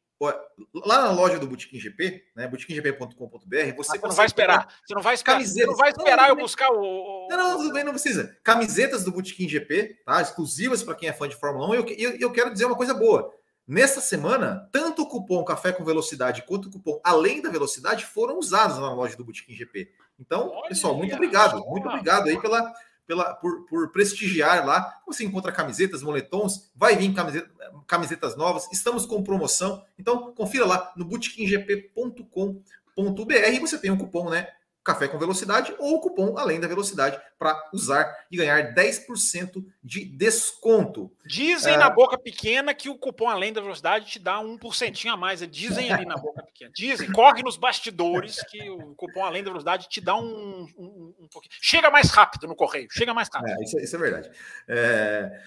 Lá 0.73 1.01
na 1.01 1.11
loja 1.11 1.37
do 1.37 1.45
Botequim 1.45 1.77
GP, 1.77 2.23
né, 2.35 2.47
botequimgp.com.br, 2.47 3.75
você, 3.75 3.97
você 3.97 4.07
não 4.07 4.15
vai 4.15 4.25
esperar. 4.25 4.73
Você 4.85 4.95
não 4.95 5.01
vai 5.01 5.13
esperar. 5.13 5.35
Camisetas. 5.35 5.67
Não 5.67 5.75
vai 5.75 5.89
esperar 5.89 6.21
não, 6.21 6.29
eu 6.29 6.35
buscar 6.37 6.69
o. 6.71 7.27
Não, 7.29 7.37
não, 7.37 7.57
tudo 7.57 7.73
bem, 7.73 7.83
não 7.83 7.91
precisa. 7.91 8.37
Camisetas 8.41 9.03
do 9.03 9.11
Botequim 9.11 9.47
GP, 9.47 10.03
tá? 10.05 10.21
Exclusivas 10.21 10.81
para 10.81 10.95
quem 10.95 11.09
é 11.09 11.13
fã 11.13 11.27
de 11.27 11.35
Fórmula 11.35 11.67
1. 11.69 11.75
E 11.75 11.77
eu, 11.77 11.85
eu, 12.11 12.17
eu 12.21 12.31
quero 12.31 12.51
dizer 12.51 12.65
uma 12.65 12.77
coisa 12.77 12.93
boa. 12.93 13.29
Nesta 13.67 13.99
semana, 13.99 14.69
tanto 14.71 15.01
o 15.01 15.07
cupom 15.07 15.43
Café 15.43 15.73
com 15.73 15.83
Velocidade 15.83 16.43
quanto 16.43 16.69
o 16.69 16.71
cupom 16.71 17.01
Além 17.03 17.41
da 17.41 17.49
Velocidade 17.49 18.05
foram 18.05 18.39
usados 18.39 18.77
na 18.77 18.93
loja 18.93 19.17
do 19.17 19.25
Botequim 19.25 19.53
GP. 19.53 19.89
Então, 20.19 20.49
Olha, 20.49 20.69
pessoal, 20.69 20.95
muito 20.95 21.13
obrigado. 21.13 21.63
Muito 21.65 21.87
obrigado 21.87 22.27
aí 22.27 22.39
pela, 22.39 22.73
pela, 23.05 23.33
por, 23.35 23.65
por 23.65 23.91
prestigiar 23.91 24.65
lá. 24.65 24.99
Você 25.05 25.23
encontra 25.23 25.51
camisetas, 25.51 26.01
moletons, 26.01 26.71
vai 26.75 26.95
vir 26.95 27.13
camiseta, 27.13 27.49
camisetas 27.87 28.35
novas, 28.35 28.71
estamos 28.71 29.05
com 29.05 29.23
promoção. 29.23 29.83
Então, 29.97 30.33
confira 30.33 30.65
lá 30.65 30.91
no 30.95 31.05
bootkinggp.com.br 31.05 33.33
e 33.53 33.59
você 33.59 33.77
tem 33.77 33.91
um 33.91 33.97
cupom, 33.97 34.29
né? 34.29 34.47
Café 34.85 35.07
com 35.07 35.17
Velocidade 35.17 35.75
ou 35.79 35.95
o 35.95 35.99
cupom 35.99 36.37
Além 36.37 36.59
da 36.59 36.67
Velocidade 36.67 37.19
para 37.39 37.59
usar 37.73 38.05
e 38.31 38.37
ganhar 38.37 38.75
10% 38.75 39.65
de 39.83 40.05
desconto. 40.05 41.11
Dizem 41.25 41.73
é... 41.73 41.77
na 41.77 41.89
boca 41.89 42.19
pequena 42.19 42.71
que 42.71 42.87
o 42.87 42.95
cupom 42.95 43.27
Além 43.27 43.51
da 43.51 43.61
Velocidade 43.61 44.05
te 44.05 44.19
dá 44.19 44.39
um 44.39 44.59
porcentinho 44.59 45.11
a 45.11 45.17
mais. 45.17 45.41
Dizem 45.49 45.91
ali 45.91 46.05
na 46.05 46.15
boca 46.15 46.43
pequena. 46.43 46.71
Dizem, 46.75 47.11
corre 47.11 47.41
nos 47.41 47.57
bastidores 47.57 48.43
que 48.43 48.69
o 48.69 48.93
cupom 48.93 49.25
Além 49.25 49.43
da 49.43 49.49
Velocidade 49.49 49.89
te 49.89 49.99
dá 49.99 50.15
um, 50.15 50.67
um, 50.77 51.15
um 51.19 51.27
pouquinho. 51.31 51.55
Chega 51.59 51.89
mais 51.89 52.11
rápido 52.11 52.47
no 52.47 52.55
correio, 52.55 52.87
chega 52.91 53.11
mais 53.11 53.27
rápido. 53.33 53.59
É, 53.59 53.63
isso, 53.63 53.79
isso, 53.79 53.95
é 53.95 53.99
verdade. 53.99 54.29
É... 54.67 55.41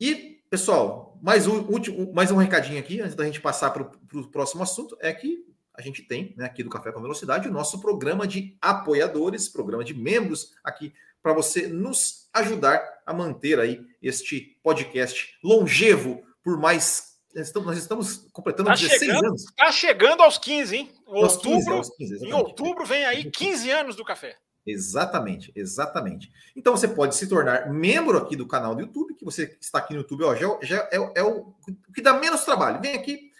E, 0.00 0.42
pessoal, 0.50 1.16
mais 1.22 1.46
um, 1.46 1.60
último, 1.68 2.12
mais 2.12 2.32
um 2.32 2.36
recadinho 2.36 2.80
aqui, 2.80 3.00
antes 3.00 3.14
da 3.14 3.24
gente 3.24 3.40
passar 3.40 3.70
para 3.70 3.84
o 3.84 4.28
próximo 4.28 4.64
assunto, 4.64 4.98
é 5.00 5.12
que 5.12 5.46
a 5.78 5.82
gente 5.82 6.02
tem 6.02 6.34
né, 6.36 6.46
aqui 6.46 6.62
do 6.62 6.70
Café 6.70 6.90
com 6.92 7.00
Velocidade 7.00 7.48
o 7.48 7.52
nosso 7.52 7.80
programa 7.80 8.26
de 8.26 8.56
apoiadores, 8.60 9.48
programa 9.48 9.84
de 9.84 9.94
membros 9.94 10.52
aqui 10.64 10.92
para 11.22 11.32
você 11.32 11.66
nos 11.66 12.28
ajudar 12.32 12.82
a 13.04 13.12
manter 13.12 13.58
aí 13.58 13.84
este 14.00 14.58
podcast 14.62 15.36
longevo 15.42 16.22
por 16.42 16.58
mais. 16.58 17.16
Nós 17.34 17.76
estamos 17.76 18.28
completando 18.32 18.70
tá 18.70 18.76
16 18.76 19.00
chegando, 19.00 19.26
anos. 19.26 19.42
Está 19.42 19.72
chegando 19.72 20.22
aos 20.22 20.38
15, 20.38 20.76
hein? 20.76 20.90
Outubro, 21.04 21.82
15, 21.82 21.96
15, 21.96 22.26
em 22.26 22.32
outubro 22.32 22.86
vem 22.86 23.04
aí 23.04 23.30
15 23.30 23.70
anos 23.70 23.96
do 23.96 24.04
café. 24.04 24.38
Exatamente, 24.66 25.52
exatamente. 25.54 26.30
Então 26.56 26.76
você 26.76 26.88
pode 26.88 27.14
se 27.14 27.28
tornar 27.28 27.70
membro 27.70 28.18
aqui 28.18 28.34
do 28.34 28.46
canal 28.46 28.74
do 28.74 28.80
YouTube, 28.80 29.14
que 29.14 29.24
você 29.24 29.56
está 29.60 29.78
aqui 29.78 29.94
no 29.94 30.00
YouTube, 30.00 30.24
ó, 30.24 30.34
já, 30.34 30.58
já 30.62 30.88
é, 30.90 30.96
é, 31.16 31.22
o, 31.22 31.54
o 31.68 31.92
que 31.94 32.02
dá 32.02 32.14
menos 32.14 32.44
trabalho. 32.44 32.80
Vem 32.80 32.94
aqui, 32.94 33.30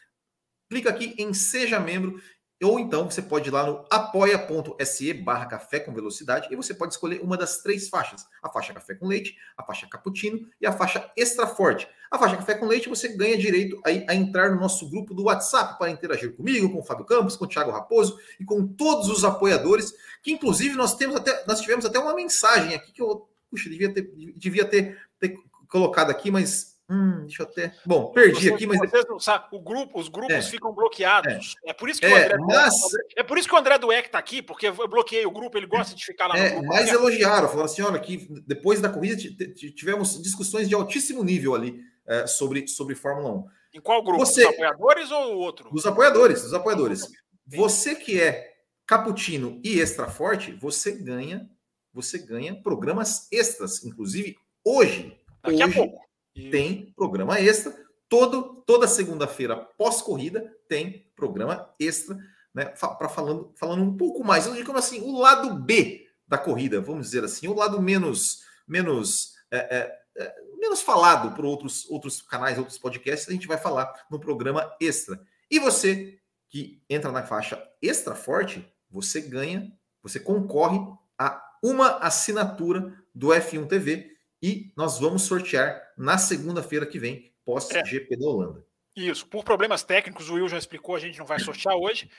clica 0.68 0.90
aqui 0.90 1.14
em 1.18 1.32
Seja 1.32 1.78
Membro, 1.80 2.20
ou 2.62 2.80
então 2.80 3.10
você 3.10 3.20
pode 3.20 3.50
ir 3.50 3.52
lá 3.52 3.66
no 3.66 3.84
apoia.se 3.90 5.12
barra 5.12 5.44
café 5.44 5.78
com 5.78 5.92
velocidade 5.92 6.48
e 6.50 6.56
você 6.56 6.72
pode 6.72 6.94
escolher 6.94 7.20
uma 7.20 7.36
das 7.36 7.58
três 7.58 7.88
faixas: 7.88 8.24
a 8.42 8.48
faixa 8.48 8.72
café 8.72 8.94
com 8.94 9.06
leite, 9.06 9.36
a 9.58 9.62
faixa 9.62 9.86
cappuccino 9.86 10.40
e 10.58 10.66
a 10.66 10.72
faixa 10.72 11.10
extra 11.16 11.46
forte. 11.46 11.86
A 12.10 12.18
faixa 12.18 12.36
café 12.36 12.54
com 12.54 12.66
leite 12.66 12.88
você 12.88 13.08
ganha 13.08 13.36
direito 13.36 13.78
a, 13.84 14.12
a 14.12 14.14
entrar 14.14 14.50
no 14.50 14.60
nosso 14.60 14.88
grupo 14.88 15.12
do 15.12 15.24
WhatsApp 15.24 15.78
para 15.78 15.90
interagir 15.90 16.34
comigo, 16.34 16.70
com 16.70 16.78
o 16.78 16.82
Fábio 16.82 17.04
Campos, 17.04 17.36
com 17.36 17.44
o 17.44 17.48
Thiago 17.48 17.70
Raposo 17.70 18.18
e 18.40 18.44
com 18.44 18.66
todos 18.66 19.10
os 19.10 19.22
apoiadores, 19.22 19.92
que 20.22 20.32
inclusive 20.32 20.76
nós 20.76 20.94
temos 20.94 21.16
até 21.16 21.44
nós 21.46 21.60
tivemos 21.60 21.84
até 21.84 21.98
uma 21.98 22.14
mensagem 22.14 22.74
aqui 22.74 22.90
que 22.92 23.02
eu 23.02 23.28
puxa, 23.50 23.68
devia 23.68 23.92
ter, 23.92 24.10
devia 24.36 24.64
ter, 24.64 24.98
ter 25.18 25.36
colocado 25.68 26.10
aqui, 26.10 26.30
mas 26.30 26.75
Hum, 26.88 27.22
deixa 27.22 27.42
eu 27.42 27.46
até. 27.46 27.74
Bom, 27.84 28.12
perdi 28.12 28.52
aqui, 28.52 28.64
mas. 28.64 28.78
Vocês 28.78 29.04
não 29.08 29.18
sabem, 29.18 29.48
o 29.50 29.60
grupo, 29.60 29.98
os 29.98 30.08
grupos 30.08 30.36
é. 30.36 30.42
ficam 30.42 30.72
bloqueados. 30.72 31.56
É. 31.64 31.70
é. 31.70 31.72
por 31.72 31.88
isso 31.88 32.00
que 32.00 32.06
é, 32.06 32.12
o 32.12 32.16
André 32.16 32.38
mas... 32.38 32.74
é 33.16 33.22
por 33.24 33.36
isso 33.36 33.48
que 33.48 33.54
o 33.54 33.58
André 33.58 33.76
Dueck 33.76 34.06
está 34.06 34.18
aqui, 34.18 34.40
porque 34.40 34.68
eu 34.68 34.88
bloqueei 34.88 35.26
o 35.26 35.30
grupo, 35.32 35.58
ele 35.58 35.66
gosta 35.66 35.96
de 35.96 36.04
ficar 36.04 36.28
lá 36.28 36.38
é, 36.38 36.50
no 36.50 36.60
grupo. 36.60 36.68
Mas 36.68 36.88
elogiaram, 36.92 37.48
falaram 37.48 37.64
assim: 37.64 37.82
olha, 37.82 37.98
que 37.98 38.28
depois 38.46 38.80
da 38.80 38.88
corrida 38.88 39.16
tivemos 39.74 40.22
discussões 40.22 40.68
de 40.68 40.76
altíssimo 40.76 41.24
nível 41.24 41.56
ali 41.56 41.80
é, 42.06 42.24
sobre, 42.28 42.68
sobre 42.68 42.94
Fórmula 42.94 43.34
1. 43.34 43.44
Em 43.74 43.80
qual 43.80 44.02
grupo? 44.04 44.24
Você... 44.24 44.46
Os 44.46 44.54
apoiadores 44.54 45.10
ou 45.10 45.34
o 45.34 45.38
outro? 45.38 45.68
Os 45.72 45.86
apoiadores, 45.86 46.44
os 46.44 46.54
apoiadores. 46.54 47.08
Você 47.48 47.96
que 47.96 48.20
é 48.20 48.54
cappuccino 48.86 49.60
e 49.64 49.80
extra 49.80 50.06
forte, 50.06 50.52
você 50.52 50.92
ganha, 50.92 51.50
você 51.92 52.16
ganha 52.16 52.54
programas 52.62 53.26
extras, 53.32 53.84
inclusive 53.84 54.36
hoje. 54.64 55.18
Daqui 55.42 55.56
hoje, 55.56 55.62
a 55.64 55.72
pouco 55.72 56.05
tem 56.50 56.92
programa 56.96 57.38
extra. 57.40 57.74
Todo, 58.08 58.62
toda 58.66 58.86
segunda-feira 58.86 59.56
pós-corrida 59.56 60.54
tem 60.68 61.10
programa 61.16 61.74
extra, 61.78 62.16
né? 62.54 62.66
Para 62.66 63.08
falando, 63.08 63.52
falando 63.56 63.82
um 63.82 63.96
pouco 63.96 64.22
mais, 64.22 64.46
eu 64.46 64.54
digo 64.54 64.72
assim, 64.72 65.00
o 65.00 65.18
lado 65.18 65.54
B 65.54 66.06
da 66.26 66.38
corrida, 66.38 66.80
vamos 66.80 67.06
dizer 67.06 67.24
assim, 67.24 67.48
o 67.48 67.54
lado 67.54 67.80
menos 67.80 68.44
menos 68.66 69.34
é, 69.50 69.58
é, 69.58 69.98
é, 70.16 70.34
menos 70.58 70.82
falado 70.82 71.34
por 71.34 71.44
outros 71.44 71.88
outros 71.88 72.20
canais, 72.22 72.58
outros 72.58 72.78
podcasts, 72.78 73.28
a 73.28 73.32
gente 73.32 73.46
vai 73.46 73.58
falar 73.58 73.92
no 74.10 74.18
programa 74.18 74.74
extra. 74.80 75.20
E 75.50 75.58
você 75.58 76.18
que 76.48 76.82
entra 76.88 77.12
na 77.12 77.22
faixa 77.22 77.62
extra 77.82 78.14
forte, 78.14 78.66
você 78.90 79.20
ganha, 79.20 79.72
você 80.02 80.18
concorre 80.18 80.78
a 81.18 81.42
uma 81.62 81.98
assinatura 81.98 82.94
do 83.14 83.28
F1 83.28 83.66
TV 83.66 84.15
e 84.42 84.72
nós 84.76 84.98
vamos 84.98 85.22
sortear 85.22 85.82
na 85.96 86.18
segunda-feira 86.18 86.86
que 86.86 86.98
vem, 86.98 87.32
pós-GP 87.44 88.14
é. 88.14 88.16
da 88.16 88.26
Holanda. 88.26 88.66
Isso, 88.94 89.26
por 89.26 89.44
problemas 89.44 89.82
técnicos, 89.82 90.30
o 90.30 90.34
Will 90.34 90.48
já 90.48 90.56
explicou, 90.56 90.96
a 90.96 90.98
gente 90.98 91.18
não 91.18 91.26
vai 91.26 91.38
sortear 91.38 91.76
hoje, 91.76 92.10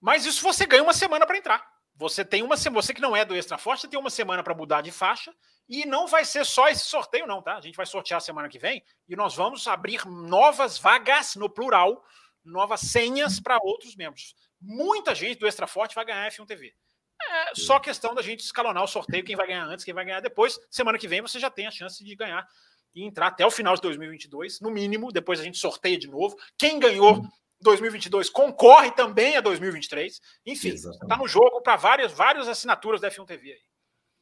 mas 0.00 0.26
isso 0.26 0.42
você 0.42 0.66
ganha 0.66 0.82
uma 0.82 0.92
semana 0.92 1.26
para 1.26 1.38
entrar. 1.38 1.66
Você 1.94 2.24
tem 2.24 2.42
uma 2.42 2.58
semana, 2.58 2.82
você 2.82 2.92
que 2.92 3.00
não 3.00 3.16
é 3.16 3.24
do 3.24 3.34
Extra 3.34 3.56
Forte, 3.56 3.80
você 3.80 3.88
tem 3.88 3.98
uma 3.98 4.10
semana 4.10 4.42
para 4.42 4.54
mudar 4.54 4.82
de 4.82 4.90
faixa 4.90 5.34
e 5.66 5.86
não 5.86 6.06
vai 6.06 6.26
ser 6.26 6.44
só 6.44 6.68
esse 6.68 6.84
sorteio, 6.84 7.26
não, 7.26 7.40
tá? 7.40 7.56
A 7.56 7.60
gente 7.60 7.74
vai 7.74 7.86
sortear 7.86 8.20
semana 8.20 8.50
que 8.50 8.58
vem 8.58 8.84
e 9.08 9.16
nós 9.16 9.34
vamos 9.34 9.66
abrir 9.66 10.06
novas 10.06 10.76
vagas 10.76 11.36
no 11.36 11.48
plural, 11.48 12.04
novas 12.44 12.80
senhas 12.80 13.40
para 13.40 13.58
outros 13.62 13.96
membros. 13.96 14.34
Muita 14.60 15.14
gente 15.14 15.38
do 15.38 15.46
Extra 15.46 15.66
Forte 15.66 15.94
vai 15.94 16.04
ganhar 16.04 16.30
F1 16.30 16.46
TV. 16.46 16.74
É 17.22 17.54
só 17.54 17.78
questão 17.80 18.14
da 18.14 18.22
gente 18.22 18.40
escalonar 18.40 18.84
o 18.84 18.86
sorteio, 18.88 19.24
quem 19.24 19.36
vai 19.36 19.46
ganhar 19.46 19.64
antes, 19.64 19.84
quem 19.84 19.94
vai 19.94 20.04
ganhar 20.04 20.20
depois. 20.20 20.58
Semana 20.70 20.98
que 20.98 21.08
vem 21.08 21.22
você 21.22 21.38
já 21.38 21.50
tem 21.50 21.66
a 21.66 21.70
chance 21.70 22.02
de 22.04 22.14
ganhar 22.14 22.46
e 22.94 23.04
entrar 23.04 23.28
até 23.28 23.44
o 23.44 23.50
final 23.50 23.74
de 23.74 23.82
2022, 23.82 24.60
no 24.60 24.70
mínimo. 24.70 25.12
Depois 25.12 25.40
a 25.40 25.44
gente 25.44 25.58
sorteia 25.58 25.98
de 25.98 26.08
novo. 26.08 26.36
Quem 26.58 26.78
ganhou 26.78 27.22
2022 27.60 28.30
concorre 28.30 28.90
também 28.92 29.36
a 29.36 29.40
2023. 29.40 30.20
Enfim, 30.46 30.70
está 30.70 31.16
no 31.16 31.26
jogo 31.26 31.60
para 31.62 31.76
várias, 31.76 32.12
várias 32.12 32.48
assinaturas 32.48 33.00
da 33.00 33.10
F1 33.10 33.26
TV 33.26 33.52
aí. 33.52 33.60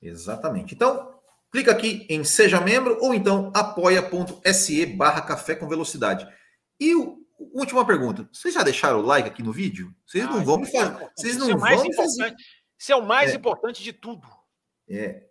Exatamente. 0.03 0.75
Então, 0.75 1.19
clica 1.51 1.73
aqui 1.73 2.07
em 2.09 2.25
Seja 2.25 2.61
Membro 2.61 2.99
ou 3.01 3.15
então 3.15 3.53
apoia.se 3.55 4.87
barra 4.87 5.23
café 5.23 5.55
com 5.55 5.69
velocidade. 5.69 6.29
E 6.79 6.95
o, 6.95 7.25
última 7.53 7.87
pergunta. 7.87 8.29
Vocês 8.33 8.55
já 8.55 8.63
deixaram 8.63 9.01
o 9.01 9.03
like 9.03 9.29
aqui 9.29 9.43
no 9.43 9.53
vídeo? 9.53 9.95
Vocês 10.07 10.25
ah, 10.25 10.31
não 10.31 10.45
vão 10.45 10.59
me 10.59 10.71
fazer. 10.71 11.11
Vocês 11.17 11.37
não 11.37 11.51
é 11.51 11.77
vão 11.77 11.93
fazer. 11.93 12.35
Isso 12.79 12.93
é 12.93 12.97
o 12.97 13.05
mais 13.05 13.33
é. 13.33 13.37
importante 13.37 13.83
de 13.83 13.93
tudo. 13.93 14.27
É. 14.89 15.23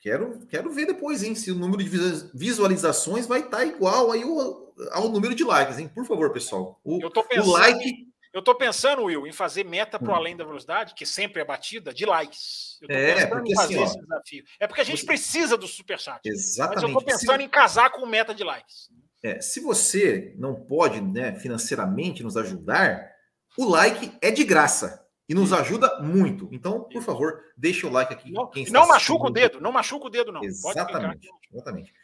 Quero, 0.00 0.46
quero 0.46 0.72
ver 0.72 0.86
depois, 0.86 1.22
hein? 1.22 1.34
Se 1.34 1.50
o 1.50 1.54
número 1.54 1.82
de 1.82 1.90
visualizações 2.32 3.26
vai 3.26 3.40
estar 3.40 3.58
tá 3.58 3.64
igual 3.64 4.10
aí 4.10 4.22
ao, 4.22 4.74
ao 4.92 5.08
número 5.10 5.34
de 5.34 5.44
likes, 5.44 5.78
hein? 5.78 5.88
Por 5.88 6.06
favor, 6.06 6.32
pessoal. 6.32 6.80
O, 6.82 7.00
eu 7.02 7.10
tô 7.10 7.22
pensando, 7.22 7.48
o 7.48 7.52
like. 7.52 8.10
Eu 8.32 8.42
tô 8.42 8.54
pensando, 8.54 9.02
Will, 9.02 9.26
em 9.26 9.32
fazer 9.32 9.64
meta 9.64 9.98
para 9.98 10.12
hum. 10.12 10.16
além 10.16 10.36
da 10.36 10.44
velocidade, 10.44 10.94
que 10.94 11.04
sempre 11.04 11.42
é 11.42 11.44
batida, 11.44 11.92
de 11.92 12.06
likes. 12.06 12.78
É, 12.88 13.26
porque, 13.26 13.52
assim, 13.58 13.82
esse 13.82 14.00
desafio. 14.00 14.44
É 14.58 14.66
porque 14.66 14.80
a 14.80 14.84
gente 14.84 15.00
você... 15.00 15.06
precisa 15.06 15.56
do 15.56 15.66
superchat. 15.66 16.20
Exatamente. 16.24 16.82
Mas 16.82 16.90
eu 16.90 16.98
tô 16.98 17.04
pensando 17.04 17.38
se... 17.38 17.44
em 17.44 17.48
casar 17.48 17.90
com 17.90 18.06
meta 18.06 18.32
de 18.32 18.44
likes. 18.44 18.88
É, 19.22 19.40
se 19.40 19.60
você 19.60 20.34
não 20.38 20.54
pode, 20.54 21.00
né, 21.00 21.34
financeiramente 21.34 22.22
nos 22.22 22.36
ajudar, 22.36 23.10
o 23.58 23.68
like 23.68 24.16
é 24.22 24.30
de 24.30 24.44
graça. 24.44 24.99
E 25.30 25.34
nos 25.34 25.52
ajuda 25.52 26.00
muito. 26.00 26.48
Então, 26.50 26.80
por 26.80 27.00
favor, 27.02 27.40
deixe 27.56 27.86
o 27.86 27.90
like 27.90 28.12
aqui. 28.12 28.32
Não, 28.32 28.50
não 28.72 28.88
machuca 28.88 29.28
o 29.28 29.30
dedo, 29.30 29.60
não 29.60 29.70
machuca 29.70 30.06
o 30.06 30.10
dedo, 30.10 30.32
não. 30.32 30.42
Exatamente, 30.42 31.28
exatamente. 31.54 31.94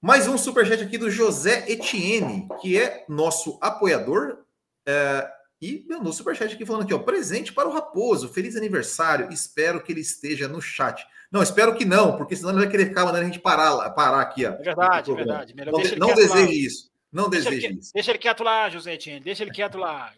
Mais 0.00 0.26
um 0.26 0.36
superchat 0.36 0.82
aqui 0.82 0.98
do 0.98 1.08
José 1.08 1.64
Etienne, 1.70 2.48
que 2.60 2.76
é 2.76 3.04
nosso 3.08 3.56
apoiador. 3.62 4.38
É, 4.84 5.30
e 5.60 5.86
mandou 5.88 6.12
superchat 6.12 6.52
aqui 6.52 6.66
falando 6.66 6.82
aqui, 6.82 6.92
ó, 6.92 6.98
presente 6.98 7.52
para 7.52 7.68
o 7.68 7.72
Raposo, 7.72 8.28
feliz 8.28 8.56
aniversário, 8.56 9.32
espero 9.32 9.80
que 9.80 9.92
ele 9.92 10.00
esteja 10.00 10.48
no 10.48 10.60
chat. 10.60 11.06
Não, 11.30 11.40
espero 11.40 11.76
que 11.76 11.84
não, 11.84 12.16
porque 12.16 12.34
senão 12.34 12.50
ele 12.50 12.62
vai 12.62 12.68
querer 12.68 12.86
ficar 12.86 13.04
mandando 13.04 13.22
a 13.22 13.26
gente 13.26 13.38
parar, 13.38 13.90
parar 13.90 14.20
aqui, 14.20 14.44
ó. 14.44 14.54
É 14.54 14.56
verdade, 14.56 15.12
é 15.12 15.14
verdade. 15.14 15.54
Melhor 15.54 15.70
não, 15.70 16.08
não 16.08 16.14
deseje 16.16 16.46
lá. 16.46 16.50
isso, 16.50 16.90
não 17.12 17.30
deixa 17.30 17.48
deseje 17.48 17.66
ele, 17.68 17.78
isso. 17.78 17.92
Deixa 17.94 18.10
ele 18.10 18.18
quieto 18.18 18.42
lá, 18.42 18.68
José 18.68 18.94
Etienne, 18.94 19.20
deixa 19.20 19.44
ele 19.44 19.52
quieto 19.52 19.78
lá. 19.78 20.12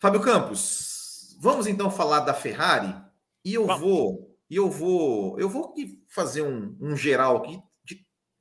Fábio 0.00 0.22
Campos, 0.22 1.36
vamos 1.38 1.66
então 1.66 1.90
falar 1.90 2.20
da 2.20 2.32
Ferrari, 2.32 2.96
e 3.44 3.52
eu 3.52 3.66
vamos. 3.66 3.82
vou, 3.82 4.38
eu 4.50 4.70
vou, 4.70 5.38
eu 5.38 5.46
vou 5.46 5.74
fazer 6.08 6.40
um, 6.40 6.74
um 6.80 6.96
geral 6.96 7.36
aqui, 7.36 7.62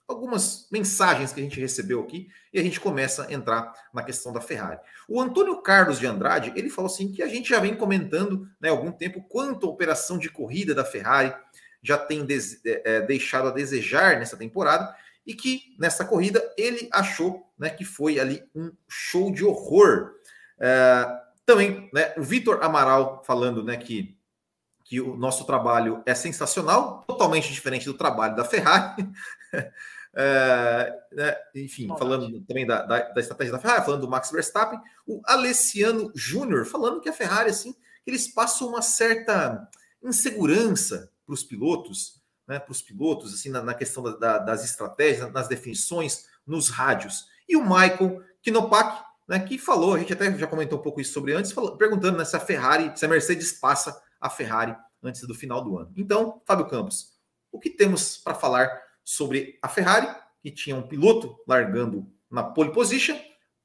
algumas 0.07 0.69
mensagens 0.71 1.33
que 1.33 1.41
a 1.41 1.43
gente 1.43 1.59
recebeu 1.59 1.99
aqui 1.99 2.29
e 2.53 2.59
a 2.61 2.63
gente 2.63 2.79
começa 2.79 3.25
a 3.25 3.33
entrar 3.33 3.73
na 3.93 4.01
questão 4.03 4.31
da 4.31 4.39
Ferrari. 4.39 4.79
O 5.05 5.19
Antônio 5.19 5.61
Carlos 5.61 5.99
de 5.99 6.07
Andrade, 6.07 6.53
ele 6.55 6.69
falou 6.69 6.89
assim 6.89 7.11
que 7.11 7.21
a 7.21 7.27
gente 7.27 7.49
já 7.49 7.59
vem 7.59 7.75
comentando 7.75 8.47
né, 8.57 8.69
há 8.69 8.71
algum 8.71 8.93
tempo 8.93 9.21
quanto 9.27 9.67
a 9.67 9.69
operação 9.69 10.17
de 10.17 10.29
corrida 10.29 10.73
da 10.73 10.85
Ferrari 10.85 11.35
já 11.83 11.97
tem 11.97 12.25
des, 12.25 12.61
é, 12.65 13.01
deixado 13.01 13.49
a 13.49 13.51
desejar 13.51 14.17
nessa 14.17 14.37
temporada 14.37 14.95
e 15.27 15.33
que 15.33 15.75
nessa 15.77 16.05
corrida 16.05 16.41
ele 16.57 16.87
achou 16.89 17.51
né, 17.59 17.69
que 17.69 17.83
foi 17.83 18.17
ali 18.17 18.41
um 18.55 18.71
show 18.87 19.29
de 19.29 19.43
horror. 19.43 20.13
É, 20.57 21.27
também 21.49 21.89
né, 21.91 22.13
o 22.15 22.21
Vitor 22.21 22.63
Amaral 22.63 23.23
falando 23.25 23.63
né, 23.63 23.75
que 23.75 24.15
que 24.83 24.99
o 24.99 25.15
nosso 25.15 25.45
trabalho 25.45 26.01
é 26.03 26.15
sensacional, 26.15 27.03
totalmente 27.07 27.53
diferente 27.53 27.85
do 27.85 27.93
trabalho 27.93 28.35
da 28.35 28.45
Ferrari. 28.45 29.09
É, 30.11 30.91
né, 31.11 31.37
enfim, 31.53 31.87
falando 31.87 32.41
também 32.41 32.65
da, 32.65 32.81
da, 32.81 32.99
da, 33.09 33.21
estratégia 33.21 33.53
da 33.53 33.59
Ferrari, 33.59 33.85
falando 33.85 34.01
do 34.01 34.09
Max 34.09 34.31
Verstappen, 34.31 34.81
o 35.05 35.21
Alessiano 35.23 36.11
Júnior 36.15 36.65
falando 36.65 36.99
que 36.99 37.07
a 37.07 37.13
Ferrari, 37.13 37.51
assim, 37.51 37.75
eles 38.07 38.27
passam 38.27 38.69
uma 38.69 38.81
certa 38.81 39.69
insegurança 40.03 41.11
para 41.23 41.33
os 41.33 41.43
pilotos, 41.43 42.19
né, 42.47 42.57
para 42.57 42.71
os 42.71 42.81
pilotos, 42.81 43.35
assim, 43.35 43.49
na, 43.49 43.61
na 43.61 43.75
questão 43.75 44.01
da, 44.01 44.39
das 44.39 44.65
estratégias, 44.65 45.31
nas 45.31 45.47
definições, 45.47 46.25
nos 46.45 46.69
rádios. 46.69 47.27
E 47.47 47.55
o 47.55 47.61
Michael 47.61 48.23
Knopak, 48.47 49.03
né, 49.29 49.39
que 49.39 49.59
falou, 49.59 49.93
a 49.93 49.99
gente 49.99 50.11
até 50.11 50.35
já 50.35 50.47
comentou 50.47 50.79
um 50.79 50.81
pouco 50.81 50.99
isso 50.99 51.13
sobre 51.13 51.33
antes, 51.33 51.51
falou, 51.51 51.77
perguntando 51.77 52.17
né, 52.17 52.25
se 52.25 52.35
a 52.35 52.39
Ferrari, 52.39 52.91
se 52.95 53.05
a 53.05 53.07
Mercedes 53.07 53.51
passa 53.51 54.01
a 54.19 54.27
Ferrari 54.27 54.75
antes 55.03 55.21
do 55.21 55.35
final 55.35 55.63
do 55.63 55.77
ano. 55.77 55.93
Então, 55.95 56.41
Fábio 56.47 56.67
Campos, 56.67 57.13
o 57.51 57.59
que 57.59 57.69
temos 57.69 58.17
para 58.17 58.33
falar 58.33 58.81
sobre 59.05 59.59
a 59.61 59.69
Ferrari, 59.69 60.07
que 60.41 60.49
tinha 60.49 60.75
um 60.75 60.81
piloto 60.81 61.37
largando 61.47 62.11
na 62.29 62.41
pole 62.41 62.73
position, 62.73 63.17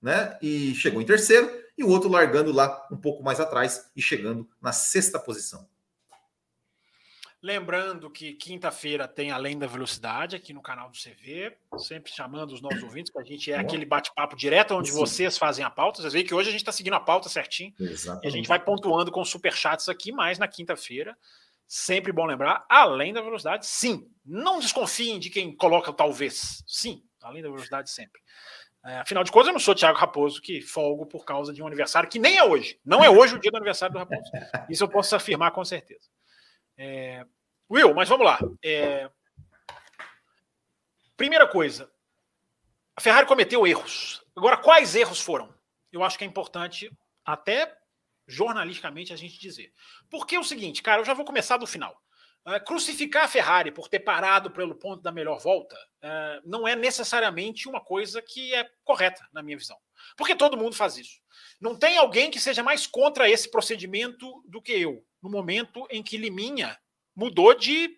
né? 0.03 0.39
E 0.43 0.75
chegou 0.75 1.01
em 1.01 1.07
terceiro, 1.07 1.51
e 1.79 1.83
o 1.83 1.89
outro 1.89 2.11
largando 2.11 2.53
lá 2.53 2.87
um 2.91 2.97
pouco 2.97 3.23
mais 3.23 3.41
atrás 3.41 3.91
e 3.97 4.03
chegando 4.03 4.47
na 4.61 4.71
sexta 4.71 5.19
posição. 5.19 5.67
Lembrando 7.45 8.11
que 8.11 8.33
quinta-feira 8.33 9.07
tem 9.07 9.31
Além 9.31 9.59
da 9.59 9.67
Velocidade 9.67 10.35
aqui 10.35 10.55
no 10.55 10.63
canal 10.63 10.89
do 10.89 10.97
CV, 10.97 11.55
sempre 11.77 12.11
chamando 12.11 12.53
os 12.53 12.63
nossos 12.63 12.83
ouvintes, 12.83 13.13
que 13.13 13.19
a 13.19 13.23
gente 13.23 13.53
é 13.53 13.59
aquele 13.59 13.85
bate-papo 13.85 14.35
direto 14.35 14.75
onde 14.75 14.91
Sim. 14.91 14.99
vocês 14.99 15.37
fazem 15.37 15.63
a 15.63 15.69
pauta. 15.69 16.01
Vocês 16.01 16.15
veem 16.15 16.25
que 16.25 16.35
hoje 16.35 16.49
a 16.49 16.53
gente 16.53 16.63
está 16.63 16.73
seguindo 16.73 16.95
a 16.95 17.01
pauta 17.01 17.29
certinho. 17.29 17.75
Exatamente. 17.79 18.25
E 18.25 18.29
a 18.29 18.31
gente 18.31 18.49
vai 18.49 18.59
pontuando 18.59 19.13
com 19.13 19.23
superchats 19.25 19.91
aqui, 19.91 20.11
mas 20.11 20.39
na 20.39 20.49
quinta-feira 20.49 21.15
Sempre 21.67 22.13
bom 22.13 22.27
lembrar, 22.27 22.65
além 22.69 23.13
da 23.13 23.23
velocidade, 23.23 23.67
sim. 23.67 24.09
Não 24.25 24.61
desconfiem 24.61 25.19
de 25.19 25.31
quem 25.31 25.55
coloca 25.57 25.93
talvez. 25.93 26.63
Sim, 26.67 27.03
além 27.23 27.43
da 27.43 27.49
velocidade, 27.49 27.91
sempre. 27.91 28.21
É, 28.85 28.99
afinal 28.99 29.25
de 29.25 29.33
contas, 29.33 29.49
eu 29.49 29.55
não 29.55 29.61
sou 29.61 29.75
Thiago 29.75 29.99
Raposo 29.99 30.43
que 30.43 30.61
folgo 30.61 31.07
por 31.07 31.25
causa 31.25 31.55
de 31.55 31.63
um 31.63 31.67
aniversário 31.67 32.09
que 32.09 32.19
nem 32.19 32.37
é 32.37 32.45
hoje. 32.45 32.79
Não 32.85 33.03
é 33.03 33.09
hoje 33.09 33.35
o 33.35 33.39
dia 33.39 33.51
do 33.51 33.57
aniversário 33.57 33.95
do 33.95 33.99
Raposo. 33.99 34.31
Isso 34.69 34.85
eu 34.85 34.89
posso 34.89 35.17
afirmar 35.17 35.53
com 35.53 35.65
certeza. 35.65 36.07
É... 36.77 37.25
Will, 37.71 37.95
mas 37.95 38.09
vamos 38.09 38.27
lá. 38.27 38.39
É... 38.63 39.11
Primeira 41.17 41.47
coisa, 41.47 41.91
a 42.97 43.01
Ferrari 43.01 43.27
cometeu 43.27 43.67
erros. 43.67 44.25
Agora, 44.37 44.57
quais 44.57 44.95
erros 44.95 45.21
foram? 45.21 45.55
Eu 45.93 46.03
acho 46.03 46.19
que 46.19 46.25
é 46.25 46.27
importante 46.27 46.91
até 47.25 47.77
jornalisticamente 48.27 49.13
a 49.13 49.17
gente 49.17 49.39
dizer. 49.39 49.73
Porque 50.11 50.37
é 50.37 50.41
o 50.41 50.45
seguinte, 50.45 50.83
cara, 50.83 51.01
eu 51.01 51.05
já 51.05 51.15
vou 51.15 51.25
começar 51.25 51.57
do 51.57 51.67
final. 51.67 52.01
Uh, 52.47 52.63
crucificar 52.63 53.25
a 53.25 53.29
Ferrari 53.29 53.71
por 53.71 53.89
ter 53.89 54.01
parado 54.01 54.51
pelo 54.51 54.75
ponto 54.75 55.03
da 55.03 55.11
melhor 55.11 55.41
volta 55.41 55.75
uh, 55.77 56.43
não 56.45 56.69
é 56.69 56.77
necessariamente 56.77 57.67
uma 57.67 57.81
coisa 57.81 58.21
que 58.21 58.55
é 58.55 58.69
correta, 58.85 59.27
na 59.33 59.43
minha 59.43 59.57
visão. 59.57 59.79
Porque 60.15 60.37
todo 60.37 60.57
mundo 60.57 60.77
faz 60.77 60.99
isso. 60.99 61.21
Não 61.59 61.75
tem 61.75 61.97
alguém 61.97 62.31
que 62.31 62.39
seja 62.39 62.63
mais 62.63 62.87
contra 62.87 63.31
esse 63.31 63.51
procedimento 63.51 64.43
do 64.47 64.61
que 64.61 64.73
eu, 64.73 65.03
no 65.23 65.31
momento 65.31 65.87
em 65.91 66.03
que 66.03 66.19
Liminha 66.19 66.79
mudou 67.15 67.55
de. 67.55 67.97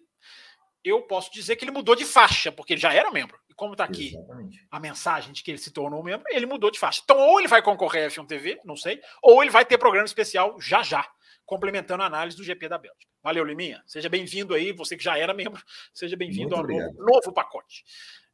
Eu 0.85 1.03
posso 1.03 1.33
dizer 1.33 1.57
que 1.57 1.65
ele 1.65 1.73
mudou 1.73 1.97
de 1.97 2.05
faixa, 2.05 2.53
porque 2.53 2.75
ele 2.75 2.81
já 2.81 2.93
era 2.93 3.11
membro 3.11 3.39
como 3.57 3.73
está 3.73 3.85
aqui 3.85 4.09
Exatamente. 4.09 4.67
a 4.71 4.79
mensagem 4.79 5.33
de 5.33 5.43
que 5.43 5.51
ele 5.51 5.59
se 5.59 5.71
tornou 5.71 6.03
membro, 6.03 6.27
ele 6.31 6.47
mudou 6.47 6.71
de 6.71 6.79
faixa. 6.79 7.01
Então, 7.03 7.19
ou 7.19 7.41
ele 7.41 7.49
vai 7.49 7.63
concorrer 7.63 8.05
à 8.05 8.09
F1 8.09 8.27
TV, 8.27 8.61
não 8.65 8.77
sei, 8.77 9.01
ou 9.23 9.43
ele 9.43 9.51
vai 9.51 9.65
ter 9.65 9.79
programa 9.79 10.05
especial 10.05 10.61
já 10.61 10.83
já, 10.83 11.09
complementando 11.45 12.03
a 12.03 12.07
análise 12.07 12.37
do 12.37 12.45
GP 12.45 12.69
da 12.69 12.77
Bélgica. 12.79 13.11
Valeu, 13.23 13.45
Liminha. 13.45 13.83
Seja 13.87 14.09
bem-vindo 14.09 14.55
aí, 14.55 14.73
você 14.73 14.97
que 14.97 15.03
já 15.03 15.19
era 15.19 15.33
membro, 15.33 15.61
seja 15.93 16.17
bem-vindo 16.17 16.55
ao 16.55 16.63
novo, 16.63 16.95
novo, 17.03 17.33
pacote. 17.33 17.83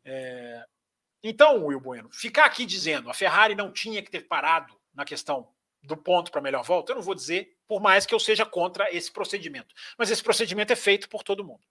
É... 0.05 0.65
Então, 1.23 1.67
Will 1.67 1.81
Bueno, 1.81 2.11
ficar 2.13 2.45
aqui 2.45 2.67
dizendo 2.67 3.09
a 3.09 3.15
Ferrari 3.15 3.55
não 3.55 3.73
tinha 3.73 4.03
que 4.03 4.11
ter 4.11 4.23
parado 4.23 4.77
na 4.93 5.05
questão 5.05 5.49
do 5.85 5.97
ponto 5.97 6.33
para 6.33 6.41
a 6.41 6.43
melhor 6.43 6.65
volta, 6.65 6.93
eu 6.93 6.97
não 6.97 7.03
vou 7.03 7.15
dizer, 7.15 7.57
por 7.73 7.81
mais 7.81 8.05
que 8.05 8.15
eu 8.15 8.21
seja 8.21 8.45
contra 8.45 8.95
esse 8.95 9.11
procedimento. 9.11 9.75
Mas 9.97 10.11
esse 10.11 10.23
procedimento 10.23 10.75
é 10.75 10.77
feito 10.77 11.09
por 11.09 11.23
todo 11.23 11.43
mundo. 11.43 11.63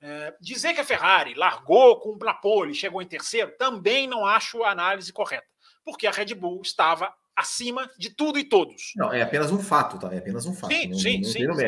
É, 0.00 0.34
dizer 0.40 0.72
que 0.72 0.80
a 0.80 0.84
Ferrari 0.84 1.34
largou 1.34 2.00
com 2.00 2.12
o 2.12 2.40
pole, 2.40 2.72
chegou 2.72 3.02
em 3.02 3.06
terceiro, 3.06 3.54
também 3.58 4.06
não 4.06 4.24
acho 4.24 4.64
a 4.64 4.70
análise 4.70 5.12
correta, 5.12 5.46
porque 5.84 6.06
a 6.06 6.10
Red 6.10 6.34
Bull 6.34 6.62
estava 6.62 7.14
acima 7.36 7.90
de 7.98 8.08
tudo 8.08 8.38
e 8.38 8.44
todos. 8.44 8.92
Não, 8.96 9.12
é 9.12 9.20
apenas 9.20 9.52
um 9.52 9.58
fato, 9.58 9.98
tá? 9.98 10.10
É 10.14 10.16
apenas 10.16 10.46
um 10.46 10.54
fato. 10.54 10.72
Sim, 10.72 10.86
não, 10.86 10.98
sim, 10.98 11.20
não 11.44 11.54
sim. 11.54 11.66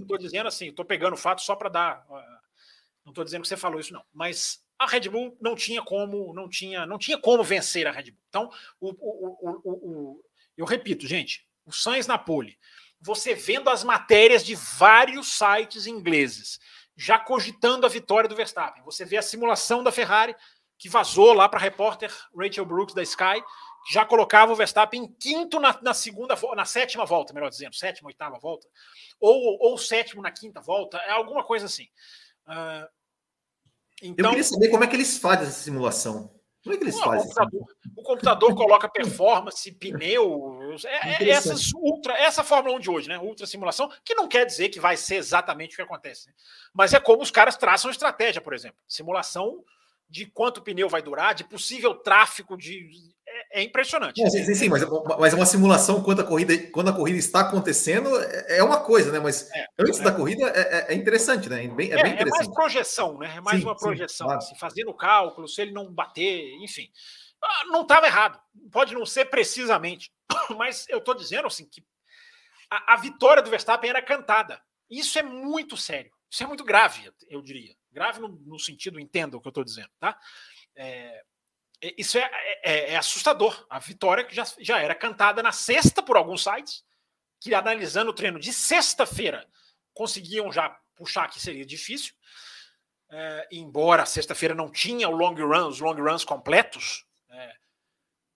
Estou 0.00 0.18
dizendo 0.18 0.48
assim, 0.48 0.70
estou 0.70 0.84
pegando 0.84 1.14
o 1.14 1.16
fato 1.16 1.42
só 1.42 1.54
para 1.54 1.68
dar. 1.68 2.04
Não 3.04 3.12
estou 3.12 3.22
dizendo 3.22 3.42
que 3.42 3.48
você 3.48 3.56
falou 3.56 3.78
isso, 3.78 3.92
não. 3.92 4.02
Mas 4.12 4.64
a 4.76 4.86
Red 4.88 5.08
Bull 5.08 5.38
não 5.40 5.54
tinha 5.54 5.80
como, 5.80 6.34
não 6.34 6.48
tinha, 6.48 6.84
não 6.84 6.98
tinha 6.98 7.18
como 7.18 7.44
vencer 7.44 7.86
a 7.86 7.92
Red 7.92 8.10
Bull. 8.10 8.24
Então, 8.28 8.50
o, 8.80 8.88
o, 8.88 9.60
o, 9.62 9.70
o 9.72 10.24
eu 10.56 10.66
repito, 10.66 11.06
gente, 11.06 11.46
o 11.66 11.72
Sainz 11.72 12.06
na 12.06 12.16
pole, 12.16 12.56
você 13.00 13.34
vendo 13.34 13.70
as 13.70 13.84
matérias 13.84 14.44
de 14.44 14.54
vários 14.54 15.36
sites 15.36 15.86
ingleses 15.86 16.58
já 16.96 17.18
cogitando 17.18 17.84
a 17.84 17.90
vitória 17.90 18.28
do 18.28 18.34
Verstappen. 18.34 18.82
Você 18.84 19.04
vê 19.04 19.18
a 19.18 19.22
simulação 19.22 19.84
da 19.84 19.92
Ferrari, 19.92 20.34
que 20.78 20.88
vazou 20.88 21.32
lá 21.32 21.48
para 21.48 21.58
a 21.58 21.62
repórter 21.62 22.10
Rachel 22.34 22.64
Brooks 22.64 22.94
da 22.94 23.02
Sky, 23.02 23.42
que 23.86 23.92
já 23.92 24.04
colocava 24.04 24.52
o 24.52 24.56
Verstappen 24.56 25.02
em 25.02 25.12
quinto 25.14 25.60
na, 25.60 25.78
na, 25.82 25.94
segunda, 25.94 26.34
na 26.54 26.64
sétima 26.64 27.04
volta, 27.04 27.34
melhor 27.34 27.50
dizendo, 27.50 27.74
sétima, 27.74 28.08
oitava 28.08 28.38
volta, 28.38 28.66
ou, 29.20 29.58
ou 29.60 29.78
sétimo 29.78 30.22
na 30.22 30.30
quinta 30.30 30.60
volta, 30.60 30.96
é 30.98 31.10
alguma 31.10 31.44
coisa 31.44 31.66
assim. 31.66 31.86
Uh, 32.46 32.88
então, 34.02 34.26
Eu 34.26 34.30
queria 34.30 34.44
saber 34.44 34.68
como 34.70 34.84
é 34.84 34.86
que 34.86 34.96
eles 34.96 35.18
fazem 35.18 35.46
essa 35.46 35.62
simulação. 35.62 36.35
Como 36.66 36.74
é 36.74 36.78
que 36.78 36.84
eles 36.84 36.98
fazem? 36.98 37.20
O 37.20 37.22
computador, 37.22 37.66
o 37.96 38.02
computador 38.02 38.54
coloca 38.56 38.88
performance, 38.88 39.70
pneu, 39.70 40.58
é, 40.84 41.22
é 41.22 41.30
essas 41.30 41.72
ultra, 41.72 42.14
essa 42.14 42.42
Fórmula 42.42 42.74
1 42.76 42.80
de 42.80 42.90
hoje, 42.90 43.08
né? 43.08 43.16
Ultra 43.20 43.46
simulação, 43.46 43.88
que 44.04 44.16
não 44.16 44.26
quer 44.26 44.44
dizer 44.44 44.68
que 44.70 44.80
vai 44.80 44.96
ser 44.96 45.14
exatamente 45.14 45.74
o 45.74 45.76
que 45.76 45.82
acontece. 45.82 46.26
Né? 46.26 46.34
Mas 46.74 46.92
é 46.92 46.98
como 46.98 47.22
os 47.22 47.30
caras 47.30 47.56
traçam 47.56 47.88
estratégia, 47.88 48.40
por 48.40 48.52
exemplo. 48.52 48.78
Simulação 48.88 49.62
de 50.10 50.26
quanto 50.26 50.60
pneu 50.60 50.88
vai 50.88 51.00
durar, 51.00 51.36
de 51.36 51.44
possível 51.44 51.94
tráfego 51.94 52.56
de 52.56 53.14
é, 53.56 53.62
impressionante. 53.62 54.20
sim, 54.30 54.44
sim, 54.44 54.54
sim, 54.54 54.68
mas, 54.68 54.82
mas 55.18 55.32
é 55.32 55.36
uma 55.36 55.46
simulação 55.46 56.02
quando 56.02 56.20
a 56.20 56.24
corrida, 56.24 56.56
quando 56.70 56.90
a 56.90 56.92
corrida 56.92 57.18
está 57.18 57.40
acontecendo, 57.40 58.14
é, 58.20 58.58
é 58.58 58.62
uma 58.62 58.80
coisa, 58.80 59.10
né? 59.10 59.18
Mas 59.18 59.50
é, 59.54 59.66
antes 59.78 59.98
é. 59.98 60.02
da 60.04 60.12
corrida 60.12 60.46
é, 60.54 60.92
é, 60.92 60.94
interessante, 60.94 61.48
né? 61.48 61.66
Bem, 61.68 61.90
é, 61.90 62.02
bem 62.02 62.12
interessante. 62.12 62.20
É 62.20 62.44
mais 62.44 62.48
projeção, 62.48 63.18
né? 63.18 63.36
É 63.36 63.40
mais 63.40 63.58
sim, 63.58 63.64
uma 63.64 63.74
projeção. 63.74 64.26
Claro. 64.26 64.42
assim, 64.42 64.54
fazendo 64.56 64.92
cálculo, 64.92 65.48
se 65.48 65.62
ele 65.62 65.72
não 65.72 65.90
bater, 65.90 66.54
enfim. 66.62 66.90
Ah, 67.42 67.64
não 67.68 67.80
estava 67.80 68.06
errado. 68.06 68.38
Pode 68.70 68.94
não 68.94 69.06
ser 69.06 69.24
precisamente. 69.26 70.12
Mas 70.58 70.86
eu 70.90 70.98
estou 70.98 71.14
dizendo 71.14 71.46
assim 71.46 71.66
que 71.66 71.82
a, 72.70 72.92
a 72.92 72.96
vitória 72.96 73.42
do 73.42 73.48
Verstappen 73.48 73.88
era 73.88 74.02
cantada. 74.02 74.60
Isso 74.90 75.18
é 75.18 75.22
muito 75.22 75.78
sério. 75.78 76.12
Isso 76.30 76.42
é 76.42 76.46
muito 76.46 76.62
grave, 76.62 77.10
eu 77.30 77.40
diria. 77.40 77.74
Grave 77.90 78.20
no, 78.20 78.28
no 78.28 78.58
sentido, 78.58 79.00
entenda 79.00 79.34
o 79.34 79.40
que 79.40 79.48
eu 79.48 79.50
estou 79.50 79.64
dizendo, 79.64 79.88
tá? 79.98 80.18
É, 80.76 81.22
é, 81.22 81.22
isso 81.82 82.18
é, 82.18 82.30
é, 82.62 82.92
é, 82.92 82.96
assustador. 82.96 83.66
A 83.68 83.78
vitória 83.78 84.24
que 84.24 84.34
já, 84.34 84.44
já 84.58 84.80
era 84.80 84.94
cantada 84.94 85.42
na 85.42 85.52
sexta 85.52 86.02
por 86.02 86.16
alguns 86.16 86.42
sites, 86.42 86.84
que 87.40 87.54
analisando 87.54 88.10
o 88.10 88.14
treino 88.14 88.40
de 88.40 88.52
sexta-feira 88.52 89.46
conseguiam 89.92 90.50
já 90.50 90.70
puxar 90.94 91.28
que 91.28 91.40
seria 91.40 91.64
difícil, 91.64 92.14
é, 93.10 93.48
embora 93.52 94.06
sexta-feira 94.06 94.54
não 94.54 94.70
tinha 94.70 95.08
o 95.08 95.16
long 95.16 95.34
run, 95.34 95.68
os 95.68 95.80
long 95.80 95.94
runs 95.94 96.24
completos, 96.24 97.06
é, 97.30 97.56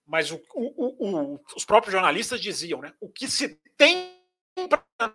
mas 0.07 0.31
o, 0.31 0.41
o, 0.55 1.35
o, 1.35 1.45
os 1.57 1.65
próprios 1.65 1.93
jornalistas 1.93 2.41
diziam, 2.41 2.81
né? 2.81 2.93
O 3.01 3.09
que 3.09 3.29
se 3.29 3.61
tem 3.77 4.21
para 4.69 5.15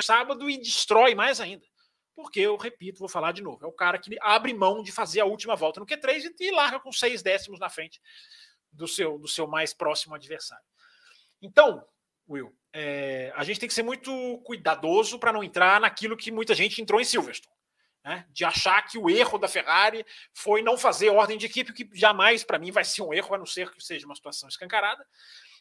sábado 0.00 0.48
e 0.48 0.58
destrói 0.58 1.14
mais 1.14 1.40
ainda. 1.40 1.64
Porque, 2.14 2.40
eu 2.40 2.56
repito, 2.56 2.98
vou 2.98 3.08
falar 3.08 3.32
de 3.32 3.42
novo, 3.42 3.64
é 3.64 3.68
o 3.68 3.72
cara 3.72 3.98
que 3.98 4.16
abre 4.20 4.52
mão 4.52 4.82
de 4.82 4.92
fazer 4.92 5.20
a 5.20 5.24
última 5.24 5.54
volta 5.56 5.80
no 5.80 5.86
Q3 5.86 6.34
e, 6.38 6.48
e 6.48 6.50
larga 6.50 6.80
com 6.80 6.92
seis 6.92 7.22
décimos 7.22 7.58
na 7.58 7.68
frente 7.68 8.00
do 8.72 8.86
seu, 8.86 9.18
do 9.18 9.28
seu 9.28 9.46
mais 9.46 9.72
próximo 9.72 10.14
adversário. 10.14 10.64
Então, 11.40 11.84
Will, 12.28 12.54
é, 12.72 13.32
a 13.34 13.42
gente 13.42 13.58
tem 13.58 13.68
que 13.68 13.74
ser 13.74 13.82
muito 13.82 14.38
cuidadoso 14.44 15.18
para 15.18 15.32
não 15.32 15.42
entrar 15.42 15.80
naquilo 15.80 16.16
que 16.16 16.30
muita 16.30 16.54
gente 16.54 16.80
entrou 16.80 17.00
em 17.00 17.04
Silverstone. 17.04 17.56
Né, 18.02 18.24
de 18.30 18.46
achar 18.46 18.80
que 18.88 18.96
o 18.96 19.10
erro 19.10 19.36
da 19.36 19.46
Ferrari 19.46 20.06
foi 20.32 20.62
não 20.62 20.78
fazer 20.78 21.10
ordem 21.10 21.36
de 21.36 21.44
equipe, 21.44 21.70
que 21.70 21.86
jamais 21.92 22.42
para 22.42 22.58
mim 22.58 22.70
vai 22.70 22.82
ser 22.82 23.02
um 23.02 23.12
erro, 23.12 23.34
a 23.34 23.36
não 23.36 23.44
ser 23.44 23.70
que 23.70 23.84
seja 23.84 24.06
uma 24.06 24.14
situação 24.14 24.48
escancarada. 24.48 25.06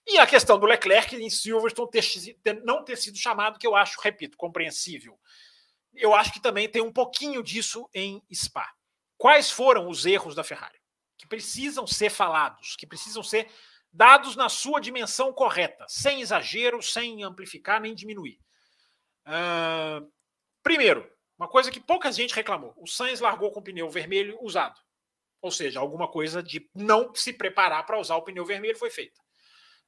E 0.07 0.17
a 0.17 0.25
questão 0.25 0.57
do 0.57 0.65
Leclerc 0.65 1.13
em 1.17 1.29
Silverstone 1.29 1.91
ter, 1.91 2.01
ter, 2.41 2.63
não 2.63 2.85
ter 2.85 2.95
sido 2.95 3.17
chamado, 3.17 3.59
que 3.59 3.67
eu 3.67 3.75
acho, 3.75 3.99
repito, 4.01 4.37
compreensível. 4.37 5.19
Eu 5.99 6.15
acho 6.15 6.31
que 6.31 6.41
também 6.41 6.67
tem 6.69 6.81
um 6.81 6.91
pouquinho 6.91 7.43
disso 7.43 7.89
em 7.93 8.23
Spa. 8.33 8.67
Quais 9.17 9.51
foram 9.51 9.89
os 9.89 10.05
erros 10.05 10.33
da 10.33 10.43
Ferrari? 10.43 10.79
Que 11.17 11.27
precisam 11.27 11.85
ser 11.85 12.09
falados, 12.09 12.75
que 12.77 12.87
precisam 12.87 13.21
ser 13.21 13.51
dados 13.91 14.35
na 14.35 14.47
sua 14.47 14.79
dimensão 14.79 15.33
correta, 15.33 15.85
sem 15.87 16.21
exagero, 16.21 16.81
sem 16.81 17.23
amplificar 17.23 17.81
nem 17.81 17.93
diminuir. 17.93 18.39
Uh, 19.27 20.09
primeiro, 20.63 21.09
uma 21.37 21.47
coisa 21.47 21.71
que 21.71 21.79
pouca 21.79 22.11
gente 22.11 22.33
reclamou: 22.33 22.73
o 22.77 22.87
Sainz 22.87 23.19
largou 23.19 23.51
com 23.51 23.59
o 23.59 23.63
pneu 23.63 23.89
vermelho 23.89 24.37
usado. 24.41 24.79
Ou 25.41 25.51
seja, 25.51 25.79
alguma 25.79 26.07
coisa 26.07 26.43
de 26.43 26.69
não 26.75 27.13
se 27.15 27.31
preparar 27.31 27.85
para 27.85 27.99
usar 27.99 28.15
o 28.15 28.23
pneu 28.23 28.45
vermelho 28.45 28.77
foi 28.77 28.89
feita. 28.89 29.19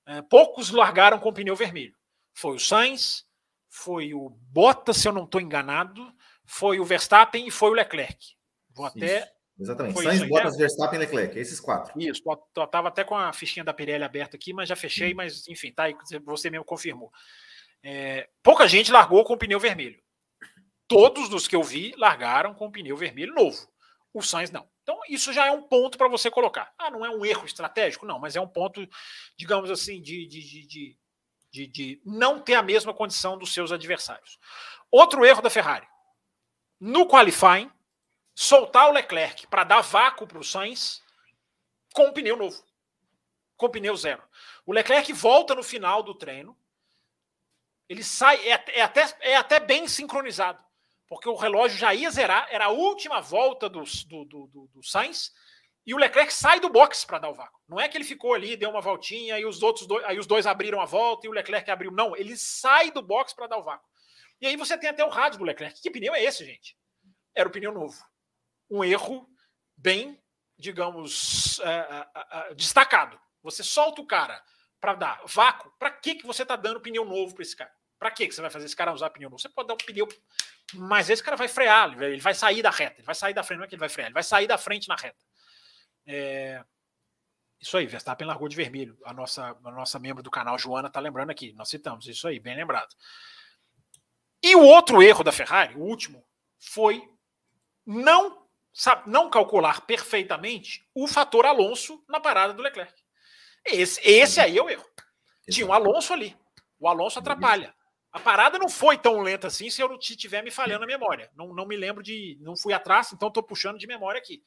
Uh, 0.07 0.23
poucos 0.29 0.69
largaram 0.71 1.19
com 1.19 1.29
o 1.29 1.33
pneu 1.33 1.55
vermelho. 1.55 1.95
Foi 2.33 2.55
o 2.55 2.59
Sainz, 2.59 3.25
foi 3.71 4.13
o 4.13 4.29
Bottas, 4.29 4.97
se 4.97 5.07
eu 5.07 5.13
não 5.13 5.23
estou 5.23 5.39
enganado, 5.39 6.05
foi 6.45 6.79
o 6.79 6.85
Verstappen 6.85 7.47
e 7.47 7.51
foi 7.51 7.69
o 7.69 7.73
Leclerc. 7.73 8.35
Vou 8.75 8.85
até 8.85 9.31
Exatamente. 9.57 9.93
Foi 9.93 10.03
Sainz, 10.03 10.27
Bottas, 10.27 10.57
Verstappen 10.57 10.97
e 10.97 10.99
Leclerc, 10.99 11.37
esses 11.37 11.59
quatro. 11.59 11.93
Isso, 11.99 12.21
eu 12.25 12.63
estava 12.63 12.87
até 12.87 13.03
com 13.03 13.15
a 13.15 13.31
fichinha 13.31 13.63
da 13.63 13.73
Pirelli 13.73 14.03
aberta 14.03 14.35
aqui, 14.35 14.53
mas 14.53 14.67
já 14.67 14.75
fechei, 14.75 15.13
hum. 15.13 15.17
mas 15.17 15.47
enfim, 15.47 15.71
tá 15.71 15.83
aí, 15.83 15.95
você 16.25 16.49
mesmo 16.49 16.65
confirmou. 16.65 17.11
É, 17.83 18.27
pouca 18.41 18.67
gente 18.67 18.91
largou 18.91 19.23
com 19.23 19.33
o 19.33 19.37
pneu 19.37 19.59
vermelho. 19.59 20.01
Todos 20.87 21.29
dos 21.29 21.47
que 21.47 21.55
eu 21.55 21.63
vi 21.63 21.93
largaram 21.95 22.53
com 22.53 22.65
o 22.65 22.71
pneu 22.71 22.97
vermelho 22.97 23.33
novo. 23.33 23.71
O 24.13 24.21
Sainz 24.21 24.51
não. 24.51 24.67
Então, 24.83 24.99
isso 25.07 25.31
já 25.31 25.47
é 25.47 25.51
um 25.51 25.61
ponto 25.61 25.97
para 25.97 26.09
você 26.09 26.29
colocar. 26.29 26.73
Ah, 26.77 26.89
não 26.89 27.05
é 27.05 27.09
um 27.09 27.23
erro 27.23 27.45
estratégico? 27.45 28.05
Não, 28.05 28.19
mas 28.19 28.35
é 28.35 28.41
um 28.41 28.47
ponto, 28.47 28.85
digamos 29.37 29.69
assim, 29.69 30.01
de, 30.01 30.27
de, 30.27 30.41
de, 30.41 30.67
de, 30.67 30.97
de 31.51 32.01
não 32.05 32.39
ter 32.39 32.55
a 32.55 32.63
mesma 32.63 32.93
condição 32.93 33.37
dos 33.37 33.53
seus 33.53 33.71
adversários. 33.71 34.39
Outro 34.89 35.25
erro 35.25 35.41
da 35.41 35.49
Ferrari. 35.49 35.87
No 36.79 37.05
qualifying, 37.07 37.71
soltar 38.33 38.89
o 38.89 38.93
Leclerc 38.93 39.47
para 39.47 39.63
dar 39.63 39.81
vácuo 39.81 40.25
para 40.25 40.39
o 40.39 40.43
Sainz 40.43 41.01
com 41.93 42.07
um 42.07 42.13
pneu 42.13 42.37
novo, 42.37 42.63
com 43.57 43.69
pneu 43.69 43.95
zero. 43.95 44.23
O 44.65 44.73
Leclerc 44.73 45.11
volta 45.13 45.53
no 45.53 45.63
final 45.63 46.01
do 46.01 46.15
treino, 46.15 46.57
ele 47.87 48.03
sai, 48.03 48.37
é, 48.47 48.63
é, 48.67 48.81
até, 48.81 49.17
é 49.19 49.35
até 49.35 49.59
bem 49.59 49.87
sincronizado, 49.87 50.63
porque 51.07 51.27
o 51.27 51.35
relógio 51.35 51.77
já 51.77 51.93
ia 51.93 52.09
zerar, 52.09 52.47
era 52.49 52.65
a 52.65 52.69
última 52.69 53.19
volta 53.19 53.67
do, 53.67 53.83
do, 54.07 54.25
do, 54.25 54.69
do 54.73 54.83
Sainz, 54.83 55.33
e 55.85 55.93
o 55.93 55.97
Leclerc 55.97 56.33
sai 56.33 56.59
do 56.59 56.69
box 56.69 57.05
para 57.05 57.19
dar 57.19 57.29
o 57.29 57.33
vácuo. 57.33 57.59
Não 57.67 57.79
é 57.79 57.87
que 57.87 57.97
ele 57.97 58.03
ficou 58.03 58.33
ali, 58.33 58.55
deu 58.55 58.69
uma 58.69 58.81
voltinha, 58.81 59.39
e 59.39 59.45
os 59.45 59.63
outros 59.63 59.87
dois, 59.87 60.05
aí 60.05 60.19
os 60.19 60.27
dois 60.27 60.45
abriram 60.45 60.79
a 60.79 60.85
volta 60.85 61.25
e 61.25 61.29
o 61.29 61.33
Leclerc 61.33 61.69
abriu. 61.71 61.91
Não, 61.91 62.15
ele 62.15 62.37
sai 62.37 62.91
do 62.91 63.01
box 63.01 63.33
para 63.33 63.47
dar 63.47 63.57
o 63.57 63.63
vácuo. 63.63 63.87
E 64.39 64.47
aí 64.47 64.55
você 64.55 64.77
tem 64.77 64.89
até 64.89 65.03
o 65.03 65.09
rádio 65.09 65.39
do 65.39 65.45
Leclerc. 65.45 65.81
Que 65.81 65.91
pneu 65.91 66.13
é 66.13 66.23
esse, 66.23 66.45
gente? 66.45 66.77
Era 67.35 67.47
o 67.47 67.51
pneu 67.51 67.71
novo 67.71 68.03
um 68.71 68.83
erro 68.85 69.27
bem, 69.75 70.17
digamos, 70.57 71.59
uh, 71.59 71.63
uh, 71.63 72.51
uh, 72.51 72.55
destacado. 72.55 73.19
Você 73.43 73.63
solta 73.63 74.01
o 74.01 74.07
cara 74.07 74.41
para 74.79 74.93
dar 74.93 75.21
vácuo, 75.25 75.71
para 75.77 75.91
que, 75.91 76.15
que 76.15 76.25
você 76.25 76.43
está 76.43 76.55
dando 76.55 76.79
pneu 76.79 77.03
novo 77.03 77.35
para 77.35 77.43
esse 77.43 77.55
cara? 77.55 77.71
Para 77.99 78.09
que, 78.09 78.27
que 78.27 78.33
você 78.33 78.41
vai 78.41 78.49
fazer 78.49 78.65
esse 78.65 78.75
cara 78.75 78.93
usar 78.93 79.09
pneu 79.09 79.29
novo? 79.29 79.41
Você 79.41 79.49
pode 79.49 79.67
dar 79.67 79.73
um 79.73 79.77
pneu, 79.77 80.07
mas 80.73 81.09
esse 81.09 81.21
cara 81.21 81.35
vai 81.35 81.49
frear, 81.49 82.01
ele 82.01 82.21
vai 82.21 82.33
sair 82.33 82.61
da 82.61 82.71
reta, 82.71 82.95
ele 82.99 83.05
vai 83.05 83.13
sair 83.13 83.33
da 83.33 83.43
frente, 83.43 83.57
não 83.57 83.65
é 83.65 83.67
que 83.67 83.75
ele 83.75 83.79
vai 83.79 83.89
frear, 83.89 84.07
ele 84.07 84.13
vai 84.13 84.23
sair 84.23 84.47
da 84.47 84.57
frente 84.57 84.87
na 84.87 84.95
reta. 84.95 85.17
É... 86.05 86.63
Isso 87.59 87.77
aí, 87.77 87.85
Verstappen 87.85 88.27
largou 88.27 88.47
de 88.47 88.55
vermelho. 88.55 88.97
A 89.05 89.13
nossa, 89.13 89.55
a 89.63 89.71
nossa 89.71 89.99
membro 89.99 90.23
do 90.23 90.31
canal, 90.31 90.57
Joana, 90.57 90.87
está 90.87 90.99
lembrando 90.99 91.29
aqui. 91.29 91.53
Nós 91.53 91.69
citamos 91.69 92.07
isso 92.07 92.27
aí, 92.27 92.39
bem 92.39 92.55
lembrado. 92.55 92.95
E 94.41 94.55
o 94.55 94.63
outro 94.63 95.03
erro 95.03 95.23
da 95.23 95.31
Ferrari, 95.31 95.75
o 95.75 95.81
último, 95.81 96.25
foi 96.59 97.07
não 97.85 98.47
sabe, 98.73 99.09
não 99.09 99.29
calcular 99.29 99.81
perfeitamente 99.81 100.87
o 100.95 101.07
fator 101.07 101.45
Alonso 101.45 102.03
na 102.07 102.19
parada 102.19 102.53
do 102.53 102.61
Leclerc. 102.61 102.93
Esse, 103.65 104.01
esse 104.03 104.39
aí 104.39 104.57
é 104.57 104.63
o 104.63 104.69
erro. 104.69 104.85
Tinha 105.49 105.67
um 105.67 105.73
Alonso 105.73 106.13
ali. 106.13 106.35
O 106.79 106.87
Alonso 106.87 107.19
atrapalha. 107.19 107.75
A 108.11 108.19
parada 108.19 108.57
não 108.57 108.67
foi 108.67 108.97
tão 108.97 109.21
lenta 109.21 109.47
assim 109.47 109.69
se 109.69 109.81
eu 109.81 109.87
não 109.87 109.97
tiver 109.97 110.41
me 110.41 110.51
falhando 110.51 110.83
a 110.83 110.87
memória. 110.87 111.31
Não, 111.35 111.53
não 111.53 111.65
me 111.65 111.77
lembro 111.77 112.03
de. 112.03 112.37
Não 112.41 112.57
fui 112.57 112.73
atrás, 112.73 113.13
então 113.13 113.27
estou 113.27 113.43
puxando 113.43 113.77
de 113.77 113.87
memória 113.87 114.19
aqui. 114.19 114.43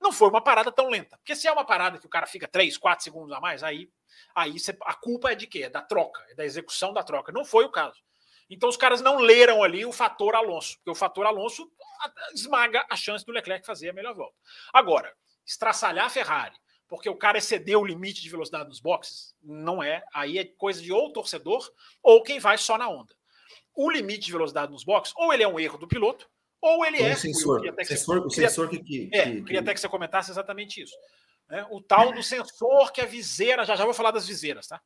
Não 0.00 0.12
foi 0.12 0.28
uma 0.28 0.40
parada 0.40 0.70
tão 0.70 0.88
lenta. 0.88 1.16
Porque 1.18 1.34
se 1.34 1.46
é 1.48 1.52
uma 1.52 1.64
parada 1.64 1.98
que 1.98 2.06
o 2.06 2.10
cara 2.10 2.26
fica 2.26 2.46
3, 2.46 2.76
4 2.78 3.04
segundos 3.04 3.32
a 3.32 3.40
mais, 3.40 3.62
aí, 3.62 3.90
aí 4.34 4.56
a 4.82 4.94
culpa 4.94 5.32
é 5.32 5.34
de 5.34 5.46
quê? 5.46 5.64
É 5.64 5.70
da 5.70 5.82
troca, 5.82 6.24
é 6.28 6.34
da 6.34 6.44
execução 6.44 6.92
da 6.92 7.02
troca. 7.02 7.32
Não 7.32 7.44
foi 7.44 7.64
o 7.64 7.70
caso. 7.70 8.00
Então 8.50 8.68
os 8.68 8.76
caras 8.76 9.02
não 9.02 9.18
leram 9.18 9.62
ali 9.62 9.84
o 9.84 9.92
fator 9.92 10.34
Alonso, 10.34 10.76
porque 10.76 10.90
o 10.90 10.94
fator 10.94 11.26
Alonso 11.26 11.70
esmaga 12.32 12.86
a 12.88 12.96
chance 12.96 13.24
do 13.24 13.32
Leclerc 13.32 13.66
fazer 13.66 13.90
a 13.90 13.92
melhor 13.92 14.14
volta. 14.14 14.34
Agora, 14.72 15.14
estraçalhar 15.46 16.06
a 16.06 16.10
Ferrari, 16.10 16.56
porque 16.86 17.10
o 17.10 17.16
cara 17.16 17.36
excedeu 17.36 17.80
o 17.80 17.84
limite 17.84 18.22
de 18.22 18.30
velocidade 18.30 18.68
nos 18.68 18.80
boxes, 18.80 19.34
não 19.42 19.82
é. 19.82 20.02
Aí 20.14 20.38
é 20.38 20.44
coisa 20.44 20.80
de 20.80 20.90
ou 20.90 21.12
torcedor 21.12 21.70
ou 22.02 22.22
quem 22.22 22.38
vai 22.38 22.56
só 22.56 22.78
na 22.78 22.88
onda. 22.88 23.14
O 23.74 23.90
limite 23.90 24.26
de 24.26 24.32
velocidade 24.32 24.72
nos 24.72 24.82
boxes, 24.82 25.14
ou 25.16 25.32
ele 25.32 25.42
é 25.42 25.48
um 25.48 25.60
erro 25.60 25.76
do 25.76 25.86
piloto, 25.86 26.28
ou 26.60 26.84
ele 26.84 27.02
é. 27.02 27.12
O 27.12 27.16
sensor, 27.16 27.60
o 27.60 27.84
sensor, 27.84 28.26
o 28.26 28.30
sensor 28.30 28.68
que, 28.68 28.78
que, 28.78 29.10
é, 29.12 29.30
que, 29.30 29.42
queria 29.42 29.60
até 29.60 29.74
que 29.74 29.80
você 29.80 29.88
comentasse 29.88 30.30
exatamente 30.30 30.82
isso. 30.82 30.94
É, 31.50 31.64
o 31.70 31.80
tal 31.80 32.12
do 32.12 32.22
sensor 32.22 32.92
que 32.92 33.00
a 33.00 33.06
viseira, 33.06 33.64
já 33.64 33.74
já 33.74 33.84
vou 33.84 33.94
falar 33.94 34.10
das 34.10 34.26
viseiras, 34.26 34.66
tá? 34.66 34.80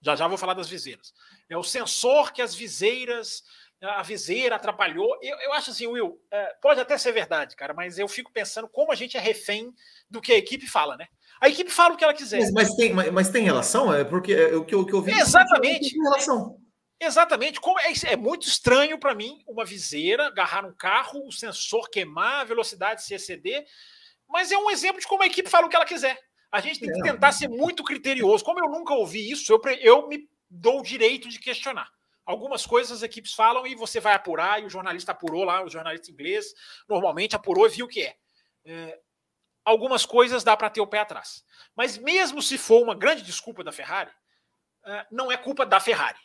Já 0.00 0.16
já 0.16 0.28
vou 0.28 0.38
falar 0.38 0.54
das 0.54 0.68
viseiras. 0.68 1.12
É 1.48 1.56
o 1.56 1.62
sensor 1.62 2.32
que 2.32 2.40
as 2.40 2.54
viseiras, 2.54 3.42
a 3.82 4.02
viseira 4.02 4.56
atrapalhou. 4.56 5.18
Eu, 5.20 5.36
eu 5.40 5.52
acho 5.52 5.70
assim, 5.70 5.86
Will, 5.86 6.18
é, 6.30 6.54
pode 6.62 6.80
até 6.80 6.96
ser 6.96 7.12
verdade, 7.12 7.56
cara, 7.56 7.74
mas 7.74 7.98
eu 7.98 8.08
fico 8.08 8.32
pensando 8.32 8.68
como 8.68 8.92
a 8.92 8.94
gente 8.94 9.16
é 9.16 9.20
refém 9.20 9.72
do 10.08 10.20
que 10.20 10.32
a 10.32 10.38
equipe 10.38 10.66
fala, 10.66 10.96
né? 10.96 11.06
A 11.40 11.48
equipe 11.48 11.70
fala 11.70 11.94
o 11.94 11.96
que 11.96 12.04
ela 12.04 12.14
quiser. 12.14 12.40
Mas, 12.40 12.52
mas 12.52 12.74
tem, 12.74 12.94
mas, 12.94 13.12
mas, 13.12 13.28
tem 13.28 13.44
relação? 13.44 13.92
É 13.92 14.04
porque 14.04 14.32
é, 14.32 14.54
o 14.56 14.64
que, 14.64 14.74
eu, 14.74 14.80
o 14.80 14.86
que 14.86 14.94
eu 14.94 15.02
vi. 15.02 15.12
Exatamente. 15.12 15.90
Tem 15.90 16.02
relação. 16.02 16.58
Exatamente. 16.98 17.60
Como 17.60 17.78
é, 17.78 17.92
é 18.06 18.16
muito 18.16 18.46
estranho 18.46 18.98
para 18.98 19.14
mim 19.14 19.42
uma 19.46 19.64
viseira 19.64 20.26
agarrar 20.26 20.64
um 20.64 20.74
carro, 20.74 21.26
o 21.26 21.32
sensor 21.32 21.90
queimar, 21.90 22.40
a 22.40 22.44
velocidade 22.44 23.02
se 23.02 23.14
exceder. 23.14 23.66
Mas 24.28 24.50
é 24.50 24.56
um 24.56 24.70
exemplo 24.70 25.00
de 25.00 25.06
como 25.06 25.22
a 25.22 25.26
equipe 25.26 25.48
fala 25.48 25.66
o 25.66 25.68
que 25.68 25.76
ela 25.76 25.84
quiser. 25.84 26.18
A 26.50 26.60
gente 26.60 26.80
tem 26.80 26.90
que 26.90 27.00
é. 27.00 27.12
tentar 27.12 27.32
ser 27.32 27.48
muito 27.48 27.84
criterioso. 27.84 28.44
Como 28.44 28.58
eu 28.58 28.68
nunca 28.68 28.94
ouvi 28.94 29.30
isso, 29.30 29.52
eu, 29.52 29.60
eu 29.80 30.08
me 30.08 30.28
dou 30.48 30.80
o 30.80 30.82
direito 30.82 31.28
de 31.28 31.38
questionar. 31.38 31.90
Algumas 32.24 32.66
coisas 32.66 32.98
as 32.98 33.02
equipes 33.02 33.34
falam 33.34 33.66
e 33.66 33.74
você 33.76 34.00
vai 34.00 34.14
apurar, 34.14 34.60
e 34.60 34.64
o 34.64 34.70
jornalista 34.70 35.12
apurou 35.12 35.44
lá, 35.44 35.62
o 35.62 35.68
jornalista 35.68 36.10
inglês 36.10 36.54
normalmente 36.88 37.36
apurou 37.36 37.66
e 37.66 37.70
viu 37.70 37.86
o 37.86 37.88
que 37.88 38.02
é. 38.02 38.16
é 38.64 38.98
algumas 39.64 40.06
coisas 40.06 40.44
dá 40.44 40.56
para 40.56 40.70
ter 40.70 40.80
o 40.80 40.86
pé 40.86 41.00
atrás. 41.00 41.44
Mas 41.76 41.98
mesmo 41.98 42.40
se 42.40 42.56
for 42.56 42.82
uma 42.82 42.94
grande 42.94 43.22
desculpa 43.22 43.62
da 43.62 43.72
Ferrari, 43.72 44.10
é, 44.84 45.06
não 45.10 45.30
é 45.30 45.36
culpa 45.36 45.66
da 45.66 45.78
Ferrari. 45.78 46.18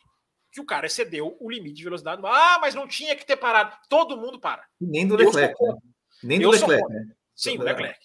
Que 0.52 0.60
o 0.60 0.66
cara 0.66 0.86
excedeu 0.86 1.38
o 1.40 1.50
limite 1.50 1.76
de 1.76 1.84
velocidade. 1.84 2.22
Ah, 2.26 2.60
mas 2.60 2.76
não 2.76 2.88
tinha 2.88 3.16
que 3.16 3.26
ter 3.26 3.38
parado. 3.38 3.76
Todo 3.88 4.18
mundo 4.18 4.40
para. 4.40 4.66
Nem 4.80 5.08
do 5.08 5.16
Leclerc. 5.16 5.56
Né? 5.64 5.78
Nem 6.24 6.40
do 6.40 6.50
Leclerc. 6.50 6.90
Né? 6.90 7.08
Sim, 7.34 7.58
do 7.58 7.64
Leclerc. 7.64 8.00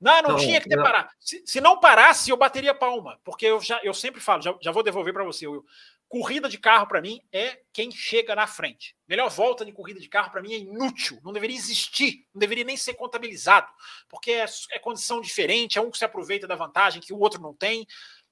Não, 0.00 0.22
não, 0.22 0.30
não 0.30 0.36
tinha 0.38 0.60
que 0.60 0.68
ter 0.68 0.76
não. 0.76 0.82
parado. 0.82 1.10
Se, 1.20 1.42
se, 1.44 1.60
não 1.60 1.78
parasse, 1.78 2.30
eu 2.30 2.36
bateria 2.36 2.74
palma, 2.74 3.20
porque 3.22 3.44
eu 3.44 3.60
já 3.60 3.78
eu 3.82 3.92
sempre 3.92 4.20
falo, 4.20 4.40
já, 4.40 4.56
já 4.60 4.72
vou 4.72 4.82
devolver 4.82 5.12
para 5.12 5.24
você, 5.24 5.46
Will. 5.46 5.64
Corrida 6.08 6.48
de 6.48 6.58
carro 6.58 6.88
para 6.88 7.00
mim 7.00 7.20
é 7.30 7.60
quem 7.72 7.90
chega 7.92 8.34
na 8.34 8.46
frente. 8.46 8.96
Melhor 9.06 9.30
volta 9.30 9.64
de 9.64 9.70
corrida 9.70 10.00
de 10.00 10.08
carro 10.08 10.30
para 10.30 10.42
mim 10.42 10.54
é 10.54 10.58
inútil, 10.58 11.20
não 11.22 11.32
deveria 11.32 11.56
existir, 11.56 12.26
não 12.34 12.40
deveria 12.40 12.64
nem 12.64 12.76
ser 12.76 12.94
contabilizado, 12.94 13.68
porque 14.08 14.32
é, 14.32 14.44
é 14.72 14.78
condição 14.78 15.20
diferente, 15.20 15.78
é 15.78 15.80
um 15.80 15.90
que 15.90 15.98
se 15.98 16.04
aproveita 16.04 16.48
da 16.48 16.56
vantagem 16.56 17.00
que 17.00 17.12
o 17.12 17.18
outro 17.18 17.40
não 17.40 17.54
tem. 17.54 17.86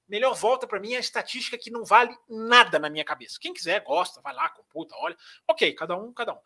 Melhor 0.09 0.33
volta 0.33 0.65
para 0.65 0.79
mim 0.79 0.93
é 0.93 0.97
a 0.97 0.99
estatística 0.99 1.57
que 1.57 1.69
não 1.69 1.85
vale 1.85 2.17
nada 2.27 2.79
na 2.79 2.89
minha 2.89 3.05
cabeça. 3.05 3.37
Quem 3.39 3.53
quiser, 3.53 3.81
gosta, 3.83 4.19
vai 4.21 4.33
lá, 4.33 4.49
computa, 4.49 4.95
olha. 4.97 5.15
Ok, 5.47 5.71
cada 5.73 5.95
um, 5.95 6.11
cada 6.11 6.33
um. 6.33 6.39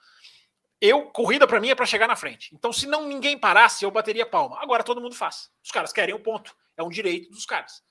Eu, 0.81 1.09
corrida 1.11 1.47
para 1.47 1.61
mim 1.61 1.69
é 1.69 1.75
para 1.75 1.85
chegar 1.85 2.09
na 2.09 2.15
frente. 2.15 2.53
Então, 2.53 2.73
se 2.73 2.85
não 2.85 3.07
ninguém 3.07 3.39
parasse, 3.39 3.85
eu 3.85 3.89
bateria 3.89 4.25
palma. 4.25 4.61
Agora 4.61 4.83
todo 4.83 4.99
mundo 4.99 5.15
faz. 5.15 5.49
Os 5.63 5.71
caras 5.71 5.93
querem 5.93 6.13
o 6.13 6.17
um 6.17 6.21
ponto. 6.21 6.53
É 6.75 6.83
um 6.83 6.89
direito 6.89 7.29
dos 7.29 7.45
caras. 7.45 7.81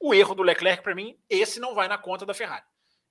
O 0.00 0.12
erro 0.12 0.34
do 0.34 0.42
Leclerc, 0.42 0.82
para 0.82 0.96
mim, 0.96 1.16
esse 1.28 1.60
não 1.60 1.76
vai 1.76 1.86
na 1.86 1.96
conta 1.96 2.26
da 2.26 2.34
Ferrari. 2.34 2.64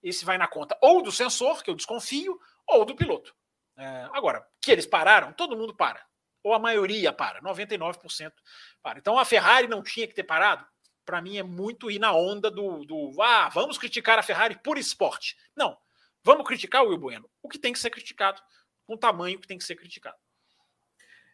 Esse 0.04 0.26
vai 0.26 0.38
na 0.38 0.48
conta 0.48 0.78
ou 0.82 1.02
do 1.02 1.12
sensor, 1.12 1.64
que 1.64 1.70
eu 1.70 1.76
desconfio, 1.76 2.38
ou 2.68 2.84
do 2.84 2.96
piloto. 2.96 3.34
É, 3.78 4.10
agora, 4.12 4.46
que 4.62 4.72
eles 4.72 4.86
pararam, 4.86 5.32
todo 5.32 5.56
mundo 5.56 5.74
para. 5.74 6.06
Ou 6.44 6.54
a 6.54 6.60
maioria 6.60 7.14
para, 7.14 7.42
99% 7.42 8.34
para. 8.82 9.00
Então 9.00 9.18
a 9.18 9.24
Ferrari 9.24 9.68
não 9.68 9.82
tinha 9.82 10.06
que 10.06 10.14
ter 10.14 10.24
parado 10.24 10.66
para 11.10 11.24
mim 11.24 11.38
é 11.38 11.44
muito 11.44 11.90
ir 11.90 11.98
na 11.98 12.14
onda 12.14 12.52
do, 12.52 12.86
do 12.86 13.20
ah, 13.20 13.50
vamos 13.50 13.80
criticar 13.80 14.20
a 14.20 14.24
Ferrari 14.24 14.56
por 14.64 14.78
esporte. 14.78 15.36
Não, 15.58 15.76
vamos 16.24 16.46
criticar 16.46 16.84
o 16.84 16.90
Will 16.90 17.00
Bueno. 17.00 17.28
O 17.42 17.50
que 17.50 17.58
tem 17.58 17.74
que 17.74 17.80
ser 17.80 17.90
criticado, 17.90 18.40
com 18.86 18.94
o 18.94 18.98
tamanho 18.98 19.40
que 19.40 19.48
tem 19.48 19.58
que 19.58 19.64
ser 19.64 19.76
criticado. 19.76 20.16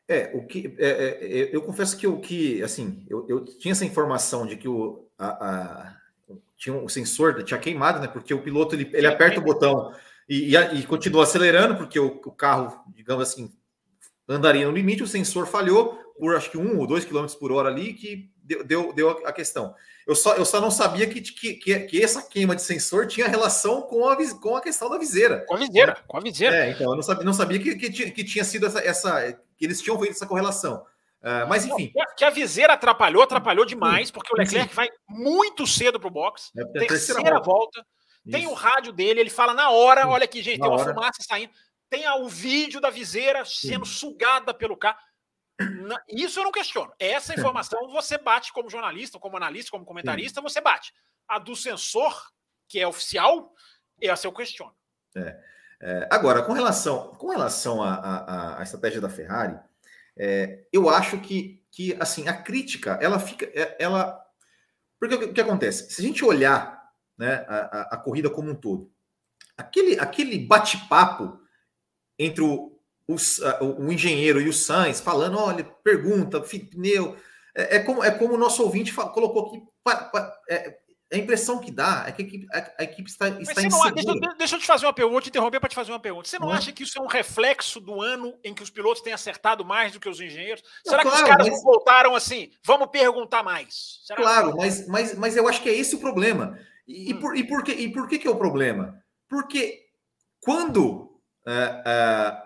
É, 0.08 0.32
o 0.34 0.48
que 0.48 0.74
é, 0.80 0.88
é, 0.88 1.42
é 1.42 1.50
eu 1.54 1.62
confesso 1.62 1.98
que 1.98 2.08
o 2.08 2.22
que 2.22 2.64
assim, 2.64 3.06
eu, 3.10 3.26
eu, 3.28 3.44
tinha 3.44 3.74
essa 3.74 3.84
informação 3.84 4.48
de 4.48 4.56
que 4.56 4.70
o, 4.70 5.10
a, 5.18 5.28
a, 5.28 5.98
tinha 6.56 6.74
um 6.74 6.88
sensor 6.88 7.44
tinha 7.44 7.60
queimado, 7.60 8.00
né? 8.00 8.08
Porque 8.08 8.34
o 8.34 8.42
piloto 8.42 8.76
ele, 8.76 8.90
ele 8.94 9.08
aperta 9.08 9.42
o 9.42 9.44
botão 9.44 9.94
e, 10.30 10.56
e, 10.56 10.80
e 10.80 10.84
continua 10.84 11.24
acelerando, 11.24 11.76
porque 11.76 12.00
o, 12.00 12.22
o, 12.26 12.32
carro, 12.32 12.82
digamos 12.96 13.28
assim, 13.28 13.54
andaria 14.26 14.66
no 14.66 14.72
limite, 14.72 15.04
o 15.04 15.08
sensor 15.08 15.46
falhou 15.46 16.00
por 16.18 16.34
acho 16.34 16.50
que 16.50 16.58
um 16.58 16.80
ou 16.80 16.88
dois 16.88 17.04
quilômetros 17.04 17.38
por 17.38 17.52
hora 17.52 17.68
ali, 17.68 17.94
que 17.94 18.34
deu, 18.46 18.64
deu, 18.64 18.94
deu 18.94 19.10
a 19.26 19.34
questão. 19.34 19.76
Eu 20.06 20.16
só, 20.16 20.36
eu 20.36 20.46
só 20.46 20.62
não 20.62 20.70
sabia 20.70 21.08
que, 21.08 21.20
que, 21.20 21.80
que, 21.80 22.04
essa 22.04 22.22
queima 22.22 22.56
de 22.56 22.62
sensor 22.62 23.08
tinha 23.08 23.28
relação 23.28 23.82
com 23.82 24.08
a, 24.08 24.16
com 24.40 24.56
a 24.56 24.62
questão 24.62 24.90
da 24.90 24.98
viseira. 24.98 25.44
Com 25.48 25.56
a 25.56 25.58
viseira, 25.58 25.94
né? 25.94 26.04
com 26.08 26.18
a 26.18 26.22
viseira. 26.22 26.56
É, 26.56 26.70
então 26.72 26.92
eu 26.92 26.96
não 26.96 27.04
sabia, 27.04 27.24
não 27.24 27.34
sabia 27.34 27.60
que, 27.60 27.76
que, 27.76 28.12
que 28.12 28.24
tinha 28.24 28.44
sido 28.44 28.68
essa, 28.68 28.80
essa. 28.80 29.34
que 29.58 29.66
eles 29.66 29.82
tinham 29.82 29.98
feito 29.98 30.12
essa 30.12 30.28
correlação. 30.28 30.86
Uh, 31.24 31.48
mas 31.50 31.66
enfim. 31.66 31.92
Que 32.16 32.24
a 32.24 32.30
viseira 32.30 32.74
atrapalhou, 32.74 33.24
atrapalhou 33.24 33.66
demais, 33.66 34.12
porque 34.12 34.32
o 34.32 34.38
Leclerc 34.38 34.70
sim. 34.70 34.76
vai 34.76 34.90
muito 35.10 35.66
cedo 35.66 36.00
para 36.00 36.08
o 36.08 36.12
box. 36.12 36.52
É, 36.56 36.64
terceira, 36.66 36.88
terceira 36.88 37.42
volta. 37.42 37.80
volta 37.82 37.86
tem 38.30 38.48
o 38.48 38.54
rádio 38.54 38.92
dele, 38.92 39.20
ele 39.20 39.30
fala 39.30 39.54
na 39.54 39.70
hora: 39.70 40.08
olha 40.08 40.26
aqui, 40.26 40.42
gente, 40.42 40.60
na 40.60 40.66
tem 40.66 40.74
uma 40.74 40.82
hora. 40.82 40.94
fumaça 40.94 41.22
saindo. 41.22 41.52
Tem 41.90 42.08
o 42.10 42.28
vídeo 42.28 42.82
da 42.82 42.90
viseira 42.90 43.46
sendo 43.46 43.86
sim. 43.86 43.94
sugada 43.94 44.54
pelo 44.54 44.76
carro. 44.76 44.98
Isso 46.10 46.40
eu 46.40 46.44
não 46.44 46.52
questiono. 46.52 46.92
Essa 47.00 47.34
informação 47.34 47.88
você 47.90 48.18
bate 48.18 48.52
como 48.52 48.70
jornalista, 48.70 49.20
como 49.20 49.38
analista, 49.38 49.72
como 49.72 49.86
comentarista, 49.86 50.42
você 50.42 50.60
bate. 50.60 50.94
A 51.28 51.40
do 51.40 51.56
sensor, 51.56 52.32
que 52.68 52.80
é 52.80 52.88
oficial, 52.88 53.54
essa 54.02 54.28
eu 54.28 54.34
questiono. 54.34 54.76
É. 55.16 55.40
É, 55.82 56.08
agora, 56.10 56.42
com 56.42 56.54
relação, 56.54 57.10
com 57.16 57.28
relação 57.28 57.84
à, 57.84 58.60
estratégia 58.62 59.02
da 59.02 59.10
Ferrari, 59.10 59.60
é, 60.18 60.66
eu 60.72 60.90
acho 60.90 61.20
que, 61.20 61.64
que 61.70 61.96
assim 62.00 62.28
a 62.28 62.34
crítica 62.34 62.98
ela 63.02 63.20
fica, 63.20 63.46
é, 63.54 63.76
ela 63.80 64.26
porque 65.00 65.16
o 65.16 65.34
que, 65.34 65.42
acontece? 65.42 65.92
Se 65.92 66.02
a 66.02 66.06
gente 66.06 66.24
olhar 66.24 66.82
né, 67.18 67.46
a, 67.48 67.56
a, 67.56 67.82
a 67.92 67.98
corrida 67.98 68.30
como 68.30 68.50
um 68.50 68.56
todo, 68.56 68.92
aquele, 69.58 70.00
aquele 70.00 70.40
bate-papo 70.40 71.40
entre 72.18 72.42
o, 72.42 72.75
os, 73.08 73.40
o 73.62 73.92
engenheiro 73.92 74.42
e 74.42 74.50
o 74.50 74.54
Sainz 74.54 75.00
falando, 75.00 75.38
olha, 75.38 75.64
pergunta, 75.84 76.42
pneu. 76.42 77.16
É, 77.56 77.78
é, 77.78 77.80
como, 77.80 78.04
é 78.04 78.12
como 78.12 78.34
o 78.34 78.38
nosso 78.38 78.64
ouvinte 78.64 78.94
colocou 78.94 79.48
aqui. 79.48 79.62
Pa, 79.84 79.96
pa, 79.96 80.34
é, 80.50 80.78
a 81.14 81.18
impressão 81.18 81.60
que 81.60 81.72
dá 81.72 82.06
é 82.08 82.12
que 82.12 82.24
a 82.24 82.26
equipe, 82.26 82.48
a, 82.52 82.72
a 82.80 82.84
equipe 82.84 83.10
está, 83.10 83.30
está 83.30 83.62
insegura. 83.64 83.94
Deixa, 83.94 84.36
deixa, 84.38 84.56
eu 84.56 84.60
te 84.60 84.66
fazer 84.66 84.86
uma 84.86 84.94
pergunta, 84.94 85.14
vou 85.14 85.22
te 85.22 85.30
interromper 85.30 85.60
para 85.60 85.70
te 85.70 85.76
fazer 85.76 85.92
uma 85.92 86.00
pergunta. 86.00 86.28
Você 86.28 86.40
não, 86.40 86.48
não, 86.48 86.54
acha 86.54 86.72
que 86.72 86.84
isso 86.84 86.98
é 86.98 87.02
um 87.02 87.08
reflexo 87.08 87.80
do 87.80 88.02
ano 88.02 88.38
em 88.44 88.54
que 88.54 88.64
os 88.64 88.70
pilotos 88.70 89.02
têm 89.02 89.14
acertado 89.14 89.64
mais 89.64 89.94
do 89.94 90.00
que 90.00 90.10
os 90.10 90.20
engenheiros? 90.20 90.64
Não, 90.86 90.92
Será 90.92 91.04
claro, 91.04 91.18
que 91.18 91.24
os 91.24 91.30
caras 91.30 91.50
mas... 91.50 91.64
voltaram 91.64 92.16
assim? 92.16 92.52
Vamos 92.64 92.88
perguntar 92.88 93.44
mais. 93.44 94.00
Será 94.04 94.22
claro, 94.22 94.52
que... 94.52 94.58
mas, 94.58 94.88
mas, 94.88 95.16
mas 95.16 95.38
eu 95.38 95.48
acho 95.48 95.62
que 95.62 95.70
é 95.70 95.76
esse 95.76 95.96
o 95.96 96.00
problema. 96.00 96.58
E, 96.88 97.14
hum. 97.14 97.18
e, 97.18 97.20
por, 97.20 97.38
e, 97.38 97.44
por, 97.44 97.64
que, 97.64 97.72
e 97.72 97.92
por 97.92 98.08
que, 98.08 98.18
que 98.18 98.28
é 98.28 98.32
o 98.32 98.38
problema? 98.38 99.00
Porque 99.30 99.86
quando 100.42 100.74
é, 100.86 100.96
é, 100.96 101.05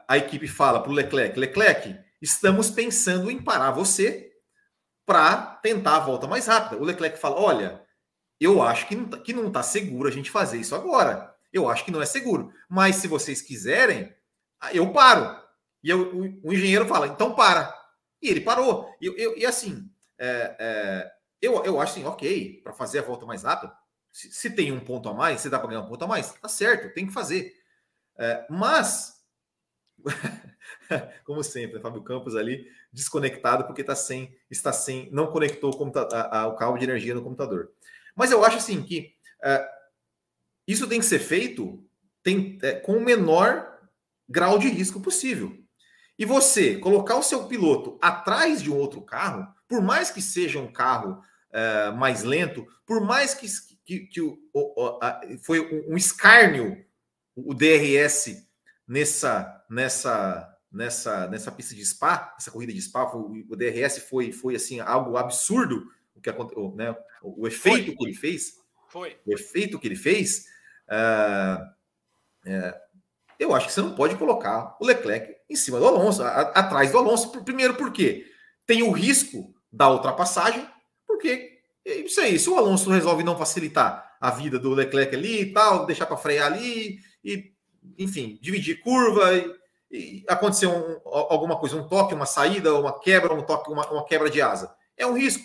a 0.07 0.17
equipe 0.17 0.47
fala 0.47 0.81
para 0.81 0.91
o 0.91 0.93
Leclerc: 0.93 1.39
Leclerc, 1.39 1.95
estamos 2.21 2.69
pensando 2.69 3.31
em 3.31 3.41
parar 3.41 3.71
você 3.71 4.31
para 5.05 5.37
tentar 5.63 5.97
a 5.97 6.01
volta 6.01 6.27
mais 6.27 6.47
rápida. 6.47 6.81
O 6.81 6.85
Leclerc 6.85 7.17
fala: 7.17 7.39
olha, 7.39 7.81
eu 8.39 8.61
acho 8.61 8.87
que 8.87 8.95
não, 8.95 9.09
tá, 9.09 9.17
está 9.19 9.63
seguro 9.63 10.07
a 10.07 10.11
gente 10.11 10.31
fazer 10.31 10.57
isso 10.57 10.75
agora. 10.75 11.35
Eu 11.51 11.67
acho 11.67 11.83
que 11.83 11.91
não 11.91 12.01
é 12.01 12.05
seguro. 12.05 12.53
Mas 12.69 12.97
se 12.97 13.07
vocês 13.07 13.41
quiserem, 13.41 14.13
eu 14.71 14.91
paro. 14.91 15.35
E 15.83 15.89
eu, 15.89 16.15
o, 16.15 16.49
o, 16.49 16.53
engenheiro 16.53 16.85
fala: 16.85 17.07
então 17.07 17.33
para. 17.33 17.75
E 18.21 18.29
ele 18.29 18.41
parou. 18.41 18.93
E, 19.01 19.05
eu, 19.05 19.37
e 19.37 19.45
assim, 19.45 19.89
é, 20.17 20.55
é, 20.59 21.11
eu, 21.41 21.63
eu 21.63 21.79
acho 21.79 21.93
assim, 21.93 22.05
ok, 22.05 22.61
para 22.63 22.73
fazer 22.73 22.99
a 22.99 23.03
volta 23.03 23.25
mais 23.25 23.43
rápida, 23.43 23.73
se, 24.11 24.31
se, 24.31 24.49
tem 24.49 24.71
um 24.71 24.79
ponto 24.79 25.07
a 25.07 25.13
mais, 25.13 25.41
se 25.41 25.49
dá 25.49 25.57
para 25.57 25.69
ganhar 25.69 25.81
um 25.81 25.87
ponto 25.87 26.03
a 26.03 26.07
mais, 26.07 26.31
tá 26.33 26.49
certo, 26.49 26.93
tem 26.93 27.07
que 27.07 27.13
fazer. 27.13 27.53
É, 28.19 28.45
mas, 28.49 29.15
como 31.23 31.41
sempre, 31.41 31.77
né, 31.77 31.81
Fábio 31.81 32.03
Campos 32.03 32.35
ali 32.35 32.67
desconectado 32.91 33.65
porque 33.65 33.83
tá 33.83 33.95
sem, 33.95 34.35
está 34.51 34.73
sem, 34.73 35.09
não 35.11 35.27
conectou 35.27 35.73
o, 35.73 35.97
a, 35.97 36.39
a, 36.39 36.47
o 36.47 36.55
cabo 36.55 36.77
de 36.77 36.83
energia 36.83 37.15
no 37.15 37.23
computador. 37.23 37.71
Mas 38.13 38.31
eu 38.31 38.43
acho 38.43 38.57
assim 38.57 38.83
que 38.83 39.13
é, 39.41 39.65
isso 40.67 40.87
tem 40.87 40.99
que 40.99 41.05
ser 41.05 41.19
feito 41.19 41.81
tem, 42.21 42.57
é, 42.61 42.73
com 42.73 42.97
o 42.97 43.03
menor 43.03 43.79
grau 44.27 44.59
de 44.59 44.67
risco 44.67 44.99
possível. 44.99 45.57
E 46.17 46.25
você 46.25 46.77
colocar 46.77 47.15
o 47.15 47.23
seu 47.23 47.45
piloto 47.47 47.97
atrás 48.01 48.61
de 48.61 48.69
um 48.69 48.75
outro 48.75 49.01
carro, 49.01 49.47
por 49.65 49.81
mais 49.81 50.11
que 50.11 50.21
seja 50.21 50.59
um 50.59 50.71
carro 50.71 51.23
é, 51.53 51.91
mais 51.91 52.23
lento, 52.23 52.67
por 52.85 52.99
mais 52.99 53.33
que, 53.33 53.47
que, 53.85 53.99
que 54.07 54.21
o, 54.21 54.37
o, 54.53 54.99
a, 55.01 55.21
foi 55.41 55.61
um 55.87 55.95
escárnio 55.95 56.85
o 57.35 57.53
DRS 57.53 58.47
nessa 58.87 59.65
nessa 59.69 60.57
nessa 60.71 61.27
nessa 61.27 61.51
pista 61.51 61.75
de 61.75 61.85
Spa, 61.85 62.35
essa 62.37 62.51
corrida 62.51 62.73
de 62.73 62.81
Spa, 62.81 63.07
foi, 63.07 63.45
o 63.49 63.55
DRS 63.55 63.99
foi 64.09 64.31
foi 64.31 64.55
assim 64.55 64.79
algo 64.79 65.17
absurdo 65.17 65.83
o 66.19 66.21
que 66.21 66.29
aconteceu, 66.29 66.73
né? 66.75 66.95
O, 67.21 67.43
o 67.43 67.47
efeito 67.47 67.87
foi, 67.87 67.95
que 67.95 68.03
ele 68.05 68.13
fez, 68.13 68.53
foi 68.89 69.17
o 69.25 69.33
efeito 69.33 69.79
que 69.79 69.87
ele 69.87 69.95
fez. 69.95 70.45
Uh, 70.87 71.79
é, 72.45 72.81
eu 73.39 73.55
acho 73.55 73.67
que 73.67 73.73
você 73.73 73.81
não 73.81 73.95
pode 73.95 74.15
colocar 74.15 74.75
o 74.79 74.85
Leclerc 74.85 75.33
em 75.49 75.55
cima 75.55 75.79
do 75.79 75.87
Alonso, 75.87 76.21
a, 76.23 76.41
atrás 76.41 76.91
do 76.91 76.97
Alonso. 76.97 77.31
Primeiro, 77.43 77.75
porque 77.75 78.25
tem 78.65 78.83
o 78.83 78.91
risco 78.91 79.55
da 79.71 79.89
ultrapassagem, 79.89 80.67
porque 81.07 81.59
isso 81.85 82.19
aí. 82.19 82.37
Se 82.37 82.49
o 82.49 82.57
Alonso 82.57 82.89
resolve 82.89 83.23
não 83.23 83.37
facilitar 83.37 84.17
a 84.19 84.29
vida 84.29 84.59
do 84.59 84.73
Leclerc 84.73 85.15
ali 85.15 85.41
e 85.41 85.53
tal, 85.53 85.85
deixar 85.85 86.05
para 86.05 86.17
frear 86.17 86.51
ali, 86.51 86.99
e, 87.23 87.53
enfim, 87.97 88.37
dividir 88.41 88.81
curva 88.81 89.35
e, 89.35 89.55
e 89.91 90.25
acontecer 90.27 90.67
um, 90.67 91.01
alguma 91.05 91.57
coisa, 91.57 91.75
um 91.75 91.87
toque, 91.87 92.13
uma 92.13 92.25
saída, 92.25 92.75
uma 92.75 92.99
quebra, 92.99 93.33
um 93.33 93.43
toque, 93.43 93.71
uma, 93.71 93.89
uma 93.91 94.05
quebra 94.05 94.29
de 94.29 94.41
asa. 94.41 94.73
É 94.95 95.05
um 95.05 95.17
risco. 95.17 95.43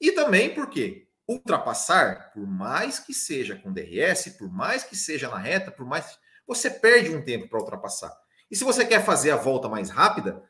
E 0.00 0.12
também 0.12 0.54
porque 0.54 1.08
ultrapassar, 1.26 2.32
por 2.32 2.46
mais 2.46 2.98
que 2.98 3.12
seja 3.12 3.56
com 3.56 3.72
DRS, 3.72 4.30
por 4.38 4.50
mais 4.50 4.82
que 4.82 4.96
seja 4.96 5.28
na 5.28 5.38
reta, 5.38 5.70
por 5.70 5.84
mais 5.84 6.18
você 6.46 6.70
perde 6.70 7.14
um 7.14 7.22
tempo 7.22 7.48
para 7.48 7.58
ultrapassar. 7.58 8.16
E 8.50 8.56
se 8.56 8.64
você 8.64 8.86
quer 8.86 9.04
fazer 9.04 9.30
a 9.30 9.36
volta 9.36 9.68
mais 9.68 9.90
rápida, 9.90 10.42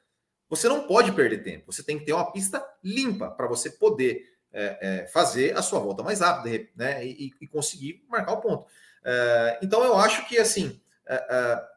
você 0.49 0.69
não 0.69 0.87
pode 0.87 1.11
perder 1.13 1.43
tempo. 1.43 1.73
Você 1.73 1.83
tem 1.83 1.99
que 1.99 2.05
ter 2.05 2.13
uma 2.13 2.31
pista 2.31 2.65
limpa 2.83 3.31
para 3.31 3.49
você 3.49 3.71
poder 3.71 4.23
é, 4.53 4.79
é, 4.81 5.07
fazer 5.09 5.57
a 5.57 5.63
sua 5.63 5.81
volta 5.81 6.03
mais 6.03 6.21
rápida 6.21 6.69
né, 6.77 7.05
e, 7.05 7.33
e 7.41 7.47
conseguir 7.49 8.05
marcar 8.09 8.33
o 8.33 8.41
ponto. 8.41 8.67
Uh, 9.09 9.57
então 9.63 9.83
eu 9.83 9.97
acho 9.97 10.29
que 10.29 10.37
assim 10.37 10.79
uh, 11.09 11.63
uh, 11.63 11.69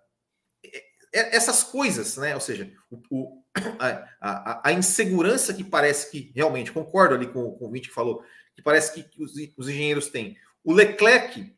essas 1.14 1.64
coisas, 1.64 2.18
né? 2.18 2.36
Ou 2.36 2.42
seja, 2.42 2.70
o, 2.90 3.02
o, 3.10 3.44
a, 4.20 4.70
a, 4.70 4.74
insegurança 4.74 5.54
que 5.54 5.64
parece 5.64 6.12
que 6.12 6.32
realmente 6.36 6.74
concordo 6.74 7.16
ali 7.16 7.28
com, 7.28 7.52
com 7.54 7.68
o 7.68 7.72
Vinte 7.72 7.88
que 7.88 7.94
falou, 7.94 8.22
que 8.54 8.62
parece 8.62 8.94
que, 8.94 9.04
que 9.04 9.24
os, 9.24 9.32
os, 9.58 9.70
engenheiros 9.70 10.10
têm. 10.10 10.38
O 10.62 10.74
Leclerc 10.74 11.56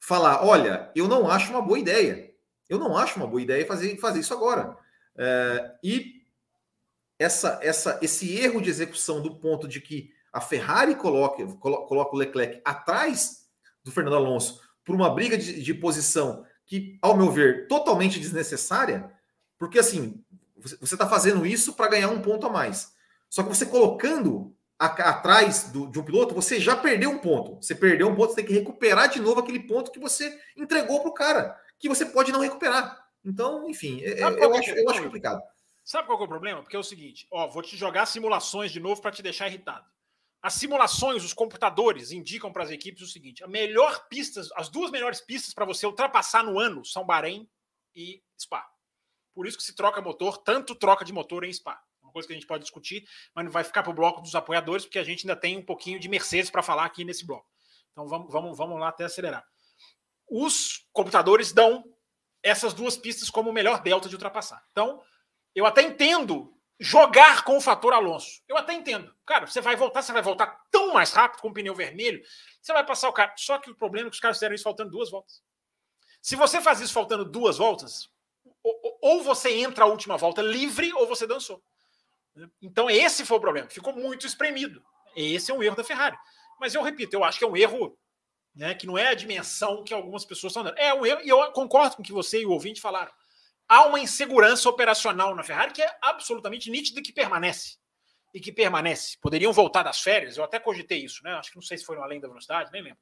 falar, 0.00 0.44
olha, 0.44 0.90
eu 0.94 1.06
não 1.06 1.30
acho 1.30 1.50
uma 1.50 1.60
boa 1.60 1.78
ideia. 1.78 2.32
Eu 2.68 2.78
não 2.78 2.96
acho 2.96 3.16
uma 3.16 3.26
boa 3.26 3.42
ideia 3.42 3.66
fazer, 3.66 3.98
fazer 3.98 4.20
isso 4.20 4.32
agora. 4.32 4.76
e 5.82 6.22
essa, 7.18 7.58
essa, 7.62 7.98
esse 8.02 8.34
erro 8.36 8.60
de 8.62 8.70
execução 8.70 9.20
do 9.20 9.36
ponto 9.36 9.68
de 9.68 9.80
que 9.80 10.10
a 10.32 10.40
Ferrari 10.40 10.94
coloca, 10.94 11.46
coloca 11.46 12.14
o 12.14 12.18
Leclerc 12.18 12.60
atrás 12.64 13.46
do 13.84 13.90
Fernando 13.90 14.16
Alonso 14.16 14.61
por 14.84 14.94
uma 14.94 15.10
briga 15.10 15.36
de, 15.36 15.62
de 15.62 15.74
posição 15.74 16.44
que, 16.66 16.98
ao 17.02 17.16
meu 17.16 17.30
ver, 17.30 17.66
totalmente 17.68 18.18
desnecessária, 18.18 19.10
porque 19.58 19.78
assim, 19.78 20.22
você 20.56 20.94
está 20.94 21.08
fazendo 21.08 21.44
isso 21.44 21.74
para 21.74 21.88
ganhar 21.88 22.08
um 22.08 22.20
ponto 22.22 22.46
a 22.46 22.50
mais. 22.50 22.92
Só 23.28 23.42
que 23.42 23.48
você 23.48 23.66
colocando 23.66 24.54
atrás 24.78 25.70
do, 25.70 25.86
de 25.88 25.98
um 26.00 26.02
piloto, 26.02 26.34
você 26.34 26.58
já 26.58 26.76
perdeu 26.76 27.10
um 27.10 27.18
ponto. 27.18 27.56
Você 27.62 27.74
perdeu 27.74 28.08
um 28.08 28.14
ponto, 28.14 28.30
você 28.30 28.36
tem 28.36 28.46
que 28.46 28.52
recuperar 28.52 29.08
de 29.08 29.20
novo 29.20 29.40
aquele 29.40 29.60
ponto 29.60 29.92
que 29.92 30.00
você 30.00 30.38
entregou 30.56 31.00
para 31.00 31.10
o 31.10 31.14
cara, 31.14 31.56
que 31.78 31.88
você 31.88 32.04
pode 32.04 32.32
não 32.32 32.40
recuperar. 32.40 33.00
Então, 33.24 33.68
enfim, 33.68 34.00
é, 34.02 34.20
é, 34.20 34.22
eu, 34.22 34.54
acho, 34.54 34.70
eu 34.70 34.90
acho 34.90 35.02
complicado. 35.02 35.40
Sabe 35.84 36.06
qual 36.06 36.20
é 36.20 36.24
o 36.24 36.28
problema? 36.28 36.62
Porque 36.62 36.76
é 36.76 36.78
o 36.78 36.84
seguinte, 36.84 37.26
ó, 37.30 37.48
vou 37.48 37.62
te 37.62 37.76
jogar 37.76 38.06
simulações 38.06 38.70
de 38.70 38.80
novo 38.80 39.00
para 39.00 39.12
te 39.12 39.22
deixar 39.22 39.48
irritado. 39.48 39.84
As 40.42 40.54
simulações, 40.54 41.24
os 41.24 41.32
computadores 41.32 42.10
indicam 42.10 42.52
para 42.52 42.64
as 42.64 42.70
equipes 42.70 43.02
o 43.02 43.06
seguinte: 43.06 43.44
a 43.44 43.46
melhor 43.46 44.06
as 44.56 44.68
duas 44.68 44.90
melhores 44.90 45.20
pistas 45.20 45.54
para 45.54 45.64
você 45.64 45.86
ultrapassar 45.86 46.42
no 46.42 46.58
ano 46.58 46.84
são 46.84 47.06
Bahrein 47.06 47.48
e 47.94 48.20
Spa. 48.38 48.68
Por 49.32 49.46
isso 49.46 49.56
que 49.56 49.62
se 49.62 49.74
troca 49.74 50.02
motor, 50.02 50.38
tanto 50.38 50.74
troca 50.74 51.04
de 51.04 51.12
motor 51.12 51.44
em 51.44 51.52
Spa. 51.52 51.80
Uma 52.02 52.12
coisa 52.12 52.26
que 52.26 52.34
a 52.34 52.36
gente 52.36 52.46
pode 52.46 52.64
discutir, 52.64 53.08
mas 53.34 53.44
não 53.44 53.52
vai 53.52 53.62
ficar 53.62 53.82
para 53.84 53.92
o 53.92 53.94
bloco 53.94 54.20
dos 54.20 54.34
apoiadores, 54.34 54.84
porque 54.84 54.98
a 54.98 55.04
gente 55.04 55.24
ainda 55.24 55.40
tem 55.40 55.56
um 55.56 55.64
pouquinho 55.64 56.00
de 56.00 56.08
Mercedes 56.08 56.50
para 56.50 56.62
falar 56.62 56.84
aqui 56.84 57.04
nesse 57.04 57.24
bloco. 57.24 57.46
Então 57.92 58.08
vamos, 58.08 58.32
vamos, 58.32 58.58
vamos 58.58 58.80
lá 58.80 58.88
até 58.88 59.04
acelerar. 59.04 59.46
Os 60.28 60.86
computadores 60.92 61.52
dão 61.52 61.84
essas 62.42 62.74
duas 62.74 62.96
pistas 62.96 63.30
como 63.30 63.50
o 63.50 63.52
melhor 63.52 63.80
delta 63.80 64.08
de 64.08 64.14
ultrapassar. 64.16 64.62
Então, 64.72 65.00
eu 65.54 65.64
até 65.64 65.82
entendo 65.82 66.52
jogar 66.78 67.44
com 67.44 67.56
o 67.56 67.60
fator 67.60 67.92
Alonso. 67.92 68.42
Eu 68.48 68.56
até 68.56 68.72
entendo. 68.72 69.14
Cara, 69.24 69.46
você 69.46 69.60
vai 69.60 69.76
voltar, 69.76 70.02
você 70.02 70.12
vai 70.12 70.22
voltar 70.22 70.60
tão 70.70 70.92
mais 70.92 71.12
rápido 71.12 71.40
com 71.40 71.48
o 71.48 71.52
pneu 71.52 71.74
vermelho, 71.74 72.22
você 72.60 72.72
vai 72.72 72.84
passar 72.84 73.08
o 73.08 73.12
cara. 73.12 73.32
Só 73.36 73.58
que 73.58 73.70
o 73.70 73.74
problema 73.74 74.08
é 74.08 74.10
que 74.10 74.14
os 74.14 74.20
caras 74.20 74.36
fizeram 74.36 74.54
isso 74.54 74.64
faltando 74.64 74.90
duas 74.90 75.10
voltas. 75.10 75.42
Se 76.20 76.36
você 76.36 76.60
faz 76.60 76.80
isso 76.80 76.92
faltando 76.92 77.24
duas 77.24 77.58
voltas, 77.58 78.08
ou 79.00 79.22
você 79.22 79.50
entra 79.50 79.84
a 79.84 79.88
última 79.88 80.16
volta 80.16 80.40
livre 80.42 80.92
ou 80.94 81.06
você 81.06 81.26
dançou. 81.26 81.62
Então 82.60 82.88
esse 82.88 83.24
foi 83.24 83.36
o 83.36 83.40
problema. 83.40 83.68
Ficou 83.68 83.92
muito 83.92 84.26
espremido. 84.26 84.82
Esse 85.16 85.50
é 85.50 85.54
um 85.54 85.62
erro 85.62 85.76
da 85.76 85.84
Ferrari. 85.84 86.16
Mas 86.58 86.74
eu 86.74 86.82
repito, 86.82 87.14
eu 87.14 87.24
acho 87.24 87.38
que 87.38 87.44
é 87.44 87.48
um 87.48 87.56
erro 87.56 87.98
né, 88.54 88.74
que 88.74 88.86
não 88.86 88.96
é 88.96 89.08
a 89.08 89.14
dimensão 89.14 89.82
que 89.82 89.92
algumas 89.92 90.24
pessoas 90.24 90.52
estão 90.52 90.62
dando. 90.62 90.78
É 90.78 90.94
um 90.94 91.04
erro, 91.04 91.20
e 91.22 91.28
eu 91.28 91.52
concordo 91.52 91.96
com 91.96 92.02
o 92.02 92.04
que 92.04 92.12
você 92.12 92.40
e 92.40 92.46
o 92.46 92.50
ouvinte 92.50 92.80
falaram 92.80 93.12
há 93.72 93.86
uma 93.86 93.98
insegurança 93.98 94.68
operacional 94.68 95.34
na 95.34 95.42
Ferrari 95.42 95.72
que 95.72 95.80
é 95.80 95.98
absolutamente 96.02 96.70
nítida 96.70 97.00
e 97.00 97.02
que 97.02 97.12
permanece. 97.12 97.78
E 98.34 98.38
que 98.38 98.52
permanece. 98.52 99.16
Poderiam 99.18 99.50
voltar 99.50 99.82
das 99.82 100.00
férias, 100.00 100.36
eu 100.36 100.44
até 100.44 100.58
cogitei 100.58 101.02
isso, 101.02 101.24
né? 101.24 101.32
Acho 101.34 101.50
que 101.50 101.56
não 101.56 101.62
sei 101.62 101.78
se 101.78 101.84
foi 101.84 101.96
no 101.96 102.02
Além 102.02 102.20
da 102.20 102.28
Velocidade, 102.28 102.70
nem 102.70 102.82
lembro. 102.82 102.98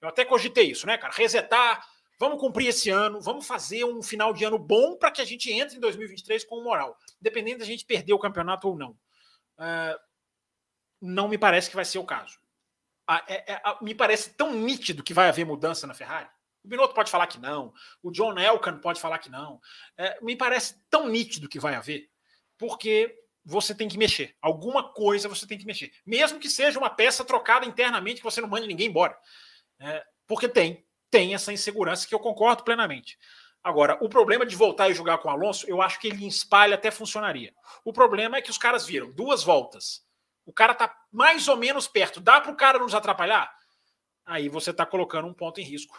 Eu 0.00 0.08
até 0.08 0.24
cogitei 0.24 0.70
isso, 0.70 0.86
né, 0.86 0.96
cara? 0.96 1.12
Resetar, 1.12 1.84
vamos 2.20 2.38
cumprir 2.40 2.68
esse 2.68 2.88
ano, 2.88 3.20
vamos 3.20 3.44
fazer 3.44 3.84
um 3.84 4.00
final 4.00 4.32
de 4.32 4.44
ano 4.44 4.60
bom 4.60 4.96
para 4.96 5.10
que 5.10 5.20
a 5.20 5.24
gente 5.24 5.52
entre 5.52 5.76
em 5.76 5.80
2023 5.80 6.44
com 6.44 6.62
moral, 6.62 6.96
dependendo 7.20 7.58
da 7.58 7.64
gente 7.64 7.84
perder 7.84 8.12
o 8.12 8.18
campeonato 8.18 8.68
ou 8.68 8.78
não. 8.78 8.90
Uh, 9.58 9.98
não 11.00 11.26
me 11.26 11.36
parece 11.36 11.68
que 11.68 11.76
vai 11.76 11.84
ser 11.84 11.98
o 11.98 12.04
caso. 12.04 12.38
Uh, 13.10 13.22
é, 13.26 13.54
é, 13.54 13.62
me 13.80 13.92
parece 13.92 14.30
tão 14.34 14.52
nítido 14.52 15.02
que 15.02 15.14
vai 15.14 15.28
haver 15.28 15.44
mudança 15.44 15.84
na 15.84 15.94
Ferrari 15.94 16.28
o 16.64 16.68
Binotto 16.68 16.94
pode 16.94 17.10
falar 17.10 17.26
que 17.26 17.40
não, 17.40 17.72
o 18.02 18.10
John 18.10 18.38
Elkan 18.38 18.78
pode 18.78 19.00
falar 19.00 19.18
que 19.18 19.30
não. 19.30 19.60
É, 19.96 20.18
me 20.22 20.36
parece 20.36 20.80
tão 20.88 21.08
nítido 21.08 21.48
que 21.48 21.58
vai 21.58 21.74
haver, 21.74 22.08
porque 22.56 23.18
você 23.44 23.74
tem 23.74 23.88
que 23.88 23.98
mexer. 23.98 24.36
Alguma 24.40 24.92
coisa 24.92 25.28
você 25.28 25.46
tem 25.46 25.58
que 25.58 25.66
mexer. 25.66 25.92
Mesmo 26.06 26.38
que 26.38 26.48
seja 26.48 26.78
uma 26.78 26.90
peça 26.90 27.24
trocada 27.24 27.66
internamente 27.66 28.18
que 28.18 28.24
você 28.24 28.40
não 28.40 28.48
mande 28.48 28.68
ninguém 28.68 28.88
embora. 28.88 29.18
É, 29.80 30.04
porque 30.26 30.48
tem, 30.48 30.86
tem 31.10 31.34
essa 31.34 31.52
insegurança 31.52 32.06
que 32.06 32.14
eu 32.14 32.20
concordo 32.20 32.62
plenamente. 32.62 33.18
Agora, 33.64 33.96
o 34.00 34.08
problema 34.08 34.44
de 34.44 34.56
voltar 34.56 34.88
e 34.88 34.94
jogar 34.94 35.18
com 35.18 35.28
o 35.28 35.30
Alonso, 35.30 35.68
eu 35.68 35.80
acho 35.80 36.00
que 36.00 36.08
ele 36.08 36.26
espalha 36.26 36.74
até 36.74 36.90
funcionaria. 36.90 37.54
O 37.84 37.92
problema 37.92 38.36
é 38.36 38.42
que 38.42 38.50
os 38.50 38.58
caras 38.58 38.86
viram 38.86 39.10
duas 39.12 39.42
voltas. 39.44 40.04
O 40.44 40.52
cara 40.52 40.74
tá 40.74 40.92
mais 41.12 41.46
ou 41.46 41.56
menos 41.56 41.86
perto. 41.86 42.20
Dá 42.20 42.40
para 42.40 42.50
o 42.50 42.56
cara 42.56 42.78
nos 42.78 42.94
atrapalhar? 42.94 43.52
Aí 44.24 44.48
você 44.48 44.70
está 44.70 44.84
colocando 44.84 45.28
um 45.28 45.34
ponto 45.34 45.60
em 45.60 45.64
risco. 45.64 45.96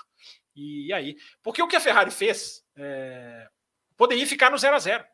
E 0.55 0.93
aí? 0.93 1.17
Porque 1.41 1.61
o 1.61 1.67
que 1.67 1.75
a 1.75 1.81
Ferrari 1.81 2.11
fez 2.11 2.63
é, 2.75 3.47
poderia 3.95 4.25
ficar 4.27 4.49
no 4.49 4.57
0 4.57 4.75
a 4.75 4.79
0 4.79 5.05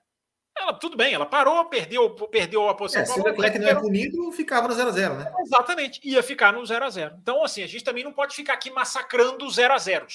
ela, 0.60 0.74
tudo 0.74 0.98
bem, 0.98 1.14
ela 1.14 1.26
parou, 1.26 1.66
perdeu, 1.66 2.10
perdeu 2.28 2.68
a 2.68 2.76
posição. 2.76 3.02
É, 3.02 3.06
se 3.06 3.20
o 3.20 3.24
Leclerc 3.24 3.58
não 3.60 3.68
é 3.70 3.76
punido, 3.76 4.32
ficava 4.32 4.68
no 4.68 4.74
0x0, 4.74 5.18
né? 5.18 5.34
Exatamente, 5.40 6.02
ia 6.04 6.22
ficar 6.22 6.52
no 6.52 6.62
0x0. 6.62 7.18
Então, 7.22 7.44
assim, 7.44 7.64
a 7.64 7.68
gente 7.68 7.84
também 7.84 8.04
não 8.04 8.12
pode 8.12 8.36
ficar 8.36 8.54
aqui 8.54 8.70
massacrando 8.70 9.46
os 9.46 9.56
0x0. 9.56 10.06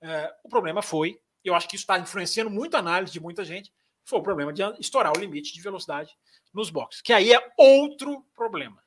É, 0.00 0.32
o 0.44 0.48
problema 0.48 0.82
foi, 0.82 1.18
eu 1.44 1.54
acho 1.54 1.68
que 1.68 1.74
isso 1.74 1.82
está 1.82 1.98
influenciando 1.98 2.50
muito 2.50 2.76
a 2.76 2.80
análise 2.80 3.12
de 3.12 3.20
muita 3.20 3.44
gente, 3.44 3.72
foi 4.04 4.18
o 4.18 4.22
problema 4.22 4.52
de 4.52 4.62
estourar 4.80 5.12
o 5.16 5.20
limite 5.20 5.52
de 5.52 5.60
velocidade 5.60 6.10
nos 6.52 6.70
boxes, 6.70 7.02
que 7.02 7.12
aí 7.12 7.32
é 7.32 7.52
outro 7.56 8.24
problema. 8.34 8.82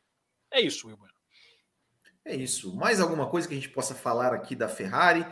É 0.51 0.61
isso, 0.61 0.87
Will 0.87 0.97
É 2.23 2.35
isso. 2.35 2.75
Mais 2.75 3.01
alguma 3.01 3.27
coisa 3.27 3.47
que 3.47 3.53
a 3.53 3.57
gente 3.57 3.69
possa 3.69 3.95
falar 3.95 4.33
aqui 4.33 4.55
da 4.55 4.69
Ferrari? 4.69 5.25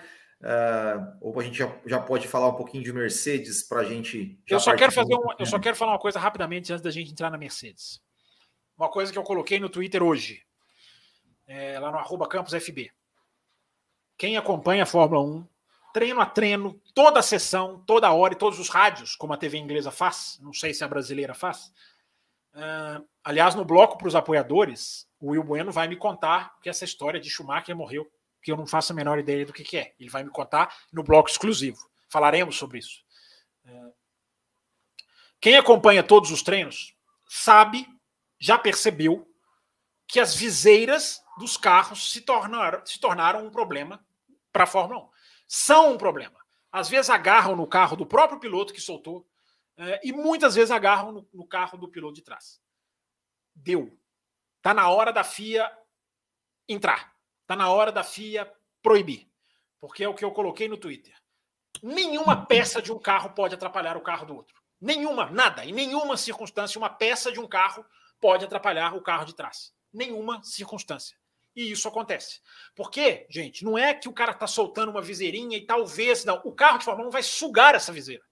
Uh, 0.43 1.17
ou 1.21 1.39
a 1.39 1.43
gente 1.43 1.57
já, 1.57 1.73
já 1.85 2.01
pode 2.01 2.27
falar 2.27 2.49
um 2.49 2.55
pouquinho 2.55 2.83
de 2.83 2.91
Mercedes 2.91 3.63
para 3.63 3.79
a 3.79 3.83
gente. 3.85 4.37
Eu 4.45 4.59
só, 4.59 4.75
quero 4.75 4.91
fazer 4.91 5.15
um, 5.15 5.25
eu 5.39 5.45
só 5.45 5.57
quero 5.57 5.73
falar 5.73 5.93
uma 5.93 5.99
coisa 5.99 6.19
rapidamente 6.19 6.73
antes 6.73 6.83
da 6.83 6.91
gente 6.91 7.11
entrar 7.11 7.29
na 7.29 7.37
Mercedes. 7.37 8.01
Uma 8.77 8.89
coisa 8.89 9.09
que 9.09 9.17
eu 9.17 9.23
coloquei 9.23 9.57
no 9.57 9.69
Twitter 9.69 10.03
hoje, 10.03 10.43
é, 11.47 11.79
lá 11.79 11.89
no 11.89 11.97
arroba 11.97 12.27
FB. 12.59 12.91
Quem 14.17 14.35
acompanha 14.35 14.83
a 14.83 14.85
Fórmula 14.85 15.23
1, 15.23 15.47
treino 15.93 16.19
a 16.19 16.25
treino, 16.25 16.77
toda 16.93 17.21
a 17.21 17.23
sessão, 17.23 17.81
toda 17.87 18.11
hora 18.11 18.33
e 18.33 18.37
todos 18.37 18.59
os 18.59 18.67
rádios, 18.67 19.15
como 19.15 19.31
a 19.31 19.37
TV 19.37 19.57
inglesa 19.57 19.91
faz, 19.91 20.39
não 20.41 20.51
sei 20.51 20.73
se 20.73 20.83
a 20.83 20.89
brasileira 20.89 21.33
faz. 21.33 21.71
Uh, 22.53 23.07
aliás, 23.23 23.55
no 23.55 23.63
bloco 23.63 23.97
para 23.97 24.09
os 24.09 24.15
apoiadores, 24.15 25.07
o 25.21 25.31
Will 25.31 25.43
Bueno 25.43 25.71
vai 25.71 25.87
me 25.87 25.95
contar 25.95 26.59
que 26.61 26.69
essa 26.69 26.83
história 26.83 27.19
de 27.19 27.29
Schumacher 27.29 27.75
morreu 27.77 28.05
que 28.43 28.51
eu 28.51 28.57
não 28.57 28.67
faço 28.67 28.91
a 28.91 28.95
menor 28.95 29.17
ideia 29.17 29.45
do 29.45 29.53
que, 29.53 29.63
que 29.63 29.77
é. 29.77 29.95
Ele 29.99 30.09
vai 30.09 30.23
me 30.23 30.29
contar 30.29 30.75
no 30.91 31.01
bloco 31.01 31.29
exclusivo. 31.29 31.89
Falaremos 32.09 32.57
sobre 32.57 32.79
isso. 32.79 33.03
É. 33.65 33.91
Quem 35.39 35.55
acompanha 35.55 36.03
todos 36.03 36.29
os 36.29 36.43
treinos 36.43 36.95
sabe, 37.27 37.87
já 38.39 38.57
percebeu, 38.57 39.27
que 40.07 40.19
as 40.19 40.35
viseiras 40.35 41.23
dos 41.37 41.57
carros 41.57 42.11
se 42.11 42.21
tornaram, 42.21 42.85
se 42.85 42.99
tornaram 42.99 43.45
um 43.45 43.49
problema 43.49 44.05
para 44.51 44.65
a 44.65 44.67
Fórmula 44.67 45.05
1. 45.05 45.09
São 45.47 45.93
um 45.93 45.97
problema. 45.97 46.39
Às 46.71 46.89
vezes 46.89 47.09
agarram 47.09 47.55
no 47.55 47.65
carro 47.65 47.95
do 47.95 48.05
próprio 48.05 48.39
piloto 48.39 48.73
que 48.73 48.81
soltou, 48.81 49.27
é, 49.77 49.99
e 50.03 50.11
muitas 50.11 50.53
vezes 50.53 50.69
agarram 50.69 51.11
no, 51.11 51.29
no 51.33 51.47
carro 51.47 51.77
do 51.77 51.87
piloto 51.87 52.15
de 52.15 52.21
trás. 52.21 52.61
Deu. 53.55 53.97
Está 54.57 54.73
na 54.73 54.89
hora 54.89 55.11
da 55.11 55.23
FIA 55.23 55.71
entrar. 56.67 57.12
Está 57.53 57.63
na 57.65 57.69
hora 57.69 57.91
da 57.91 58.03
FIA 58.03 58.51
proibir. 58.81 59.29
Porque 59.79 60.03
é 60.03 60.09
o 60.09 60.15
que 60.15 60.25
eu 60.25 60.31
coloquei 60.31 60.67
no 60.67 60.75
Twitter. 60.75 61.13
Nenhuma 61.83 62.47
peça 62.47 62.81
de 62.81 62.91
um 62.91 62.97
carro 62.97 63.29
pode 63.29 63.53
atrapalhar 63.53 63.95
o 63.95 64.01
carro 64.01 64.25
do 64.25 64.35
outro. 64.35 64.59
Nenhuma, 64.81 65.29
nada. 65.29 65.63
Em 65.63 65.71
nenhuma 65.71 66.17
circunstância, 66.17 66.79
uma 66.79 66.89
peça 66.89 67.31
de 67.31 67.39
um 67.39 67.47
carro 67.47 67.85
pode 68.19 68.43
atrapalhar 68.43 68.95
o 68.95 69.01
carro 69.01 69.25
de 69.25 69.35
trás. 69.35 69.71
Nenhuma 69.93 70.41
circunstância. 70.41 71.15
E 71.55 71.71
isso 71.71 71.87
acontece. 71.87 72.41
Porque, 72.75 73.27
gente, 73.29 73.63
não 73.63 73.77
é 73.77 73.93
que 73.93 74.09
o 74.09 74.13
cara 74.13 74.31
está 74.31 74.47
soltando 74.47 74.89
uma 74.89 75.01
viseirinha 75.03 75.55
e 75.55 75.63
talvez. 75.63 76.25
Não. 76.25 76.41
O 76.43 76.51
carro 76.51 76.79
de 76.79 76.85
Fórmula 76.85 77.07
1 77.09 77.11
vai 77.11 77.21
sugar 77.21 77.75
essa 77.75 77.93
viseira 77.93 78.23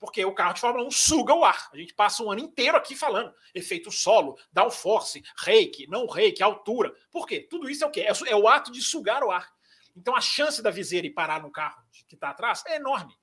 porque 0.00 0.24
o 0.24 0.34
carro 0.34 0.54
de 0.54 0.60
Fórmula 0.60 0.86
1 0.86 0.90
suga 0.90 1.34
o 1.34 1.44
ar. 1.44 1.68
A 1.72 1.76
gente 1.76 1.92
passa 1.92 2.22
um 2.22 2.30
ano 2.32 2.40
inteiro 2.40 2.76
aqui 2.76 2.96
falando 2.96 3.32
efeito 3.54 3.92
solo, 3.92 4.38
downforce, 4.50 5.22
reiki, 5.36 5.86
não 5.88 6.06
reiki, 6.06 6.42
altura. 6.42 6.92
Por 7.10 7.26
quê? 7.26 7.46
Tudo 7.48 7.68
isso 7.68 7.84
é 7.84 7.86
o 7.86 7.90
quê? 7.90 8.00
É, 8.00 8.30
é 8.30 8.34
o 8.34 8.48
ato 8.48 8.72
de 8.72 8.80
sugar 8.80 9.22
o 9.22 9.30
ar. 9.30 9.46
Então 9.94 10.16
a 10.16 10.20
chance 10.20 10.62
da 10.62 10.70
viseira 10.70 11.06
ir 11.06 11.10
parar 11.10 11.42
no 11.42 11.50
carro 11.50 11.82
que 12.08 12.14
está 12.14 12.30
atrás 12.30 12.64
é 12.66 12.76
enorme. 12.76 13.14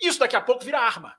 Isso 0.00 0.18
daqui 0.18 0.34
a 0.34 0.40
pouco 0.40 0.64
vira 0.64 0.80
arma. 0.80 1.16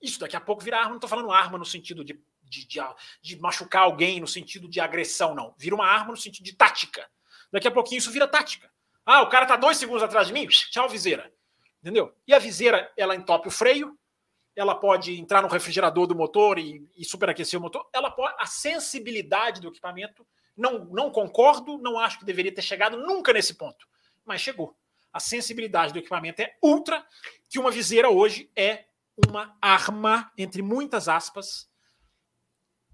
Isso 0.00 0.20
daqui 0.20 0.36
a 0.36 0.40
pouco 0.40 0.62
vira 0.62 0.76
arma. 0.76 0.90
Não 0.90 0.96
estou 0.96 1.08
falando 1.08 1.32
arma 1.32 1.56
no 1.56 1.64
sentido 1.64 2.04
de, 2.04 2.22
de, 2.42 2.66
de, 2.66 2.80
de 3.22 3.40
machucar 3.40 3.84
alguém, 3.84 4.20
no 4.20 4.26
sentido 4.28 4.68
de 4.68 4.78
agressão, 4.78 5.34
não. 5.34 5.54
Vira 5.56 5.74
uma 5.74 5.86
arma 5.86 6.10
no 6.10 6.18
sentido 6.18 6.44
de 6.44 6.52
tática. 6.52 7.08
Daqui 7.50 7.66
a 7.66 7.70
pouquinho 7.70 7.98
isso 7.98 8.10
vira 8.10 8.28
tática. 8.28 8.70
Ah, 9.06 9.22
o 9.22 9.28
cara 9.30 9.44
está 9.44 9.56
dois 9.56 9.78
segundos 9.78 10.02
atrás 10.02 10.26
de 10.26 10.32
mim, 10.34 10.46
tchau, 10.46 10.88
viseira. 10.88 11.32
Entendeu? 11.80 12.14
E 12.26 12.34
a 12.34 12.38
viseira, 12.38 12.92
ela 12.96 13.14
entope 13.14 13.48
o 13.48 13.50
freio, 13.50 13.98
ela 14.56 14.74
pode 14.74 15.18
entrar 15.18 15.42
no 15.42 15.48
refrigerador 15.48 16.06
do 16.06 16.14
motor 16.14 16.58
e, 16.58 16.88
e 16.96 17.04
superaquecer 17.04 17.58
o 17.58 17.62
motor. 17.62 17.88
Ela 17.92 18.10
pode, 18.10 18.34
a 18.38 18.46
sensibilidade 18.46 19.60
do 19.60 19.68
equipamento, 19.68 20.26
não, 20.56 20.84
não 20.86 21.10
concordo, 21.10 21.78
não 21.78 21.98
acho 21.98 22.18
que 22.18 22.24
deveria 22.24 22.54
ter 22.54 22.62
chegado 22.62 22.96
nunca 22.96 23.32
nesse 23.32 23.54
ponto, 23.54 23.86
mas 24.24 24.40
chegou. 24.40 24.76
A 25.12 25.18
sensibilidade 25.18 25.92
do 25.92 25.98
equipamento 25.98 26.42
é 26.42 26.56
ultra, 26.62 27.04
que 27.48 27.58
uma 27.58 27.70
viseira 27.70 28.08
hoje 28.08 28.50
é 28.54 28.84
uma 29.28 29.56
arma, 29.60 30.32
entre 30.36 30.62
muitas 30.62 31.08
aspas, 31.08 31.68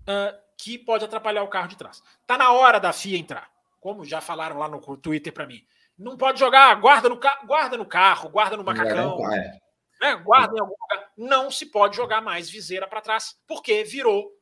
uh, 0.02 0.38
que 0.56 0.78
pode 0.78 1.04
atrapalhar 1.04 1.42
o 1.42 1.48
carro 1.48 1.68
de 1.68 1.76
trás. 1.76 2.02
Tá 2.26 2.36
na 2.36 2.52
hora 2.52 2.78
da 2.78 2.92
FIA 2.92 3.18
entrar, 3.18 3.50
como 3.80 4.04
já 4.04 4.20
falaram 4.20 4.58
lá 4.58 4.68
no 4.68 4.80
Twitter 4.96 5.32
para 5.32 5.46
mim. 5.46 5.64
Não 5.98 6.16
pode 6.16 6.38
jogar, 6.38 6.74
guarda 6.76 7.08
no, 7.08 7.20
guarda 7.46 7.76
no 7.76 7.86
carro, 7.86 8.30
guarda 8.30 8.56
no 8.56 8.64
macacão. 8.64 9.32
É 9.32 9.69
né, 10.00 10.16
guarda 10.16 10.56
em 10.56 10.60
algum 10.60 10.74
lugar. 10.80 11.12
Não 11.16 11.50
se 11.50 11.66
pode 11.66 11.96
jogar 11.96 12.20
mais 12.20 12.48
viseira 12.48 12.88
para 12.88 13.00
trás, 13.00 13.38
porque 13.46 13.84
virou 13.84 14.32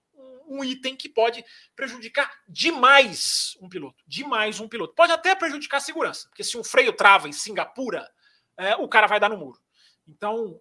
um, 0.47 0.65
item 0.65 0.97
que 0.97 1.09
pode 1.09 1.45
prejudicar 1.75 2.33
demais 2.49 3.57
um 3.61 3.69
piloto. 3.69 4.03
Demais 4.07 4.61
um 4.61 4.69
piloto. 4.69 4.95
Pode 4.95 5.13
até 5.13 5.35
prejudicar 5.35 5.79
a 5.79 5.81
segurança, 5.81 6.29
porque 6.29 6.45
se 6.45 6.57
um 6.57 6.65
freio 6.65 6.93
trava 6.93 7.29
em 7.29 7.33
Singapura, 7.33 8.09
é, 8.57 8.77
o 8.77 8.89
cara 8.89 9.07
vai 9.07 9.21
dar 9.21 9.29
no 9.29 9.37
muro. 9.37 9.61
Então, 10.07 10.61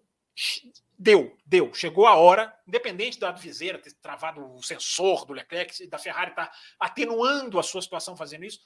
deu, 0.97 1.37
deu. 1.45 1.73
Chegou 1.73 2.05
a 2.07 2.15
hora, 2.15 2.53
independente 2.67 3.19
da 3.19 3.31
viseira 3.31 3.79
ter 3.79 3.93
travado 3.93 4.43
o 4.53 4.61
sensor 4.63 5.25
do 5.25 5.33
Leclerc, 5.33 5.87
da 5.87 5.97
Ferrari 5.97 6.31
estar 6.31 6.47
tá 6.47 6.57
atenuando 6.79 7.59
a 7.59 7.63
sua 7.63 7.81
situação 7.81 8.17
fazendo 8.17 8.45
isso. 8.45 8.59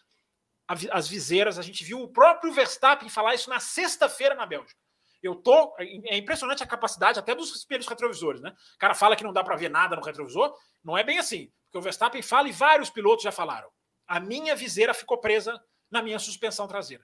As 0.91 1.07
viseiras, 1.07 1.59
a 1.59 1.61
gente 1.61 1.83
viu 1.83 2.01
o 2.01 2.07
próprio 2.07 2.53
Verstappen 2.53 3.09
falar 3.09 3.35
isso 3.35 3.49
na 3.49 3.59
sexta-feira 3.59 4.35
na 4.35 4.45
Bélgica. 4.45 4.79
Eu 5.21 5.35
tô. 5.35 5.75
É 5.79 6.17
impressionante 6.17 6.63
a 6.63 6.67
capacidade 6.67 7.19
até 7.19 7.35
dos 7.35 7.55
espelhos 7.55 7.87
retrovisores, 7.87 8.41
né? 8.41 8.53
O 8.75 8.77
cara 8.77 8.93
fala 8.93 9.15
que 9.15 9.23
não 9.23 9.33
dá 9.33 9.43
para 9.43 9.55
ver 9.55 9.69
nada 9.69 9.95
no 9.95 10.01
retrovisor. 10.01 10.53
Não 10.83 10.97
é 10.97 11.03
bem 11.03 11.19
assim. 11.19 11.51
Porque 11.65 11.77
o 11.77 11.81
Verstappen 11.81 12.21
fala 12.21 12.49
e 12.49 12.51
vários 12.51 12.89
pilotos 12.89 13.23
já 13.23 13.31
falaram. 13.31 13.69
A 14.07 14.19
minha 14.19 14.55
viseira 14.55 14.93
ficou 14.93 15.19
presa 15.19 15.61
na 15.89 16.01
minha 16.01 16.19
suspensão 16.19 16.67
traseira. 16.67 17.03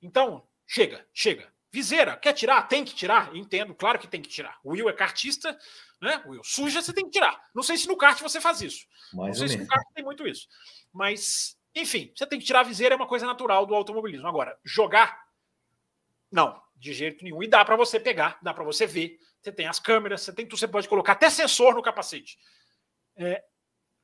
Então, 0.00 0.46
chega, 0.66 1.06
chega. 1.12 1.52
Viseira, 1.72 2.16
quer 2.16 2.32
tirar? 2.32 2.62
Tem 2.66 2.84
que 2.84 2.92
tirar? 2.94 3.34
Entendo, 3.36 3.74
claro 3.74 3.98
que 3.98 4.08
tem 4.08 4.20
que 4.20 4.28
tirar. 4.28 4.58
O 4.64 4.70
Will 4.72 4.88
é 4.88 4.92
cartista, 4.92 5.56
né? 6.00 6.20
O 6.26 6.30
Will 6.30 6.42
suja, 6.42 6.82
você 6.82 6.92
tem 6.92 7.04
que 7.04 7.12
tirar. 7.12 7.40
Não 7.54 7.62
sei 7.62 7.76
se 7.76 7.86
no 7.86 7.96
kart 7.96 8.20
você 8.20 8.40
faz 8.40 8.60
isso. 8.60 8.86
Mais 9.12 9.38
não 9.38 9.46
sei 9.46 9.56
se 9.56 9.62
no 9.62 9.68
kart 9.68 9.84
tem 9.94 10.04
muito 10.04 10.26
isso. 10.26 10.48
Mas, 10.92 11.56
enfim, 11.72 12.12
você 12.16 12.26
tem 12.26 12.40
que 12.40 12.44
tirar 12.44 12.60
a 12.60 12.64
viseira, 12.64 12.94
é 12.94 12.96
uma 12.96 13.06
coisa 13.06 13.24
natural 13.24 13.64
do 13.66 13.74
automobilismo. 13.74 14.26
Agora, 14.26 14.58
jogar, 14.64 15.16
não, 16.32 16.60
de 16.80 16.92
jeito 16.94 17.22
nenhum. 17.22 17.42
E 17.42 17.46
dá 17.46 17.64
para 17.64 17.76
você 17.76 18.00
pegar, 18.00 18.38
dá 18.42 18.54
para 18.54 18.64
você 18.64 18.86
ver. 18.86 19.18
Você 19.40 19.52
tem 19.52 19.66
as 19.66 19.78
câmeras, 19.78 20.22
você 20.22 20.32
tem 20.32 20.48
você 20.48 20.66
pode 20.66 20.88
colocar 20.88 21.12
até 21.12 21.28
sensor 21.28 21.74
no 21.74 21.82
capacete. 21.82 22.38
É, 23.16 23.42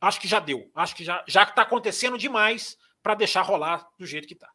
acho 0.01 0.21
que 0.21 0.29
já 0.29 0.39
deu. 0.39 0.71
Acho 0.75 0.95
que 0.95 1.03
já 1.03 1.25
já 1.27 1.43
está 1.43 1.63
acontecendo 1.63 2.19
demais 2.19 2.77
para 3.03 3.15
deixar 3.15 3.43
rolar 3.43 3.89
do 3.99 4.07
jeito 4.07 4.29
que 4.29 4.35
está. 4.35 4.49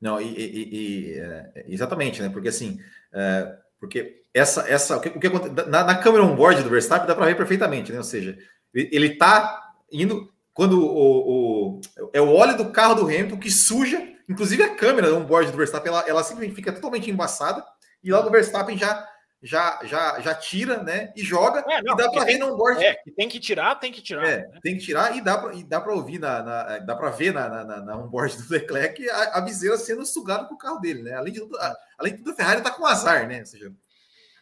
Não, 0.00 0.20
e, 0.20 0.26
e, 0.26 0.74
e 0.74 1.18
é, 1.18 1.64
exatamente, 1.68 2.20
né? 2.20 2.28
Porque 2.28 2.48
assim, 2.48 2.80
é, 3.12 3.58
porque 3.78 4.22
essa, 4.32 4.68
essa, 4.68 4.96
o 4.96 5.00
que, 5.00 5.08
o 5.08 5.20
que 5.20 5.28
na, 5.68 5.84
na 5.84 5.94
câmera 5.94 6.24
on-board 6.24 6.62
do 6.62 6.70
Verstappen 6.70 7.06
dá 7.06 7.14
para 7.14 7.26
ver 7.26 7.36
perfeitamente, 7.36 7.92
né? 7.92 7.98
Ou 7.98 8.04
seja, 8.04 8.36
ele 8.72 9.12
está 9.12 9.72
indo 9.92 10.32
quando 10.52 10.80
o, 10.80 11.76
o, 11.76 11.80
é 12.12 12.20
o 12.20 12.32
óleo 12.32 12.56
do 12.56 12.70
carro 12.70 12.94
do 12.94 13.02
Hamilton 13.02 13.38
que 13.38 13.50
suja, 13.50 14.13
inclusive 14.28 14.62
a 14.62 14.74
câmera 14.74 15.14
on-board 15.14 15.50
do 15.50 15.56
Verstappen, 15.56 15.92
ela, 15.92 16.04
ela 16.06 16.24
simplesmente 16.24 16.56
fica 16.56 16.72
totalmente 16.72 17.10
embaçada 17.10 17.64
e 18.02 18.10
logo 18.10 18.28
o 18.28 18.32
Verstappen 18.32 18.76
já 18.76 19.08
já, 19.44 19.78
já, 19.84 20.20
já 20.20 20.34
tira, 20.34 20.82
né? 20.82 21.12
E 21.14 21.22
joga. 21.22 21.62
É, 21.68 21.82
não, 21.82 21.92
e 21.92 21.96
dá 21.98 22.10
para 22.10 22.24
ver 22.24 22.38
no 22.38 22.54
onboard. 22.54 22.82
É, 22.82 22.96
tem 23.14 23.28
que 23.28 23.38
tirar, 23.38 23.74
tem 23.74 23.92
que 23.92 24.00
tirar. 24.00 24.26
É, 24.26 24.38
né? 24.38 24.58
tem 24.62 24.78
que 24.78 24.82
tirar 24.82 25.14
e 25.14 25.20
dá 25.20 25.36
para 25.36 25.54
e 25.54 25.62
dá 25.62 25.80
para 25.82 25.92
ouvir 25.92 26.18
na, 26.18 26.42
na 26.42 26.78
dá 26.78 26.96
para 26.96 27.10
ver 27.10 27.34
na, 27.34 27.62
na, 27.62 27.82
na 27.82 27.96
onboard 27.98 28.42
do 28.42 28.50
Leclerc 28.50 29.06
a, 29.10 29.36
a 29.36 29.40
viseira 29.42 29.76
sendo 29.76 30.06
sugada 30.06 30.46
com 30.46 30.54
o 30.54 30.58
carro 30.58 30.80
dele, 30.80 31.02
né? 31.02 31.12
Além 31.12 31.34
de 31.34 31.40
tudo, 31.40 31.58
a, 31.58 31.76
além 31.98 32.12
de 32.12 32.18
tudo, 32.20 32.30
a 32.30 32.36
Ferrari 32.36 32.58
está 32.58 32.70
com 32.70 32.86
azar, 32.86 33.28
né? 33.28 33.40
Ou 33.40 33.46
seja, 33.46 33.70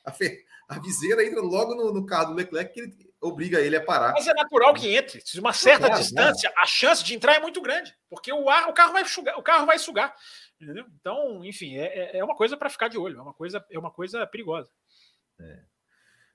a, 0.04 0.12
fe, 0.12 0.38
a 0.68 0.78
viseira 0.78 1.26
entra 1.26 1.40
logo 1.40 1.74
no, 1.74 1.92
no, 1.92 2.06
carro 2.06 2.26
do 2.26 2.34
Leclerc 2.34 2.72
que 2.72 2.80
ele 2.80 3.11
obriga 3.22 3.60
ele 3.60 3.76
a 3.76 3.84
parar. 3.84 4.12
Mas 4.12 4.26
é 4.26 4.34
natural 4.34 4.74
que 4.74 4.94
entre. 4.94 5.22
Se 5.24 5.38
uma 5.38 5.52
certa 5.52 5.86
claro, 5.86 6.02
distância, 6.02 6.50
claro. 6.50 6.62
a 6.62 6.66
chance 6.66 7.04
de 7.04 7.14
entrar 7.14 7.34
é 7.34 7.40
muito 7.40 7.62
grande, 7.62 7.94
porque 8.10 8.32
o 8.32 8.50
ar, 8.50 8.68
o 8.68 8.72
carro 8.72 8.92
vai 8.92 9.04
sugar, 9.04 9.38
o 9.38 9.42
carro 9.42 9.64
vai 9.64 9.78
sugar. 9.78 10.14
Entendeu? 10.60 10.84
Então, 11.00 11.44
enfim, 11.44 11.76
é, 11.76 12.16
é, 12.16 12.18
é 12.18 12.24
uma 12.24 12.36
coisa 12.36 12.56
para 12.56 12.68
ficar 12.68 12.88
de 12.88 12.98
olho, 12.98 13.18
é 13.18 13.22
uma 13.22 13.32
coisa, 13.32 13.64
é 13.70 13.78
uma 13.78 13.90
coisa 13.90 14.26
perigosa. 14.26 14.70
É. 15.40 15.60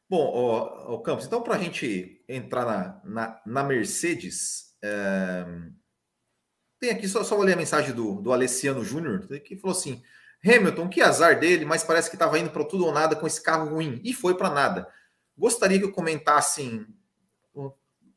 Bom, 0.09 0.25
o, 0.25 0.95
o 0.95 1.01
Campos, 1.01 1.25
então 1.25 1.41
para 1.41 1.55
a 1.55 1.59
gente 1.59 2.23
entrar 2.29 2.65
na, 2.65 3.01
na, 3.03 3.41
na 3.45 3.63
Mercedes, 3.63 4.73
é... 4.81 5.45
tem 6.79 6.91
aqui, 6.91 7.07
só, 7.07 7.23
só 7.23 7.35
vou 7.35 7.43
ler 7.43 7.53
a 7.53 7.57
mensagem 7.57 7.93
do, 7.93 8.21
do 8.21 8.31
Alessiano 8.31 8.83
Júnior, 8.85 9.27
que 9.43 9.57
falou 9.57 9.75
assim: 9.75 10.01
Hamilton, 10.45 10.87
que 10.87 11.01
azar 11.01 11.37
dele, 11.37 11.65
mas 11.65 11.83
parece 11.83 12.09
que 12.09 12.15
estava 12.15 12.39
indo 12.39 12.49
para 12.49 12.63
tudo 12.63 12.85
ou 12.85 12.93
nada 12.93 13.17
com 13.17 13.27
esse 13.27 13.43
carro 13.43 13.69
ruim, 13.69 13.99
e 14.03 14.13
foi 14.13 14.37
para 14.37 14.49
nada. 14.49 14.87
Gostaria 15.37 15.77
que 15.77 15.85
eu 15.85 15.91
comentassem 15.91 16.87
o, 17.53 17.71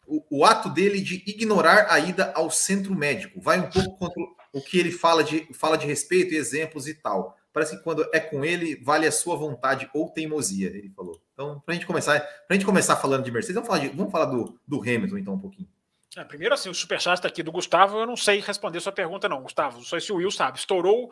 o, 0.06 0.38
o, 0.38 0.44
ato 0.44 0.68
dele 0.70 1.00
de 1.00 1.22
ignorar 1.26 1.86
a 1.90 1.98
ida 1.98 2.32
ao 2.34 2.50
centro 2.50 2.94
médico. 2.94 3.40
Vai 3.40 3.60
um 3.60 3.70
pouco 3.70 3.96
contra 3.98 4.22
o 4.52 4.60
que 4.60 4.78
ele 4.78 4.90
fala 4.90 5.22
de, 5.22 5.46
fala 5.52 5.76
de 5.76 5.86
respeito 5.86 6.32
e 6.32 6.36
exemplos 6.36 6.88
e 6.88 6.94
tal 6.94 7.36
parece 7.52 7.76
que 7.76 7.82
quando 7.82 8.08
é 8.12 8.20
com 8.20 8.44
ele, 8.44 8.76
vale 8.76 9.06
a 9.06 9.12
sua 9.12 9.36
vontade 9.36 9.88
ou 9.92 10.08
teimosia, 10.08 10.68
ele 10.68 10.90
falou. 10.90 11.20
Então, 11.32 11.60
para 11.60 11.74
gente 11.74 11.86
começar, 11.86 12.20
pra 12.20 12.56
gente 12.56 12.66
começar 12.66 12.96
falando 12.96 13.24
de 13.24 13.30
Mercedes, 13.30 13.54
vamos 13.54 13.68
falar, 13.68 13.80
de, 13.80 13.88
vamos 13.88 14.12
falar 14.12 14.26
do, 14.26 14.60
do 14.66 14.80
Hamilton, 14.80 15.18
então, 15.18 15.34
um 15.34 15.38
pouquinho. 15.38 15.68
É, 16.16 16.24
primeiro, 16.24 16.54
assim, 16.54 16.68
o 16.68 16.74
superchat 16.74 17.18
está 17.18 17.28
aqui 17.28 17.42
do 17.42 17.52
Gustavo, 17.52 17.98
eu 17.98 18.06
não 18.06 18.16
sei 18.16 18.40
responder 18.40 18.80
sua 18.80 18.92
pergunta, 18.92 19.28
não, 19.28 19.42
Gustavo. 19.42 19.84
Sei 19.84 20.00
se 20.00 20.12
o 20.12 20.16
Will 20.16 20.30
sabe. 20.30 20.58
Estourou 20.58 21.10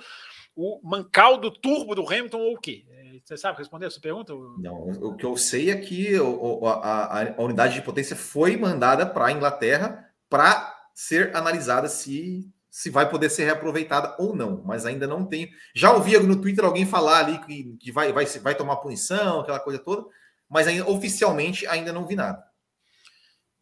o 0.59 0.81
mancal 0.83 1.39
do 1.39 1.53
turbo 1.53 1.95
do 1.95 2.05
Hamilton 2.05 2.39
ou 2.39 2.55
o 2.55 2.61
quê? 2.61 2.85
É, 2.91 3.21
você 3.25 3.37
sabe 3.37 3.59
responder 3.59 3.87
essa 3.87 4.01
pergunta? 4.01 4.33
Não, 4.59 4.91
o 5.03 5.17
que 5.17 5.25
eu 5.25 5.37
sei 5.37 5.71
é 5.71 5.77
que 5.77 6.17
a, 6.17 6.69
a, 6.69 7.23
a 7.39 7.43
unidade 7.43 7.75
de 7.75 7.83
potência 7.83 8.17
foi 8.17 8.57
mandada 8.57 9.07
para 9.07 9.27
a 9.27 9.33
Inglaterra 9.33 10.11
para 10.29 10.75
ser 10.93 11.35
analisada 11.37 11.89
se 11.89 12.53
se 12.71 12.91
vai 12.91 13.09
poder 13.09 13.29
ser 13.29 13.45
reaproveitada 13.45 14.15
ou 14.21 14.37
não, 14.37 14.63
mas 14.65 14.87
ainda 14.87 15.05
não 15.05 15.25
tem. 15.25 15.51
Já 15.75 15.93
ouvi 15.93 16.17
no 16.19 16.41
Twitter 16.41 16.65
alguém 16.65 16.87
falar 16.87 17.25
ali 17.25 17.39
que, 17.39 17.77
que 17.81 17.91
vai, 17.91 18.13
vai, 18.13 18.25
vai 18.25 18.55
tomar 18.55 18.77
punição, 18.77 19.41
aquela 19.41 19.59
coisa 19.59 19.81
toda, 19.81 20.07
mas 20.49 20.69
ainda, 20.69 20.89
oficialmente 20.89 21.67
ainda 21.67 21.93
não 21.93 22.07
vi 22.07 22.15
nada. 22.15 22.41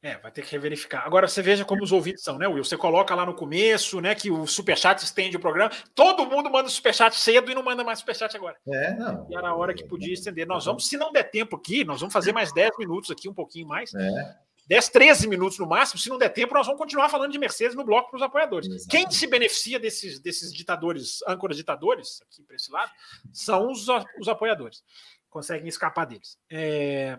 É, 0.06 0.16
vai 0.18 0.30
ter 0.30 0.42
que 0.42 0.52
reverificar. 0.52 1.04
Agora 1.04 1.26
você 1.26 1.42
veja 1.42 1.64
como 1.64 1.82
os 1.82 1.90
ouvintes 1.90 2.22
são, 2.22 2.38
né, 2.38 2.46
Will? 2.46 2.62
Você 2.62 2.76
coloca 2.76 3.12
lá 3.12 3.26
no 3.26 3.34
começo, 3.34 4.00
né, 4.00 4.14
que 4.14 4.30
o 4.30 4.46
superchat 4.46 5.02
estende 5.02 5.36
o 5.36 5.40
programa. 5.40 5.72
Todo 5.96 6.24
mundo 6.24 6.48
manda 6.48 6.68
superchat 6.68 7.16
cedo 7.16 7.50
e 7.50 7.54
não 7.56 7.62
manda 7.64 7.82
mais 7.82 7.98
superchat 7.98 8.36
agora. 8.36 8.56
É, 8.68 8.94
não. 8.94 9.26
E 9.28 9.34
era 9.34 9.48
a 9.48 9.56
hora 9.56 9.74
que 9.74 9.82
podia 9.82 10.14
estender. 10.14 10.46
Nós 10.46 10.64
vamos, 10.64 10.86
se 10.88 10.96
não 10.96 11.10
der 11.10 11.24
tempo 11.24 11.56
aqui, 11.56 11.84
nós 11.84 11.98
vamos 11.98 12.12
fazer 12.12 12.32
mais 12.32 12.52
10 12.52 12.78
minutos 12.78 13.10
aqui, 13.10 13.28
um 13.28 13.34
pouquinho 13.34 13.66
mais. 13.66 13.92
É. 13.96 14.36
10, 14.68 14.88
13 14.90 15.28
minutos 15.28 15.58
no 15.58 15.66
máximo. 15.66 15.98
Se 15.98 16.08
não 16.08 16.18
der 16.18 16.28
tempo, 16.28 16.54
nós 16.54 16.66
vamos 16.66 16.80
continuar 16.80 17.08
falando 17.08 17.32
de 17.32 17.38
Mercedes 17.38 17.74
no 17.74 17.84
bloco 17.84 18.08
para 18.10 18.16
os 18.16 18.22
apoiadores. 18.22 18.68
Exatamente. 18.68 18.88
Quem 18.88 19.10
se 19.10 19.26
beneficia 19.26 19.80
desses, 19.80 20.20
desses 20.20 20.52
ditadores, 20.52 21.18
âncoras 21.26 21.56
ditadores, 21.56 22.22
aqui 22.22 22.44
para 22.44 22.54
esse 22.54 22.70
lado, 22.70 22.92
são 23.32 23.72
os, 23.72 23.88
os 24.20 24.28
apoiadores. 24.28 24.84
Conseguem 25.28 25.66
escapar 25.66 26.04
deles. 26.06 26.38
É... 26.48 27.18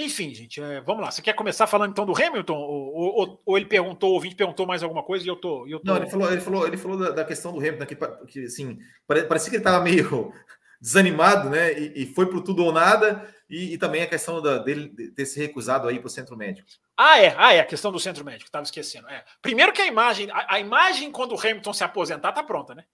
Enfim, 0.00 0.32
gente, 0.32 0.62
é, 0.62 0.80
vamos 0.80 1.02
lá. 1.02 1.10
Você 1.10 1.20
quer 1.20 1.32
começar 1.32 1.66
falando 1.66 1.90
então 1.90 2.06
do 2.06 2.14
Hamilton? 2.14 2.56
Ou, 2.56 2.94
ou, 2.94 3.42
ou 3.44 3.56
ele 3.58 3.66
perguntou, 3.66 4.10
o 4.10 4.14
ouvinte 4.14 4.36
perguntou 4.36 4.64
mais 4.64 4.80
alguma 4.80 5.02
coisa 5.02 5.24
e 5.24 5.28
eu 5.28 5.34
tô. 5.34 5.66
Eu 5.66 5.80
tô... 5.80 5.86
Não, 5.86 5.96
ele 5.96 6.08
falou, 6.08 6.30
ele 6.30 6.40
falou, 6.40 6.66
ele 6.68 6.76
falou 6.76 6.96
da, 6.96 7.10
da 7.10 7.24
questão 7.24 7.52
do 7.52 7.58
Hamilton, 7.58 7.84
que, 7.84 7.96
que 8.28 8.44
assim, 8.44 8.78
parecia 9.08 9.50
que 9.50 9.56
ele 9.56 9.60
estava 9.60 9.82
meio 9.82 10.32
desanimado, 10.80 11.50
né? 11.50 11.76
E, 11.76 12.04
e 12.04 12.14
foi 12.14 12.26
para 12.26 12.40
tudo 12.40 12.64
ou 12.64 12.70
nada. 12.70 13.28
E, 13.50 13.74
e, 13.74 13.78
também 13.78 14.02
a 14.02 14.06
questão 14.06 14.40
da, 14.40 14.58
dele 14.58 14.88
ter 15.10 15.26
se 15.26 15.40
recusado 15.40 15.88
aí 15.88 15.98
para 15.98 16.06
o 16.06 16.10
centro 16.10 16.36
médico. 16.36 16.68
Ah, 16.96 17.18
é, 17.18 17.34
ah, 17.36 17.52
é, 17.54 17.60
a 17.60 17.66
questão 17.66 17.90
do 17.90 17.98
centro 17.98 18.24
médico, 18.24 18.46
estava 18.46 18.62
esquecendo. 18.62 19.08
É. 19.08 19.24
Primeiro 19.42 19.72
que 19.72 19.82
a 19.82 19.86
imagem, 19.86 20.30
a, 20.30 20.54
a, 20.54 20.60
imagem 20.60 21.10
quando 21.10 21.34
o 21.34 21.40
Hamilton 21.40 21.72
se 21.72 21.82
aposentar 21.82 22.30
tá 22.30 22.44
pronta, 22.44 22.72
né? 22.72 22.84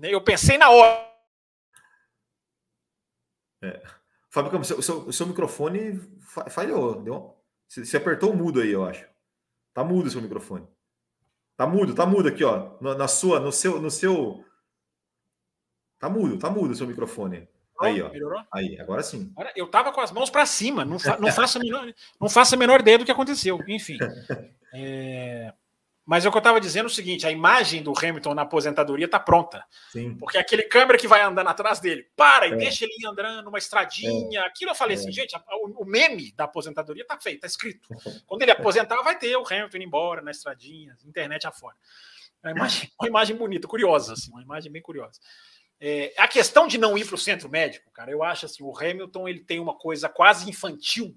Eu 0.00 0.22
pensei 0.22 0.56
na 0.56 0.70
hora. 0.70 1.06
É. 3.62 3.97
Fábio 4.30 4.50
Campos, 4.50 4.70
o 4.70 4.82
seu, 4.82 4.98
o 5.00 5.12
seu 5.12 5.26
microfone 5.26 5.98
falhou. 6.50 7.00
Deu, 7.02 7.34
você, 7.66 7.84
você 7.84 7.96
apertou 7.96 8.32
o 8.32 8.36
mudo 8.36 8.60
aí, 8.60 8.70
eu 8.70 8.84
acho. 8.84 9.06
Tá 9.72 9.82
mudo 9.82 10.06
o 10.06 10.10
seu 10.10 10.20
microfone. 10.20 10.66
Tá 11.56 11.66
mudo, 11.66 11.94
tá 11.94 12.06
mudo 12.06 12.28
aqui, 12.28 12.44
ó. 12.44 12.76
Na, 12.80 12.94
na 12.94 13.08
sua, 13.08 13.40
no 13.40 13.50
seu, 13.50 13.80
no 13.80 13.90
seu. 13.90 14.44
Tá 15.98 16.08
mudo, 16.08 16.38
tá 16.38 16.50
mudo 16.50 16.72
o 16.72 16.74
seu 16.74 16.86
microfone. 16.86 17.48
Aí, 17.80 18.02
ó. 18.02 18.10
Melhorou? 18.10 18.42
Aí, 18.52 18.78
agora 18.80 19.02
sim. 19.02 19.32
Eu 19.54 19.68
tava 19.68 19.92
com 19.92 20.00
as 20.00 20.10
mãos 20.10 20.30
para 20.30 20.44
cima, 20.46 20.84
não, 20.84 20.98
fa 20.98 21.18
não, 21.18 21.32
faço 21.32 21.58
a 21.58 21.60
menor, 21.60 21.94
não 22.20 22.28
faço 22.28 22.54
a 22.54 22.58
menor 22.58 22.80
ideia 22.80 22.98
do 22.98 23.04
que 23.04 23.12
aconteceu. 23.12 23.58
Enfim. 23.68 23.98
É... 24.74 25.52
Mas 26.08 26.24
é 26.24 26.28
o 26.28 26.32
que 26.32 26.38
eu 26.38 26.40
estava 26.40 26.58
dizendo 26.58 26.86
o 26.86 26.90
seguinte: 26.90 27.26
a 27.26 27.30
imagem 27.30 27.82
do 27.82 27.92
Hamilton 27.92 28.32
na 28.32 28.40
aposentadoria 28.40 29.04
está 29.04 29.20
pronta. 29.20 29.62
Sim. 29.92 30.16
Porque 30.16 30.38
aquele 30.38 30.62
câmera 30.62 30.96
que 30.96 31.06
vai 31.06 31.20
andando 31.20 31.48
atrás 31.48 31.80
dele, 31.80 32.08
para 32.16 32.48
e 32.48 32.52
é. 32.52 32.56
deixa 32.56 32.86
ele 32.86 33.06
andando 33.06 33.44
numa 33.44 33.58
estradinha. 33.58 34.40
É. 34.40 34.46
Aquilo 34.46 34.70
eu 34.70 34.74
falei 34.74 34.96
é. 34.96 35.00
assim, 35.00 35.12
gente, 35.12 35.36
o 35.50 35.84
meme 35.84 36.32
da 36.32 36.44
aposentadoria 36.44 37.02
está 37.02 37.20
feito, 37.20 37.36
está 37.36 37.46
escrito. 37.46 37.90
Quando 38.26 38.40
ele 38.40 38.50
aposentar, 38.50 39.02
vai 39.02 39.18
ter 39.18 39.36
o 39.36 39.44
Hamilton 39.46 39.76
indo 39.76 39.84
embora 39.84 40.22
na 40.22 40.30
estradinha, 40.30 40.96
internet 41.04 41.46
afora. 41.46 41.76
É 42.42 42.48
uma 42.48 42.56
imagem, 42.56 42.90
uma 42.98 43.08
imagem 43.08 43.36
bonita, 43.36 43.68
curiosa, 43.68 44.14
assim, 44.14 44.30
uma 44.30 44.40
imagem 44.40 44.72
bem 44.72 44.80
curiosa. 44.80 45.20
É, 45.78 46.14
a 46.16 46.26
questão 46.26 46.66
de 46.66 46.78
não 46.78 46.96
ir 46.96 47.04
para 47.04 47.16
o 47.16 47.18
centro 47.18 47.50
médico, 47.50 47.90
cara, 47.92 48.10
eu 48.10 48.22
acho 48.22 48.46
assim, 48.46 48.62
o 48.62 48.74
Hamilton 48.74 49.28
ele 49.28 49.40
tem 49.40 49.60
uma 49.60 49.76
coisa 49.76 50.08
quase 50.08 50.48
infantil 50.48 51.14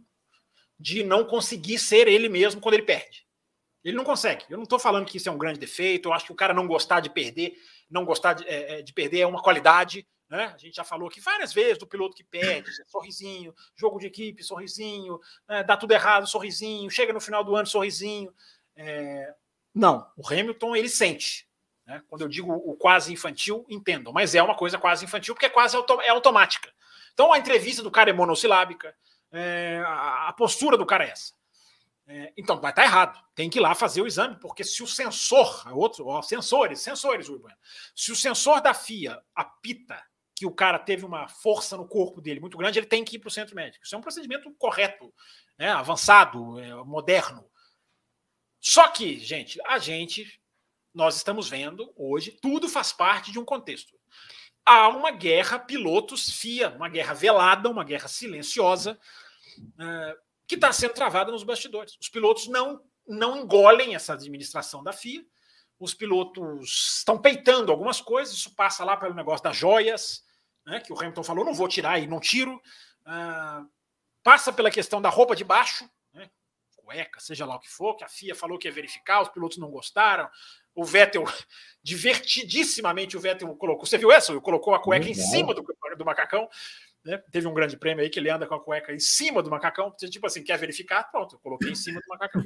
de 0.77 1.01
não 1.01 1.23
conseguir 1.23 1.79
ser 1.79 2.09
ele 2.09 2.27
mesmo 2.27 2.59
quando 2.59 2.73
ele 2.73 2.83
perde. 2.83 3.25
Ele 3.83 3.97
não 3.97 4.03
consegue. 4.03 4.45
Eu 4.49 4.57
não 4.57 4.63
estou 4.63 4.79
falando 4.79 5.05
que 5.05 5.17
isso 5.17 5.27
é 5.27 5.31
um 5.31 5.37
grande 5.37 5.59
defeito. 5.59 6.09
Eu 6.09 6.13
acho 6.13 6.25
que 6.25 6.31
o 6.31 6.35
cara 6.35 6.53
não 6.53 6.67
gostar 6.67 6.99
de 6.99 7.09
perder, 7.09 7.55
não 7.89 8.05
gostar 8.05 8.33
de, 8.33 8.47
é, 8.47 8.79
é, 8.79 8.81
de 8.81 8.93
perder 8.93 9.21
é 9.21 9.27
uma 9.27 9.41
qualidade. 9.41 10.07
Né? 10.29 10.45
A 10.55 10.57
gente 10.57 10.75
já 10.75 10.83
falou 10.83 11.09
aqui 11.09 11.19
várias 11.19 11.51
vezes 11.51 11.77
do 11.77 11.87
piloto 11.87 12.15
que 12.15 12.23
perde, 12.23 12.69
sorrisinho, 12.87 13.53
jogo 13.75 13.99
de 13.99 14.07
equipe, 14.07 14.43
sorrisinho, 14.43 15.19
né? 15.47 15.63
dá 15.63 15.75
tudo 15.75 15.91
errado, 15.91 16.25
sorrisinho, 16.25 16.89
chega 16.89 17.11
no 17.11 17.19
final 17.19 17.43
do 17.43 17.55
ano, 17.55 17.67
sorrisinho. 17.67 18.33
É... 18.75 19.33
Não, 19.73 20.09
o 20.15 20.25
Hamilton 20.25 20.75
ele 20.75 20.87
sente. 20.87 21.49
Né? 21.85 22.01
Quando 22.07 22.21
eu 22.21 22.29
digo 22.29 22.53
o 22.53 22.77
quase 22.77 23.11
infantil, 23.11 23.65
entendam, 23.67 24.13
mas 24.13 24.33
é 24.33 24.41
uma 24.41 24.55
coisa 24.55 24.77
quase 24.77 25.03
infantil 25.03 25.33
porque 25.33 25.47
é 25.47 25.49
quase 25.49 25.75
auto 25.75 25.99
é 25.99 26.09
automática. 26.09 26.71
Então 27.13 27.33
a 27.33 27.37
entrevista 27.37 27.83
do 27.83 27.91
cara 27.91 28.11
é 28.11 28.13
monossilábica, 28.13 28.95
é... 29.33 29.83
a 29.85 30.33
postura 30.37 30.77
do 30.77 30.85
cara 30.85 31.05
é 31.05 31.09
essa. 31.09 31.33
É, 32.13 32.33
então 32.35 32.59
vai 32.59 32.73
estar 32.73 32.83
errado. 32.83 33.23
Tem 33.33 33.49
que 33.49 33.57
ir 33.57 33.61
lá 33.61 33.73
fazer 33.73 34.01
o 34.01 34.07
exame, 34.07 34.37
porque 34.37 34.65
se 34.65 34.83
o 34.83 34.87
sensor, 34.87 35.65
outro, 35.73 36.07
ó, 36.07 36.21
sensores, 36.21 36.81
sensores, 36.81 37.29
Urbano, 37.29 37.55
se 37.95 38.11
o 38.11 38.15
sensor 38.17 38.59
da 38.59 38.73
FIA 38.73 39.17
apita 39.33 39.97
que 40.35 40.45
o 40.45 40.51
cara 40.51 40.77
teve 40.77 41.05
uma 41.05 41.29
força 41.29 41.77
no 41.77 41.87
corpo 41.87 42.19
dele 42.19 42.41
muito 42.41 42.57
grande, 42.57 42.79
ele 42.79 42.85
tem 42.85 43.05
que 43.05 43.15
ir 43.15 43.19
para 43.19 43.29
o 43.29 43.31
centro 43.31 43.55
médico. 43.55 43.85
Isso 43.85 43.95
é 43.95 43.97
um 43.97 44.01
procedimento 44.01 44.53
correto, 44.55 45.13
né, 45.57 45.69
avançado, 45.69 46.59
é, 46.59 46.73
moderno. 46.83 47.49
Só 48.59 48.89
que, 48.89 49.17
gente, 49.17 49.57
a 49.65 49.79
gente, 49.79 50.41
nós 50.93 51.15
estamos 51.15 51.47
vendo 51.47 51.93
hoje, 51.95 52.37
tudo 52.41 52.67
faz 52.67 52.91
parte 52.91 53.31
de 53.31 53.39
um 53.39 53.45
contexto. 53.45 53.97
Há 54.65 54.89
uma 54.89 55.11
guerra 55.11 55.59
pilotos 55.59 56.29
FIA, 56.29 56.71
uma 56.71 56.89
guerra 56.89 57.13
velada, 57.13 57.69
uma 57.69 57.85
guerra 57.85 58.09
silenciosa, 58.09 58.99
uh, 59.59 60.30
que 60.51 60.55
está 60.55 60.73
sendo 60.73 60.93
travada 60.93 61.31
nos 61.31 61.43
bastidores. 61.43 61.97
Os 61.97 62.09
pilotos 62.09 62.49
não, 62.49 62.83
não 63.07 63.37
engolem 63.37 63.95
essa 63.95 64.11
administração 64.11 64.83
da 64.83 64.91
FIA, 64.91 65.23
os 65.79 65.93
pilotos 65.93 66.97
estão 66.97 67.17
peitando 67.17 67.71
algumas 67.71 68.01
coisas, 68.01 68.35
isso 68.35 68.53
passa 68.53 68.83
lá 68.83 68.97
pelo 68.97 69.13
negócio 69.13 69.41
das 69.41 69.55
joias, 69.55 70.25
né, 70.65 70.81
que 70.81 70.91
o 70.91 70.99
Hamilton 70.99 71.23
falou, 71.23 71.45
não 71.45 71.53
vou 71.53 71.69
tirar 71.69 71.99
e 71.99 72.05
não 72.05 72.19
tiro. 72.19 72.61
Uh, 73.03 73.65
passa 74.21 74.51
pela 74.51 74.69
questão 74.69 75.01
da 75.01 75.07
roupa 75.07 75.37
de 75.37 75.45
baixo, 75.45 75.89
né, 76.13 76.29
cueca, 76.75 77.21
seja 77.21 77.45
lá 77.45 77.55
o 77.55 77.59
que 77.61 77.69
for, 77.69 77.95
que 77.95 78.03
a 78.03 78.09
FIA 78.09 78.35
falou 78.35 78.59
que 78.59 78.67
ia 78.67 78.73
verificar, 78.73 79.21
os 79.21 79.29
pilotos 79.29 79.57
não 79.57 79.71
gostaram. 79.71 80.29
O 80.75 80.83
Vettel, 80.83 81.23
divertidissimamente, 81.81 83.15
o 83.15 83.21
Vettel 83.21 83.55
colocou. 83.55 83.85
Você 83.85 83.97
viu 83.97 84.11
essa? 84.11 84.37
Colocou 84.41 84.75
a 84.75 84.81
cueca 84.81 85.07
em 85.07 85.13
cima 85.13 85.53
do, 85.53 85.65
do 85.97 86.05
macacão. 86.05 86.49
Né? 87.03 87.17
Teve 87.31 87.47
um 87.47 87.53
grande 87.53 87.77
prêmio 87.77 88.03
aí 88.03 88.09
que 88.09 88.19
ele 88.19 88.29
anda 88.29 88.45
com 88.45 88.53
a 88.53 88.63
cueca 88.63 88.93
em 88.93 88.99
cima 88.99 89.41
do 89.41 89.49
macacão. 89.49 89.93
Tipo 89.97 90.27
assim, 90.27 90.43
quer 90.43 90.57
verificar? 90.57 91.03
Pronto, 91.11 91.35
eu 91.35 91.39
coloquei 91.39 91.71
em 91.71 91.75
cima 91.75 91.99
do 91.99 92.07
macacão. 92.07 92.43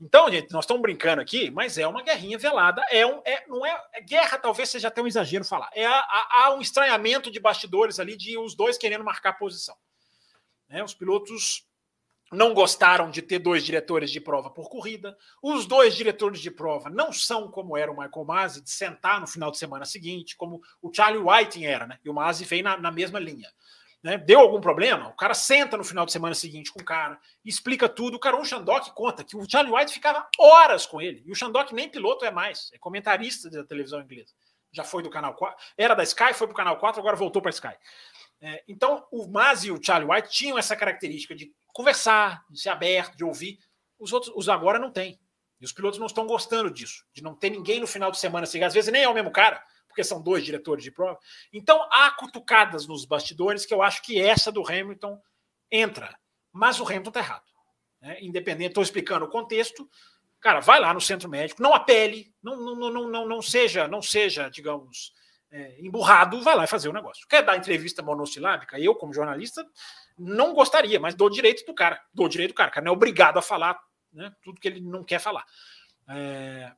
Então, 0.00 0.30
gente, 0.30 0.52
nós 0.52 0.64
estamos 0.64 0.82
brincando 0.82 1.20
aqui, 1.20 1.50
mas 1.50 1.78
é 1.78 1.86
uma 1.86 2.02
guerrinha 2.02 2.38
velada. 2.38 2.82
É 2.90 3.06
um, 3.06 3.20
é, 3.24 3.46
não 3.46 3.64
é, 3.64 3.80
é 3.92 4.00
guerra, 4.00 4.38
talvez 4.38 4.70
seja 4.70 4.88
até 4.88 5.00
um 5.00 5.06
exagero 5.06 5.44
falar. 5.44 5.70
É 5.74 5.86
há 5.86 6.54
um 6.56 6.60
estranhamento 6.60 7.30
de 7.30 7.38
bastidores 7.38 8.00
ali 8.00 8.16
de 8.16 8.36
os 8.38 8.54
dois 8.56 8.78
querendo 8.78 9.04
marcar 9.04 9.34
posição. 9.34 9.76
Né? 10.68 10.82
Os 10.82 10.94
pilotos 10.94 11.66
não 12.32 12.52
gostaram 12.52 13.10
de 13.10 13.22
ter 13.22 13.38
dois 13.38 13.64
diretores 13.64 14.10
de 14.10 14.20
prova 14.20 14.50
por 14.50 14.68
corrida. 14.68 15.16
Os 15.42 15.66
dois 15.66 15.94
diretores 15.94 16.40
de 16.40 16.50
prova 16.50 16.90
não 16.90 17.12
são 17.12 17.50
como 17.50 17.76
era 17.76 17.90
o 17.90 17.96
Michael 17.96 18.24
Masi, 18.24 18.62
de 18.62 18.70
sentar 18.70 19.20
no 19.20 19.26
final 19.26 19.50
de 19.50 19.58
semana 19.58 19.84
seguinte, 19.84 20.36
como 20.36 20.60
o 20.82 20.92
Charlie 20.92 21.22
Whiting 21.22 21.64
era, 21.64 21.86
né? 21.86 21.98
E 22.04 22.10
o 22.10 22.14
Masi 22.14 22.44
veio 22.44 22.64
na, 22.64 22.76
na 22.76 22.90
mesma 22.90 23.18
linha. 23.18 23.48
Né? 24.04 24.18
Deu 24.18 24.38
algum 24.38 24.60
problema? 24.60 25.08
O 25.08 25.16
cara 25.16 25.32
senta 25.32 25.78
no 25.78 25.82
final 25.82 26.04
de 26.04 26.12
semana 26.12 26.34
seguinte 26.34 26.70
com 26.70 26.78
o 26.78 26.84
cara, 26.84 27.18
explica 27.42 27.88
tudo. 27.88 28.18
O 28.18 28.20
cara, 28.20 28.36
um 28.36 28.44
Shandok 28.44 28.92
conta 28.92 29.24
que 29.24 29.34
o 29.34 29.50
Charlie 29.50 29.74
White 29.74 29.94
ficava 29.94 30.28
horas 30.38 30.84
com 30.84 31.00
ele. 31.00 31.22
E 31.24 31.32
o 31.32 31.34
Shandok 31.34 31.74
nem 31.74 31.88
piloto 31.88 32.22
é 32.22 32.30
mais, 32.30 32.70
é 32.74 32.78
comentarista 32.78 33.48
da 33.48 33.64
televisão 33.64 34.02
inglesa. 34.02 34.34
Já 34.70 34.84
foi 34.84 35.02
do 35.02 35.08
canal 35.08 35.32
4, 35.32 35.56
era 35.78 35.94
da 35.94 36.02
Sky, 36.02 36.34
foi 36.34 36.46
para 36.46 36.52
o 36.52 36.56
canal 36.56 36.76
4, 36.76 37.00
agora 37.00 37.16
voltou 37.16 37.40
para 37.40 37.50
Sky. 37.50 37.74
É, 38.42 38.62
então, 38.68 39.06
o 39.10 39.26
Maz 39.26 39.64
e 39.64 39.70
o 39.70 39.82
Charlie 39.82 40.10
White 40.10 40.28
tinham 40.28 40.58
essa 40.58 40.76
característica 40.76 41.34
de 41.34 41.50
conversar, 41.68 42.44
de 42.50 42.60
ser 42.60 42.68
aberto, 42.68 43.16
de 43.16 43.24
ouvir. 43.24 43.58
Os 43.98 44.12
outros, 44.12 44.30
os 44.36 44.50
agora 44.50 44.78
não 44.78 44.90
têm. 44.90 45.18
E 45.58 45.64
os 45.64 45.72
pilotos 45.72 45.98
não 45.98 46.08
estão 46.08 46.26
gostando 46.26 46.70
disso, 46.70 47.06
de 47.14 47.22
não 47.22 47.34
ter 47.34 47.48
ninguém 47.48 47.80
no 47.80 47.86
final 47.86 48.10
de 48.10 48.18
semana. 48.18 48.44
Assim, 48.44 48.62
às 48.62 48.74
vezes 48.74 48.92
nem 48.92 49.04
é 49.04 49.08
o 49.08 49.14
mesmo 49.14 49.30
cara 49.30 49.64
porque 49.94 50.02
são 50.02 50.20
dois 50.20 50.44
diretores 50.44 50.82
de 50.82 50.90
prova. 50.90 51.18
Então 51.52 51.88
há 51.92 52.10
cutucadas 52.10 52.86
nos 52.86 53.04
bastidores 53.04 53.64
que 53.64 53.72
eu 53.72 53.80
acho 53.80 54.02
que 54.02 54.20
essa 54.20 54.50
do 54.50 54.66
Hamilton 54.66 55.20
entra. 55.70 56.18
Mas 56.52 56.80
o 56.80 56.84
Hamilton 56.84 57.10
está 57.10 57.20
errado. 57.20 57.44
Né? 58.00 58.18
Independente, 58.20 58.70
estou 58.70 58.82
explicando 58.82 59.24
o 59.24 59.30
contexto. 59.30 59.88
Cara, 60.40 60.60
vai 60.60 60.80
lá 60.80 60.92
no 60.92 61.00
centro 61.00 61.28
médico, 61.28 61.62
não 61.62 61.72
apele, 61.72 62.34
não, 62.42 62.56
não, 62.56 62.90
não, 62.90 63.08
não, 63.08 63.26
não 63.26 63.40
seja, 63.40 63.88
não 63.88 64.02
seja, 64.02 64.50
digamos, 64.50 65.10
é, 65.50 65.80
emburrado, 65.80 66.42
vai 66.42 66.54
lá 66.54 66.64
e 66.64 66.66
fazer 66.68 66.88
o 66.88 66.92
negócio. 66.92 67.26
Quer 67.26 67.42
dar 67.42 67.56
entrevista 67.56 68.02
monossilábica? 68.02 68.78
Eu, 68.78 68.94
como 68.94 69.14
jornalista, 69.14 69.66
não 70.18 70.52
gostaria, 70.52 71.00
mas 71.00 71.14
dou 71.14 71.30
direito 71.30 71.64
do 71.64 71.72
cara. 71.72 71.98
Dou 72.12 72.28
direito 72.28 72.50
do 72.50 72.56
cara. 72.56 72.68
O 72.68 72.74
cara 72.74 72.84
não 72.84 72.92
é 72.92 72.96
obrigado 72.96 73.38
a 73.38 73.42
falar 73.42 73.80
né, 74.12 74.34
tudo 74.42 74.60
que 74.60 74.68
ele 74.68 74.80
não 74.80 75.02
quer 75.02 75.18
falar. 75.18 75.46
É, 76.08 76.72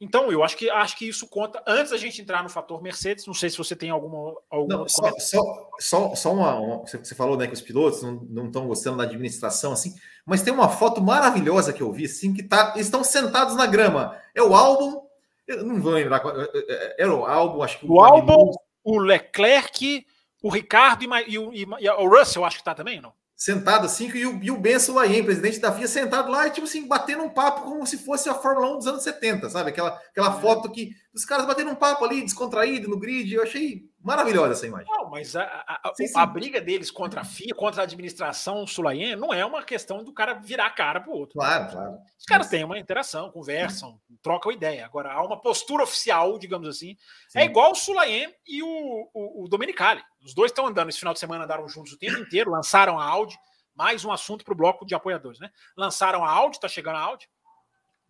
então, 0.00 0.32
eu 0.32 0.42
acho 0.42 0.56
que 0.56 0.70
acho 0.70 0.96
que 0.96 1.06
isso 1.06 1.28
conta. 1.28 1.62
Antes 1.66 1.90
da 1.90 1.98
gente 1.98 2.22
entrar 2.22 2.42
no 2.42 2.48
fator 2.48 2.82
Mercedes, 2.82 3.26
não 3.26 3.34
sei 3.34 3.50
se 3.50 3.58
você 3.58 3.76
tem 3.76 3.90
alguma. 3.90 4.34
alguma 4.48 4.78
não, 4.78 4.88
só, 4.88 5.12
só, 5.18 5.70
só, 5.78 6.14
só 6.14 6.32
uma, 6.32 6.54
uma, 6.58 6.78
Você 6.86 7.14
falou 7.14 7.36
né, 7.36 7.46
que 7.46 7.52
os 7.52 7.60
pilotos 7.60 8.02
não 8.02 8.46
estão 8.46 8.66
gostando 8.66 8.96
da 8.96 9.04
administração, 9.04 9.72
assim, 9.72 9.94
mas 10.24 10.42
tem 10.42 10.54
uma 10.54 10.70
foto 10.70 11.02
maravilhosa 11.02 11.70
que 11.70 11.82
eu 11.82 11.92
vi, 11.92 12.06
assim, 12.06 12.32
que 12.32 12.42
tá, 12.42 12.72
estão 12.78 13.04
sentados 13.04 13.54
na 13.56 13.66
grama. 13.66 14.18
É 14.34 14.42
o 14.42 14.54
álbum. 14.54 15.02
Eu 15.46 15.64
não 15.64 15.82
vou 15.82 15.92
lembrar. 15.92 16.22
Era 16.24 16.48
é, 16.54 16.94
é, 16.98 17.04
é 17.04 17.06
o 17.06 17.26
álbum, 17.26 17.62
acho 17.62 17.80
que 17.80 17.86
o, 17.86 17.92
o 17.92 18.00
álbum, 18.02 18.52
o 18.82 18.98
Leclerc, 18.98 20.06
o 20.42 20.48
Ricardo 20.48 21.04
e, 21.04 21.08
e, 21.28 21.38
o, 21.38 21.52
e, 21.52 21.90
o 21.90 22.08
Russell, 22.08 22.46
acho 22.46 22.56
que 22.56 22.62
está 22.62 22.74
também, 22.74 23.02
não? 23.02 23.12
Sentado 23.40 23.86
assim, 23.86 24.14
e 24.14 24.26
o, 24.26 24.44
e 24.44 24.50
o 24.50 24.58
Benson 24.58 24.92
Laien, 24.92 25.24
presidente 25.24 25.58
da 25.58 25.72
FIA, 25.72 25.88
sentado 25.88 26.30
lá, 26.30 26.46
e 26.46 26.50
tipo 26.50 26.66
assim, 26.66 26.86
batendo 26.86 27.22
um 27.22 27.30
papo 27.30 27.62
como 27.62 27.86
se 27.86 27.96
fosse 27.96 28.28
a 28.28 28.34
Fórmula 28.34 28.74
1 28.74 28.76
dos 28.76 28.86
anos 28.86 29.02
70, 29.02 29.48
sabe? 29.48 29.70
Aquela, 29.70 29.98
aquela 30.10 30.36
é. 30.36 30.40
foto 30.42 30.70
que 30.70 30.90
os 31.14 31.24
caras 31.24 31.46
batendo 31.46 31.70
um 31.70 31.74
papo 31.74 32.04
ali, 32.04 32.20
descontraído 32.20 32.86
no 32.86 32.98
grid, 32.98 33.32
eu 33.32 33.42
achei 33.42 33.88
maravilhosa 33.98 34.52
essa 34.52 34.66
imagem. 34.66 34.86
Não, 34.90 35.08
mas 35.08 35.34
a, 35.34 35.42
a, 35.42 35.90
sim, 35.94 36.06
sim. 36.06 36.18
a 36.18 36.26
briga 36.26 36.60
deles 36.60 36.90
contra 36.90 37.22
a 37.22 37.24
FIA, 37.24 37.54
contra 37.54 37.80
a 37.80 37.84
administração 37.84 38.66
Sulayen, 38.66 39.16
não 39.16 39.32
é 39.32 39.42
uma 39.42 39.62
questão 39.62 40.04
do 40.04 40.12
cara 40.12 40.34
virar 40.34 40.66
a 40.66 40.70
cara 40.70 41.00
pro 41.00 41.12
outro. 41.12 41.38
Claro, 41.38 41.72
claro. 41.72 41.98
Os 42.18 42.26
caras 42.26 42.48
têm 42.50 42.62
uma 42.62 42.78
interação, 42.78 43.30
conversam, 43.30 43.98
trocam 44.22 44.52
ideia. 44.52 44.84
Agora, 44.84 45.12
há 45.12 45.24
uma 45.24 45.40
postura 45.40 45.82
oficial, 45.82 46.38
digamos 46.38 46.68
assim. 46.68 46.94
Sim. 47.30 47.38
É 47.38 47.44
igual 47.46 47.72
o 47.72 47.74
Sulayen 47.74 48.34
e 48.46 48.62
o, 48.62 49.08
o, 49.14 49.44
o 49.44 49.48
Domenicali. 49.48 50.02
Os 50.24 50.34
dois 50.34 50.50
estão 50.50 50.66
andando 50.66 50.88
esse 50.88 50.98
final 50.98 51.14
de 51.14 51.20
semana, 51.20 51.44
andaram 51.44 51.68
juntos 51.68 51.92
o 51.92 51.98
tempo 51.98 52.18
inteiro, 52.18 52.50
lançaram 52.50 52.98
a 52.98 53.04
Audi 53.04 53.38
mais 53.74 54.04
um 54.04 54.12
assunto 54.12 54.44
para 54.44 54.52
o 54.52 54.56
bloco 54.56 54.84
de 54.84 54.94
apoiadores. 54.94 55.40
Né? 55.40 55.50
Lançaram 55.76 56.24
a 56.24 56.30
Audi, 56.30 56.56
está 56.56 56.68
chegando 56.68 56.96
a 56.96 57.00
Audi. 57.00 57.28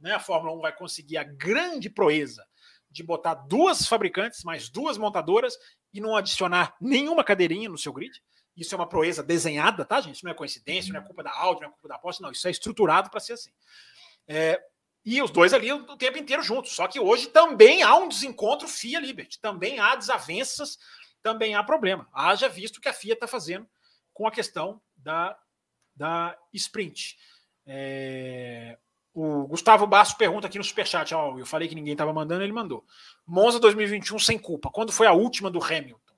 Né? 0.00 0.12
A 0.12 0.18
Fórmula 0.20 0.56
1 0.56 0.60
vai 0.60 0.74
conseguir 0.74 1.16
a 1.16 1.22
grande 1.22 1.88
proeza 1.88 2.44
de 2.90 3.04
botar 3.04 3.34
duas 3.34 3.86
fabricantes, 3.86 4.42
mais 4.42 4.68
duas 4.68 4.98
montadoras 4.98 5.56
e 5.92 6.00
não 6.00 6.16
adicionar 6.16 6.74
nenhuma 6.80 7.22
cadeirinha 7.22 7.68
no 7.68 7.78
seu 7.78 7.92
grid. 7.92 8.20
Isso 8.56 8.74
é 8.74 8.78
uma 8.78 8.88
proeza 8.88 9.22
desenhada, 9.22 9.84
tá, 9.84 10.00
gente? 10.00 10.16
Isso 10.16 10.24
não 10.24 10.32
é 10.32 10.34
coincidência, 10.34 10.92
não 10.92 11.00
é 11.00 11.04
culpa 11.04 11.22
da 11.22 11.32
Audi, 11.32 11.60
não 11.60 11.68
é 11.68 11.70
culpa 11.70 11.88
da 11.88 11.98
Porsche, 11.98 12.20
não. 12.20 12.32
Isso 12.32 12.48
é 12.48 12.50
estruturado 12.50 13.08
para 13.08 13.20
ser 13.20 13.34
assim. 13.34 13.52
É, 14.26 14.60
e 15.04 15.22
os 15.22 15.30
dois 15.30 15.54
ali 15.54 15.72
o 15.72 15.96
tempo 15.96 16.18
inteiro 16.18 16.42
juntos. 16.42 16.72
Só 16.72 16.88
que 16.88 16.98
hoje 16.98 17.28
também 17.28 17.82
há 17.82 17.94
um 17.94 18.08
desencontro 18.08 18.66
FIA 18.66 18.98
Liberty, 18.98 19.40
também 19.40 19.78
há 19.78 19.94
desavenças, 19.94 20.78
também 21.22 21.54
há 21.54 21.62
problema. 21.62 22.08
Haja 22.12 22.48
visto 22.48 22.78
o 22.78 22.80
que 22.80 22.88
a 22.88 22.92
FIA 22.92 23.14
está 23.14 23.26
fazendo 23.26 23.68
com 24.12 24.26
a 24.26 24.30
questão 24.30 24.80
da 24.96 25.38
da 25.94 26.36
Sprint. 26.54 27.16
É... 27.66 28.78
O 29.12 29.46
Gustavo 29.48 29.86
Basso 29.86 30.16
pergunta 30.16 30.46
aqui 30.46 30.56
no 30.56 30.64
Superchat. 30.64 31.14
Ó, 31.14 31.38
eu 31.38 31.44
falei 31.44 31.68
que 31.68 31.74
ninguém 31.74 31.92
estava 31.92 32.12
mandando, 32.12 32.42
ele 32.42 32.52
mandou. 32.52 32.84
Monza 33.26 33.58
2021 33.58 34.18
sem 34.18 34.38
culpa. 34.38 34.70
Quando 34.70 34.92
foi 34.92 35.06
a 35.06 35.12
última 35.12 35.50
do 35.50 35.62
Hamilton? 35.62 36.14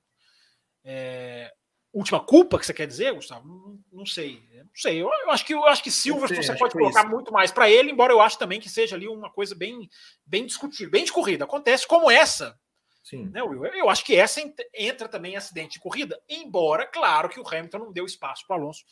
É... 0.84 1.52
Última 1.92 2.20
culpa 2.20 2.58
que 2.58 2.64
você 2.64 2.72
quer 2.72 2.86
dizer, 2.86 3.12
Gustavo? 3.12 3.46
Não, 3.46 3.78
não 3.92 4.06
sei. 4.06 4.42
Não 4.54 4.70
sei. 4.74 5.02
Eu, 5.02 5.10
eu, 5.24 5.30
acho 5.30 5.44
que 5.44 5.52
eu 5.52 5.66
acho 5.66 5.82
que 5.82 5.90
Silverstone 5.90 6.42
você 6.42 6.56
pode 6.56 6.72
colocar 6.72 7.00
isso. 7.00 7.10
muito 7.10 7.32
mais 7.32 7.50
para 7.50 7.70
ele, 7.70 7.90
embora 7.90 8.12
eu 8.12 8.20
acho 8.20 8.38
também 8.38 8.60
que 8.60 8.70
seja 8.70 8.96
ali 8.96 9.06
uma 9.08 9.30
coisa 9.30 9.54
bem, 9.54 9.90
bem 10.24 10.46
discutível, 10.46 10.90
bem 10.90 11.04
de 11.04 11.12
corrida. 11.12 11.44
Acontece 11.44 11.86
como 11.86 12.10
essa. 12.10 12.58
Sim. 13.02 13.30
Né? 13.30 13.40
Eu 13.40 13.90
acho 13.90 14.04
que 14.04 14.14
essa 14.14 14.40
entra 14.74 15.08
também 15.08 15.34
em 15.34 15.36
acidente 15.36 15.74
de 15.74 15.80
corrida, 15.80 16.20
embora, 16.28 16.86
claro, 16.86 17.28
que 17.28 17.40
o 17.40 17.46
Hamilton 17.46 17.78
não 17.78 17.92
deu 17.92 18.06
espaço 18.06 18.46
para 18.46 18.56
o 18.56 18.60
Alonso 18.60 18.84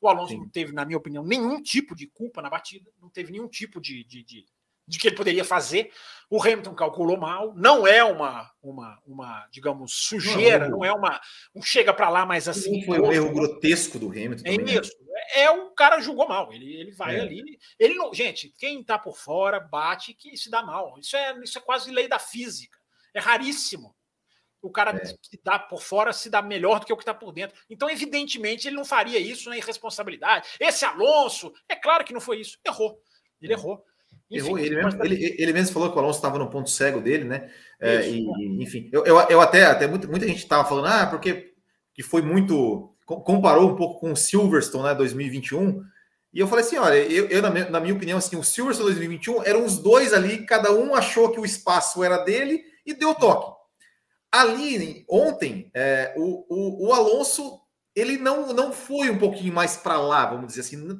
o 0.00 0.08
Alonso 0.08 0.32
Sim. 0.32 0.38
não 0.38 0.48
teve, 0.48 0.72
na 0.72 0.84
minha 0.84 0.98
opinião, 0.98 1.24
nenhum 1.24 1.62
tipo 1.62 1.94
de 1.94 2.06
culpa 2.06 2.42
na 2.42 2.50
batida, 2.50 2.90
não 3.00 3.08
teve 3.08 3.32
nenhum 3.32 3.48
tipo 3.48 3.80
de, 3.80 4.04
de, 4.04 4.22
de, 4.22 4.46
de 4.86 4.98
que 4.98 5.08
ele 5.08 5.16
poderia 5.16 5.44
fazer. 5.44 5.90
O 6.28 6.40
Hamilton 6.40 6.74
calculou 6.74 7.16
mal, 7.16 7.54
não 7.54 7.86
é 7.86 8.04
uma, 8.04 8.50
uma, 8.62 9.00
uma 9.06 9.48
digamos, 9.50 9.92
sujeira, 9.92 10.68
não, 10.68 10.78
não 10.78 10.84
é 10.84 10.92
uma 10.92 11.20
um 11.54 11.62
chega 11.62 11.94
para 11.94 12.08
lá, 12.08 12.26
mas 12.26 12.46
assim. 12.46 12.80
Não 12.80 12.86
foi 12.86 13.00
um 13.00 13.12
erro 13.12 13.32
grotesco 13.32 13.98
do 13.98 14.10
Hamilton. 14.10 14.42
É 14.44 14.56
também, 14.56 14.74
né? 14.74 14.80
isso. 14.80 14.92
Né? 15.00 15.20
É 15.34 15.50
o 15.50 15.70
cara 15.70 16.00
julgou 16.00 16.28
mal. 16.28 16.52
Ele, 16.52 16.74
ele 16.74 16.92
vai 16.92 17.16
é. 17.16 17.20
ali. 17.20 17.58
Ele 17.78 17.94
não, 17.94 18.12
gente, 18.12 18.52
quem 18.58 18.80
está 18.80 18.98
por 18.98 19.16
fora 19.16 19.58
bate 19.58 20.12
que 20.12 20.36
se 20.36 20.50
dá 20.50 20.62
mal. 20.62 20.98
Isso 20.98 21.16
é, 21.16 21.38
isso 21.42 21.58
é 21.58 21.60
quase 21.60 21.90
lei 21.90 22.06
da 22.06 22.18
física. 22.18 22.75
É 23.16 23.20
raríssimo. 23.20 23.96
O 24.60 24.70
cara 24.70 24.90
é. 24.90 25.00
que 25.00 25.40
dá 25.42 25.58
por 25.58 25.80
fora 25.80 26.12
se 26.12 26.28
dá 26.28 26.42
melhor 26.42 26.80
do 26.80 26.86
que 26.86 26.92
o 26.92 26.96
que 26.96 27.02
está 27.02 27.14
por 27.14 27.32
dentro. 27.32 27.56
Então, 27.70 27.88
evidentemente, 27.88 28.68
ele 28.68 28.76
não 28.76 28.84
faria 28.84 29.18
isso 29.18 29.48
na 29.48 29.56
irresponsabilidade. 29.56 30.48
Esse 30.60 30.84
Alonso, 30.84 31.52
é 31.66 31.74
claro 31.74 32.04
que 32.04 32.12
não 32.12 32.20
foi 32.20 32.40
isso. 32.40 32.58
Errou. 32.66 33.00
Ele 33.40 33.54
é. 33.54 33.56
errou. 33.56 33.82
Enfim, 34.30 34.46
errou. 34.46 34.58
Ele 34.58 34.76
mesmo, 34.76 35.04
ele, 35.04 35.36
ele 35.38 35.52
mesmo 35.52 35.72
falou 35.72 35.90
que 35.90 35.96
o 35.96 36.00
Alonso 36.00 36.18
estava 36.18 36.38
no 36.38 36.50
ponto 36.50 36.68
cego 36.68 37.00
dele, 37.00 37.24
né? 37.24 37.50
É, 37.80 38.06
e, 38.08 38.26
enfim, 38.62 38.90
eu, 38.92 39.06
eu, 39.06 39.18
eu, 39.28 39.40
até, 39.40 39.64
até 39.64 39.86
muita, 39.86 40.06
muita 40.08 40.26
gente 40.26 40.38
estava 40.38 40.68
falando, 40.68 40.88
ah, 40.88 41.06
porque 41.06 41.54
que 41.94 42.02
foi 42.02 42.20
muito. 42.20 42.92
Comparou 43.06 43.70
um 43.70 43.76
pouco 43.76 44.00
com 44.00 44.12
o 44.12 44.16
Silverstone, 44.16 44.84
né? 44.84 44.94
2021. 44.94 45.82
E 46.34 46.40
eu 46.40 46.48
falei 46.48 46.64
assim: 46.64 46.76
olha, 46.76 46.96
eu, 46.96 47.28
eu 47.28 47.40
na, 47.40 47.50
minha, 47.50 47.70
na 47.70 47.80
minha 47.80 47.94
opinião, 47.94 48.18
assim, 48.18 48.36
o 48.36 48.42
Silverstone 48.42 48.90
2021 48.90 49.44
eram 49.44 49.64
os 49.64 49.78
dois 49.78 50.12
ali, 50.12 50.44
cada 50.44 50.72
um 50.72 50.94
achou 50.94 51.30
que 51.30 51.38
o 51.38 51.44
espaço 51.44 52.02
era 52.02 52.18
dele 52.18 52.64
e 52.86 52.94
deu 52.94 53.14
toque. 53.14 53.56
Ali, 54.30 55.04
ontem, 55.08 55.70
é, 55.74 56.14
o, 56.16 56.46
o, 56.48 56.88
o, 56.88 56.92
Alonso, 56.92 57.60
ele 57.94 58.18
não, 58.18 58.52
não 58.52 58.72
foi 58.72 59.10
um 59.10 59.18
pouquinho 59.18 59.52
mais 59.52 59.76
para 59.76 59.98
lá, 59.98 60.26
vamos 60.26 60.48
dizer 60.48 60.60
assim. 60.60 60.76
Não 60.76 60.96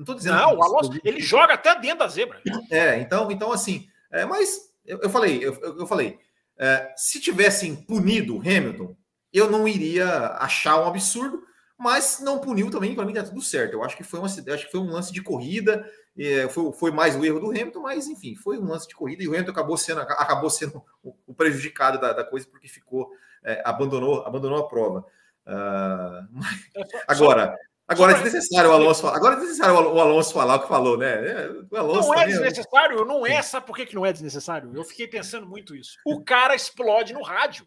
estou 0.00 0.14
é, 0.14 0.18
dizendo. 0.18 0.36
Não, 0.36 0.56
o 0.56 0.62
Alonso, 0.62 0.90
ele 1.04 1.20
joga 1.20 1.54
até 1.54 1.78
dentro 1.78 2.00
da 2.00 2.08
zebra. 2.08 2.40
É, 2.70 2.98
então, 2.98 3.30
então 3.30 3.52
assim, 3.52 3.86
é, 4.12 4.24
mas 4.24 4.58
eu, 4.84 4.98
eu, 5.02 5.10
falei, 5.10 5.38
eu, 5.44 5.54
eu 5.60 5.86
falei, 5.86 6.18
é, 6.58 6.92
se 6.96 7.20
tivessem 7.20 7.76
punido 7.76 8.36
o 8.36 8.40
Hamilton, 8.40 8.96
eu 9.32 9.50
não 9.50 9.68
iria 9.68 10.36
achar 10.40 10.82
um 10.82 10.86
absurdo, 10.86 11.40
mas 11.80 12.20
não 12.20 12.38
puniu 12.38 12.70
também, 12.70 12.94
para 12.94 13.06
mim 13.06 13.14
tá 13.14 13.22
tudo 13.22 13.40
certo. 13.40 13.72
Eu 13.72 13.82
acho 13.82 13.96
que 13.96 14.04
foi, 14.04 14.20
uma, 14.20 14.26
acho 14.26 14.66
que 14.66 14.70
foi 14.70 14.80
um 14.80 14.90
lance 14.90 15.10
de 15.10 15.22
corrida, 15.22 15.90
é, 16.14 16.46
foi, 16.46 16.70
foi 16.74 16.90
mais 16.90 17.16
o 17.16 17.24
erro 17.24 17.40
do 17.40 17.48
Hamilton, 17.48 17.80
mas 17.80 18.06
enfim, 18.06 18.36
foi 18.36 18.58
um 18.58 18.68
lance 18.68 18.86
de 18.86 18.94
corrida 18.94 19.22
e 19.22 19.26
o 19.28 19.30
Hamilton 19.30 19.52
acabou 19.52 19.78
sendo, 19.78 20.00
acabou 20.02 20.50
sendo 20.50 20.84
o, 21.02 21.16
o 21.26 21.32
prejudicado 21.32 21.98
da, 21.98 22.12
da, 22.12 22.22
coisa 22.22 22.46
porque 22.46 22.68
ficou, 22.68 23.10
é, 23.42 23.62
abandonou, 23.64 24.26
abandonou 24.26 24.58
a 24.58 24.68
prova. 24.68 25.04
Uh, 25.42 26.84
agora, 27.08 27.56
agora 27.88 28.12
é 28.12 28.22
desnecessário 28.22 28.70
o 28.70 28.72
Alonso 28.72 29.02
falar. 29.02 29.16
Agora 29.16 29.34
é 29.34 29.38
desnecessário 29.38 29.74
o 29.74 30.00
Alonso 30.00 30.32
falar 30.34 30.56
o 30.56 30.60
que 30.60 30.68
falou, 30.68 30.96
né? 30.96 31.12
É, 31.26 31.50
o 31.72 31.76
Alonso 31.76 32.08
não 32.08 32.20
é 32.20 32.26
desnecessário, 32.26 33.04
não 33.04 33.26
é. 33.26 33.42
Sabe 33.42 33.66
por 33.66 33.74
que, 33.74 33.86
que 33.86 33.94
não 33.96 34.06
é 34.06 34.12
desnecessário? 34.12 34.70
Eu 34.72 34.84
fiquei 34.84 35.08
pensando 35.08 35.48
muito 35.48 35.74
isso. 35.74 35.96
O 36.06 36.22
cara 36.22 36.54
explode 36.54 37.14
no 37.14 37.22
rádio. 37.22 37.66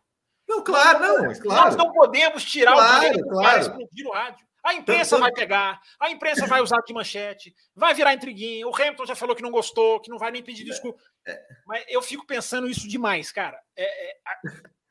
Não, 0.53 0.63
claro, 0.63 0.99
não, 0.99 1.33
claro. 1.39 1.65
Nós 1.65 1.75
não 1.75 1.91
podemos 1.91 2.43
tirar 2.43 2.73
claro, 2.73 2.97
o 2.97 2.99
direito 2.99 3.27
claro. 3.27 3.43
cara 3.43 3.59
explodir 3.59 4.05
no 4.05 4.11
rádio. 4.11 4.45
A 4.63 4.73
imprensa 4.75 5.17
vai 5.17 5.31
pegar, 5.31 5.81
a 5.99 6.09
imprensa 6.09 6.47
vai 6.47 6.61
usar 6.61 6.79
de 6.85 6.93
manchete, 6.93 7.53
vai 7.75 7.93
virar 7.93 8.13
intriguinha. 8.13 8.65
O 8.65 8.73
Hamilton 8.73 9.05
já 9.05 9.15
falou 9.15 9.35
que 9.35 9.41
não 9.41 9.51
gostou, 9.51 9.99
que 9.99 10.09
não 10.09 10.17
vai 10.17 10.31
nem 10.31 10.41
pedir 10.41 10.63
desculpa. 10.63 11.01
É, 11.27 11.33
é. 11.33 11.39
Mas 11.67 11.83
eu 11.89 12.01
fico 12.01 12.25
pensando 12.25 12.69
isso 12.69 12.87
demais, 12.87 13.29
cara. 13.29 13.59
É, 13.75 14.11
é, 14.11 14.17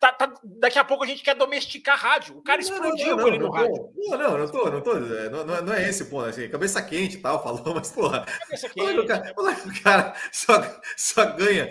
tá, 0.03 0.13
tá, 0.13 0.35
daqui 0.43 0.81
a 0.81 0.85
pouco 0.85 1.05
a 1.05 1.07
gente 1.07 1.23
quer 1.23 1.37
domesticar 1.37 1.97
rádio. 1.97 2.37
O 2.37 2.43
cara 2.43 2.61
não, 2.61 2.69
explodiu 2.69 3.17
não, 3.17 3.31
não, 3.31 3.39
no 3.39 3.51
rádio. 3.53 3.93
Não, 3.97 4.19
não, 4.19 4.39
não 4.39 4.49
tô, 4.49 4.71
não 4.71 4.81
tô. 4.81 4.97
É, 4.97 5.31
não, 5.31 5.63
não 5.63 5.73
é 5.73 5.89
esse 5.89 6.07
ponto. 6.07 6.29
Assim, 6.29 6.49
cabeça 6.49 6.83
quente 6.83 7.19
e 7.19 7.21
tal, 7.21 7.41
falou, 7.45 7.73
mas, 7.73 7.93
porra. 7.93 8.27
Cabeça 8.27 8.69
quente. 8.69 8.99
O 8.99 9.07
cara, 9.07 9.35
o 9.37 9.83
cara 9.83 10.15
só, 10.33 10.55
só 10.97 11.25
ganha. 11.37 11.69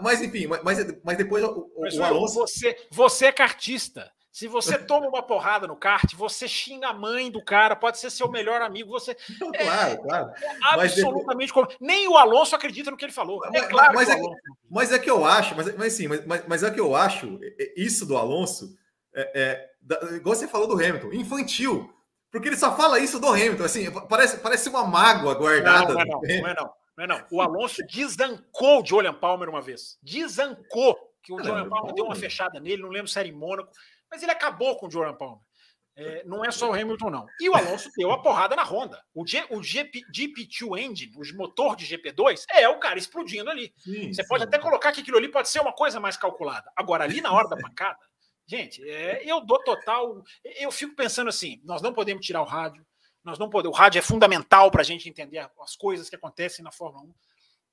Mas, 0.00 0.22
enfim, 0.22 0.46
mas, 0.46 0.62
mas 1.04 1.18
depois 1.18 1.44
o, 1.44 1.70
o 1.76 2.02
Alonso. 2.02 2.40
Você, 2.40 2.74
você 2.90 3.26
é 3.26 3.32
cartista. 3.32 4.10
Se 4.34 4.48
você 4.48 4.76
toma 4.76 5.06
uma 5.06 5.22
porrada 5.22 5.64
no 5.64 5.76
kart, 5.76 6.12
você 6.16 6.48
xinga 6.48 6.88
a 6.88 6.92
mãe 6.92 7.30
do 7.30 7.40
cara, 7.40 7.76
pode 7.76 8.00
ser 8.00 8.10
seu 8.10 8.28
melhor 8.28 8.60
amigo, 8.62 8.90
você. 8.90 9.14
Claro, 9.38 9.92
é, 9.92 9.96
claro. 9.96 10.32
É 10.42 10.56
absolutamente. 10.60 11.52
Como... 11.52 11.68
Nem 11.78 12.08
o 12.08 12.16
Alonso 12.16 12.56
acredita 12.56 12.90
no 12.90 12.96
que 12.96 13.04
ele 13.04 13.12
falou. 13.12 13.44
É 13.44 13.50
mas, 13.52 13.68
claro 13.68 13.94
mas, 13.94 14.08
é, 14.10 14.16
que, 14.18 14.26
mas 14.68 14.92
é 14.92 14.98
que 14.98 15.08
eu 15.08 15.24
acho, 15.24 15.54
mas, 15.54 15.76
mas 15.76 15.92
sim, 15.92 16.08
mas, 16.08 16.44
mas, 16.48 16.62
é 16.64 16.70
que 16.72 16.80
eu 16.80 16.96
acho 16.96 17.38
isso 17.76 18.04
do 18.04 18.16
Alonso, 18.16 18.76
é, 19.14 19.40
é, 19.40 19.70
da, 19.80 20.16
igual 20.16 20.34
você 20.34 20.48
falou 20.48 20.66
do 20.66 20.74
Hamilton, 20.74 21.12
infantil. 21.12 21.94
Porque 22.28 22.48
ele 22.48 22.56
só 22.56 22.76
fala 22.76 22.98
isso 22.98 23.20
do 23.20 23.28
Hamilton, 23.28 23.62
assim, 23.62 23.88
parece, 24.08 24.38
parece 24.38 24.68
uma 24.68 24.84
mágoa 24.84 25.36
guardada. 25.36 25.94
Não, 25.94 25.94
não 25.94 26.00
é 26.00 26.06
não, 26.06 26.20
não 26.20 26.48
é 26.48 26.54
não, 26.54 26.72
não 26.96 27.04
é 27.04 27.06
não. 27.06 27.24
O 27.30 27.40
Alonso 27.40 27.86
desancou 27.86 28.82
o 28.82 28.84
Julian 28.84 29.14
Palmer 29.14 29.48
uma 29.48 29.62
vez. 29.62 29.96
Desancou. 30.02 30.98
Que 31.22 31.32
o 31.32 31.38
Julian 31.38 31.68
Palmer 31.68 31.94
deu 31.94 32.04
uma 32.04 32.16
fechada 32.16 32.58
nele, 32.58 32.82
não 32.82 32.90
lembro 32.90 33.08
se 33.08 33.16
era 33.16 33.28
em 33.28 33.32
Mônaco 33.32 33.70
mas 34.14 34.22
ele 34.22 34.30
acabou 34.32 34.76
com 34.76 34.86
o 34.86 34.90
Jordan 34.90 35.14
Palmer. 35.14 35.40
É, 35.96 36.24
não 36.24 36.44
é 36.44 36.50
só 36.50 36.70
o 36.70 36.72
Hamilton, 36.72 37.10
não. 37.10 37.26
E 37.40 37.48
o 37.48 37.54
Alonso 37.54 37.88
deu 37.96 38.10
a 38.10 38.20
porrada 38.20 38.56
na 38.56 38.64
Honda. 38.64 39.00
O, 39.12 39.26
G, 39.26 39.44
o 39.50 39.62
GP, 39.62 40.02
GP2 40.12 40.80
Engine, 40.80 41.12
o 41.16 41.36
motor 41.36 41.76
de 41.76 41.86
GP2, 41.86 42.44
é 42.50 42.68
o 42.68 42.78
cara 42.78 42.98
explodindo 42.98 43.50
ali. 43.50 43.72
Sim, 43.78 44.12
Você 44.12 44.22
sim. 44.22 44.28
pode 44.28 44.44
até 44.44 44.58
colocar 44.58 44.92
que 44.92 45.00
aquilo 45.00 45.18
ali 45.18 45.28
pode 45.28 45.48
ser 45.48 45.60
uma 45.60 45.72
coisa 45.72 46.00
mais 46.00 46.16
calculada. 46.16 46.70
Agora, 46.76 47.04
ali 47.04 47.20
na 47.20 47.32
hora 47.32 47.48
da 47.48 47.56
pancada, 47.56 47.98
gente, 48.46 48.82
é, 48.88 49.22
eu 49.24 49.40
dou 49.40 49.62
total. 49.62 50.22
Eu 50.58 50.72
fico 50.72 50.96
pensando 50.96 51.28
assim: 51.28 51.60
nós 51.64 51.82
não 51.82 51.92
podemos 51.92 52.24
tirar 52.24 52.42
o 52.42 52.46
rádio, 52.46 52.84
nós 53.24 53.38
não 53.38 53.48
podemos. 53.48 53.76
O 53.76 53.80
rádio 53.80 53.98
é 53.98 54.02
fundamental 54.02 54.70
para 54.72 54.80
a 54.80 54.84
gente 54.84 55.08
entender 55.08 55.48
as 55.60 55.76
coisas 55.76 56.08
que 56.08 56.16
acontecem 56.16 56.64
na 56.64 56.72
Fórmula 56.72 57.04
1 57.04 57.14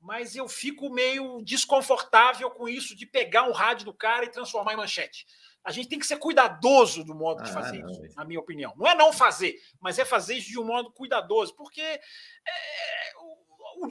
mas 0.01 0.35
eu 0.35 0.49
fico 0.49 0.89
meio 0.89 1.43
desconfortável 1.43 2.49
com 2.49 2.67
isso 2.67 2.95
de 2.95 3.05
pegar 3.05 3.43
um 3.43 3.51
rádio 3.51 3.85
do 3.85 3.93
cara 3.93 4.25
e 4.25 4.31
transformar 4.31 4.73
em 4.73 4.77
manchete. 4.77 5.27
A 5.63 5.71
gente 5.71 5.89
tem 5.89 5.99
que 5.99 6.07
ser 6.07 6.17
cuidadoso 6.17 7.03
do 7.03 7.13
modo 7.13 7.43
de 7.43 7.49
ah, 7.49 7.53
fazer 7.53 7.79
não, 7.79 7.91
isso, 7.91 8.15
na 8.15 8.25
minha 8.25 8.39
opinião. 8.39 8.73
Não 8.75 8.87
é 8.87 8.95
não 8.95 9.13
fazer, 9.13 9.55
mas 9.79 9.99
é 9.99 10.05
fazer 10.05 10.35
isso 10.35 10.49
de 10.49 10.59
um 10.59 10.65
modo 10.65 10.91
cuidadoso, 10.91 11.55
porque 11.55 11.81
é, 11.81 12.01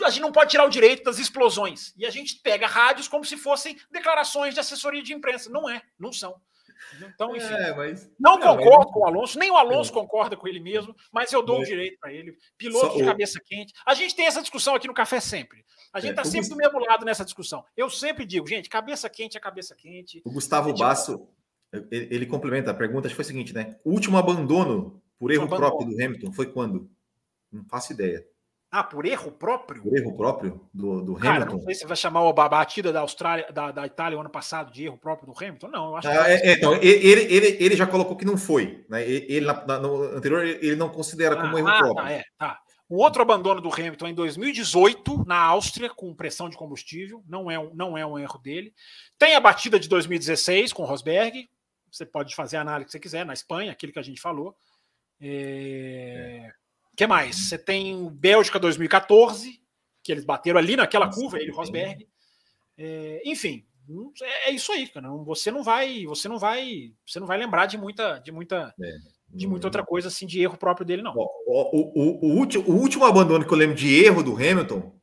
a 0.05 0.11
gente 0.11 0.23
não 0.23 0.33
pode 0.33 0.51
tirar 0.51 0.65
o 0.65 0.71
direito 0.71 1.05
das 1.05 1.19
explosões. 1.19 1.95
E 1.97 2.05
a 2.05 2.11
gente 2.11 2.37
pega 2.37 2.67
rádios 2.67 3.09
como 3.09 3.25
se 3.25 3.37
fossem 3.37 3.79
declarações 3.91 4.55
de 4.55 4.61
assessoria 4.61 5.03
de 5.03 5.15
imprensa. 5.15 5.51
Não 5.51 5.69
é, 5.69 5.83
não 5.99 6.13
são. 6.13 6.41
Então, 7.01 7.37
enfim, 7.37 7.55
é, 7.55 7.75
mas... 7.75 8.11
não, 8.19 8.39
não 8.39 8.57
concordo 8.57 8.85
mas... 8.87 8.93
com 8.93 9.01
o 9.01 9.07
Alonso, 9.07 9.39
nem 9.39 9.51
o 9.51 9.57
Alonso 9.57 9.93
concorda 9.93 10.37
com 10.37 10.49
ele 10.49 10.61
mesmo, 10.61 10.95
mas 11.13 11.33
eu 11.33 11.43
dou 11.43 11.61
o 11.61 11.65
direito 11.65 11.99
para 12.01 12.13
ele. 12.13 12.37
Piloto 12.57 12.93
Só 12.93 12.97
de 12.97 13.05
cabeça 13.05 13.39
o... 13.39 13.43
quente. 13.43 13.73
A 13.87 13.95
gente 13.95 14.15
tem 14.15 14.27
essa 14.27 14.41
discussão 14.41 14.75
aqui 14.75 14.89
no 14.89 14.95
Café 14.95 15.21
sempre. 15.21 15.65
A 15.93 16.01
gente 16.01 16.11
está 16.11 16.23
é, 16.23 16.25
sempre 16.25 16.49
do 16.49 16.57
mesmo 16.57 16.79
lado 16.79 17.05
nessa 17.05 17.25
discussão. 17.25 17.65
Eu 17.77 17.91
sempre 17.91 18.25
digo, 18.25 18.47
gente, 18.47 18.69
cabeça 18.69 19.09
quente 19.11 19.37
é 19.37 19.41
cabeça 19.41 19.75
quente. 19.75 20.23
O 20.25 20.33
Gustavo 20.33 20.73
Basso, 20.75 21.29
ele, 21.91 22.27
complementa 22.27 22.71
a 22.71 22.75
pergunta, 22.75 23.07
acho 23.07 23.15
que 23.15 23.23
foi 23.23 23.25
o 23.25 23.27
seguinte, 23.27 23.55
né? 23.55 23.77
O 23.85 23.91
último 23.91 24.19
abandono 24.19 25.01
por 25.19 25.31
erro 25.31 25.49
próprio 25.49 25.89
do 25.89 25.95
Hamilton 25.95 26.33
foi 26.33 26.47
quando? 26.47 26.91
Não 27.53 27.65
faço 27.65 27.93
ideia. 27.93 28.25
Ah, 28.73 28.85
por 28.85 29.05
erro 29.05 29.33
próprio? 29.33 29.83
Por 29.83 29.97
erro 29.97 30.17
próprio 30.17 30.61
do, 30.73 31.03
do 31.03 31.15
Cara, 31.17 31.43
Hamilton? 31.43 31.57
Não 31.57 31.63
sei 31.63 31.75
se 31.75 31.87
vai 31.87 31.97
chamar 31.97 32.29
a 32.29 32.49
batida 32.49 32.93
da 32.93 33.01
Austrália, 33.01 33.47
da, 33.53 33.73
da 33.73 33.87
Itália 33.87 34.17
o 34.17 34.21
ano 34.21 34.31
passado 34.31 34.73
de 34.73 34.85
erro 34.85 34.97
próprio 34.97 35.33
do 35.33 35.37
Hamilton. 35.37 35.69
Não, 35.69 35.89
eu 35.89 35.97
acho 35.97 36.09
ah, 36.09 36.13
que. 36.13 36.31
É, 36.31 36.53
então, 36.53 36.75
ele, 36.75 37.23
ele, 37.23 37.57
ele 37.59 37.77
já 37.77 37.87
colocou 37.87 38.17
que 38.17 38.25
não 38.25 38.37
foi. 38.37 38.85
Né? 38.89 39.03
Ele, 39.09 39.45
na, 39.45 39.79
no 39.81 40.03
anterior, 40.17 40.45
ele 40.45 40.77
não 40.77 40.89
considera 40.89 41.35
como 41.35 41.57
ah, 41.57 41.59
erro 41.59 41.69
ah, 41.69 41.79
próprio. 41.79 42.05
Tá, 42.05 42.13
é, 42.13 42.25
tá. 42.39 42.61
O 42.89 43.03
outro 43.03 43.23
abandono 43.23 43.61
do 43.61 43.73
Hamilton 43.73 44.07
é 44.07 44.11
em 44.11 44.15
2018, 44.15 45.25
na 45.25 45.37
Áustria, 45.37 45.91
com 45.91 46.15
pressão 46.15 46.49
de 46.49 46.57
combustível. 46.57 47.23
Não 47.29 47.51
é 47.51 47.59
um, 47.59 47.75
não 47.75 47.99
é 47.99 48.07
um 48.07 48.19
erro 48.19 48.39
dele. 48.39 48.73
Tem 49.17 49.35
a 49.35 49.41
batida 49.41 49.79
de 49.79 49.89
2016 49.89 50.73
com 50.73 50.85
Rosberg, 50.85 51.49
você 51.91 52.07
pode 52.07 52.35
fazer 52.35 52.57
a 52.57 52.61
análise 52.61 52.87
que 52.87 52.93
você 52.93 53.01
quiser, 53.01 53.25
na 53.25 53.33
Espanha, 53.33 53.73
aquilo 53.73 53.93
que 53.93 53.99
a 53.99 54.03
gente 54.03 54.21
falou. 54.21 54.57
É... 55.21 56.47
é. 56.47 56.53
que 56.97 57.07
mais? 57.07 57.49
Você 57.49 57.59
tem 57.59 58.09
Bélgica 58.09 58.59
2014, 58.59 59.61
que 60.03 60.13
eles 60.13 60.25
bateram 60.25 60.59
ali 60.59 60.77
naquela 60.77 61.07
Nossa, 61.07 61.21
curva, 61.21 61.39
ele 61.39 61.51
e 61.51 61.55
Rosberg. 61.55 62.09
É... 62.79 63.23
enfim, 63.25 63.65
é, 64.23 64.51
é 64.51 64.53
isso 64.53 64.73
aí, 64.73 64.87
cara. 64.87 65.09
Você 65.25 65.51
não 65.51 65.63
vai, 65.63 66.05
você 66.07 66.29
não 66.29 66.39
vai, 66.39 66.93
você 67.07 67.19
não 67.19 67.27
vai 67.27 67.39
lembrar 67.39 67.67
de 67.67 67.77
muita, 67.77 68.19
de 68.19 68.31
muita, 68.31 68.75
é. 68.81 68.91
de 69.29 69.47
muita 69.47 69.67
outra 69.67 69.85
coisa 69.85 70.09
assim 70.09 70.27
de 70.27 70.41
erro 70.41 70.57
próprio 70.57 70.87
dele, 70.87 71.03
não. 71.03 71.15
O, 71.17 71.29
o, 71.47 71.93
o, 71.95 72.27
o, 72.27 72.39
último, 72.39 72.65
o 72.69 72.77
último 72.77 73.05
abandono 73.05 73.47
que 73.47 73.53
eu 73.53 73.59
lembro 73.59 73.75
de 73.75 74.03
erro 74.05 74.23
do 74.23 74.35
Hamilton 74.35 74.95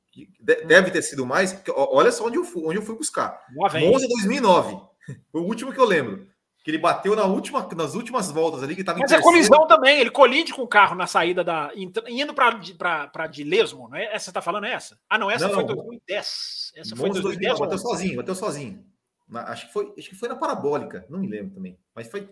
deve 0.66 0.92
ter 0.92 1.02
sido 1.02 1.26
mais. 1.26 1.62
Olha 1.76 2.12
só 2.12 2.26
onde 2.26 2.38
eu 2.38 2.44
fui, 2.44 2.64
onde 2.66 2.78
eu 2.78 2.82
fui 2.82 2.96
buscar. 2.96 3.40
Monza 3.52 4.08
2009. 4.08 4.78
Foi 5.32 5.42
o 5.42 5.46
último 5.46 5.72
que 5.72 5.80
eu 5.80 5.86
lembro 5.86 6.28
que 6.68 6.72
ele 6.72 6.80
bateu 6.80 7.16
na 7.16 7.24
última, 7.24 7.66
nas 7.78 7.96
últimas 7.96 8.30
voltas 8.30 8.62
ali, 8.62 8.76
que 8.76 8.82
estava 8.82 9.00
Mas 9.00 9.10
é 9.10 9.22
colisão 9.22 9.66
também, 9.68 10.02
ele 10.02 10.12
colide 10.12 10.54
com 10.54 10.64
o 10.64 10.68
carro 10.68 10.98
na 10.98 11.08
saída 11.08 11.42
da. 11.42 11.72
indo 11.74 12.34
para 12.34 13.28
de 13.28 13.46
Lesmo, 13.46 13.88
não 13.88 13.96
é? 13.96 14.04
Essa 14.08 14.26
você 14.26 14.32
está 14.32 14.42
falando 14.42 14.66
é 14.66 14.74
essa? 14.74 15.00
Ah, 15.10 15.18
não, 15.18 15.32
essa 15.32 15.48
não, 15.48 15.54
foi 15.54 15.64
2010. 15.64 16.74
Essa 16.76 16.94
foi 16.94 17.10
2010. 17.10 17.60
Bateu 17.60 17.78
sozinho, 17.78 18.18
bateu 18.18 18.36
sozinho. 18.36 18.86
Acho 19.34 19.68
que, 19.68 19.72
foi, 19.72 19.94
acho 19.98 20.10
que 20.10 20.16
foi 20.16 20.28
na 20.28 20.36
parabólica, 20.36 21.06
não 21.10 21.20
me 21.20 21.30
lembro 21.30 21.56
também. 21.56 21.80
Mas 21.96 22.10
foi 22.10 22.30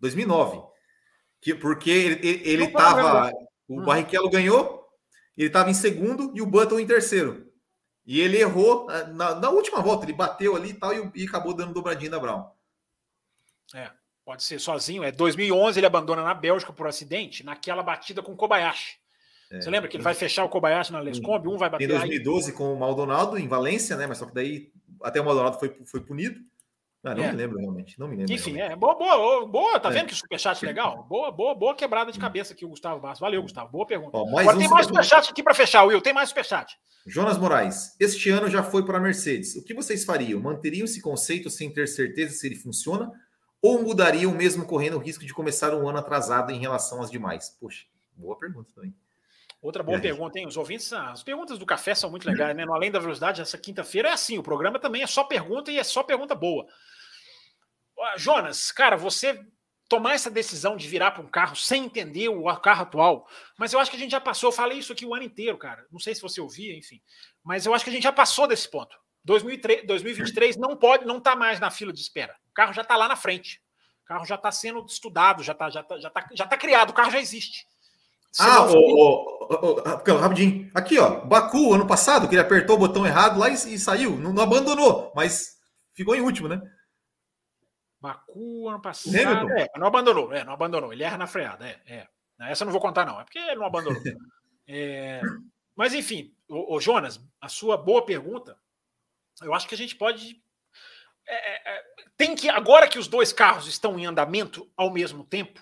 2009. 0.00 0.62
Que, 1.42 1.54
porque 1.54 1.90
ele 1.90 2.64
estava. 2.64 3.30
O 3.68 3.82
hum. 3.82 3.84
Barrichello 3.84 4.30
ganhou, 4.30 4.88
ele 5.36 5.48
estava 5.48 5.68
em 5.70 5.74
segundo 5.74 6.32
e 6.34 6.40
o 6.40 6.46
Button 6.46 6.80
em 6.80 6.86
terceiro. 6.86 7.52
E 8.06 8.22
ele 8.22 8.38
errou 8.38 8.90
eh, 8.90 9.08
na, 9.08 9.34
na 9.34 9.50
última 9.50 9.82
volta, 9.82 10.06
ele 10.06 10.14
bateu 10.14 10.56
ali 10.56 10.70
e 10.70 10.74
tal 10.74 10.94
e, 10.94 11.10
e 11.14 11.26
acabou 11.26 11.52
dando 11.52 11.74
dobradinha 11.74 12.10
da 12.10 12.18
Brown. 12.18 12.55
É, 13.74 13.90
pode 14.24 14.42
ser 14.42 14.58
sozinho. 14.58 15.02
É 15.04 15.10
2011 15.10 15.78
ele 15.78 15.86
abandona 15.86 16.22
na 16.22 16.34
Bélgica 16.34 16.72
por 16.72 16.86
acidente, 16.86 17.44
naquela 17.44 17.82
batida 17.82 18.22
com 18.22 18.32
o 18.32 18.36
Kobayashi. 18.36 18.98
É, 19.50 19.60
Você 19.60 19.70
lembra 19.70 19.88
que 19.88 19.96
ele 19.96 20.02
vai 20.02 20.14
fechar 20.14 20.44
o 20.44 20.48
Kobayashi 20.48 20.92
na 20.92 21.00
Lescombe, 21.00 21.48
um 21.48 21.56
vai 21.56 21.70
bater 21.70 21.84
Em 21.84 21.88
2012 21.88 22.50
aí. 22.50 22.56
com 22.56 22.72
o 22.72 22.78
Maldonado 22.78 23.38
em 23.38 23.46
Valência, 23.46 23.96
né? 23.96 24.06
Mas 24.06 24.18
só 24.18 24.26
que 24.26 24.34
daí 24.34 24.72
até 25.02 25.20
o 25.20 25.24
Maldonado 25.24 25.58
foi, 25.58 25.76
foi 25.84 26.00
punido. 26.00 26.40
Ah, 27.04 27.14
não 27.14 27.22
é. 27.22 27.30
me 27.30 27.36
lembro 27.36 27.58
realmente. 27.60 27.98
Não 28.00 28.08
me 28.08 28.16
lembro. 28.16 28.32
Enfim, 28.32 28.54
realmente. 28.54 28.72
é 28.72 28.76
boa, 28.76 28.96
boa, 28.96 29.46
boa. 29.46 29.78
Tá 29.78 29.90
é. 29.90 29.92
vendo 29.92 30.06
que 30.08 30.14
superchat 30.14 30.64
legal? 30.64 31.04
Boa, 31.04 31.30
boa, 31.30 31.54
boa 31.54 31.74
quebrada 31.74 32.10
de 32.10 32.18
cabeça 32.18 32.52
aqui 32.52 32.64
o 32.64 32.68
Gustavo 32.68 33.00
Bastos. 33.00 33.20
Valeu, 33.20 33.40
Gustavo. 33.42 33.70
Boa 33.70 33.86
pergunta. 33.86 34.16
Ó, 34.16 34.26
Agora 34.40 34.56
um 34.56 34.58
tem 34.58 34.68
mais 34.68 34.86
superchat 34.86 35.30
aqui 35.30 35.42
para 35.42 35.54
fechar, 35.54 35.84
Will. 35.84 36.00
Tem 36.00 36.12
mais 36.12 36.30
superchat. 36.30 36.76
Jonas 37.06 37.38
Moraes, 37.38 37.94
este 38.00 38.30
ano 38.30 38.50
já 38.50 38.64
foi 38.64 38.84
para 38.84 38.98
a 38.98 39.00
Mercedes. 39.00 39.54
O 39.54 39.62
que 39.62 39.72
vocês 39.72 40.04
fariam? 40.04 40.40
Manteriam 40.40 40.84
esse 40.84 41.00
conceito 41.00 41.48
sem 41.48 41.72
ter 41.72 41.86
certeza 41.86 42.34
se 42.34 42.44
ele 42.44 42.56
funciona? 42.56 43.12
Ou 43.66 43.82
mudariam 43.82 44.32
mesmo 44.32 44.64
correndo 44.64 44.94
o 44.94 45.00
risco 45.00 45.26
de 45.26 45.34
começar 45.34 45.74
um 45.74 45.88
ano 45.88 45.98
atrasado 45.98 46.52
em 46.52 46.58
relação 46.60 47.02
às 47.02 47.10
demais? 47.10 47.56
Poxa, 47.60 47.84
boa 48.16 48.38
pergunta 48.38 48.70
também. 48.72 48.94
Outra 49.60 49.82
boa 49.82 49.98
pergunta, 49.98 50.38
hein? 50.38 50.46
Os 50.46 50.56
ouvintes, 50.56 50.92
as 50.92 51.24
perguntas 51.24 51.58
do 51.58 51.66
café 51.66 51.92
são 51.92 52.08
muito 52.08 52.28
legais, 52.28 52.56
né? 52.56 52.64
No 52.64 52.72
Além 52.72 52.92
da 52.92 53.00
Velocidade, 53.00 53.42
essa 53.42 53.58
quinta-feira 53.58 54.10
é 54.10 54.12
assim: 54.12 54.38
o 54.38 54.42
programa 54.42 54.78
também 54.78 55.02
é 55.02 55.06
só 55.08 55.24
pergunta 55.24 55.72
e 55.72 55.78
é 55.78 55.82
só 55.82 56.04
pergunta 56.04 56.32
boa. 56.32 56.64
Jonas, 58.16 58.70
cara, 58.70 58.96
você 58.96 59.44
tomar 59.88 60.14
essa 60.14 60.30
decisão 60.30 60.76
de 60.76 60.86
virar 60.86 61.10
para 61.10 61.22
um 61.22 61.28
carro 61.28 61.56
sem 61.56 61.86
entender 61.86 62.28
o 62.28 62.44
carro 62.60 62.82
atual, 62.82 63.28
mas 63.58 63.72
eu 63.72 63.80
acho 63.80 63.90
que 63.90 63.96
a 63.96 64.00
gente 64.00 64.12
já 64.12 64.20
passou, 64.20 64.48
eu 64.48 64.52
falei 64.52 64.78
isso 64.78 64.92
aqui 64.92 65.04
o 65.04 65.12
ano 65.12 65.24
inteiro, 65.24 65.58
cara. 65.58 65.84
Não 65.90 65.98
sei 65.98 66.14
se 66.14 66.22
você 66.22 66.40
ouvia, 66.40 66.76
enfim, 66.78 67.02
mas 67.42 67.66
eu 67.66 67.74
acho 67.74 67.82
que 67.82 67.90
a 67.90 67.92
gente 67.92 68.04
já 68.04 68.12
passou 68.12 68.46
desse 68.46 68.70
ponto. 68.70 68.96
2003, 69.26 69.86
2023 69.86 70.56
não 70.56 70.76
pode, 70.76 71.04
não 71.04 71.18
está 71.18 71.34
mais 71.34 71.58
na 71.58 71.70
fila 71.70 71.92
de 71.92 72.00
espera. 72.00 72.36
O 72.48 72.54
carro 72.54 72.72
já 72.72 72.82
está 72.82 72.96
lá 72.96 73.08
na 73.08 73.16
frente. 73.16 73.60
O 74.04 74.06
carro 74.06 74.24
já 74.24 74.36
está 74.36 74.52
sendo 74.52 74.86
estudado, 74.86 75.42
já 75.42 75.52
está 75.52 75.68
já 75.68 75.82
tá, 75.82 75.98
já 75.98 76.08
tá, 76.08 76.28
já 76.32 76.46
tá 76.46 76.56
criado, 76.56 76.90
o 76.90 76.94
carro 76.94 77.10
já 77.10 77.20
existe. 77.20 77.66
Se 78.30 78.42
ah, 78.42 78.68
for... 78.68 78.76
o, 78.76 79.46
o, 79.50 80.12
o, 80.14 80.16
rapidinho. 80.18 80.70
Aqui, 80.72 80.98
ó. 80.98 81.24
Baku, 81.24 81.74
ano 81.74 81.86
passado, 81.86 82.28
que 82.28 82.34
ele 82.34 82.42
apertou 82.42 82.76
o 82.76 82.78
botão 82.78 83.04
errado 83.04 83.38
lá 83.38 83.48
e, 83.48 83.54
e 83.54 83.78
saiu. 83.78 84.16
Não, 84.16 84.32
não 84.32 84.42
abandonou, 84.42 85.12
mas 85.16 85.58
ficou 85.92 86.14
em 86.14 86.20
último, 86.20 86.46
né? 86.46 86.62
Baku, 88.00 88.68
ano 88.68 88.80
passado. 88.80 89.16
É, 89.16 89.70
não 89.76 89.88
abandonou, 89.88 90.32
é, 90.32 90.44
não 90.44 90.52
abandonou. 90.52 90.92
Ele 90.92 91.02
erra 91.02 91.18
na 91.18 91.26
freada, 91.26 91.66
é, 91.66 91.80
é. 91.86 92.06
Essa 92.42 92.62
eu 92.62 92.66
não 92.66 92.72
vou 92.72 92.80
contar, 92.80 93.04
não. 93.04 93.20
É 93.20 93.24
porque 93.24 93.38
ele 93.38 93.56
não 93.56 93.66
abandonou. 93.66 94.00
é, 94.68 95.20
mas, 95.74 95.94
enfim, 95.94 96.32
o, 96.48 96.78
Jonas, 96.80 97.20
a 97.40 97.48
sua 97.48 97.76
boa 97.76 98.04
pergunta, 98.04 98.56
eu 99.42 99.54
acho 99.54 99.68
que 99.68 99.74
a 99.74 99.78
gente 99.78 99.96
pode. 99.96 100.42
É, 101.26 101.34
é, 101.34 101.76
é, 101.76 101.84
tem 102.16 102.34
que, 102.34 102.48
agora 102.48 102.88
que 102.88 102.98
os 102.98 103.08
dois 103.08 103.32
carros 103.32 103.66
estão 103.66 103.98
em 103.98 104.06
andamento 104.06 104.70
ao 104.76 104.92
mesmo 104.92 105.24
tempo, 105.24 105.60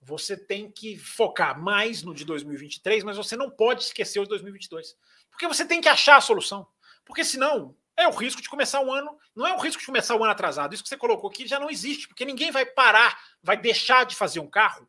você 0.00 0.36
tem 0.36 0.70
que 0.70 0.98
focar 0.98 1.58
mais 1.60 2.02
no 2.02 2.14
de 2.14 2.24
2023, 2.24 3.04
mas 3.04 3.16
você 3.16 3.36
não 3.36 3.50
pode 3.50 3.82
esquecer 3.84 4.18
o 4.18 4.24
de 4.24 4.30
2022. 4.30 4.96
Porque 5.30 5.46
você 5.46 5.64
tem 5.64 5.80
que 5.80 5.88
achar 5.88 6.16
a 6.16 6.20
solução. 6.20 6.66
Porque 7.04 7.24
senão 7.24 7.74
é 7.96 8.06
o 8.06 8.10
risco 8.10 8.42
de 8.42 8.48
começar 8.48 8.80
um 8.80 8.92
ano, 8.92 9.16
não 9.34 9.46
é 9.46 9.54
o 9.54 9.58
risco 9.58 9.80
de 9.80 9.86
começar 9.86 10.16
o 10.16 10.22
ano 10.22 10.32
atrasado. 10.32 10.74
Isso 10.74 10.82
que 10.82 10.88
você 10.88 10.96
colocou 10.96 11.30
aqui 11.30 11.46
já 11.46 11.58
não 11.58 11.70
existe, 11.70 12.08
porque 12.08 12.24
ninguém 12.24 12.50
vai 12.50 12.66
parar, 12.66 13.18
vai 13.42 13.56
deixar 13.56 14.04
de 14.04 14.16
fazer 14.16 14.40
um 14.40 14.48
carro, 14.48 14.88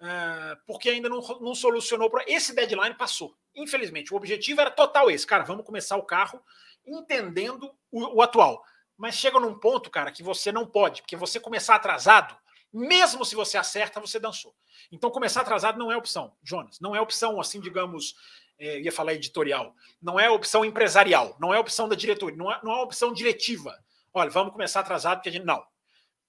uh, 0.00 0.56
porque 0.66 0.90
ainda 0.90 1.08
não, 1.08 1.20
não 1.40 1.54
solucionou. 1.54 2.10
Esse 2.26 2.54
deadline 2.54 2.94
passou. 2.94 3.36
Infelizmente, 3.54 4.12
o 4.12 4.16
objetivo 4.16 4.60
era 4.60 4.70
total 4.70 5.10
esse, 5.10 5.26
cara. 5.26 5.44
Vamos 5.44 5.64
começar 5.64 5.96
o 5.96 6.02
carro 6.02 6.42
entendendo 6.86 7.74
o, 7.90 8.16
o 8.16 8.22
atual. 8.22 8.62
Mas 8.96 9.16
chega 9.16 9.40
num 9.40 9.58
ponto, 9.58 9.90
cara, 9.90 10.12
que 10.12 10.22
você 10.22 10.52
não 10.52 10.66
pode, 10.66 11.02
porque 11.02 11.16
você 11.16 11.40
começar 11.40 11.74
atrasado, 11.74 12.36
mesmo 12.72 13.24
se 13.24 13.34
você 13.34 13.56
acerta, 13.56 14.00
você 14.00 14.18
dançou. 14.18 14.54
Então, 14.90 15.10
começar 15.10 15.40
atrasado 15.40 15.78
não 15.78 15.90
é 15.90 15.96
opção, 15.96 16.36
Jonas. 16.42 16.80
Não 16.80 16.94
é 16.94 17.00
opção, 17.00 17.40
assim, 17.40 17.60
digamos, 17.60 18.14
é, 18.58 18.80
ia 18.80 18.92
falar 18.92 19.14
editorial, 19.14 19.74
não 20.00 20.18
é 20.18 20.30
opção 20.30 20.64
empresarial, 20.64 21.36
não 21.40 21.52
é 21.52 21.58
opção 21.58 21.88
da 21.88 21.96
diretoria, 21.96 22.36
não 22.36 22.50
é, 22.50 22.60
não 22.62 22.72
é 22.72 22.82
opção 22.82 23.12
diretiva. 23.12 23.76
Olha, 24.12 24.30
vamos 24.30 24.52
começar 24.52 24.80
atrasado 24.80 25.18
porque 25.18 25.28
a 25.28 25.32
gente. 25.32 25.44
Não. 25.44 25.64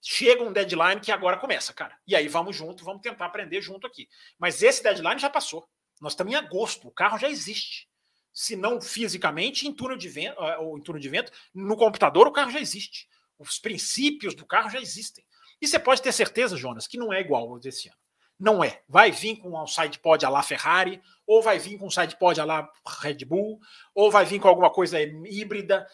Chega 0.01 0.43
um 0.43 0.53
deadline 0.53 1.01
que 1.01 1.11
agora 1.11 1.37
começa, 1.37 1.73
cara. 1.73 1.97
E 2.07 2.15
aí 2.15 2.27
vamos 2.27 2.55
junto, 2.55 2.83
vamos 2.83 3.01
tentar 3.01 3.25
aprender 3.25 3.59
junto 3.61 3.87
aqui. 3.87 4.07
Mas 4.37 4.61
esse 4.61 4.83
deadline 4.83 5.19
já 5.19 5.29
passou. 5.29 5.67
Nós 5.99 6.13
estamos 6.13 6.31
em 6.31 6.35
agosto, 6.35 6.87
o 6.87 6.91
carro 6.91 7.17
já 7.17 7.29
existe. 7.29 7.87
Se 8.35 8.53
não 8.53 8.81
fisicamente, 8.81 9.65
em 9.65 9.73
túnel 9.73 9.95
de 9.95 10.09
vento, 10.09 10.37
eh, 10.43 10.57
ou 10.57 10.77
em 10.77 10.81
túnel 10.81 11.01
de 11.01 11.07
vento, 11.07 11.31
no 11.53 11.77
computador 11.77 12.27
o 12.27 12.33
carro 12.33 12.51
já 12.51 12.59
existe. 12.59 13.07
Os 13.39 13.57
princípios 13.57 14.35
do 14.35 14.45
carro 14.45 14.69
já 14.69 14.79
existem. 14.79 15.25
E 15.61 15.67
você 15.67 15.79
pode 15.79 16.01
ter 16.01 16.11
certeza, 16.11 16.57
Jonas, 16.57 16.85
que 16.85 16.97
não 16.97 17.13
é 17.13 17.21
igual 17.21 17.49
ao 17.49 17.57
desse 17.57 17.87
ano. 17.87 17.97
Não 18.37 18.61
é. 18.61 18.83
Vai 18.89 19.09
vir 19.09 19.37
com 19.37 19.57
um 19.57 19.65
sidepod 19.65 20.25
a 20.25 20.29
lá 20.29 20.43
Ferrari, 20.43 21.01
ou 21.25 21.41
vai 21.41 21.57
vir 21.57 21.77
com 21.77 21.87
um 21.87 21.89
sidepod 21.89 22.39
a 22.41 22.43
lá 22.43 22.69
Red 23.01 23.23
Bull, 23.25 23.57
ou 23.93 24.11
vai 24.11 24.25
vir 24.25 24.41
com 24.41 24.49
alguma 24.49 24.69
coisa 24.69 25.01
híbrida. 25.01 25.87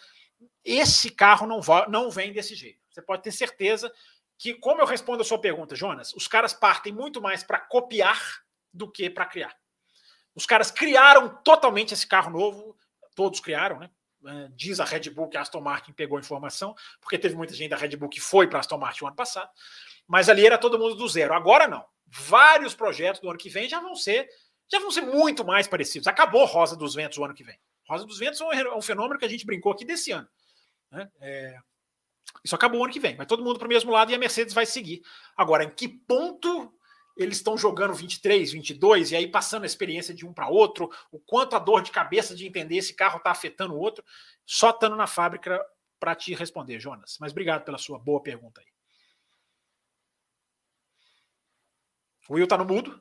Esse 0.66 1.12
carro 1.12 1.46
não, 1.46 1.62
não 1.90 2.10
vem 2.10 2.34
desse 2.34 2.56
jeito. 2.56 2.80
Você 2.90 3.04
pode 3.04 3.22
ter 3.22 3.32
certeza 3.32 3.94
que, 4.36 4.56
como 4.56 4.82
eu 4.82 4.88
respondo 4.88 5.22
a 5.22 5.26
sua 5.26 5.40
pergunta, 5.40 5.76
Jonas, 5.76 6.12
os 6.16 6.28
caras 6.28 6.54
partem 6.54 6.92
muito 6.92 7.22
mais 7.22 7.44
para 7.44 7.60
copiar 7.60 8.20
do 8.74 8.92
que 8.92 9.08
para 9.12 9.28
criar. 9.28 9.56
Os 10.36 10.46
caras 10.46 10.72
criaram 10.72 11.30
totalmente 11.44 11.94
esse 11.94 12.08
carro 12.08 12.32
novo, 12.32 12.76
todos 13.16 13.40
criaram, 13.40 13.80
né? 13.80 13.90
É, 14.24 14.50
diz 14.56 14.80
a 14.80 14.86
Red 14.86 15.10
Bull 15.10 15.30
que 15.30 15.36
a 15.36 15.42
Aston 15.42 15.62
Martin 15.62 15.94
pegou 15.94 16.20
informação, 16.20 16.76
porque 17.00 17.18
teve 17.18 17.36
muita 17.36 17.56
gente 17.56 17.72
da 17.72 17.76
Red 17.76 17.98
Bull 17.98 18.08
que 18.08 18.22
foi 18.22 18.48
para 18.48 18.60
a 18.60 18.62
Aston 18.62 18.78
Martin 18.78 19.04
o 19.04 19.08
ano 19.08 19.16
passado, 19.16 19.50
mas 20.08 20.30
ali 20.30 20.46
era 20.46 20.60
todo 20.60 20.78
mundo 20.78 20.94
do 20.96 21.08
zero. 21.08 21.34
Agora 21.34 21.68
não 21.68 21.84
vários 22.12 22.76
projetos 22.76 23.22
do 23.22 23.30
ano 23.30 23.40
que 23.40 23.50
vem 23.50 23.70
já 23.70 23.80
vão 23.80 23.96
ser 23.96 24.28
já 24.70 24.80
vão 24.80 24.92
ser 24.92 25.02
muito 25.02 25.44
mais 25.46 25.68
parecidos. 25.68 26.08
Acabou 26.08 26.46
Rosa 26.46 26.78
dos 26.78 26.96
Ventos 26.96 27.18
o 27.18 27.26
ano 27.26 27.34
que 27.34 27.44
vem. 27.44 27.60
Rosa 27.90 28.06
dos 28.06 28.18
Ventos 28.18 28.40
é 28.40 28.46
um 28.46 28.78
é 28.78 28.82
fenômeno 28.82 29.20
que 29.20 29.26
a 29.26 29.28
gente 29.28 29.46
brincou 29.46 29.72
aqui 29.74 29.84
desse 29.84 30.14
ano. 30.14 30.28
Né? 30.90 31.10
É... 31.20 31.58
Isso 32.42 32.56
acabou 32.56 32.80
o 32.80 32.84
ano 32.86 32.94
que 32.94 33.00
vem. 33.00 33.18
Vai 33.18 33.26
todo 33.26 33.44
mundo 33.44 33.60
para 33.60 33.66
o 33.66 33.70
mesmo 33.70 33.92
lado 33.92 34.12
e 34.12 34.16
a 34.16 34.18
Mercedes 34.18 34.54
vai 34.54 34.66
seguir. 34.66 35.02
Agora, 35.36 35.66
em 35.66 35.70
que 35.70 35.90
ponto 35.90 36.74
eles 37.18 37.38
estão 37.38 37.58
jogando 37.58 37.94
23, 37.94 38.52
22 38.52 39.12
e 39.12 39.16
aí 39.16 39.28
passando 39.28 39.64
a 39.64 39.66
experiência 39.66 40.14
de 40.14 40.26
um 40.26 40.34
para 40.34 40.50
outro, 40.50 40.90
o 41.12 41.20
quanto 41.20 41.56
a 41.56 41.60
dor 41.60 41.82
de 41.82 41.92
cabeça 41.92 42.36
de 42.36 42.48
entender 42.48 42.78
esse 42.78 42.94
carro 42.94 43.18
está 43.18 43.32
afetando 43.32 43.74
o 43.74 43.80
outro, 43.80 44.04
só 44.46 44.70
estando 44.72 44.96
na 44.96 45.08
fábrica 45.08 45.60
para 46.00 46.16
te 46.16 46.34
responder, 46.34 46.80
Jonas. 46.80 47.18
Mas 47.20 47.32
obrigado 47.32 47.64
pela 47.64 47.78
sua 47.78 48.00
boa 48.00 48.22
pergunta 48.22 48.62
aí. 48.62 48.68
O 52.30 52.36
Will 52.36 52.48
tá 52.48 52.58
no 52.58 52.66
mudo. 52.66 53.00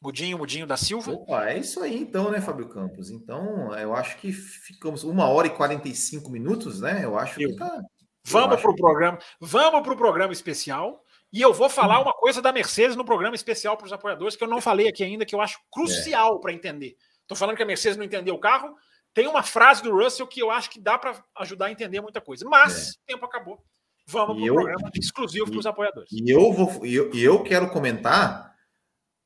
Mudinho, 0.00 0.38
mudinho 0.38 0.66
da 0.66 0.76
Silva. 0.76 1.12
Opa, 1.12 1.48
é 1.48 1.58
isso 1.58 1.80
aí 1.82 1.96
então, 1.96 2.30
né, 2.30 2.40
Fábio 2.40 2.68
Campos? 2.68 3.10
Então, 3.10 3.74
eu 3.76 3.94
acho 3.94 4.16
que 4.18 4.32
ficamos 4.32 5.02
uma 5.02 5.28
hora 5.28 5.48
e 5.48 5.56
45 5.56 6.30
minutos, 6.30 6.80
né? 6.80 7.04
Eu 7.04 7.18
acho 7.18 7.40
eu. 7.40 7.50
que 7.50 7.56
tá. 7.56 7.82
Vamos 8.24 8.60
para 8.60 8.70
o 8.70 8.76
programa. 8.76 9.18
Vamos 9.40 9.82
para 9.82 9.92
o 9.92 9.96
programa 9.96 10.32
especial. 10.32 11.04
E 11.32 11.40
eu 11.40 11.52
vou 11.52 11.68
falar 11.68 11.98
hum. 11.98 12.02
uma 12.02 12.12
coisa 12.12 12.40
da 12.40 12.52
Mercedes 12.52 12.96
no 12.96 13.04
programa 13.04 13.34
especial 13.34 13.76
para 13.76 13.86
os 13.86 13.92
apoiadores 13.92 14.36
que 14.36 14.42
eu 14.42 14.48
não 14.48 14.60
falei 14.60 14.88
aqui 14.88 15.04
ainda, 15.04 15.26
que 15.26 15.34
eu 15.34 15.40
acho 15.40 15.58
crucial 15.70 16.36
é. 16.36 16.40
para 16.40 16.52
entender. 16.52 16.96
Estou 17.22 17.36
falando 17.36 17.56
que 17.56 17.62
a 17.62 17.66
Mercedes 17.66 17.96
não 17.96 18.04
entendeu 18.04 18.34
o 18.34 18.40
carro. 18.40 18.74
Tem 19.12 19.26
uma 19.26 19.42
frase 19.42 19.82
do 19.82 19.92
Russell 19.92 20.26
que 20.26 20.40
eu 20.40 20.50
acho 20.50 20.70
que 20.70 20.80
dá 20.80 20.96
para 20.96 21.22
ajudar 21.38 21.66
a 21.66 21.70
entender 21.70 22.00
muita 22.00 22.20
coisa. 22.20 22.48
Mas 22.48 22.88
é. 22.88 22.90
o 22.90 22.94
tempo 23.06 23.26
acabou. 23.26 23.62
Vamos 24.06 24.42
para 24.42 24.52
o 24.52 24.54
programa 24.54 24.90
exclusivo 24.94 25.50
para 25.50 25.58
os 25.58 25.66
apoiadores. 25.66 26.10
E 26.10 26.30
eu 26.30 26.50
vou 26.50 26.86
e 26.86 26.94
eu, 26.94 27.12
eu 27.12 27.42
quero 27.42 27.68
comentar 27.68 28.54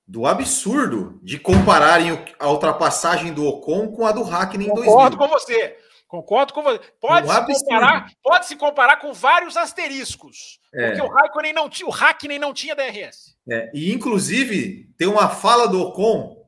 do 0.07 0.27
absurdo 0.27 1.21
de 1.23 1.39
compararem 1.39 2.11
a 2.39 2.51
ultrapassagem 2.51 3.33
do 3.33 3.47
Ocon 3.47 3.93
com 3.93 4.05
a 4.05 4.11
do 4.11 4.23
Hackney 4.23 4.67
em 4.67 4.75
2000. 4.75 4.93
Concordo 4.93 5.17
com 5.17 5.29
você. 5.29 5.79
Concordo 6.13 6.53
com 6.53 6.63
você. 6.63 6.79
Pode, 7.01 7.27
um 7.27 7.55
se 7.55 7.65
comparar, 7.65 8.13
pode 8.23 8.47
se 8.47 8.57
comparar 8.57 8.97
com 8.97 9.15
vários 9.15 9.57
asteriscos. 9.57 10.61
É. 10.75 10.89
Porque 10.89 11.01
o 11.01 11.09
Raikkonen 11.09 11.55
não 11.55 11.71
tinha, 11.71 11.89
o 11.89 11.91
Hackney 11.91 12.39
não 12.39 12.53
tinha 12.53 12.77
DRS. 12.77 13.35
É. 13.49 13.71
E 13.73 13.91
inclusive 13.95 14.93
tem 14.99 15.09
uma 15.09 15.31
fala 15.31 15.67
do 15.67 15.81
Ocon 15.81 16.47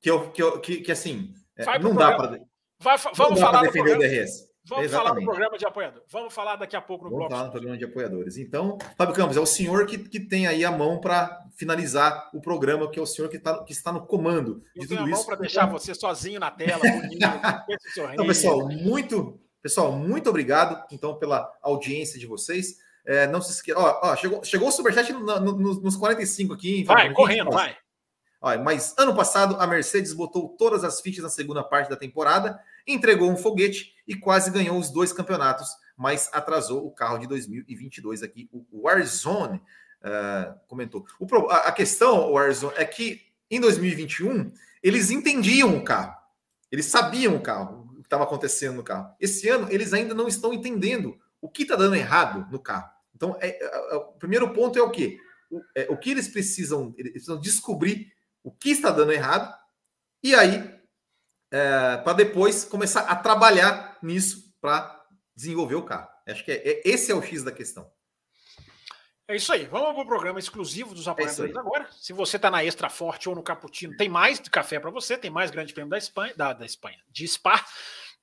que 0.00 0.10
eu, 0.10 0.28
que, 0.32 0.42
eu, 0.42 0.60
que, 0.60 0.78
que 0.78 0.90
assim, 0.90 1.32
é, 1.56 1.78
não 1.78 1.94
dá 1.94 2.16
para 2.16 2.40
vamos 3.14 3.38
falar 3.38 3.62
defender 3.62 3.96
o 3.96 4.00
DRS. 4.00 4.48
Vamos 4.66 4.86
Exatamente. 4.86 4.92
falar 4.92 5.20
do 5.20 5.24
programa 5.26 5.58
de 5.58 5.66
apoiador. 5.66 6.02
Vamos 6.08 6.32
falar 6.32 6.56
daqui 6.56 6.74
a 6.74 6.80
pouco 6.80 7.04
no 7.04 7.10
Vamos 7.10 7.28
bloco. 7.28 7.34
falar 7.34 7.46
no 7.46 7.52
programa 7.52 7.76
de 7.76 7.84
apoiadores. 7.84 8.38
Então, 8.38 8.78
Fábio 8.96 9.14
Campos, 9.14 9.36
é 9.36 9.40
o 9.40 9.44
senhor 9.44 9.84
que, 9.84 9.98
que 9.98 10.18
tem 10.18 10.46
aí 10.46 10.64
a 10.64 10.70
mão 10.70 11.00
para 11.00 11.44
finalizar 11.54 12.30
o 12.32 12.40
programa, 12.40 12.90
que 12.90 12.98
é 12.98 13.02
o 13.02 13.06
senhor 13.06 13.28
que, 13.28 13.38
tá, 13.38 13.62
que 13.62 13.72
está 13.72 13.92
no 13.92 14.06
comando 14.06 14.62
Eu 14.74 14.82
de 14.82 14.88
tudo 14.88 15.00
a 15.00 15.06
mão 15.06 15.22
para 15.22 15.36
deixar 15.36 15.66
você 15.66 15.94
sozinho 15.94 16.40
na 16.40 16.50
tela, 16.50 16.80
bonito, 16.80 17.26
então, 18.12 18.26
pessoal, 18.26 18.66
muito, 18.66 19.38
pessoal, 19.60 19.92
muito 19.92 20.30
obrigado 20.30 20.82
então 20.90 21.14
pela 21.18 21.52
audiência 21.62 22.18
de 22.18 22.26
vocês. 22.26 22.78
É, 23.06 23.26
não 23.26 23.42
se 23.42 23.52
esqueça. 23.52 23.78
Ó, 23.78 24.00
ó, 24.02 24.16
chegou, 24.16 24.42
chegou 24.42 24.68
o 24.68 24.72
superchat 24.72 25.12
no, 25.12 25.20
no, 25.20 25.80
nos 25.80 25.94
45 25.94 26.54
aqui. 26.54 26.84
Vai, 26.84 27.12
correndo, 27.12 27.50
vai. 27.50 27.76
Ó, 28.40 28.56
mas 28.62 28.94
ano 28.96 29.14
passado 29.14 29.56
a 29.60 29.66
Mercedes 29.66 30.14
botou 30.14 30.48
todas 30.56 30.84
as 30.84 31.02
fichas 31.02 31.22
na 31.22 31.28
segunda 31.28 31.62
parte 31.62 31.90
da 31.90 31.96
temporada 31.96 32.58
entregou 32.86 33.30
um 33.30 33.36
foguete 33.36 33.94
e 34.06 34.14
quase 34.14 34.50
ganhou 34.50 34.78
os 34.78 34.90
dois 34.90 35.12
campeonatos, 35.12 35.68
mas 35.96 36.28
atrasou 36.32 36.86
o 36.86 36.90
carro 36.90 37.18
de 37.18 37.26
2022 37.26 38.22
aqui. 38.22 38.48
O 38.52 38.82
Warzone 38.82 39.58
uh, 40.02 40.58
comentou. 40.66 41.04
O, 41.18 41.26
a 41.50 41.72
questão, 41.72 42.30
Warzone, 42.32 42.74
é 42.76 42.84
que 42.84 43.22
em 43.50 43.60
2021 43.60 44.52
eles 44.82 45.10
entendiam 45.10 45.76
o 45.76 45.84
carro, 45.84 46.14
eles 46.70 46.86
sabiam 46.86 47.36
o 47.36 47.40
carro, 47.40 47.96
estava 48.02 48.24
acontecendo 48.24 48.76
no 48.76 48.82
carro. 48.82 49.14
Esse 49.20 49.48
ano, 49.48 49.68
eles 49.70 49.92
ainda 49.92 50.14
não 50.14 50.28
estão 50.28 50.52
entendendo 50.52 51.18
o 51.40 51.48
que 51.48 51.62
está 51.62 51.76
dando 51.76 51.94
errado 51.94 52.46
no 52.50 52.58
carro. 52.58 52.90
Então, 53.14 53.36
é, 53.40 53.48
é, 53.48 53.94
é, 53.94 53.96
o 53.96 54.12
primeiro 54.12 54.52
ponto 54.52 54.78
é 54.78 54.82
o 54.82 54.90
quê? 54.90 55.18
O, 55.50 55.60
é, 55.74 55.86
o 55.88 55.96
que 55.96 56.10
eles 56.10 56.28
precisam, 56.28 56.94
eles 56.98 57.12
precisam 57.12 57.40
descobrir 57.40 58.12
o 58.42 58.50
que 58.50 58.70
está 58.70 58.90
dando 58.90 59.12
errado 59.12 59.54
e 60.24 60.34
aí, 60.34 60.73
é, 61.54 61.98
para 61.98 62.14
depois 62.14 62.64
começar 62.64 63.02
a 63.02 63.14
trabalhar 63.14 63.96
nisso 64.02 64.52
para 64.60 65.04
desenvolver 65.36 65.76
o 65.76 65.84
carro. 65.84 66.08
Acho 66.26 66.44
que 66.44 66.50
é, 66.50 66.56
é, 66.56 66.82
esse 66.84 67.12
é 67.12 67.14
o 67.14 67.22
X 67.22 67.44
da 67.44 67.52
questão. 67.52 67.88
É 69.28 69.36
isso 69.36 69.52
aí. 69.52 69.64
Vamos 69.66 69.94
para 69.94 70.02
o 70.02 70.06
programa 70.06 70.40
exclusivo 70.40 70.94
dos 70.96 71.06
apoiadores 71.06 71.54
é 71.54 71.58
agora. 71.58 71.88
Se 71.92 72.12
você 72.12 72.36
está 72.36 72.50
na 72.50 72.64
Extra 72.64 72.90
Forte 72.90 73.28
ou 73.28 73.36
no 73.36 73.42
Caputino, 73.42 73.96
tem 73.96 74.08
mais 74.08 74.40
de 74.40 74.50
café 74.50 74.80
para 74.80 74.90
você, 74.90 75.16
tem 75.16 75.30
mais 75.30 75.52
Grande 75.52 75.72
Prêmio 75.72 75.90
da 75.90 75.96
Espanha, 75.96 76.34
da, 76.36 76.52
da 76.52 76.66
Espanha, 76.66 76.98
de 77.08 77.26
Spa. 77.28 77.64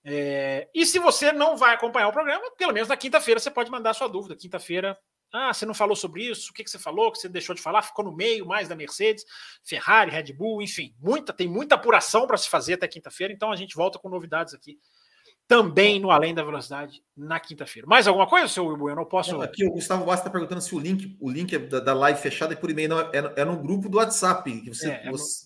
É, 0.04 0.68
e 0.76 0.86
se 0.86 1.00
você 1.00 1.32
não 1.32 1.56
vai 1.56 1.74
acompanhar 1.74 2.10
o 2.10 2.14
programa, 2.14 2.52
pelo 2.58 2.74
menos 2.74 2.90
na 2.90 2.98
quinta-feira 2.98 3.40
você 3.40 3.50
pode 3.50 3.72
mandar 3.72 3.94
sua 3.94 4.10
dúvida. 4.10 4.36
Quinta-feira, 4.36 4.98
ah, 5.34 5.54
você 5.54 5.66
não 5.66 5.74
falou 5.74 5.96
sobre 5.96 6.24
isso, 6.24 6.52
o 6.52 6.54
que, 6.54 6.64
que 6.64 6.70
você 6.70 6.80
falou, 6.80 7.08
o 7.08 7.12
que 7.12 7.20
você 7.20 7.30
deixou 7.30 7.56
de 7.56 7.62
falar, 7.62 7.82
ficou 7.82 8.04
no 8.04 8.12
meio 8.12 8.46
mais 8.46 8.68
da 8.68 8.76
Mercedes, 8.76 9.26
Ferrari, 9.64 10.12
Red 10.12 10.34
Bull, 10.34 10.62
enfim, 10.62 10.94
muita, 11.00 11.32
tem 11.32 11.48
muita 11.48 11.76
apuração 11.76 12.28
para 12.28 12.38
se 12.38 12.50
fazer 12.50 12.74
até 12.74 12.88
quinta-feira, 12.88 13.34
então 13.34 13.52
a 13.52 13.56
gente 13.56 13.76
volta 13.76 13.98
com 13.98 14.10
novidades 14.10 14.54
aqui 14.54 14.78
também 15.52 16.00
no 16.00 16.10
Além 16.10 16.34
da 16.34 16.46
Velocidade 16.46 17.04
na 17.16 17.38
quinta-feira. 17.38 17.86
Mais 17.86 18.08
alguma 18.08 18.26
coisa, 18.26 18.48
seu 18.48 18.66
Will 18.66 18.88
Eu 18.88 18.96
não 18.96 19.04
posso. 19.04 19.42
Aqui 19.42 19.66
o 19.66 19.72
Gustavo 19.72 20.06
Basta 20.06 20.22
está 20.22 20.30
perguntando 20.30 20.62
se 20.62 20.74
o 20.74 20.80
link, 20.80 21.18
o 21.20 21.30
link 21.30 21.54
é 21.54 21.60
da, 21.60 21.82
da 21.82 21.94
live 21.94 22.18
fechada 22.22 22.54
e 22.54 22.56
por 22.56 22.70
e-mail, 22.70 22.88
não, 22.88 23.00
é, 23.02 23.34
é, 23.36 23.44
no 23.44 23.58
grupo 23.58 23.90
do 23.90 23.98
WhatsApp. 23.98 24.50
Que 24.62 24.74
você, 24.74 24.90
é, 24.90 25.08
é, 25.08 25.12
você... 25.12 25.46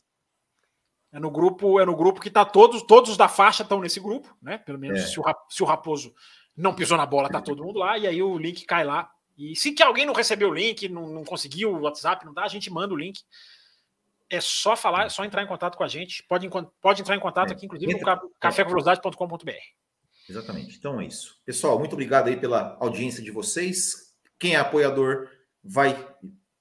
No, 1.11 1.17
é, 1.17 1.19
no, 1.19 1.31
grupo, 1.31 1.79
é 1.79 1.85
no 1.85 1.95
grupo 1.95 2.21
que 2.21 2.27
está 2.27 2.45
todos, 2.45 2.83
todos 2.83 3.17
da 3.17 3.27
faixa 3.27 3.63
estão 3.63 3.81
nesse 3.81 3.99
grupo, 3.99 4.31
né? 4.39 4.59
Pelo 4.59 4.77
menos 4.77 4.99
é. 4.99 5.07
se, 5.07 5.19
o, 5.19 5.23
se 5.49 5.63
o 5.63 5.65
Raposo 5.65 6.13
não 6.55 6.75
pisou 6.75 6.99
na 6.99 7.05
bola, 7.07 7.27
tá 7.27 7.41
todo 7.41 7.63
mundo 7.63 7.79
lá, 7.79 7.97
e 7.97 8.05
aí 8.05 8.21
o 8.21 8.37
link 8.37 8.63
cai 8.63 8.83
lá. 8.83 9.09
E 9.37 9.55
se 9.55 9.71
que 9.71 9.83
alguém 9.83 10.05
não 10.05 10.13
recebeu 10.13 10.49
o 10.49 10.53
link, 10.53 10.87
não, 10.87 11.07
não 11.07 11.23
conseguiu 11.23 11.73
o 11.73 11.81
WhatsApp, 11.81 12.25
não 12.25 12.33
dá, 12.33 12.43
a 12.43 12.47
gente 12.47 12.71
manda 12.71 12.93
o 12.93 12.97
link. 12.97 13.19
É 14.29 14.41
só 14.41 14.75
falar, 14.75 15.05
é 15.05 15.09
só 15.09 15.23
entrar 15.23 15.43
em 15.43 15.47
contato 15.47 15.77
com 15.77 15.83
a 15.83 15.87
gente. 15.87 16.23
Pode, 16.23 16.49
pode 16.81 17.01
entrar 17.01 17.15
em 17.15 17.19
contato 17.19 17.51
aqui, 17.51 17.65
inclusive, 17.65 17.93
no 17.93 18.31
cafécomvelocidade.com.br. 18.39 19.51
Exatamente. 20.27 20.77
Então 20.77 20.99
é 20.99 21.05
isso. 21.05 21.39
Pessoal, 21.45 21.77
muito 21.77 21.93
obrigado 21.93 22.27
aí 22.27 22.37
pela 22.37 22.77
audiência 22.79 23.21
de 23.21 23.29
vocês. 23.29 24.15
Quem 24.39 24.55
é 24.55 24.57
apoiador, 24.57 25.29
vai. 25.63 25.95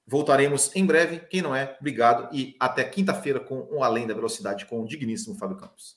Voltaremos 0.06 0.74
em 0.76 0.84
breve. 0.84 1.20
Quem 1.20 1.40
não 1.40 1.56
é, 1.56 1.76
obrigado. 1.80 2.34
E 2.34 2.55
até 2.60 2.84
quinta-feira 2.84 3.40
com 3.40 3.66
um 3.72 3.82
Além 3.82 4.06
da 4.06 4.14
Velocidade 4.14 4.66
com 4.66 4.82
o 4.82 4.86
digníssimo 4.86 5.34
Fábio 5.36 5.56
Campos. 5.56 5.96